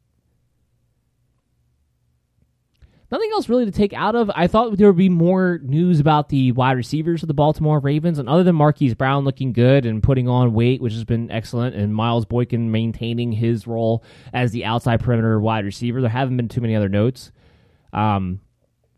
Nothing 3.15 3.31
else 3.33 3.49
really 3.49 3.67
to 3.67 3.71
take 3.71 3.93
out 3.93 4.17
of. 4.17 4.29
I 4.35 4.49
thought 4.49 4.77
there 4.77 4.89
would 4.89 4.97
be 4.97 5.09
more 5.09 5.61
news 5.63 6.01
about 6.01 6.31
the 6.31 6.51
wide 6.51 6.73
receivers 6.73 7.23
of 7.23 7.29
the 7.29 7.35
Baltimore 7.35 7.79
Ravens, 7.79 8.19
and 8.19 8.29
other 8.29 8.43
than 8.43 8.57
Marquise 8.57 8.95
Brown 8.95 9.25
looking 9.25 9.53
good 9.53 9.87
and 9.87 10.03
putting 10.03 10.27
on 10.27 10.53
weight, 10.53 10.81
which 10.81 10.95
has 10.95 11.05
been 11.05 11.31
excellent, 11.31 11.77
and 11.77 11.95
Miles 11.95 12.25
Boykin 12.25 12.73
maintaining 12.73 13.31
his 13.31 13.69
role 13.69 14.03
as 14.33 14.51
the 14.51 14.65
outside 14.65 15.01
perimeter 15.01 15.39
wide 15.39 15.65
receiver, 15.65 16.01
there 16.01 16.11
haven't 16.11 16.37
been 16.37 16.49
too 16.49 16.61
many 16.61 16.75
other 16.75 16.89
notes. 16.89 17.31
Um, 17.93 18.41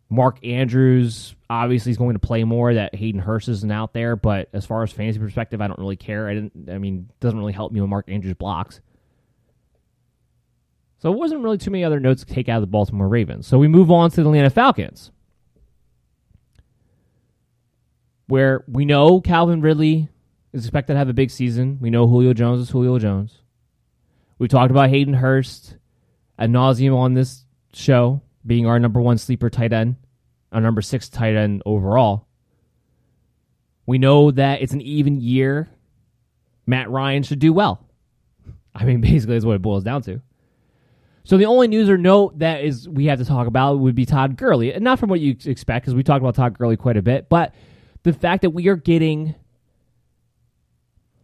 Mark 0.08 0.44
Andrews 0.46 1.34
obviously 1.50 1.90
is 1.90 1.98
going 1.98 2.14
to 2.14 2.20
play 2.20 2.44
more. 2.44 2.74
That 2.74 2.94
Hayden 2.94 3.20
Hurst 3.20 3.48
isn't 3.48 3.70
out 3.70 3.92
there, 3.92 4.14
but 4.14 4.48
as 4.52 4.64
far 4.64 4.82
as 4.82 4.92
fantasy 4.92 5.18
perspective, 5.18 5.60
I 5.60 5.66
don't 5.66 5.78
really 5.78 5.96
care. 5.96 6.28
I 6.28 6.34
didn't. 6.34 6.70
I 6.70 6.78
mean, 6.78 7.10
doesn't 7.20 7.38
really 7.38 7.52
help 7.52 7.72
me 7.72 7.80
when 7.80 7.90
Mark 7.90 8.08
Andrews 8.08 8.34
blocks. 8.34 8.80
So 10.98 11.12
it 11.12 11.18
wasn't 11.18 11.42
really 11.42 11.58
too 11.58 11.70
many 11.70 11.84
other 11.84 12.00
notes 12.00 12.24
to 12.24 12.32
take 12.32 12.48
out 12.48 12.56
of 12.56 12.62
the 12.62 12.68
Baltimore 12.68 13.08
Ravens. 13.08 13.46
So 13.46 13.58
we 13.58 13.68
move 13.68 13.90
on 13.90 14.10
to 14.10 14.22
the 14.22 14.28
Atlanta 14.28 14.50
Falcons, 14.50 15.10
where 18.28 18.64
we 18.66 18.84
know 18.84 19.20
Calvin 19.20 19.60
Ridley 19.60 20.08
is 20.52 20.64
expected 20.64 20.94
to 20.94 20.98
have 20.98 21.08
a 21.08 21.14
big 21.14 21.30
season. 21.30 21.78
We 21.80 21.90
know 21.90 22.06
Julio 22.06 22.32
Jones 22.32 22.62
is 22.62 22.70
Julio 22.70 22.98
Jones. 22.98 23.42
We've 24.38 24.48
talked 24.50 24.70
about 24.70 24.88
Hayden 24.88 25.14
Hurst 25.14 25.76
ad 26.38 26.50
nauseum 26.50 26.96
on 26.96 27.14
this 27.14 27.44
show 27.72 28.22
being 28.46 28.66
our 28.66 28.78
number 28.78 29.00
one 29.00 29.18
sleeper 29.18 29.50
tight 29.50 29.72
end, 29.72 29.96
our 30.52 30.60
number 30.60 30.82
six 30.82 31.08
tight 31.08 31.34
end 31.34 31.62
overall. 31.66 32.26
We 33.86 33.98
know 33.98 34.30
that 34.30 34.62
it's 34.62 34.72
an 34.72 34.80
even 34.80 35.20
year. 35.20 35.68
Matt 36.66 36.90
Ryan 36.90 37.22
should 37.22 37.38
do 37.38 37.52
well. 37.52 37.84
I 38.74 38.84
mean, 38.84 39.00
basically, 39.02 39.36
that's 39.36 39.44
what 39.44 39.56
it 39.56 39.62
boils 39.62 39.84
down 39.84 40.02
to. 40.02 40.20
So 41.24 41.36
the 41.36 41.46
only 41.46 41.66
news 41.66 41.88
or 41.88 41.98
note 41.98 42.38
that 42.38 42.62
is 42.62 42.88
we 42.88 43.06
have 43.06 43.18
to 43.18 43.24
talk 43.24 43.48
about 43.48 43.80
would 43.80 43.96
be 43.96 44.06
Todd 44.06 44.36
Gurley, 44.36 44.72
and 44.72 44.84
not 44.84 45.00
from 45.00 45.10
what 45.10 45.18
you 45.18 45.36
expect 45.44 45.84
because 45.84 45.94
we 45.94 46.04
talked 46.04 46.22
about 46.22 46.36
Todd 46.36 46.56
Gurley 46.56 46.76
quite 46.76 46.96
a 46.96 47.02
bit, 47.02 47.28
but 47.28 47.52
the 48.04 48.12
fact 48.12 48.42
that 48.42 48.50
we 48.50 48.68
are 48.68 48.76
getting 48.76 49.34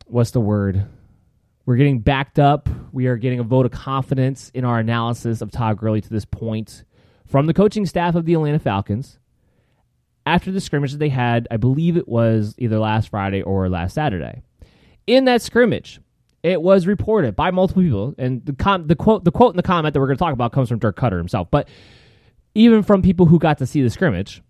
what's 0.07 0.33
the 0.33 0.41
word? 0.41 0.87
We're 1.65 1.77
getting 1.77 2.01
backed 2.01 2.39
up. 2.39 2.69
We 2.93 3.07
are 3.07 3.17
getting 3.17 3.39
a 3.39 3.45
vote 3.45 3.65
of 3.65 3.73
confidence 3.73 4.51
in 4.53 4.65
our 4.65 4.81
analysis 4.81 5.41
of 5.41 5.53
Todd 5.53 5.79
Gurley 5.79 6.01
to 6.01 6.11
this 6.11 6.25
point 6.25 6.85
from 7.33 7.47
the 7.47 7.55
coaching 7.55 7.87
staff 7.87 8.15
of 8.15 8.27
the 8.27 8.35
Atlanta 8.35 8.59
Falcons 8.59 9.19
after 10.27 10.53
the 10.53 10.61
scrimmage 10.61 10.93
that 10.93 10.99
they 10.99 11.09
had. 11.09 11.49
I 11.51 11.57
believe 11.57 11.97
it 11.97 12.07
was 12.07 12.55
either 12.59 12.79
last 12.79 13.09
Friday 13.09 13.41
or 13.41 13.71
last 13.71 13.95
Saturday. 13.95 14.43
In 15.07 15.25
that 15.25 15.41
scrimmage, 15.41 15.99
it 16.43 16.61
was 16.61 16.87
reported 16.87 17.35
by 17.35 17.51
multiple 17.51 17.83
people, 17.83 18.15
and 18.19 18.45
the 18.45 18.53
com- 18.53 18.87
the 18.87 18.95
quote 18.95 19.25
the 19.25 19.33
quote 19.33 19.55
in 19.55 19.57
the 19.57 19.63
comment 19.63 19.95
that 19.95 20.01
we're 20.01 20.07
going 20.07 20.19
to 20.19 20.23
talk 20.23 20.35
about 20.35 20.53
comes 20.53 20.69
from 20.69 20.79
Dirk 20.79 20.97
Koetter 20.97 21.17
himself. 21.17 21.51
But 21.51 21.69
even 22.55 22.83
from 22.83 23.01
people 23.01 23.27
who 23.27 23.39
got 23.39 23.59
to 23.59 23.67
see 23.67 23.83
the 23.83 23.91
scrimmage, 23.91 24.43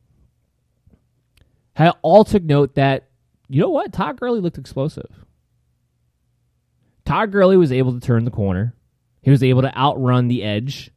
all 2.03 2.25
took 2.25 2.43
note 2.43 2.75
that 2.75 3.09
you 3.49 3.61
know 3.61 3.71
what 3.71 3.93
Todd 3.93 4.19
Gurley 4.19 4.41
looked 4.41 4.59
explosive. 4.59 5.25
Todd 7.05 7.31
Gurley 7.31 7.57
was 7.57 7.71
able 7.71 7.93
to 7.93 8.01
turn 8.01 8.25
the 8.25 8.31
corner. 8.31 8.75
He 9.23 9.31
was 9.31 9.43
able 9.43 9.63
to 9.63 9.77
outrun 9.77 10.27
the 10.27 10.43
edge. 10.43 10.91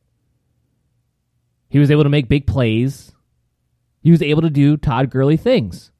He 1.76 1.80
was 1.80 1.92
able 1.92 2.04
to 2.04 2.10
make 2.10 2.30
big 2.30 2.48
plays. 2.48 3.12
He 4.00 4.10
was 4.10 4.22
able 4.22 4.44
to 4.44 4.50
do 4.50 4.78
Todd 4.78 5.10
Gurley 5.10 5.36
things. 5.36 5.92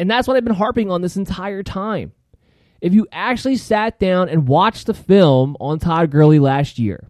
And 0.00 0.10
that's 0.10 0.26
what 0.26 0.36
I've 0.36 0.42
been 0.42 0.52
harping 0.52 0.90
on 0.90 1.00
this 1.00 1.16
entire 1.16 1.62
time 1.62 2.10
if 2.80 2.92
you 2.92 3.06
actually 3.12 3.56
sat 3.56 4.00
down 4.00 4.28
and 4.28 4.48
watched 4.48 4.88
the 4.88 4.94
film 4.94 5.56
on 5.60 5.78
Todd 5.78 6.10
Gurley 6.10 6.40
last 6.40 6.76
year, 6.76 7.08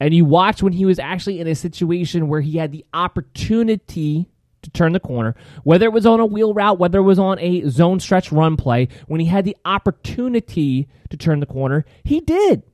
and 0.00 0.12
you 0.12 0.24
watched 0.24 0.64
when 0.64 0.72
he 0.72 0.84
was 0.84 0.98
actually 0.98 1.38
in 1.38 1.46
a 1.46 1.54
situation 1.54 2.26
where 2.26 2.40
he 2.40 2.56
had 2.56 2.72
the 2.72 2.84
opportunity 2.92 4.28
to 4.62 4.70
turn 4.70 4.94
the 4.94 4.98
corner, 4.98 5.36
whether 5.62 5.86
it 5.86 5.92
was 5.92 6.06
on 6.06 6.18
a 6.18 6.26
wheel 6.26 6.54
route, 6.54 6.80
whether 6.80 6.98
it 6.98 7.02
was 7.02 7.20
on 7.20 7.38
a 7.38 7.68
zone 7.68 8.00
stretch 8.00 8.32
run 8.32 8.56
play, 8.56 8.88
when 9.06 9.20
he 9.20 9.26
had 9.26 9.44
the 9.44 9.56
opportunity 9.64 10.88
to 11.08 11.16
turn 11.16 11.38
the 11.38 11.46
corner, 11.46 11.84
he 12.02 12.18
did. 12.18 12.64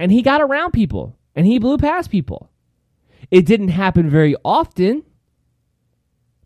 And 0.00 0.10
he 0.10 0.22
got 0.22 0.40
around 0.40 0.72
people 0.72 1.14
and 1.36 1.46
he 1.46 1.58
blew 1.58 1.76
past 1.76 2.10
people. 2.10 2.50
It 3.30 3.44
didn't 3.44 3.68
happen 3.68 4.08
very 4.08 4.34
often 4.42 5.04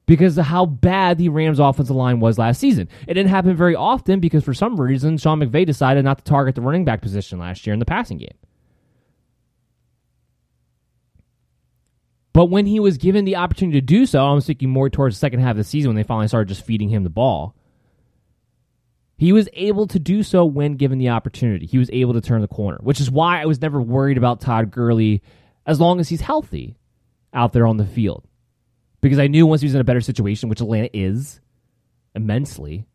because 0.06 0.36
of 0.36 0.44
how 0.44 0.66
bad 0.66 1.18
the 1.18 1.28
Rams' 1.28 1.60
offensive 1.60 1.94
line 1.94 2.18
was 2.18 2.36
last 2.36 2.58
season. 2.58 2.88
It 3.06 3.14
didn't 3.14 3.30
happen 3.30 3.56
very 3.56 3.76
often 3.76 4.18
because 4.18 4.42
for 4.42 4.54
some 4.54 4.78
reason 4.78 5.18
Sean 5.18 5.38
McVay 5.38 5.64
decided 5.64 6.04
not 6.04 6.18
to 6.18 6.24
target 6.24 6.56
the 6.56 6.62
running 6.62 6.84
back 6.84 7.00
position 7.00 7.38
last 7.38 7.64
year 7.64 7.72
in 7.72 7.78
the 7.78 7.86
passing 7.86 8.18
game. 8.18 8.36
But 12.32 12.46
when 12.46 12.66
he 12.66 12.80
was 12.80 12.98
given 12.98 13.24
the 13.24 13.36
opportunity 13.36 13.80
to 13.80 13.86
do 13.86 14.04
so, 14.04 14.26
I'm 14.26 14.40
thinking 14.40 14.68
more 14.68 14.90
towards 14.90 15.14
the 15.14 15.20
second 15.20 15.38
half 15.38 15.52
of 15.52 15.58
the 15.58 15.64
season 15.64 15.90
when 15.90 15.96
they 15.96 16.02
finally 16.02 16.26
started 16.26 16.48
just 16.48 16.66
feeding 16.66 16.88
him 16.88 17.04
the 17.04 17.08
ball. 17.08 17.54
He 19.16 19.32
was 19.32 19.48
able 19.52 19.86
to 19.88 19.98
do 19.98 20.22
so 20.22 20.44
when 20.44 20.74
given 20.74 20.98
the 20.98 21.10
opportunity. 21.10 21.66
He 21.66 21.78
was 21.78 21.90
able 21.92 22.14
to 22.14 22.20
turn 22.20 22.40
the 22.40 22.48
corner, 22.48 22.78
which 22.82 23.00
is 23.00 23.10
why 23.10 23.40
I 23.40 23.46
was 23.46 23.60
never 23.60 23.80
worried 23.80 24.18
about 24.18 24.40
Todd 24.40 24.70
Gurley 24.70 25.22
as 25.66 25.80
long 25.80 26.00
as 26.00 26.08
he's 26.08 26.20
healthy 26.20 26.76
out 27.32 27.52
there 27.52 27.66
on 27.66 27.76
the 27.76 27.86
field 27.86 28.26
because 29.04 29.18
I 29.18 29.26
knew 29.26 29.46
once 29.46 29.60
he 29.60 29.66
was 29.66 29.74
in 29.74 29.82
a 29.82 29.84
better 29.84 30.00
situation, 30.00 30.48
which 30.48 30.62
Atlanta 30.62 30.88
is 30.94 31.38
immensely 32.14 32.86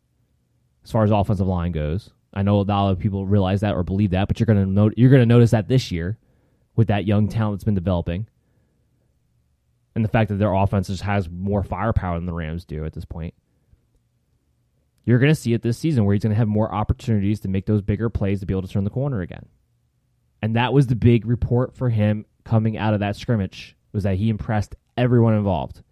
as 0.82 0.90
far 0.90 1.04
as 1.04 1.12
offensive 1.12 1.46
line 1.46 1.70
goes. 1.70 2.10
I 2.34 2.42
know 2.42 2.60
a 2.60 2.62
lot 2.62 2.90
of 2.90 2.98
people 2.98 3.26
realize 3.26 3.60
that 3.60 3.74
or 3.74 3.84
believe 3.84 4.10
that, 4.10 4.26
but 4.26 4.40
you're 4.40 4.46
gonna 4.46 4.66
note, 4.66 4.94
you're 4.96 5.10
gonna 5.10 5.24
notice 5.24 5.52
that 5.52 5.68
this 5.68 5.92
year 5.92 6.18
with 6.74 6.88
that 6.88 7.06
young 7.06 7.28
talent 7.28 7.58
that's 7.58 7.64
been 7.64 7.76
developing, 7.76 8.26
and 9.94 10.04
the 10.04 10.08
fact 10.08 10.30
that 10.30 10.36
their 10.36 10.52
offense 10.52 10.88
just 10.88 11.02
has 11.02 11.30
more 11.30 11.62
firepower 11.62 12.16
than 12.16 12.26
the 12.26 12.32
Rams 12.32 12.64
do 12.64 12.84
at 12.84 12.92
this 12.92 13.04
point. 13.04 13.34
You're 15.04 15.18
gonna 15.18 15.34
see 15.34 15.54
it 15.54 15.62
this 15.62 15.78
season 15.78 16.04
where 16.04 16.14
he's 16.14 16.22
gonna 16.22 16.34
have 16.34 16.48
more 16.48 16.72
opportunities 16.72 17.40
to 17.40 17.48
make 17.48 17.66
those 17.66 17.82
bigger 17.82 18.10
plays 18.10 18.40
to 18.40 18.46
be 18.46 18.54
able 18.54 18.62
to 18.62 18.68
turn 18.68 18.84
the 18.84 18.90
corner 18.90 19.20
again. 19.20 19.46
And 20.42 20.56
that 20.56 20.72
was 20.72 20.86
the 20.86 20.96
big 20.96 21.26
report 21.26 21.74
for 21.74 21.90
him 21.90 22.24
coming 22.44 22.76
out 22.76 22.94
of 22.94 23.00
that 23.00 23.16
scrimmage 23.16 23.76
was 23.92 24.04
that 24.04 24.16
he 24.16 24.28
impressed 24.28 24.74
everyone 24.96 25.34
involved 25.34 25.82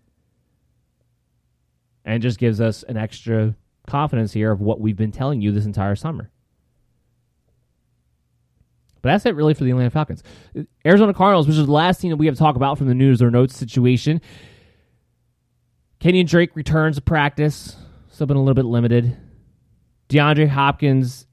and 2.04 2.22
just 2.22 2.38
gives 2.38 2.60
us 2.60 2.82
an 2.84 2.96
extra 2.96 3.54
confidence 3.86 4.32
here 4.32 4.50
of 4.50 4.60
what 4.60 4.80
we've 4.80 4.96
been 4.96 5.12
telling 5.12 5.40
you 5.40 5.52
this 5.52 5.66
entire 5.66 5.96
summer. 5.96 6.30
But 9.02 9.10
that's 9.10 9.26
it 9.26 9.34
really 9.34 9.54
for 9.54 9.64
the 9.64 9.70
Atlanta 9.70 9.90
Falcons. 9.90 10.22
Arizona 10.84 11.14
Cardinals, 11.14 11.46
which 11.46 11.56
is 11.56 11.66
the 11.66 11.72
last 11.72 12.00
thing 12.00 12.10
that 12.10 12.16
we 12.16 12.26
have 12.26 12.34
to 12.34 12.38
talk 12.38 12.56
about 12.56 12.78
from 12.78 12.88
the 12.88 12.94
news 12.94 13.22
or 13.22 13.30
notes 13.30 13.56
situation. 13.56 14.20
Kenyan 16.00 16.26
Drake 16.26 16.54
returns 16.54 16.96
to 16.96 17.02
practice, 17.02 17.76
still 18.18 18.26
been 18.26 18.36
a 18.36 18.42
little 18.42 18.54
bit 18.54 18.64
limited. 18.64 19.16
DeAndre 20.08 20.48
Hopkins 20.48 21.28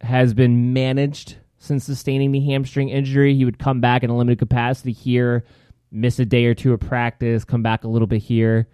has 0.00 0.32
been 0.32 0.72
managed 0.72 1.36
since 1.58 1.84
sustaining 1.84 2.32
the 2.32 2.40
hamstring 2.40 2.88
injury. 2.88 3.34
He 3.34 3.44
would 3.44 3.58
come 3.58 3.82
back 3.82 4.02
in 4.02 4.08
a 4.08 4.16
limited 4.16 4.38
capacity 4.38 4.92
here, 4.92 5.44
miss 5.90 6.18
a 6.18 6.24
day 6.24 6.46
or 6.46 6.54
two 6.54 6.72
of 6.72 6.80
practice, 6.80 7.44
come 7.44 7.62
back 7.62 7.84
a 7.84 7.88
little 7.88 8.06
bit 8.06 8.22
here 8.22 8.66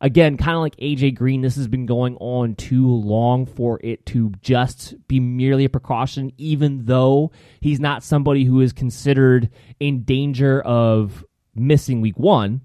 again, 0.00 0.36
kind 0.36 0.54
of 0.54 0.60
like 0.60 0.76
AJ 0.76 1.14
Green, 1.16 1.40
this 1.40 1.56
has 1.56 1.66
been 1.66 1.86
going 1.86 2.16
on 2.18 2.54
too 2.54 2.86
long 2.86 3.46
for 3.46 3.80
it 3.82 4.04
to 4.06 4.30
just 4.42 4.94
be 5.08 5.18
merely 5.18 5.64
a 5.64 5.68
precaution, 5.68 6.30
even 6.36 6.84
though 6.84 7.32
he's 7.60 7.80
not 7.80 8.04
somebody 8.04 8.44
who 8.44 8.60
is 8.60 8.72
considered 8.72 9.48
in 9.80 10.04
danger 10.04 10.60
of 10.60 11.24
missing 11.54 12.00
week 12.00 12.18
one. 12.18 12.60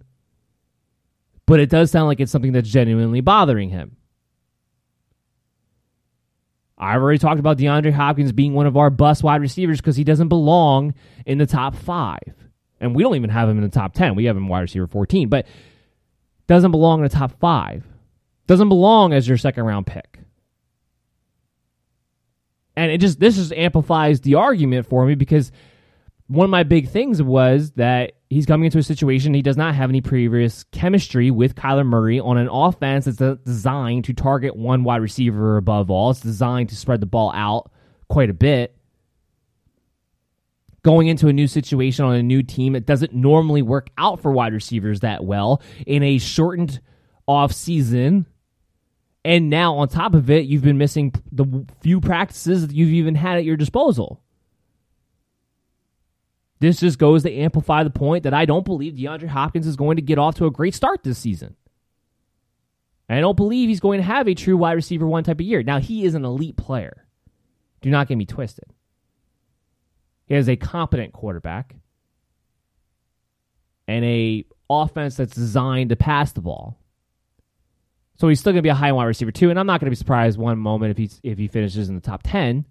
But 1.49 1.59
it 1.59 1.71
does 1.71 1.89
sound 1.89 2.05
like 2.05 2.19
it's 2.19 2.31
something 2.31 2.51
that's 2.51 2.69
genuinely 2.69 3.21
bothering 3.21 3.71
him. 3.71 3.97
I've 6.77 7.01
already 7.01 7.17
talked 7.17 7.39
about 7.39 7.57
DeAndre 7.57 7.91
Hopkins 7.91 8.31
being 8.31 8.53
one 8.53 8.67
of 8.67 8.77
our 8.77 8.91
bust 8.91 9.23
wide 9.23 9.41
receivers 9.41 9.81
because 9.81 9.95
he 9.95 10.03
doesn't 10.03 10.27
belong 10.27 10.93
in 11.25 11.39
the 11.39 11.47
top 11.47 11.75
five. 11.75 12.35
And 12.79 12.93
we 12.93 13.01
don't 13.01 13.15
even 13.15 13.31
have 13.31 13.49
him 13.49 13.57
in 13.57 13.63
the 13.63 13.69
top 13.69 13.95
10. 13.95 14.13
We 14.13 14.25
have 14.25 14.37
him 14.37 14.47
wide 14.47 14.59
receiver 14.59 14.85
14, 14.85 15.27
but 15.27 15.47
doesn't 16.45 16.69
belong 16.69 16.99
in 16.99 17.05
the 17.05 17.09
top 17.09 17.31
five. 17.39 17.83
Doesn't 18.45 18.69
belong 18.69 19.11
as 19.11 19.27
your 19.27 19.37
second 19.37 19.63
round 19.63 19.87
pick. 19.87 20.19
And 22.75 22.91
it 22.91 22.99
just, 22.99 23.19
this 23.19 23.37
just 23.37 23.53
amplifies 23.53 24.21
the 24.21 24.35
argument 24.35 24.85
for 24.85 25.03
me 25.03 25.15
because 25.15 25.51
one 26.27 26.43
of 26.43 26.51
my 26.51 26.61
big 26.61 26.89
things 26.89 27.23
was 27.23 27.71
that 27.71 28.18
he's 28.29 28.45
coming 28.45 28.65
into 28.65 28.77
a 28.77 28.83
situation 28.83 29.33
he 29.33 29.41
does 29.41 29.57
not 29.57 29.75
have 29.75 29.89
any 29.89 30.01
previous 30.01 30.63
chemistry 30.71 31.31
with 31.31 31.55
Kyler 31.55 31.85
Murray 31.85 32.19
on 32.19 32.37
an 32.37 32.47
offense 32.49 33.05
that's 33.05 33.43
designed 33.43 34.05
to 34.05 34.13
target 34.13 34.55
one 34.55 34.83
wide 34.83 35.01
receiver 35.01 35.57
above 35.57 35.89
all. 35.89 36.11
It's 36.11 36.19
designed 36.19 36.69
to 36.69 36.75
spread 36.75 36.99
the 36.99 37.07
ball 37.07 37.31
out 37.33 37.71
quite 38.07 38.29
a 38.29 38.33
bit. 38.33 38.75
Going 40.81 41.07
into 41.07 41.27
a 41.27 41.33
new 41.33 41.47
situation 41.47 42.05
on 42.05 42.15
a 42.15 42.23
new 42.23 42.41
team, 42.41 42.75
it 42.75 42.85
doesn't 42.85 43.13
normally 43.13 43.61
work 43.61 43.89
out 43.97 44.21
for 44.21 44.31
wide 44.31 44.53
receivers 44.53 45.01
that 45.01 45.25
well 45.25 45.61
in 45.85 46.03
a 46.03 46.19
shortened 46.19 46.79
off 47.27 47.51
season. 47.51 48.25
And 49.25 49.49
now, 49.49 49.75
on 49.75 49.89
top 49.89 50.13
of 50.13 50.29
it, 50.29 50.45
you've 50.45 50.63
been 50.63 50.77
missing 50.77 51.13
the 51.31 51.65
few 51.81 51.99
practices 51.99 52.65
that 52.65 52.73
you've 52.73 52.91
even 52.91 53.15
had 53.15 53.37
at 53.37 53.43
your 53.43 53.57
disposal. 53.57 54.23
This 56.59 56.79
just 56.79 56.99
goes 56.99 57.23
to 57.23 57.33
amplify 57.33 57.83
the 57.83 57.89
point 57.89 58.23
that 58.23 58.33
I 58.33 58.45
don't 58.45 58.65
believe 58.65 58.93
DeAndre 58.93 59.27
Hopkins 59.27 59.65
is 59.65 59.77
going 59.77 59.95
to 59.95 60.01
get 60.01 60.19
off 60.19 60.35
to 60.35 60.45
a 60.45 60.51
great 60.51 60.75
start 60.75 61.03
this 61.03 61.17
season. 61.17 61.55
I 63.07 63.21
don't 63.21 63.37
believe 63.37 63.69
he's 63.69 63.79
going 63.79 63.99
to 63.99 64.05
have 64.05 64.27
a 64.27 64.35
true 64.35 64.57
wide 64.57 64.73
receiver 64.73 65.07
one 65.07 65.23
type 65.23 65.39
of 65.39 65.45
year. 65.45 65.63
Now, 65.63 65.79
he 65.79 66.05
is 66.05 66.13
an 66.13 66.25
elite 66.25 66.57
player. 66.57 67.07
Do 67.81 67.89
not 67.89 68.07
get 68.07 68.17
me 68.17 68.25
twisted. 68.25 68.65
He 70.25 70.35
has 70.35 70.47
a 70.47 70.55
competent 70.55 71.11
quarterback 71.11 71.75
and 73.87 74.05
a 74.05 74.45
offense 74.69 75.15
that's 75.15 75.33
designed 75.33 75.89
to 75.89 75.95
pass 75.95 76.33
the 76.33 76.41
ball. 76.41 76.77
So 78.17 78.27
he's 78.27 78.39
still 78.39 78.51
going 78.51 78.59
to 78.59 78.63
be 78.63 78.69
a 78.69 78.75
high 78.75 78.91
wide 78.91 79.05
receiver 79.05 79.31
too, 79.31 79.49
and 79.49 79.57
I'm 79.57 79.65
not 79.65 79.79
going 79.79 79.87
to 79.87 79.91
be 79.91 79.95
surprised 79.95 80.37
one 80.37 80.59
moment 80.59 80.91
if 80.91 80.97
he's 80.97 81.19
if 81.23 81.37
he 81.37 81.47
finishes 81.47 81.89
in 81.89 81.95
the 81.95 82.01
top 82.01 82.21
ten. 82.23 82.65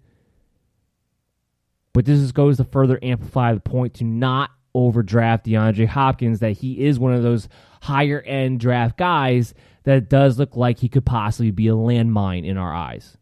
But 1.93 2.05
this 2.05 2.19
just 2.19 2.33
goes 2.33 2.57
to 2.57 2.63
further 2.63 2.99
amplify 3.01 3.53
the 3.53 3.59
point 3.59 3.95
to 3.95 4.03
not 4.03 4.51
overdraft 4.73 5.45
DeAndre 5.45 5.87
Hopkins, 5.87 6.39
that 6.39 6.51
he 6.51 6.85
is 6.85 6.99
one 6.99 7.13
of 7.13 7.23
those 7.23 7.49
higher 7.81 8.21
end 8.21 8.59
draft 8.59 8.97
guys 8.97 9.53
that 9.83 10.09
does 10.09 10.37
look 10.37 10.55
like 10.55 10.79
he 10.79 10.89
could 10.89 11.05
possibly 11.05 11.51
be 11.51 11.67
a 11.67 11.73
landmine 11.73 12.45
in 12.45 12.57
our 12.57 12.73
eyes. 12.73 13.17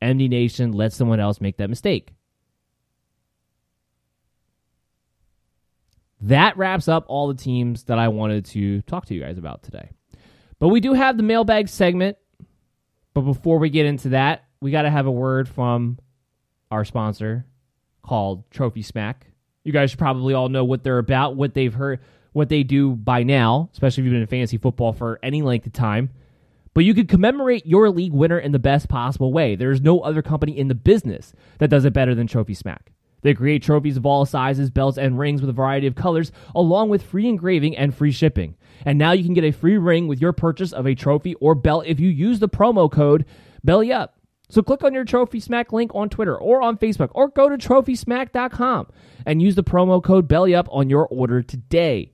MD 0.00 0.28
Nation 0.28 0.72
let 0.72 0.92
someone 0.92 1.20
else 1.20 1.40
make 1.40 1.56
that 1.56 1.70
mistake. 1.70 2.12
That 6.20 6.56
wraps 6.56 6.88
up 6.88 7.04
all 7.08 7.28
the 7.28 7.34
teams 7.34 7.84
that 7.84 7.98
I 7.98 8.08
wanted 8.08 8.46
to 8.46 8.82
talk 8.82 9.06
to 9.06 9.14
you 9.14 9.20
guys 9.20 9.36
about 9.36 9.62
today. 9.62 9.90
But 10.58 10.68
we 10.68 10.80
do 10.80 10.92
have 10.94 11.16
the 11.16 11.22
mailbag 11.22 11.68
segment. 11.68 12.16
But 13.12 13.22
before 13.22 13.58
we 13.58 13.70
get 13.70 13.86
into 13.86 14.10
that, 14.10 14.44
we 14.60 14.70
got 14.70 14.82
to 14.82 14.90
have 14.90 15.06
a 15.06 15.10
word 15.10 15.48
from 15.48 15.98
our 16.70 16.84
sponsor, 16.84 17.46
called 18.04 18.48
Trophy 18.50 18.82
Smack. 18.82 19.26
You 19.64 19.72
guys 19.72 19.94
probably 19.94 20.34
all 20.34 20.48
know 20.48 20.64
what 20.64 20.84
they're 20.84 20.98
about, 20.98 21.36
what 21.36 21.54
they've 21.54 21.74
heard, 21.74 22.00
what 22.32 22.48
they 22.48 22.62
do 22.62 22.90
by 22.90 23.22
now, 23.22 23.70
especially 23.72 24.02
if 24.02 24.04
you've 24.04 24.12
been 24.12 24.22
in 24.22 24.26
fantasy 24.28 24.58
football 24.58 24.92
for 24.92 25.18
any 25.22 25.42
length 25.42 25.66
of 25.66 25.72
time. 25.72 26.10
But 26.74 26.84
you 26.84 26.92
could 26.92 27.08
commemorate 27.08 27.66
your 27.66 27.88
league 27.88 28.12
winner 28.12 28.38
in 28.38 28.52
the 28.52 28.58
best 28.58 28.88
possible 28.88 29.32
way. 29.32 29.54
There's 29.54 29.80
no 29.80 30.00
other 30.00 30.22
company 30.22 30.58
in 30.58 30.68
the 30.68 30.74
business 30.74 31.32
that 31.58 31.70
does 31.70 31.84
it 31.84 31.92
better 31.92 32.14
than 32.14 32.26
Trophy 32.26 32.54
Smack. 32.54 32.92
They 33.22 33.32
create 33.32 33.62
trophies 33.62 33.96
of 33.96 34.04
all 34.04 34.26
sizes, 34.26 34.68
belts, 34.68 34.98
and 34.98 35.18
rings 35.18 35.40
with 35.40 35.48
a 35.48 35.54
variety 35.54 35.86
of 35.86 35.94
colors, 35.94 36.30
along 36.54 36.90
with 36.90 37.02
free 37.02 37.26
engraving 37.26 37.74
and 37.74 37.94
free 37.94 38.12
shipping. 38.12 38.54
And 38.84 38.98
now 38.98 39.12
you 39.12 39.24
can 39.24 39.32
get 39.32 39.44
a 39.44 39.50
free 39.50 39.78
ring 39.78 40.08
with 40.08 40.20
your 40.20 40.32
purchase 40.32 40.72
of 40.72 40.86
a 40.86 40.94
trophy 40.94 41.34
or 41.36 41.54
belt 41.54 41.86
if 41.86 41.98
you 41.98 42.10
use 42.10 42.38
the 42.38 42.50
promo 42.50 42.90
code 42.90 43.24
BELLYUP. 43.66 44.10
So 44.54 44.62
click 44.62 44.82
on 44.84 44.94
your 44.94 45.04
Trophy 45.04 45.40
Smack 45.40 45.72
link 45.72 45.90
on 45.96 46.08
Twitter 46.08 46.38
or 46.38 46.62
on 46.62 46.78
Facebook 46.78 47.08
or 47.10 47.26
go 47.26 47.48
to 47.48 47.58
trophysmack.com 47.58 48.86
and 49.26 49.42
use 49.42 49.56
the 49.56 49.64
promo 49.64 50.00
code 50.00 50.28
BELLYUP 50.28 50.68
on 50.70 50.88
your 50.88 51.08
order 51.08 51.42
today. 51.42 52.12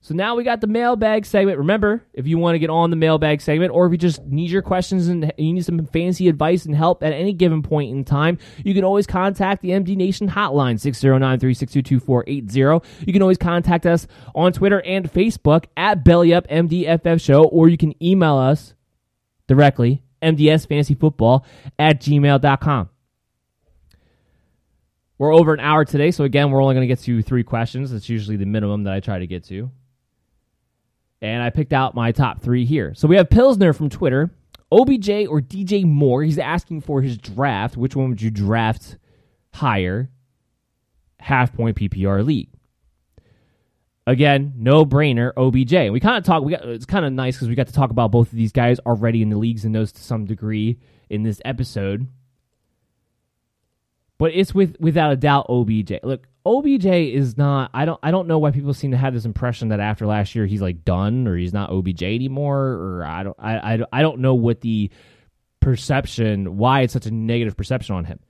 So 0.00 0.14
now 0.14 0.36
we 0.36 0.44
got 0.44 0.62
the 0.62 0.66
mailbag 0.66 1.26
segment. 1.26 1.58
Remember, 1.58 2.02
if 2.14 2.26
you 2.26 2.38
want 2.38 2.54
to 2.54 2.58
get 2.58 2.70
on 2.70 2.88
the 2.88 2.96
mailbag 2.96 3.42
segment 3.42 3.72
or 3.74 3.84
if 3.84 3.92
you 3.92 3.98
just 3.98 4.24
need 4.24 4.50
your 4.50 4.62
questions 4.62 5.08
and 5.08 5.34
you 5.36 5.52
need 5.52 5.66
some 5.66 5.84
fancy 5.84 6.28
advice 6.28 6.64
and 6.64 6.74
help 6.74 7.02
at 7.02 7.12
any 7.12 7.34
given 7.34 7.62
point 7.62 7.90
in 7.90 8.04
time, 8.04 8.38
you 8.64 8.72
can 8.72 8.82
always 8.82 9.06
contact 9.06 9.60
the 9.60 9.68
MD 9.68 9.98
Nation 9.98 10.30
hotline, 10.30 10.80
609-362-2480. 10.80 12.82
You 13.06 13.12
can 13.12 13.20
always 13.20 13.36
contact 13.36 13.84
us 13.84 14.06
on 14.34 14.54
Twitter 14.54 14.80
and 14.80 15.12
Facebook 15.12 15.66
at 15.76 16.06
BellyUpMDFF 16.06 17.20
Show, 17.20 17.44
or 17.44 17.68
you 17.68 17.76
can 17.76 18.02
email 18.02 18.38
us 18.38 18.72
directly 19.46 20.03
mdsfantasyfootball 20.24 21.44
at 21.78 22.00
gmail.com. 22.00 22.90
We're 25.16 25.32
over 25.32 25.54
an 25.54 25.60
hour 25.60 25.84
today, 25.84 26.10
so 26.10 26.24
again, 26.24 26.50
we're 26.50 26.60
only 26.60 26.74
going 26.74 26.86
to 26.86 26.92
get 26.92 26.98
to 27.04 27.22
three 27.22 27.44
questions. 27.44 27.92
That's 27.92 28.08
usually 28.08 28.36
the 28.36 28.46
minimum 28.46 28.82
that 28.84 28.92
I 28.92 29.00
try 29.00 29.20
to 29.20 29.26
get 29.26 29.44
to. 29.44 29.70
And 31.22 31.42
I 31.42 31.50
picked 31.50 31.72
out 31.72 31.94
my 31.94 32.12
top 32.12 32.42
three 32.42 32.64
here. 32.64 32.94
So 32.94 33.06
we 33.06 33.16
have 33.16 33.30
Pilsner 33.30 33.72
from 33.72 33.88
Twitter, 33.88 34.30
OBJ 34.72 35.28
or 35.28 35.40
DJ 35.40 35.84
Moore. 35.84 36.22
He's 36.22 36.38
asking 36.38 36.80
for 36.80 37.00
his 37.00 37.16
draft. 37.16 37.76
Which 37.76 37.94
one 37.94 38.10
would 38.10 38.20
you 38.20 38.30
draft 38.30 38.98
higher? 39.54 40.10
Half 41.20 41.54
point 41.54 41.76
PPR 41.76 42.26
league. 42.26 42.50
Again, 44.06 44.52
no 44.56 44.84
brainer, 44.84 45.32
OBJ. 45.34 45.90
we 45.90 45.98
kind 45.98 46.18
of 46.18 46.24
talk. 46.24 46.44
We 46.44 46.52
got 46.52 46.64
it's 46.66 46.84
kind 46.84 47.06
of 47.06 47.12
nice 47.12 47.36
because 47.36 47.48
we 47.48 47.54
got 47.54 47.68
to 47.68 47.72
talk 47.72 47.90
about 47.90 48.10
both 48.10 48.30
of 48.30 48.36
these 48.36 48.52
guys 48.52 48.78
already 48.80 49.22
in 49.22 49.30
the 49.30 49.38
leagues 49.38 49.64
and 49.64 49.74
those 49.74 49.92
to 49.92 50.02
some 50.02 50.26
degree 50.26 50.78
in 51.08 51.22
this 51.22 51.40
episode. 51.44 52.06
But 54.18 54.32
it's 54.34 54.54
with 54.54 54.76
without 54.78 55.12
a 55.12 55.16
doubt 55.16 55.46
OBJ. 55.48 56.00
Look, 56.02 56.28
OBJ 56.44 56.84
is 56.84 57.38
not. 57.38 57.70
I 57.72 57.86
don't. 57.86 57.98
I 58.02 58.10
don't 58.10 58.28
know 58.28 58.38
why 58.38 58.50
people 58.50 58.74
seem 58.74 58.90
to 58.90 58.98
have 58.98 59.14
this 59.14 59.24
impression 59.24 59.68
that 59.68 59.80
after 59.80 60.06
last 60.06 60.34
year 60.34 60.44
he's 60.44 60.60
like 60.60 60.84
done 60.84 61.26
or 61.26 61.36
he's 61.36 61.54
not 61.54 61.70
OBJ 61.70 62.02
anymore. 62.02 62.60
Or 62.60 63.04
I 63.06 63.22
don't. 63.22 63.36
I 63.38 63.56
I, 63.56 63.78
I 63.90 64.02
don't 64.02 64.18
know 64.18 64.34
what 64.34 64.60
the 64.60 64.90
perception. 65.60 66.58
Why 66.58 66.82
it's 66.82 66.92
such 66.92 67.06
a 67.06 67.10
negative 67.10 67.56
perception 67.56 67.94
on 67.94 68.04
him 68.04 68.20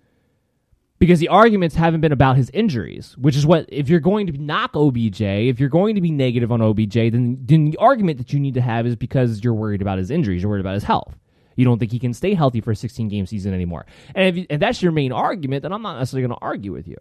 because 1.04 1.20
the 1.20 1.28
arguments 1.28 1.74
haven't 1.74 2.00
been 2.00 2.12
about 2.12 2.34
his 2.34 2.48
injuries, 2.54 3.14
which 3.18 3.36
is 3.36 3.44
what 3.44 3.66
if 3.68 3.90
you're 3.90 4.00
going 4.00 4.26
to 4.26 4.32
knock 4.38 4.74
OBJ, 4.74 5.20
if 5.20 5.60
you're 5.60 5.68
going 5.68 5.96
to 5.96 6.00
be 6.00 6.10
negative 6.10 6.50
on 6.50 6.62
OBJ, 6.62 6.94
then 6.94 7.36
then 7.42 7.66
the 7.66 7.76
argument 7.76 8.16
that 8.16 8.32
you 8.32 8.40
need 8.40 8.54
to 8.54 8.62
have 8.62 8.86
is 8.86 8.96
because 8.96 9.44
you're 9.44 9.52
worried 9.52 9.82
about 9.82 9.98
his 9.98 10.10
injuries, 10.10 10.40
you're 10.40 10.48
worried 10.48 10.62
about 10.62 10.72
his 10.72 10.84
health. 10.84 11.14
You 11.56 11.66
don't 11.66 11.78
think 11.78 11.92
he 11.92 11.98
can 11.98 12.14
stay 12.14 12.32
healthy 12.32 12.62
for 12.62 12.70
a 12.70 12.76
16 12.76 13.08
game 13.08 13.26
season 13.26 13.52
anymore. 13.52 13.84
And 14.14 14.28
if, 14.28 14.36
you, 14.38 14.46
if 14.48 14.60
that's 14.60 14.80
your 14.80 14.92
main 14.92 15.12
argument, 15.12 15.62
then 15.62 15.74
I'm 15.74 15.82
not 15.82 15.98
necessarily 15.98 16.26
going 16.26 16.38
to 16.38 16.42
argue 16.42 16.72
with 16.72 16.88
you 16.88 16.96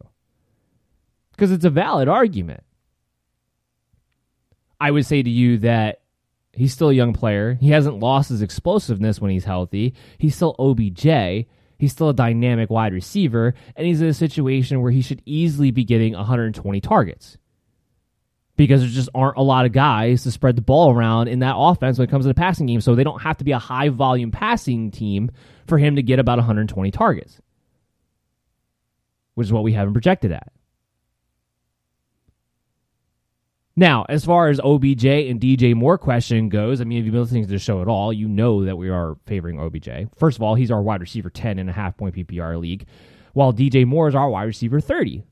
because 1.32 1.54
it's 1.54 1.64
a 1.64 1.70
valid 1.70 2.10
argument. 2.10 2.66
I 4.82 4.92
would 4.92 5.06
say 5.06 5.24
to 5.24 5.30
you 5.30 5.60
that 5.60 6.02
he's 6.52 6.74
still 6.74 6.90
a 6.90 6.94
young 6.94 7.14
player. 7.14 7.54
He 7.54 7.70
hasn't 7.70 8.02
lost 8.02 8.28
his 8.28 8.42
explosiveness 8.42 9.22
when 9.22 9.32
he's 9.32 9.46
healthy. 9.46 9.94
He's 10.18 10.36
still 10.36 10.58
OBJ 10.60 11.48
He's 11.84 11.92
still 11.92 12.08
a 12.08 12.14
dynamic 12.14 12.70
wide 12.70 12.94
receiver, 12.94 13.56
and 13.76 13.86
he's 13.86 14.00
in 14.00 14.08
a 14.08 14.14
situation 14.14 14.82
where 14.82 14.90
he 14.90 15.02
should 15.02 15.22
easily 15.26 15.70
be 15.70 15.84
getting 15.84 16.14
120 16.14 16.80
targets 16.80 17.38
because 18.56 18.80
there 18.80 18.90
just 18.90 19.10
aren't 19.14 19.36
a 19.36 19.42
lot 19.42 19.66
of 19.66 19.74
guys 19.74 20.24
to 20.24 20.32
spread 20.32 20.56
the 20.56 20.62
ball 20.62 20.94
around 20.94 21.28
in 21.28 21.40
that 21.40 21.58
offense 21.58 21.98
when 21.98 22.08
it 22.08 22.10
comes 22.10 22.24
to 22.24 22.30
the 22.30 22.36
passing 22.36 22.68
game. 22.68 22.80
So 22.80 22.96
they 22.96 23.04
don't 23.04 23.22
have 23.22 23.36
to 23.40 23.44
be 23.44 23.52
a 23.52 23.60
high 23.60 23.90
volume 23.90 24.32
passing 24.32 24.92
team 24.92 25.30
for 25.68 25.78
him 25.78 25.98
to 25.98 26.02
get 26.02 26.20
about 26.20 26.38
120 26.38 26.90
targets, 26.90 27.42
which 29.34 29.48
is 29.48 29.52
what 29.52 29.66
we 29.66 29.74
have 29.74 29.86
him 29.86 29.94
projected 29.94 30.32
at. 30.32 30.54
Now, 33.76 34.06
as 34.08 34.24
far 34.24 34.50
as 34.50 34.60
OBJ 34.60 35.06
and 35.06 35.42
DJ 35.42 35.74
Moore 35.74 35.98
question 35.98 36.50
goes, 36.50 36.80
I 36.80 36.84
mean, 36.84 37.00
if 37.00 37.06
you've 37.06 37.14
been 37.14 37.22
listening 37.22 37.46
to 37.46 37.50
the 37.50 37.58
show 37.58 37.82
at 37.82 37.88
all, 37.88 38.14
you 38.14 38.28
know 38.28 38.66
that 38.66 38.78
we 38.78 38.90
are 38.90 39.18
favoring 39.26 39.60
OBJ. 39.60 40.10
First 40.16 40.38
of 40.38 40.44
all, 40.44 40.54
he's 40.54 40.70
our 40.70 40.82
wide 40.82 41.02
receiver 41.02 41.32
10 41.32 41.58
in 41.58 41.70
a 41.70 41.72
half 41.72 41.98
point 41.98 42.16
PPR 42.16 42.60
league, 42.60 42.86
while 43.34 43.52
DJ 43.52 43.86
Moore 43.86 44.08
is 44.08 44.14
our 44.14 44.30
wide 44.30 44.44
receiver 44.44 44.80
30. 44.80 45.24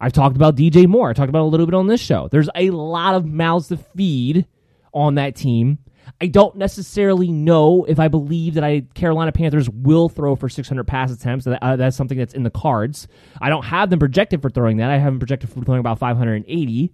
I've 0.00 0.14
talked 0.14 0.34
about 0.34 0.56
DJ 0.56 0.88
Moore. 0.88 1.10
I 1.10 1.12
talked 1.12 1.28
about 1.28 1.42
a 1.42 1.44
little 1.44 1.66
bit 1.66 1.74
on 1.74 1.88
this 1.88 2.00
show. 2.00 2.26
There's 2.28 2.48
a 2.54 2.70
lot 2.70 3.16
of 3.16 3.26
mouths 3.26 3.68
to 3.68 3.76
feed 3.76 4.46
on 4.94 5.16
that 5.16 5.36
team. 5.36 5.78
I 6.20 6.26
don't 6.26 6.56
necessarily 6.56 7.30
know 7.30 7.84
if 7.84 8.00
I 8.00 8.08
believe 8.08 8.54
that 8.54 8.64
I 8.64 8.80
Carolina 8.94 9.30
Panthers 9.30 9.68
will 9.68 10.08
throw 10.08 10.36
for 10.36 10.48
600 10.48 10.84
pass 10.84 11.12
attempts. 11.12 11.44
That, 11.44 11.62
uh, 11.62 11.76
that's 11.76 11.96
something 11.96 12.18
that's 12.18 12.34
in 12.34 12.42
the 12.44 12.50
cards. 12.50 13.08
I 13.40 13.50
don't 13.50 13.64
have 13.64 13.90
them 13.90 13.98
projected 13.98 14.40
for 14.40 14.50
throwing 14.50 14.78
that. 14.78 14.90
I 14.90 14.98
have 14.98 15.12
them 15.12 15.20
projected 15.20 15.50
for 15.50 15.62
throwing 15.62 15.80
about 15.80 15.98
580. 15.98 16.92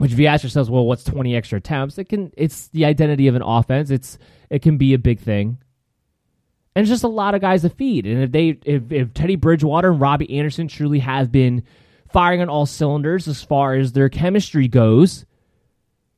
Which, 0.00 0.12
if 0.12 0.18
you 0.18 0.28
ask 0.28 0.42
yourselves, 0.42 0.70
well, 0.70 0.86
what's 0.86 1.04
20 1.04 1.36
extra 1.36 1.58
attempts? 1.58 1.98
It 1.98 2.08
can. 2.08 2.32
It's 2.34 2.68
the 2.68 2.86
identity 2.86 3.28
of 3.28 3.34
an 3.34 3.42
offense. 3.42 3.90
It's 3.90 4.16
it 4.48 4.62
can 4.62 4.78
be 4.78 4.94
a 4.94 4.98
big 4.98 5.20
thing. 5.20 5.58
And 6.74 6.82
it's 6.82 6.88
just 6.88 7.04
a 7.04 7.08
lot 7.08 7.34
of 7.34 7.42
guys 7.42 7.60
to 7.62 7.68
feed. 7.68 8.06
And 8.06 8.22
if 8.22 8.32
they 8.32 8.58
if, 8.64 8.90
if 8.90 9.12
Teddy 9.12 9.36
Bridgewater 9.36 9.90
and 9.90 10.00
Robbie 10.00 10.38
Anderson 10.38 10.68
truly 10.68 11.00
have 11.00 11.30
been 11.30 11.64
firing 12.10 12.40
on 12.40 12.48
all 12.48 12.64
cylinders 12.64 13.28
as 13.28 13.42
far 13.42 13.74
as 13.74 13.92
their 13.92 14.08
chemistry 14.08 14.68
goes, 14.68 15.26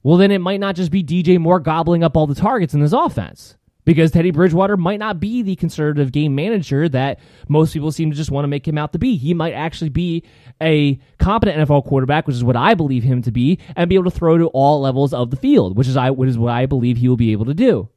well 0.04 0.16
then 0.16 0.30
it 0.30 0.38
might 0.38 0.60
not 0.60 0.76
just 0.76 0.92
be 0.92 1.02
DJ 1.02 1.40
Moore 1.40 1.58
gobbling 1.58 2.04
up 2.04 2.16
all 2.16 2.28
the 2.28 2.36
targets 2.36 2.74
in 2.74 2.80
this 2.80 2.92
offense. 2.92 3.56
Because 3.84 4.12
Teddy 4.12 4.30
Bridgewater 4.30 4.76
might 4.76 5.00
not 5.00 5.18
be 5.18 5.42
the 5.42 5.56
conservative 5.56 6.12
game 6.12 6.36
manager 6.36 6.88
that 6.90 7.18
most 7.48 7.72
people 7.72 7.90
seem 7.90 8.10
to 8.10 8.16
just 8.16 8.30
want 8.30 8.44
to 8.44 8.48
make 8.48 8.66
him 8.66 8.78
out 8.78 8.92
to 8.92 8.98
be. 8.98 9.16
He 9.16 9.34
might 9.34 9.54
actually 9.54 9.88
be 9.88 10.22
a 10.60 11.00
competent 11.18 11.68
NFL 11.68 11.86
quarterback, 11.86 12.28
which 12.28 12.36
is 12.36 12.44
what 12.44 12.56
I 12.56 12.74
believe 12.74 13.02
him 13.02 13.22
to 13.22 13.32
be, 13.32 13.58
and 13.74 13.88
be 13.88 13.96
able 13.96 14.10
to 14.10 14.16
throw 14.16 14.38
to 14.38 14.46
all 14.48 14.80
levels 14.80 15.12
of 15.12 15.30
the 15.30 15.36
field, 15.36 15.76
which 15.76 15.88
is 15.88 15.96
I 15.96 16.10
which 16.10 16.30
is 16.30 16.38
what 16.38 16.52
I 16.52 16.66
believe 16.66 16.96
he 16.96 17.08
will 17.08 17.16
be 17.16 17.32
able 17.32 17.46
to 17.46 17.54
do. 17.54 17.88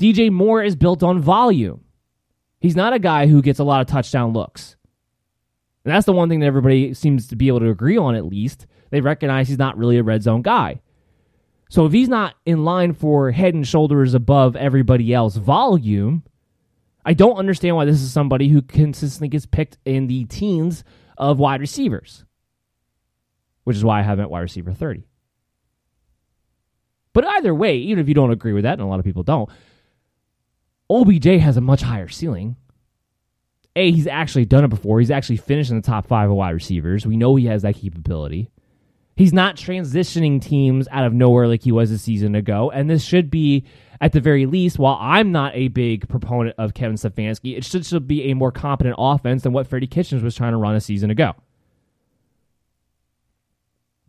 DJ 0.00 0.32
Moore 0.32 0.62
is 0.62 0.74
built 0.74 1.02
on 1.02 1.20
volume. 1.20 1.84
He's 2.58 2.76
not 2.76 2.92
a 2.92 2.98
guy 2.98 3.26
who 3.26 3.42
gets 3.42 3.58
a 3.58 3.64
lot 3.64 3.80
of 3.80 3.86
touchdown 3.86 4.32
looks. 4.32 4.76
And 5.84 5.94
that's 5.94 6.06
the 6.06 6.12
one 6.12 6.28
thing 6.28 6.40
that 6.40 6.46
everybody 6.46 6.94
seems 6.94 7.28
to 7.28 7.36
be 7.36 7.48
able 7.48 7.60
to 7.60 7.70
agree 7.70 7.96
on, 7.96 8.14
at 8.14 8.26
least. 8.26 8.66
They 8.90 9.00
recognize 9.00 9.48
he's 9.48 9.58
not 9.58 9.78
really 9.78 9.98
a 9.98 10.02
red 10.02 10.22
zone 10.22 10.42
guy. 10.42 10.80
So 11.70 11.86
if 11.86 11.92
he's 11.92 12.08
not 12.08 12.34
in 12.44 12.64
line 12.64 12.92
for 12.94 13.30
head 13.30 13.54
and 13.54 13.66
shoulders 13.66 14.12
above 14.12 14.56
everybody 14.56 15.14
else 15.14 15.36
volume, 15.36 16.24
I 17.04 17.14
don't 17.14 17.36
understand 17.36 17.76
why 17.76 17.84
this 17.84 18.02
is 18.02 18.12
somebody 18.12 18.48
who 18.48 18.60
consistently 18.60 19.28
gets 19.28 19.46
picked 19.46 19.78
in 19.84 20.08
the 20.08 20.24
teens 20.24 20.82
of 21.16 21.38
wide 21.38 21.60
receivers, 21.60 22.24
which 23.62 23.76
is 23.76 23.84
why 23.84 24.00
I 24.00 24.02
have 24.02 24.18
him 24.18 24.24
at 24.24 24.30
wide 24.30 24.40
receiver 24.40 24.72
30. 24.72 25.04
But 27.12 27.24
either 27.24 27.54
way, 27.54 27.76
even 27.76 28.00
if 28.00 28.08
you 28.08 28.14
don't 28.14 28.32
agree 28.32 28.52
with 28.52 28.64
that, 28.64 28.74
and 28.74 28.82
a 28.82 28.86
lot 28.86 28.98
of 28.98 29.04
people 29.04 29.22
don't, 29.22 29.48
OBJ 30.90 31.40
has 31.40 31.56
a 31.56 31.60
much 31.60 31.82
higher 31.82 32.08
ceiling. 32.08 32.56
A, 33.76 33.92
he's 33.92 34.08
actually 34.08 34.44
done 34.44 34.64
it 34.64 34.68
before. 34.68 34.98
He's 34.98 35.12
actually 35.12 35.36
finished 35.36 35.70
in 35.70 35.76
the 35.76 35.82
top 35.82 36.08
five 36.08 36.28
of 36.28 36.36
wide 36.36 36.50
receivers. 36.50 37.06
We 37.06 37.16
know 37.16 37.36
he 37.36 37.46
has 37.46 37.62
that 37.62 37.76
capability. 37.76 38.50
He's 39.20 39.34
not 39.34 39.54
transitioning 39.54 40.40
teams 40.40 40.88
out 40.90 41.04
of 41.04 41.12
nowhere 41.12 41.46
like 41.46 41.62
he 41.62 41.72
was 41.72 41.90
a 41.90 41.98
season 41.98 42.34
ago. 42.34 42.70
And 42.70 42.88
this 42.88 43.04
should 43.04 43.30
be, 43.30 43.66
at 44.00 44.12
the 44.12 44.20
very 44.20 44.46
least, 44.46 44.78
while 44.78 44.96
I'm 44.98 45.30
not 45.30 45.54
a 45.54 45.68
big 45.68 46.08
proponent 46.08 46.54
of 46.56 46.72
Kevin 46.72 46.96
Stefanski, 46.96 47.54
it 47.54 47.62
should, 47.62 47.84
should 47.84 48.08
be 48.08 48.30
a 48.30 48.34
more 48.34 48.50
competent 48.50 48.94
offense 48.96 49.42
than 49.42 49.52
what 49.52 49.66
Freddie 49.66 49.88
Kitchens 49.88 50.22
was 50.22 50.34
trying 50.34 50.52
to 50.52 50.56
run 50.56 50.74
a 50.74 50.80
season 50.80 51.10
ago. 51.10 51.34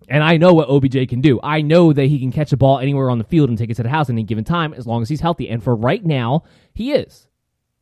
And 0.07 0.23
I 0.23 0.37
know 0.37 0.53
what 0.53 0.69
OBJ 0.69 1.09
can 1.09 1.19
do. 1.19 1.41
I 1.43 1.61
know 1.61 1.91
that 1.91 2.05
he 2.05 2.17
can 2.17 2.31
catch 2.31 2.53
a 2.53 2.57
ball 2.57 2.79
anywhere 2.79 3.09
on 3.09 3.17
the 3.17 3.25
field 3.25 3.49
and 3.49 3.57
take 3.57 3.69
it 3.69 3.75
to 3.75 3.83
the 3.83 3.89
house 3.89 4.07
at 4.07 4.13
any 4.13 4.23
given 4.23 4.45
time 4.45 4.73
as 4.73 4.87
long 4.87 5.01
as 5.01 5.09
he's 5.09 5.19
healthy. 5.19 5.49
And 5.49 5.61
for 5.61 5.75
right 5.75 6.05
now, 6.05 6.45
he 6.73 6.93
is. 6.93 7.27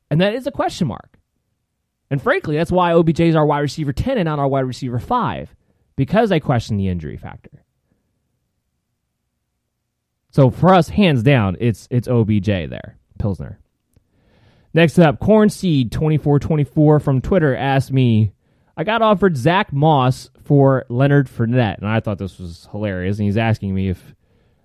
And 0.09 0.19
that 0.19 0.33
is 0.33 0.47
a 0.47 0.51
question 0.51 0.87
mark. 0.87 1.19
And 2.09 2.19
frankly, 2.19 2.57
that's 2.57 2.71
why 2.71 2.91
OBJ 2.93 3.19
is 3.19 3.35
our 3.35 3.45
wide 3.45 3.59
receiver 3.59 3.93
10 3.93 4.17
and 4.17 4.25
not 4.25 4.39
our 4.39 4.47
wide 4.47 4.61
receiver 4.61 4.97
5 4.97 5.55
because 5.99 6.31
I 6.31 6.39
question 6.39 6.77
the 6.77 6.87
injury 6.87 7.17
factor. 7.17 7.65
So 10.29 10.49
for 10.49 10.73
us, 10.73 10.87
hands 10.87 11.23
down, 11.23 11.57
it's 11.59 11.89
it's 11.91 12.07
OBJ 12.07 12.45
there, 12.45 12.97
Pilsner. 13.17 13.59
Next 14.73 14.97
up, 14.97 15.19
Corn 15.19 15.49
Seed 15.49 15.91
2424 15.91 17.01
from 17.01 17.19
Twitter 17.19 17.53
asked 17.53 17.91
me, 17.91 18.31
I 18.77 18.85
got 18.85 19.01
offered 19.01 19.35
Zach 19.35 19.73
Moss 19.73 20.29
for 20.45 20.85
Leonard 20.87 21.27
Fournette, 21.27 21.79
and 21.79 21.87
I 21.87 21.99
thought 21.99 22.17
this 22.17 22.39
was 22.39 22.69
hilarious. 22.71 23.17
And 23.17 23.25
he's 23.25 23.35
asking 23.35 23.75
me 23.75 23.89
if 23.89 24.15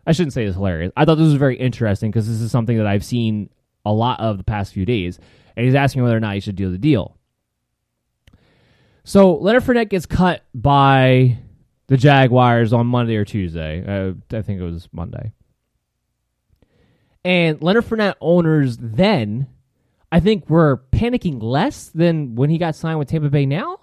I 0.06 0.12
shouldn't 0.12 0.34
say 0.34 0.44
it's 0.44 0.54
hilarious. 0.54 0.92
I 0.96 1.04
thought 1.04 1.16
this 1.16 1.24
was 1.24 1.34
very 1.34 1.56
interesting 1.56 2.12
because 2.12 2.28
this 2.28 2.40
is 2.40 2.52
something 2.52 2.76
that 2.76 2.86
I've 2.86 3.04
seen 3.04 3.50
a 3.84 3.92
lot 3.92 4.20
of 4.20 4.38
the 4.38 4.44
past 4.44 4.72
few 4.72 4.86
days. 4.86 5.18
And 5.56 5.66
he's 5.66 5.74
asking 5.74 6.04
whether 6.04 6.16
or 6.16 6.20
not 6.20 6.34
he 6.34 6.40
should 6.40 6.54
do 6.54 6.70
the 6.70 6.78
deal. 6.78 7.18
So 9.04 9.34
Leonard 9.36 9.64
Fournette 9.64 9.90
gets 9.90 10.06
cut 10.06 10.42
by 10.54 11.38
the 11.88 11.96
Jaguars 11.96 12.72
on 12.72 12.86
Monday 12.86 13.16
or 13.16 13.24
Tuesday. 13.24 13.84
Uh, 13.86 14.14
I 14.36 14.42
think 14.42 14.60
it 14.60 14.64
was 14.64 14.88
Monday. 14.92 15.32
And 17.24 17.62
Leonard 17.62 17.84
Fournette 17.84 18.14
owners 18.20 18.78
then, 18.78 19.46
I 20.10 20.20
think, 20.20 20.48
were 20.48 20.82
panicking 20.92 21.42
less 21.42 21.88
than 21.88 22.34
when 22.34 22.50
he 22.50 22.58
got 22.58 22.76
signed 22.76 22.98
with 22.98 23.08
Tampa 23.08 23.28
Bay 23.28 23.46
now. 23.46 23.78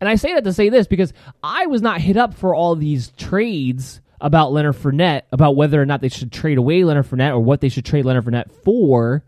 And 0.00 0.08
I 0.08 0.16
say 0.16 0.34
that 0.34 0.44
to 0.44 0.52
say 0.52 0.68
this 0.68 0.86
because 0.86 1.12
I 1.42 1.66
was 1.66 1.82
not 1.82 2.00
hit 2.00 2.16
up 2.16 2.34
for 2.34 2.54
all 2.54 2.76
these 2.76 3.10
trades 3.10 4.00
about 4.20 4.52
Leonard 4.52 4.76
Fournette, 4.76 5.22
about 5.32 5.56
whether 5.56 5.80
or 5.80 5.86
not 5.86 6.00
they 6.00 6.08
should 6.08 6.32
trade 6.32 6.58
away 6.58 6.84
Leonard 6.84 7.06
Fournette 7.06 7.32
or 7.32 7.40
what 7.40 7.60
they 7.60 7.68
should 7.68 7.84
trade 7.84 8.04
Leonard 8.04 8.24
Fournette 8.24 8.50
for. 8.62 9.24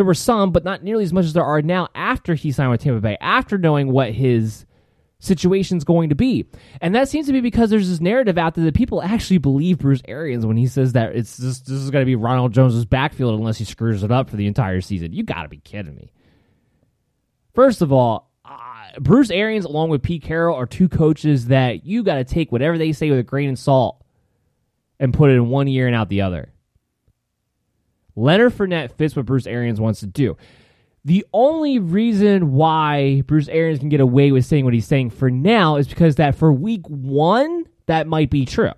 There 0.00 0.06
were 0.06 0.14
some, 0.14 0.50
but 0.50 0.64
not 0.64 0.82
nearly 0.82 1.04
as 1.04 1.12
much 1.12 1.26
as 1.26 1.34
there 1.34 1.44
are 1.44 1.60
now 1.60 1.88
after 1.94 2.34
he 2.34 2.52
signed 2.52 2.70
with 2.70 2.80
Tampa 2.80 3.02
Bay, 3.02 3.18
after 3.20 3.58
knowing 3.58 3.92
what 3.92 4.12
his 4.12 4.64
situation's 5.18 5.84
going 5.84 6.08
to 6.08 6.14
be. 6.14 6.46
And 6.80 6.94
that 6.94 7.10
seems 7.10 7.26
to 7.26 7.34
be 7.34 7.42
because 7.42 7.68
there's 7.68 7.90
this 7.90 8.00
narrative 8.00 8.38
out 8.38 8.54
there 8.54 8.64
that 8.64 8.74
people 8.74 9.02
actually 9.02 9.36
believe 9.36 9.76
Bruce 9.76 10.00
Arians 10.08 10.46
when 10.46 10.56
he 10.56 10.68
says 10.68 10.94
that 10.94 11.14
it's 11.14 11.36
just, 11.36 11.66
this 11.66 11.76
is 11.76 11.90
going 11.90 12.00
to 12.00 12.06
be 12.06 12.16
Ronald 12.16 12.54
Jones's 12.54 12.86
backfield 12.86 13.38
unless 13.38 13.58
he 13.58 13.66
screws 13.66 14.02
it 14.02 14.10
up 14.10 14.30
for 14.30 14.36
the 14.36 14.46
entire 14.46 14.80
season. 14.80 15.12
You 15.12 15.22
got 15.22 15.42
to 15.42 15.50
be 15.50 15.58
kidding 15.58 15.94
me. 15.94 16.14
First 17.52 17.82
of 17.82 17.92
all, 17.92 18.30
uh, 18.42 18.98
Bruce 19.00 19.30
Arians 19.30 19.66
along 19.66 19.90
with 19.90 20.02
Pete 20.02 20.22
Carroll 20.22 20.56
are 20.56 20.64
two 20.64 20.88
coaches 20.88 21.48
that 21.48 21.84
you 21.84 22.04
got 22.04 22.14
to 22.14 22.24
take 22.24 22.50
whatever 22.50 22.78
they 22.78 22.92
say 22.92 23.10
with 23.10 23.18
a 23.18 23.22
grain 23.22 23.50
of 23.50 23.58
salt 23.58 24.02
and 24.98 25.12
put 25.12 25.28
it 25.28 25.34
in 25.34 25.50
one 25.50 25.68
ear 25.68 25.86
and 25.86 25.94
out 25.94 26.08
the 26.08 26.22
other. 26.22 26.49
Leonard 28.20 28.52
Fournette 28.52 28.92
fits 28.92 29.16
what 29.16 29.26
Bruce 29.26 29.46
Arians 29.46 29.80
wants 29.80 30.00
to 30.00 30.06
do. 30.06 30.36
The 31.04 31.24
only 31.32 31.78
reason 31.78 32.52
why 32.52 33.22
Bruce 33.22 33.48
Arians 33.48 33.78
can 33.78 33.88
get 33.88 34.00
away 34.00 34.32
with 34.32 34.44
saying 34.44 34.66
what 34.66 34.74
he's 34.74 34.86
saying 34.86 35.10
for 35.10 35.30
now 35.30 35.76
is 35.76 35.88
because 35.88 36.16
that 36.16 36.34
for 36.34 36.52
week 36.52 36.86
one, 36.86 37.64
that 37.86 38.06
might 38.06 38.28
be 38.28 38.44
true. 38.44 38.72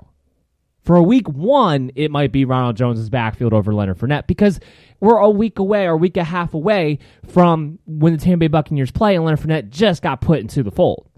For 0.85 1.01
week 1.03 1.29
one, 1.29 1.91
it 1.97 2.11
might 2.11 2.31
be 2.33 2.45
Ronald 2.45 2.77
Jones's 2.77 3.11
backfield 3.11 3.53
over 3.53 3.75
Leonard 3.75 3.99
Fournette 3.99 4.27
because 4.27 4.61
we're 5.01 5.19
a 5.19 5.31
week 5.31 5.59
away 5.59 5.87
or 5.87 5.93
a 5.93 5.97
week 5.97 6.17
and 6.17 6.23
a 6.27 6.31
half 6.31 6.55
away 6.55 7.01
from 7.29 7.79
when 7.87 8.13
the 8.13 8.19
Tampa 8.19 8.39
Bay 8.41 8.49
Buccaneers 8.49 8.91
play 8.93 9.17
and 9.17 9.25
Leonard 9.25 9.41
Fournette 9.41 9.71
just 9.71 10.03
got 10.03 10.21
put 10.21 10.41
into 10.41 10.63
the 10.63 10.71
fold. 10.71 11.09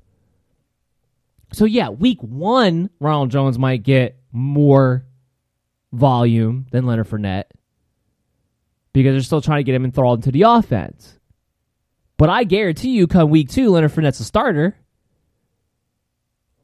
So 1.52 1.66
yeah, 1.66 1.90
week 1.90 2.22
one, 2.22 2.90
Ronald 3.00 3.30
Jones 3.30 3.58
might 3.58 3.82
get 3.82 4.18
more 4.32 5.06
volume 5.92 6.66
than 6.72 6.86
Leonard 6.86 7.08
Fournette 7.08 7.44
because 8.94 9.12
they're 9.12 9.20
still 9.20 9.42
trying 9.42 9.58
to 9.58 9.64
get 9.64 9.74
him 9.74 9.84
enthralled 9.84 10.20
into 10.20 10.32
the 10.32 10.42
offense. 10.42 11.18
But 12.16 12.30
I 12.30 12.44
guarantee 12.44 12.92
you, 12.92 13.06
come 13.06 13.28
week 13.28 13.50
two, 13.50 13.70
Leonard 13.70 13.92
Fournette's 13.92 14.20
a 14.20 14.24
starter. 14.24 14.78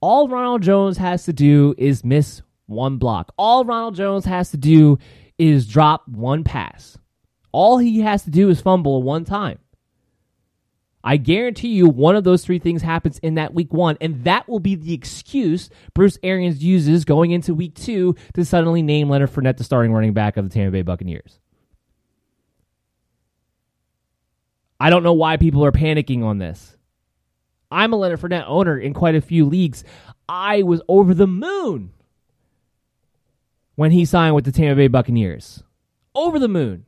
All 0.01 0.29
Ronald 0.29 0.63
Jones 0.63 0.97
has 0.97 1.25
to 1.25 1.35
do 1.35 1.75
is 1.77 2.05
miss 2.05 2.41
one 2.67 2.97
block. 2.97 3.35
All 3.37 3.65
Ronald 3.65 3.97
Jones 3.97 4.25
has 4.25 4.53
to 4.53 4.57
do 4.57 4.99
is 5.37 5.67
drop 5.67 6.09
one 6.09 6.45
pass. 6.45 6.97
All 7.53 7.79
he 7.79 8.01
has 8.01 8.23
to 8.23 8.31
do 8.31 8.49
is 8.49 8.61
fumble 8.61 9.03
one 9.03 9.25
time. 9.25 9.59
I 11.03 11.17
guarantee 11.17 11.69
you 11.69 11.89
one 11.89 12.15
of 12.15 12.25
those 12.25 12.45
three 12.45 12.59
things 12.59 12.83
happens 12.83 13.19
in 13.19 13.35
that 13.35 13.55
week 13.55 13.73
one, 13.73 13.97
and 14.01 14.23
that 14.25 14.49
will 14.49 14.61
be 14.61 14.77
the 14.77 14.93
excuse 14.93 15.69
Bruce 15.95 16.19
Arians 16.23 16.63
uses 16.63 17.05
going 17.05 17.33
into 17.33 17.55
week 17.55 17.75
two 17.75 18.15
to 18.35 18.45
suddenly 18.45 18.83
name 18.83 19.09
Leonard 19.09 19.31
Fournette 19.31 19.57
the 19.57 19.65
starting 19.65 19.93
running 19.93 20.13
back 20.13 20.37
of 20.37 20.49
the 20.49 20.55
Tampa 20.55 20.71
Bay 20.71 20.83
Buccaneers. 20.83 21.41
I 24.81 24.89
don't 24.89 25.03
know 25.03 25.13
why 25.13 25.37
people 25.37 25.65
are 25.65 25.73
panicking 25.73 26.25
on 26.25 26.39
this. 26.39 26.77
I'm 27.71 27.93
a 27.93 27.97
Leonard 27.97 28.21
Fournette 28.21 28.49
owner 28.49 28.79
in 28.79 28.95
quite 28.95 29.15
a 29.15 29.21
few 29.21 29.45
leagues. 29.45 29.85
I 30.29 30.63
was 30.63 30.81
over 30.89 31.13
the 31.13 31.27
moon 31.27 31.93
when 33.75 33.93
he 33.93 34.05
signed 34.05 34.35
with 34.35 34.47
the 34.47 34.53
Tampa 34.53 34.77
Bay 34.77 34.89
Buccaneers. 34.89 35.63
Over 36.15 36.39
the 36.39 36.49
moon. 36.49 36.87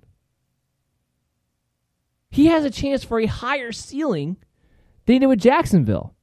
He 2.30 2.46
has 2.46 2.64
a 2.64 2.70
chance 2.70 3.04
for 3.04 3.20
a 3.20 3.26
higher 3.26 3.72
ceiling 3.72 4.38
than 5.04 5.14
he 5.14 5.18
did 5.18 5.26
with 5.26 5.40
Jacksonville. 5.40 6.14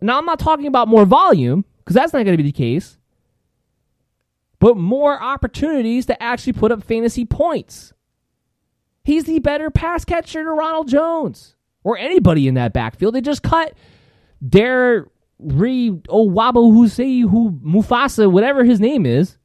Now, 0.00 0.18
I'm 0.18 0.26
not 0.26 0.40
talking 0.40 0.66
about 0.66 0.88
more 0.88 1.04
volume, 1.04 1.64
because 1.78 1.94
that's 1.94 2.12
not 2.12 2.24
going 2.24 2.36
to 2.36 2.42
be 2.42 2.50
the 2.50 2.52
case, 2.52 2.98
but 4.58 4.76
more 4.76 5.22
opportunities 5.22 6.06
to 6.06 6.20
actually 6.20 6.54
put 6.54 6.72
up 6.72 6.82
fantasy 6.82 7.24
points. 7.24 7.92
He's 9.04 9.24
the 9.24 9.40
better 9.40 9.70
pass 9.70 10.04
catcher 10.04 10.44
to 10.44 10.50
Ronald 10.50 10.88
Jones 10.88 11.56
or 11.82 11.98
anybody 11.98 12.46
in 12.46 12.54
that 12.54 12.72
backfield. 12.72 13.14
They 13.14 13.20
just 13.20 13.42
cut 13.42 13.74
Dare 14.46 15.08
Re 15.38 15.90
Owabo 15.90 16.72
Husei 16.72 17.28
who 17.28 17.52
Mufasa, 17.64 18.30
whatever 18.30 18.64
his 18.64 18.80
name 18.80 19.06
is. 19.06 19.38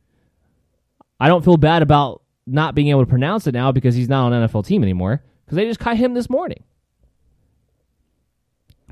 I 1.19 1.27
don't 1.27 1.43
feel 1.43 1.57
bad 1.57 1.81
about 1.81 2.21
not 2.45 2.75
being 2.75 2.89
able 2.89 3.01
to 3.01 3.09
pronounce 3.09 3.47
it 3.47 3.53
now 3.53 3.71
because 3.71 3.95
he's 3.95 4.09
not 4.09 4.25
on 4.25 4.33
an 4.33 4.47
NFL 4.47 4.65
team 4.65 4.83
anymore. 4.83 5.23
Because 5.45 5.55
they 5.55 5.65
just 5.65 5.79
cut 5.79 5.97
him 5.97 6.13
this 6.13 6.29
morning. 6.29 6.63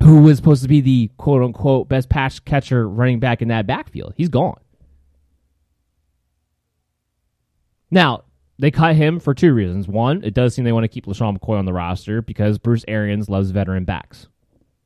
Who 0.02 0.22
was 0.22 0.36
supposed 0.36 0.62
to 0.62 0.68
be 0.68 0.80
the 0.80 1.10
quote 1.16 1.42
unquote 1.42 1.88
best 1.88 2.08
pass 2.08 2.38
catcher 2.38 2.88
running 2.88 3.20
back 3.20 3.40
in 3.40 3.48
that 3.48 3.66
backfield? 3.66 4.14
He's 4.16 4.28
gone. 4.28 4.58
Now, 7.90 8.24
they 8.58 8.70
cut 8.70 8.96
him 8.96 9.20
for 9.20 9.34
two 9.34 9.52
reasons. 9.52 9.86
One, 9.86 10.24
it 10.24 10.34
does 10.34 10.54
seem 10.54 10.64
they 10.64 10.72
want 10.72 10.84
to 10.84 10.88
keep 10.88 11.06
LeSean 11.06 11.38
McCoy 11.38 11.58
on 11.58 11.66
the 11.66 11.72
roster 11.72 12.22
because 12.22 12.58
Bruce 12.58 12.84
Arians 12.88 13.28
loves 13.28 13.50
veteran 13.50 13.84
backs. 13.84 14.28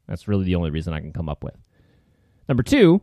That's 0.09 0.27
really 0.27 0.45
the 0.45 0.57
only 0.57 0.71
reason 0.71 0.93
I 0.93 1.01
can 1.01 1.13
come 1.13 1.29
up 1.29 1.45
with. 1.45 1.55
Number 2.49 2.65
two, 2.65 3.01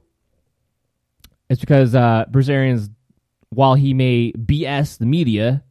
it's 1.49 1.61
because 1.61 1.95
uh, 1.95 2.25
Bruce 2.29 2.49
Arians, 2.49 2.89
while 3.49 3.75
he 3.75 3.93
may 3.93 4.33
BS 4.33 4.97
the 4.97 5.05
media, 5.05 5.63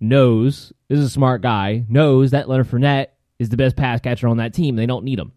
knows 0.00 0.72
is 0.88 1.00
a 1.00 1.08
smart 1.08 1.42
guy, 1.42 1.84
knows 1.88 2.32
that 2.32 2.48
Leonard 2.48 2.68
Fournette 2.68 3.08
is 3.38 3.48
the 3.48 3.56
best 3.56 3.76
pass 3.76 4.00
catcher 4.00 4.28
on 4.28 4.38
that 4.38 4.52
team. 4.52 4.74
They 4.74 4.86
don't 4.86 5.04
need 5.04 5.18
him. 5.18 5.32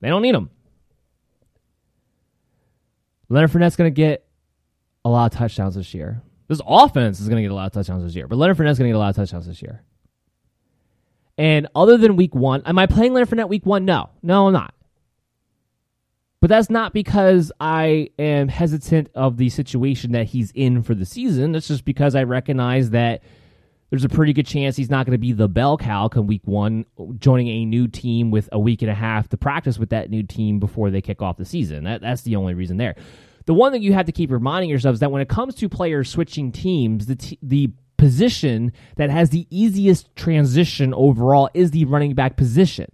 They 0.00 0.08
don't 0.08 0.22
need 0.22 0.34
him. 0.34 0.50
Leonard 3.28 3.50
Fournette's 3.50 3.76
going 3.76 3.92
to 3.92 3.94
get 3.94 4.27
a 5.08 5.10
lot 5.10 5.32
of 5.32 5.38
touchdowns 5.38 5.74
this 5.74 5.94
year. 5.94 6.22
This 6.48 6.60
offense 6.66 7.20
is 7.20 7.28
going 7.28 7.36
to 7.36 7.42
get 7.42 7.50
a 7.50 7.54
lot 7.54 7.66
of 7.66 7.72
touchdowns 7.72 8.04
this 8.04 8.14
year, 8.14 8.26
but 8.26 8.36
Leonard 8.36 8.56
Fournette's 8.56 8.78
going 8.78 8.88
to 8.88 8.92
get 8.92 8.96
a 8.96 8.98
lot 8.98 9.10
of 9.10 9.16
touchdowns 9.16 9.46
this 9.46 9.60
year. 9.60 9.82
And 11.36 11.68
other 11.74 11.96
than 11.96 12.16
week 12.16 12.34
one, 12.34 12.62
am 12.64 12.78
I 12.78 12.86
playing 12.86 13.14
Leonard 13.14 13.28
Fournette 13.28 13.48
week 13.48 13.64
one? 13.64 13.84
No. 13.84 14.10
No, 14.22 14.48
I'm 14.48 14.52
not. 14.52 14.74
But 16.40 16.50
that's 16.50 16.70
not 16.70 16.92
because 16.92 17.50
I 17.60 18.10
am 18.18 18.48
hesitant 18.48 19.08
of 19.14 19.36
the 19.36 19.48
situation 19.48 20.12
that 20.12 20.26
he's 20.26 20.52
in 20.52 20.82
for 20.82 20.94
the 20.94 21.04
season. 21.04 21.52
That's 21.52 21.68
just 21.68 21.84
because 21.84 22.14
I 22.14 22.24
recognize 22.24 22.90
that 22.90 23.22
there's 23.90 24.04
a 24.04 24.08
pretty 24.08 24.32
good 24.32 24.46
chance 24.46 24.76
he's 24.76 24.90
not 24.90 25.06
going 25.06 25.14
to 25.14 25.18
be 25.18 25.32
the 25.32 25.48
bell 25.48 25.78
cow 25.78 26.08
come 26.08 26.26
week 26.26 26.42
one, 26.44 26.84
joining 27.18 27.48
a 27.48 27.64
new 27.64 27.88
team 27.88 28.30
with 28.30 28.48
a 28.52 28.58
week 28.58 28.82
and 28.82 28.90
a 28.90 28.94
half 28.94 29.28
to 29.30 29.36
practice 29.36 29.78
with 29.78 29.90
that 29.90 30.10
new 30.10 30.22
team 30.22 30.60
before 30.60 30.90
they 30.90 31.00
kick 31.00 31.22
off 31.22 31.38
the 31.38 31.44
season. 31.44 31.84
That, 31.84 32.02
that's 32.02 32.22
the 32.22 32.36
only 32.36 32.54
reason 32.54 32.76
there. 32.76 32.96
The 33.48 33.54
one 33.54 33.72
thing 33.72 33.80
you 33.80 33.94
have 33.94 34.04
to 34.04 34.12
keep 34.12 34.30
reminding 34.30 34.68
yourself 34.68 34.92
is 34.92 35.00
that 35.00 35.10
when 35.10 35.22
it 35.22 35.28
comes 35.30 35.54
to 35.54 35.70
players 35.70 36.10
switching 36.10 36.52
teams, 36.52 37.06
the 37.06 37.16
t- 37.16 37.38
the 37.42 37.70
position 37.96 38.74
that 38.96 39.08
has 39.08 39.30
the 39.30 39.46
easiest 39.48 40.14
transition 40.16 40.92
overall 40.92 41.48
is 41.54 41.70
the 41.70 41.86
running 41.86 42.12
back 42.12 42.36
position. 42.36 42.92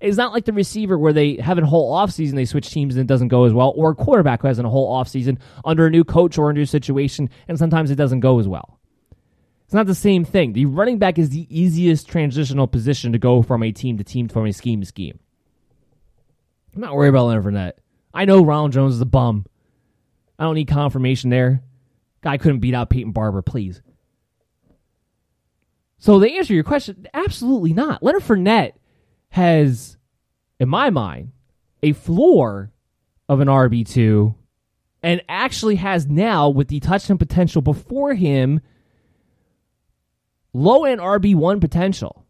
It's 0.00 0.16
not 0.16 0.32
like 0.32 0.46
the 0.46 0.52
receiver 0.52 0.98
where 0.98 1.12
they 1.12 1.36
have 1.36 1.58
a 1.58 1.64
whole 1.64 1.94
offseason, 1.94 2.34
they 2.34 2.44
switch 2.44 2.70
teams 2.70 2.96
and 2.96 3.02
it 3.02 3.06
doesn't 3.06 3.28
go 3.28 3.44
as 3.44 3.52
well, 3.52 3.72
or 3.76 3.92
a 3.92 3.94
quarterback 3.94 4.42
who 4.42 4.48
has 4.48 4.58
a 4.58 4.68
whole 4.68 4.92
offseason 4.92 5.38
under 5.64 5.86
a 5.86 5.90
new 5.90 6.02
coach 6.02 6.38
or 6.38 6.50
a 6.50 6.52
new 6.52 6.66
situation, 6.66 7.30
and 7.46 7.56
sometimes 7.56 7.92
it 7.92 7.94
doesn't 7.94 8.18
go 8.18 8.40
as 8.40 8.48
well. 8.48 8.80
It's 9.64 9.74
not 9.74 9.86
the 9.86 9.94
same 9.94 10.24
thing. 10.24 10.54
The 10.54 10.66
running 10.66 10.98
back 10.98 11.20
is 11.20 11.30
the 11.30 11.46
easiest 11.48 12.08
transitional 12.08 12.66
position 12.66 13.12
to 13.12 13.18
go 13.20 13.42
from 13.42 13.62
a 13.62 13.70
team 13.70 13.98
to 13.98 14.02
team, 14.02 14.26
from 14.26 14.46
a 14.46 14.52
scheme 14.52 14.80
to 14.80 14.86
scheme. 14.86 15.20
I'm 16.74 16.80
not 16.80 16.96
worried 16.96 17.10
about 17.10 17.26
Leonard 17.26 17.44
Fournette. 17.44 17.72
I 18.12 18.24
know 18.24 18.44
Ronald 18.44 18.72
Jones 18.72 18.94
is 18.94 19.00
a 19.00 19.06
bum. 19.06 19.46
I 20.38 20.44
don't 20.44 20.54
need 20.54 20.68
confirmation 20.68 21.30
there. 21.30 21.62
Guy 22.22 22.38
couldn't 22.38 22.60
beat 22.60 22.74
out 22.74 22.90
Peyton 22.90 23.12
Barber, 23.12 23.42
please. 23.42 23.82
So 25.98 26.18
to 26.20 26.30
answer 26.30 26.48
to 26.48 26.54
your 26.54 26.64
question, 26.64 27.06
absolutely 27.14 27.72
not. 27.72 28.02
Leonard 28.02 28.22
Fournette 28.22 28.72
has, 29.30 29.96
in 30.58 30.68
my 30.68 30.90
mind, 30.90 31.32
a 31.82 31.92
floor 31.92 32.72
of 33.28 33.40
an 33.40 33.48
RB2 33.48 34.34
and 35.02 35.22
actually 35.28 35.76
has 35.76 36.06
now, 36.06 36.48
with 36.48 36.68
the 36.68 36.80
touchdown 36.80 37.18
potential 37.18 37.62
before 37.62 38.14
him, 38.14 38.60
low 40.52 40.84
end 40.84 41.00
RB1 41.00 41.60
potential. 41.60 42.23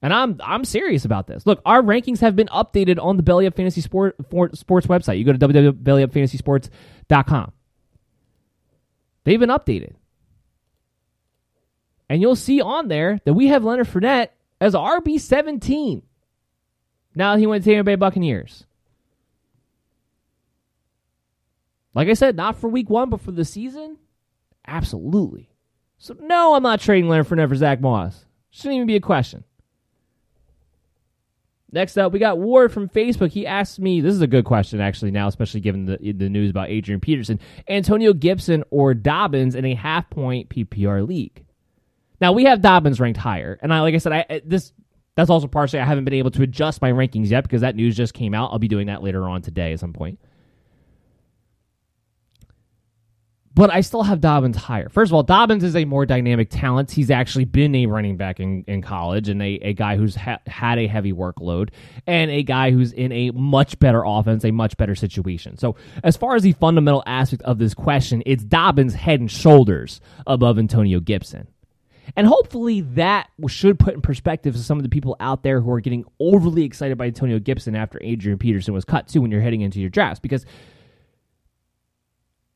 And 0.00 0.12
I'm 0.12 0.40
I'm 0.42 0.64
serious 0.64 1.04
about 1.04 1.26
this. 1.26 1.44
Look, 1.44 1.60
our 1.66 1.82
rankings 1.82 2.20
have 2.20 2.36
been 2.36 2.46
updated 2.48 3.02
on 3.02 3.16
the 3.16 3.22
Belly 3.22 3.46
Up 3.46 3.56
Fantasy 3.56 3.80
Sport, 3.80 4.16
Sports 4.54 4.86
website. 4.86 5.18
You 5.18 5.24
go 5.24 5.32
to 5.32 5.38
www.bellyupfantasysports.com. 5.38 7.52
They've 9.24 9.40
been 9.40 9.50
updated. 9.50 9.94
And 12.08 12.22
you'll 12.22 12.36
see 12.36 12.60
on 12.60 12.88
there 12.88 13.20
that 13.24 13.34
we 13.34 13.48
have 13.48 13.64
Leonard 13.64 13.88
Fournette 13.88 14.28
as 14.60 14.74
RB17. 14.74 16.02
Now 17.14 17.36
he 17.36 17.46
went 17.46 17.64
to 17.64 17.70
Tampa 17.70 17.84
Bay 17.84 17.96
Buccaneers. 17.96 18.64
Like 21.92 22.08
I 22.08 22.14
said, 22.14 22.36
not 22.36 22.56
for 22.56 22.68
week 22.68 22.88
one, 22.88 23.10
but 23.10 23.20
for 23.20 23.32
the 23.32 23.44
season? 23.44 23.98
Absolutely. 24.66 25.50
So, 25.98 26.16
no, 26.20 26.54
I'm 26.54 26.62
not 26.62 26.80
trading 26.80 27.10
Leonard 27.10 27.26
Fournette 27.26 27.48
for 27.48 27.56
Zach 27.56 27.80
Moss. 27.80 28.24
Shouldn't 28.50 28.76
even 28.76 28.86
be 28.86 28.96
a 28.96 29.00
question. 29.00 29.44
Next 31.70 31.98
up, 31.98 32.12
we 32.12 32.18
got 32.18 32.38
Ward 32.38 32.72
from 32.72 32.88
Facebook. 32.88 33.30
He 33.30 33.46
asked 33.46 33.78
me, 33.78 34.00
this 34.00 34.14
is 34.14 34.22
a 34.22 34.26
good 34.26 34.46
question 34.46 34.80
actually 34.80 35.10
now, 35.10 35.28
especially 35.28 35.60
given 35.60 35.84
the, 35.84 36.12
the 36.12 36.28
news 36.28 36.50
about 36.50 36.70
Adrian 36.70 37.00
Peterson. 37.00 37.38
Antonio 37.68 38.14
Gibson 38.14 38.64
or 38.70 38.94
Dobbins 38.94 39.54
in 39.54 39.66
a 39.66 39.74
half 39.74 40.08
point 40.08 40.48
PPR 40.48 41.06
league. 41.06 41.44
Now 42.20 42.32
we 42.32 42.44
have 42.44 42.62
Dobbins 42.62 43.00
ranked 43.00 43.18
higher, 43.18 43.58
and 43.62 43.72
I 43.72 43.80
like 43.80 43.94
I 43.94 43.98
said, 43.98 44.12
I 44.12 44.40
this 44.44 44.72
that's 45.14 45.30
also 45.30 45.46
partially 45.46 45.80
I 45.80 45.84
haven't 45.84 46.04
been 46.04 46.14
able 46.14 46.30
to 46.32 46.42
adjust 46.42 46.80
my 46.80 46.90
rankings 46.90 47.28
yet 47.28 47.42
because 47.42 47.60
that 47.60 47.76
news 47.76 47.96
just 47.96 48.14
came 48.14 48.34
out. 48.34 48.50
I'll 48.50 48.58
be 48.58 48.68
doing 48.68 48.86
that 48.86 49.02
later 49.02 49.28
on 49.28 49.42
today 49.42 49.72
at 49.72 49.80
some 49.80 49.92
point. 49.92 50.18
But 53.58 53.74
I 53.74 53.80
still 53.80 54.04
have 54.04 54.20
Dobbins 54.20 54.56
higher. 54.56 54.88
First 54.88 55.10
of 55.10 55.14
all, 55.14 55.24
Dobbins 55.24 55.64
is 55.64 55.74
a 55.74 55.84
more 55.84 56.06
dynamic 56.06 56.48
talent. 56.48 56.92
He's 56.92 57.10
actually 57.10 57.44
been 57.44 57.74
a 57.74 57.86
running 57.86 58.16
back 58.16 58.38
in, 58.38 58.62
in 58.68 58.82
college 58.82 59.28
and 59.28 59.42
a, 59.42 59.58
a 59.62 59.72
guy 59.72 59.96
who's 59.96 60.14
ha- 60.14 60.38
had 60.46 60.78
a 60.78 60.86
heavy 60.86 61.12
workload 61.12 61.70
and 62.06 62.30
a 62.30 62.44
guy 62.44 62.70
who's 62.70 62.92
in 62.92 63.10
a 63.10 63.32
much 63.32 63.76
better 63.80 64.04
offense, 64.06 64.44
a 64.44 64.52
much 64.52 64.76
better 64.76 64.94
situation. 64.94 65.58
So, 65.58 65.74
as 66.04 66.16
far 66.16 66.36
as 66.36 66.44
the 66.44 66.52
fundamental 66.52 67.02
aspect 67.04 67.42
of 67.42 67.58
this 67.58 67.74
question, 67.74 68.22
it's 68.26 68.44
Dobbins 68.44 68.94
head 68.94 69.18
and 69.18 69.28
shoulders 69.28 70.00
above 70.24 70.60
Antonio 70.60 71.00
Gibson. 71.00 71.48
And 72.14 72.28
hopefully 72.28 72.82
that 72.82 73.28
should 73.48 73.80
put 73.80 73.92
in 73.92 74.02
perspective 74.02 74.54
to 74.54 74.62
some 74.62 74.78
of 74.78 74.84
the 74.84 74.88
people 74.88 75.16
out 75.18 75.42
there 75.42 75.60
who 75.60 75.72
are 75.72 75.80
getting 75.80 76.04
overly 76.20 76.62
excited 76.62 76.96
by 76.96 77.06
Antonio 77.06 77.40
Gibson 77.40 77.74
after 77.74 77.98
Adrian 78.04 78.38
Peterson 78.38 78.72
was 78.72 78.84
cut 78.84 79.08
too 79.08 79.20
when 79.20 79.32
you're 79.32 79.40
heading 79.40 79.62
into 79.62 79.80
your 79.80 79.90
drafts. 79.90 80.20
Because 80.20 80.46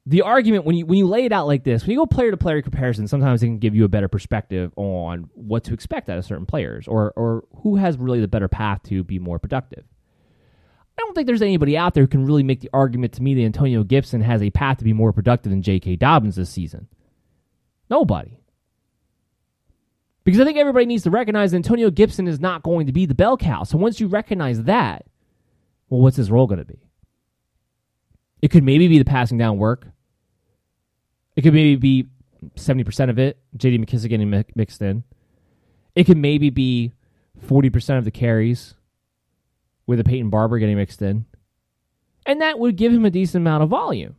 the 0.07 0.23
argument 0.23 0.65
when 0.65 0.77
you 0.77 0.85
when 0.85 0.99
you 0.99 1.07
lay 1.07 1.25
it 1.25 1.33
out 1.33 1.47
like 1.47 1.65
this, 1.65 1.83
when 1.83 1.93
you 1.93 1.99
go 1.99 2.07
player 2.07 2.31
to 2.31 2.37
player 2.37 2.61
comparison, 2.61 3.07
sometimes 3.07 3.43
it 3.43 3.47
can 3.47 3.59
give 3.59 3.75
you 3.75 3.85
a 3.85 3.89
better 3.89 4.09
perspective 4.09 4.73
on 4.77 5.31
what 5.35 5.65
to 5.65 5.75
expect 5.75 6.09
out 6.09 6.19
of 6.19 6.25
certain 6.25 6.47
players 6.47 6.89
or 6.89 7.13
or 7.15 7.45
who 7.63 7.77
has 7.77 7.97
really 7.97 8.21
the 8.21 8.29
better 8.29 8.49
path 8.49 8.83
to 8.85 9.05
be 9.05 9.19
more 9.19 9.39
productive. 9.39 9.85
I 10.99 11.03
don't 11.03 11.15
think 11.15 11.27
there's 11.27 11.43
anybody 11.43 11.77
out 11.77 11.95
there 11.95 12.03
who 12.03 12.09
can 12.09 12.27
really 12.27 12.43
make 12.43 12.61
the 12.61 12.71
argument 12.73 13.15
to 13.15 13.23
me 13.23 13.35
that 13.35 13.43
Antonio 13.43 13.83
Gibson 13.83 14.21
has 14.21 14.43
a 14.43 14.51
path 14.51 14.79
to 14.79 14.85
be 14.85 14.93
more 14.93 15.13
productive 15.13 15.51
than 15.51 15.63
J.K. 15.63 15.97
Dobbins 15.97 16.37
this 16.37 16.51
season. 16.51 16.89
Nobody. 17.89 18.39
Because 20.25 20.41
I 20.41 20.45
think 20.45 20.59
everybody 20.59 20.87
needs 20.87 21.03
to 21.05 21.11
recognize 21.11 21.55
Antonio 21.55 21.91
Gibson 21.91 22.29
is 22.29 22.41
not 22.41 22.63
going 22.63 22.87
to 22.87 22.93
be 22.93 23.07
the 23.07 23.15
bell 23.15 23.37
cow. 23.37 23.65
So 23.65 23.79
once 23.79 24.01
you 24.01 24.07
recognize 24.07 24.63
that, 24.65 25.07
well, 25.89 26.01
what's 26.01 26.17
his 26.17 26.31
role 26.31 26.47
going 26.47 26.61
to 26.61 26.65
be? 26.65 26.89
It 28.41 28.49
could 28.49 28.65
maybe 28.65 28.89
be 28.89 28.99
the 28.99 29.05
passing 29.05 29.39
down 29.39 29.57
work. 29.57 29.87
It 31.37 31.43
could 31.43 31.55
maybe 31.55 31.77
be 31.77 32.09
70% 32.57 33.11
of 33.11 33.19
it, 33.19 33.39
JD 33.57 33.85
McKissic 33.85 34.09
getting 34.09 34.31
mixed 34.55 34.83
in. 34.83 35.05
It 35.95 36.05
could 36.05 36.19
maybe 36.19 36.51
be 36.51 36.93
40% 37.47 37.99
of 37.99 38.05
the 38.05 38.11
carries 38.11 38.75
with 39.87 40.01
a 40.01 40.05
Peyton 40.05 40.31
Barber 40.31 40.59
getting 40.59 40.77
mixed 40.77 41.03
in. 41.03 41.27
And 42.25 42.41
that 42.41 42.59
would 42.59 42.77
give 42.77 42.93
him 42.93 43.05
a 43.05 43.11
decent 43.11 43.43
amount 43.43 43.63
of 43.63 43.69
volume. 43.69 44.17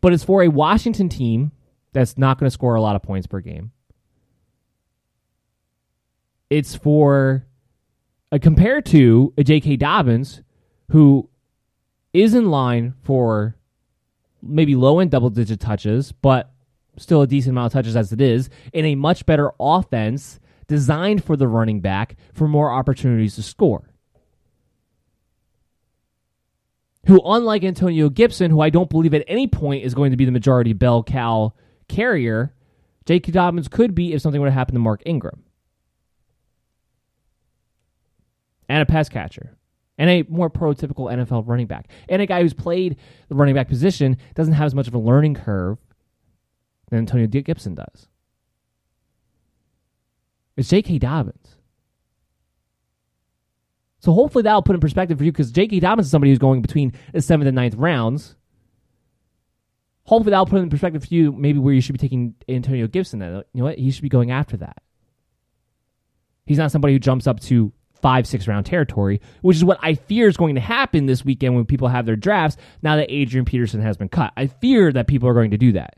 But 0.00 0.12
it's 0.12 0.24
for 0.24 0.42
a 0.42 0.48
Washington 0.48 1.08
team 1.08 1.52
that's 1.92 2.18
not 2.18 2.38
going 2.38 2.46
to 2.46 2.52
score 2.52 2.74
a 2.74 2.80
lot 2.80 2.96
of 2.96 3.02
points 3.02 3.26
per 3.26 3.40
game. 3.40 3.72
It's 6.50 6.76
for 6.76 7.46
uh, 8.30 8.38
compared 8.40 8.86
to 8.86 9.32
a 9.36 9.44
J.K. 9.44 9.76
Dobbins 9.76 10.42
who 10.90 11.28
is 12.12 12.34
in 12.34 12.50
line 12.50 12.94
for 13.02 13.56
maybe 14.46 14.76
low 14.76 14.98
end 15.00 15.10
double 15.10 15.30
digit 15.30 15.60
touches, 15.60 16.12
but 16.12 16.52
still 16.96 17.22
a 17.22 17.26
decent 17.26 17.52
amount 17.52 17.66
of 17.66 17.72
touches 17.72 17.96
as 17.96 18.12
it 18.12 18.20
is, 18.20 18.50
in 18.72 18.84
a 18.84 18.94
much 18.94 19.26
better 19.26 19.52
offense 19.58 20.38
designed 20.66 21.24
for 21.24 21.36
the 21.36 21.48
running 21.48 21.80
back 21.80 22.16
for 22.32 22.48
more 22.48 22.70
opportunities 22.70 23.34
to 23.36 23.42
score. 23.42 23.90
Who, 27.06 27.20
unlike 27.24 27.64
Antonio 27.64 28.08
Gibson, 28.08 28.50
who 28.50 28.60
I 28.60 28.70
don't 28.70 28.88
believe 28.88 29.12
at 29.12 29.24
any 29.28 29.46
point 29.46 29.84
is 29.84 29.94
going 29.94 30.12
to 30.12 30.16
be 30.16 30.24
the 30.24 30.32
majority 30.32 30.72
bell 30.72 31.02
cow 31.02 31.52
carrier, 31.86 32.54
J.K. 33.04 33.32
Dobbins 33.32 33.68
could 33.68 33.94
be 33.94 34.14
if 34.14 34.22
something 34.22 34.40
were 34.40 34.46
to 34.48 34.52
happen 34.52 34.74
to 34.74 34.80
Mark 34.80 35.02
Ingram. 35.04 35.42
And 38.68 38.80
a 38.80 38.86
pass 38.86 39.10
catcher 39.10 39.58
and 39.98 40.10
a 40.10 40.24
more 40.28 40.50
prototypical 40.50 41.12
NFL 41.12 41.46
running 41.46 41.66
back. 41.66 41.88
And 42.08 42.20
a 42.20 42.26
guy 42.26 42.42
who's 42.42 42.54
played 42.54 42.96
the 43.28 43.34
running 43.34 43.54
back 43.54 43.68
position 43.68 44.16
doesn't 44.34 44.54
have 44.54 44.66
as 44.66 44.74
much 44.74 44.88
of 44.88 44.94
a 44.94 44.98
learning 44.98 45.34
curve 45.34 45.78
than 46.90 47.00
Antonio 47.00 47.26
Gibson 47.26 47.74
does. 47.74 48.08
It's 50.56 50.68
J.K. 50.68 50.98
Dobbins. 50.98 51.56
So 53.98 54.12
hopefully 54.12 54.42
that'll 54.42 54.62
put 54.62 54.74
in 54.74 54.80
perspective 54.80 55.18
for 55.18 55.24
you 55.24 55.32
because 55.32 55.50
J.K. 55.50 55.80
Dobbins 55.80 56.06
is 56.06 56.10
somebody 56.10 56.30
who's 56.30 56.38
going 56.38 56.62
between 56.62 56.92
the 57.12 57.22
seventh 57.22 57.48
and 57.48 57.56
ninth 57.56 57.74
rounds. 57.74 58.36
Hopefully, 60.06 60.32
that'll 60.32 60.44
put 60.44 60.60
in 60.60 60.68
perspective 60.68 61.04
for 61.04 61.14
you 61.14 61.32
maybe 61.32 61.58
where 61.58 61.72
you 61.72 61.80
should 61.80 61.94
be 61.94 61.98
taking 61.98 62.34
Antonio 62.46 62.86
Gibson. 62.86 63.22
You 63.22 63.44
know 63.54 63.64
what 63.64 63.78
he 63.78 63.90
should 63.90 64.02
be 64.02 64.10
going 64.10 64.30
after 64.30 64.58
that. 64.58 64.82
He's 66.44 66.58
not 66.58 66.70
somebody 66.70 66.92
who 66.92 66.98
jumps 66.98 67.26
up 67.26 67.40
to 67.40 67.72
five, 68.04 68.26
six 68.26 68.46
round 68.46 68.66
territory, 68.66 69.18
which 69.40 69.56
is 69.56 69.64
what 69.64 69.78
I 69.80 69.94
fear 69.94 70.28
is 70.28 70.36
going 70.36 70.56
to 70.56 70.60
happen 70.60 71.06
this 71.06 71.24
weekend 71.24 71.54
when 71.54 71.64
people 71.64 71.88
have 71.88 72.04
their 72.04 72.16
drafts 72.16 72.58
now 72.82 72.96
that 72.96 73.10
Adrian 73.10 73.46
Peterson 73.46 73.80
has 73.80 73.96
been 73.96 74.10
cut. 74.10 74.30
I 74.36 74.48
fear 74.48 74.92
that 74.92 75.06
people 75.06 75.26
are 75.26 75.32
going 75.32 75.52
to 75.52 75.56
do 75.56 75.72
that. 75.72 75.94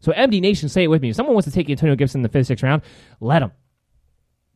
So, 0.00 0.10
MD 0.12 0.40
Nation, 0.40 0.70
say 0.70 0.84
it 0.84 0.86
with 0.88 1.02
me. 1.02 1.10
If 1.10 1.16
someone 1.16 1.34
wants 1.34 1.46
to 1.46 1.52
take 1.52 1.68
Antonio 1.68 1.96
Gibson 1.96 2.20
in 2.20 2.22
the 2.22 2.30
fifth, 2.30 2.46
sixth 2.46 2.62
round, 2.62 2.80
let 3.20 3.42
him. 3.42 3.52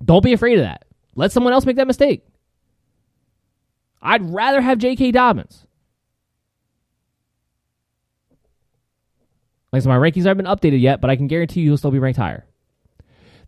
Don't 0.02 0.24
be 0.24 0.32
afraid 0.32 0.56
of 0.56 0.64
that. 0.64 0.86
Let 1.14 1.30
someone 1.30 1.52
else 1.52 1.66
make 1.66 1.76
that 1.76 1.86
mistake. 1.86 2.24
I'd 4.00 4.22
rather 4.32 4.62
have 4.62 4.78
J.K. 4.78 5.10
Dobbins. 5.10 5.66
Like 9.74 9.82
so 9.82 9.90
my 9.90 9.98
rankings 9.98 10.24
haven't 10.24 10.38
been 10.38 10.46
updated 10.46 10.80
yet, 10.80 11.02
but 11.02 11.10
I 11.10 11.16
can 11.16 11.26
guarantee 11.26 11.60
you 11.60 11.66
you'll 11.66 11.76
still 11.76 11.90
be 11.90 11.98
ranked 11.98 12.18
higher. 12.18 12.46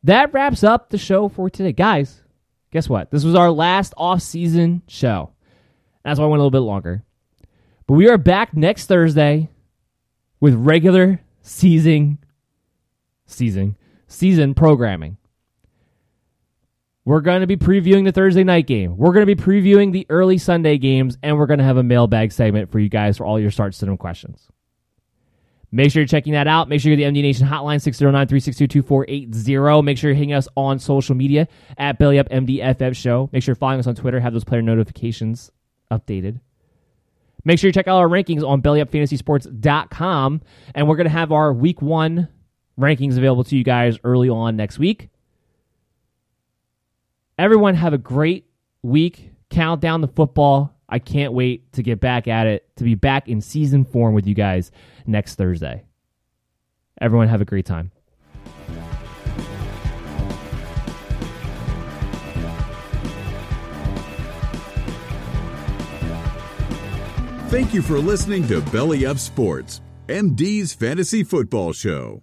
That 0.05 0.35
wraps 0.35 0.63
up 0.63 0.91
the 0.91 0.99
show 0.99 1.31
for 1.31 1.49
today. 1.49 1.73
Guys, 1.73 2.23
guess 2.71 2.89
what? 2.89 3.11
This 3.11 3.25
was 3.25 3.35
our 3.35 3.51
last 3.51 3.95
off-season 3.97 4.83
show. 4.87 5.33
That's 6.05 6.19
why 6.19 6.27
I 6.27 6.29
went 6.29 6.41
a 6.41 6.45
little 6.45 6.51
bit 6.51 6.67
longer. 6.67 7.05
But 7.87 7.95
we 7.95 8.09
are 8.09 8.19
back 8.19 8.57
next 8.57 8.87
Thursday 8.87 9.49
with 10.41 10.55
regular 10.55 11.21
season 11.43 12.19
season 13.27 13.77
season 14.07 14.55
programming. 14.55 15.17
We're 17.05 17.21
going 17.21 17.41
to 17.41 17.47
be 17.47 17.57
previewing 17.57 18.05
the 18.05 18.13
Thursday 18.13 18.45
night 18.45 18.67
game. 18.67 18.97
We're 18.97 19.13
going 19.13 19.27
to 19.27 19.35
be 19.35 19.41
previewing 19.41 19.93
the 19.93 20.07
early 20.11 20.39
Sunday 20.39 20.79
games, 20.79 21.17
and 21.23 21.39
we're 21.39 21.47
going 21.47 21.59
to 21.59 21.65
have 21.65 21.79
a 21.79 21.83
mailbag 21.83 22.31
segment 22.31 22.71
for 22.71 22.79
you 22.79 22.89
guys 22.89 23.17
for 23.17 23.25
all 23.25 23.41
your 23.41 23.51
start 23.51 23.75
sit 23.75 23.99
questions. 23.99 24.49
Make 25.73 25.93
sure 25.93 26.03
you're 26.03 26.09
checking 26.09 26.33
that 26.33 26.49
out. 26.49 26.69
Make 26.69 26.81
sure 26.81 26.93
you're 26.93 26.97
the 26.97 27.05
MD 27.05 27.23
Nation 27.23 27.47
hotline, 27.47 27.81
609 27.81 28.27
362 28.27 28.67
2480. 28.67 29.83
Make 29.83 29.99
sure 29.99 30.11
you're 30.11 30.17
hitting 30.17 30.33
us 30.33 30.49
on 30.57 30.79
social 30.81 31.15
media 31.15 31.47
at 31.79 31.99
Belly 31.99 32.19
Up 32.19 32.29
MDFF 32.29 32.97
Show. 32.97 33.31
Make 33.33 33.43
sure 33.43 33.53
you're 33.53 33.57
following 33.57 33.79
us 33.79 33.87
on 33.87 33.95
Twitter. 33.95 34.19
Have 34.19 34.33
those 34.33 34.45
player 34.45 34.63
notifications 34.63 35.53
updated. 35.91 36.41
Make 37.45 37.59
sure 37.59 37.69
you 37.69 37.73
check 37.73 37.89
out 37.89 37.99
our 37.99 38.09
rankings 38.09 38.47
on 38.47 38.63
bellyupfantasysports.com. 38.63 40.41
And 40.75 40.89
we're 40.89 40.97
going 40.97 41.07
to 41.07 41.11
have 41.11 41.33
our 41.33 41.53
week 41.53 41.81
one 41.81 42.29
rankings 42.79 43.17
available 43.17 43.45
to 43.45 43.57
you 43.57 43.65
guys 43.65 43.99
early 44.03 44.29
on 44.29 44.57
next 44.57 44.79
week. 44.79 45.09
Everyone 47.39 47.75
have 47.75 47.93
a 47.93 47.99
great 47.99 48.47
week. 48.83 49.31
Count 49.51 49.81
down 49.81 50.01
the 50.01 50.09
football. 50.09 50.75
I 50.91 50.99
can't 50.99 51.33
wait 51.33 51.73
to 51.75 51.83
get 51.83 52.01
back 52.01 52.27
at 52.27 52.47
it, 52.47 52.69
to 52.77 52.85
be 52.85 52.97
back 52.97 53.29
in 53.29 53.41
season 53.41 53.85
form 53.85 54.13
with 54.13 54.27
you 54.27 54.35
guys 54.35 54.73
next 55.07 55.37
Thursday. 55.37 55.85
Everyone 57.01 57.29
have 57.29 57.41
a 57.41 57.45
great 57.45 57.65
time. 57.65 57.93
Thank 67.49 67.75
you 67.75 67.83
for 67.83 67.99
listening 67.99 68.47
to 68.49 68.61
Belly 68.71 69.07
Up 69.07 69.19
Sports, 69.19 69.81
MD's 70.09 70.73
Fantasy 70.73 71.25
Football 71.25 71.73
Show. 71.73 72.23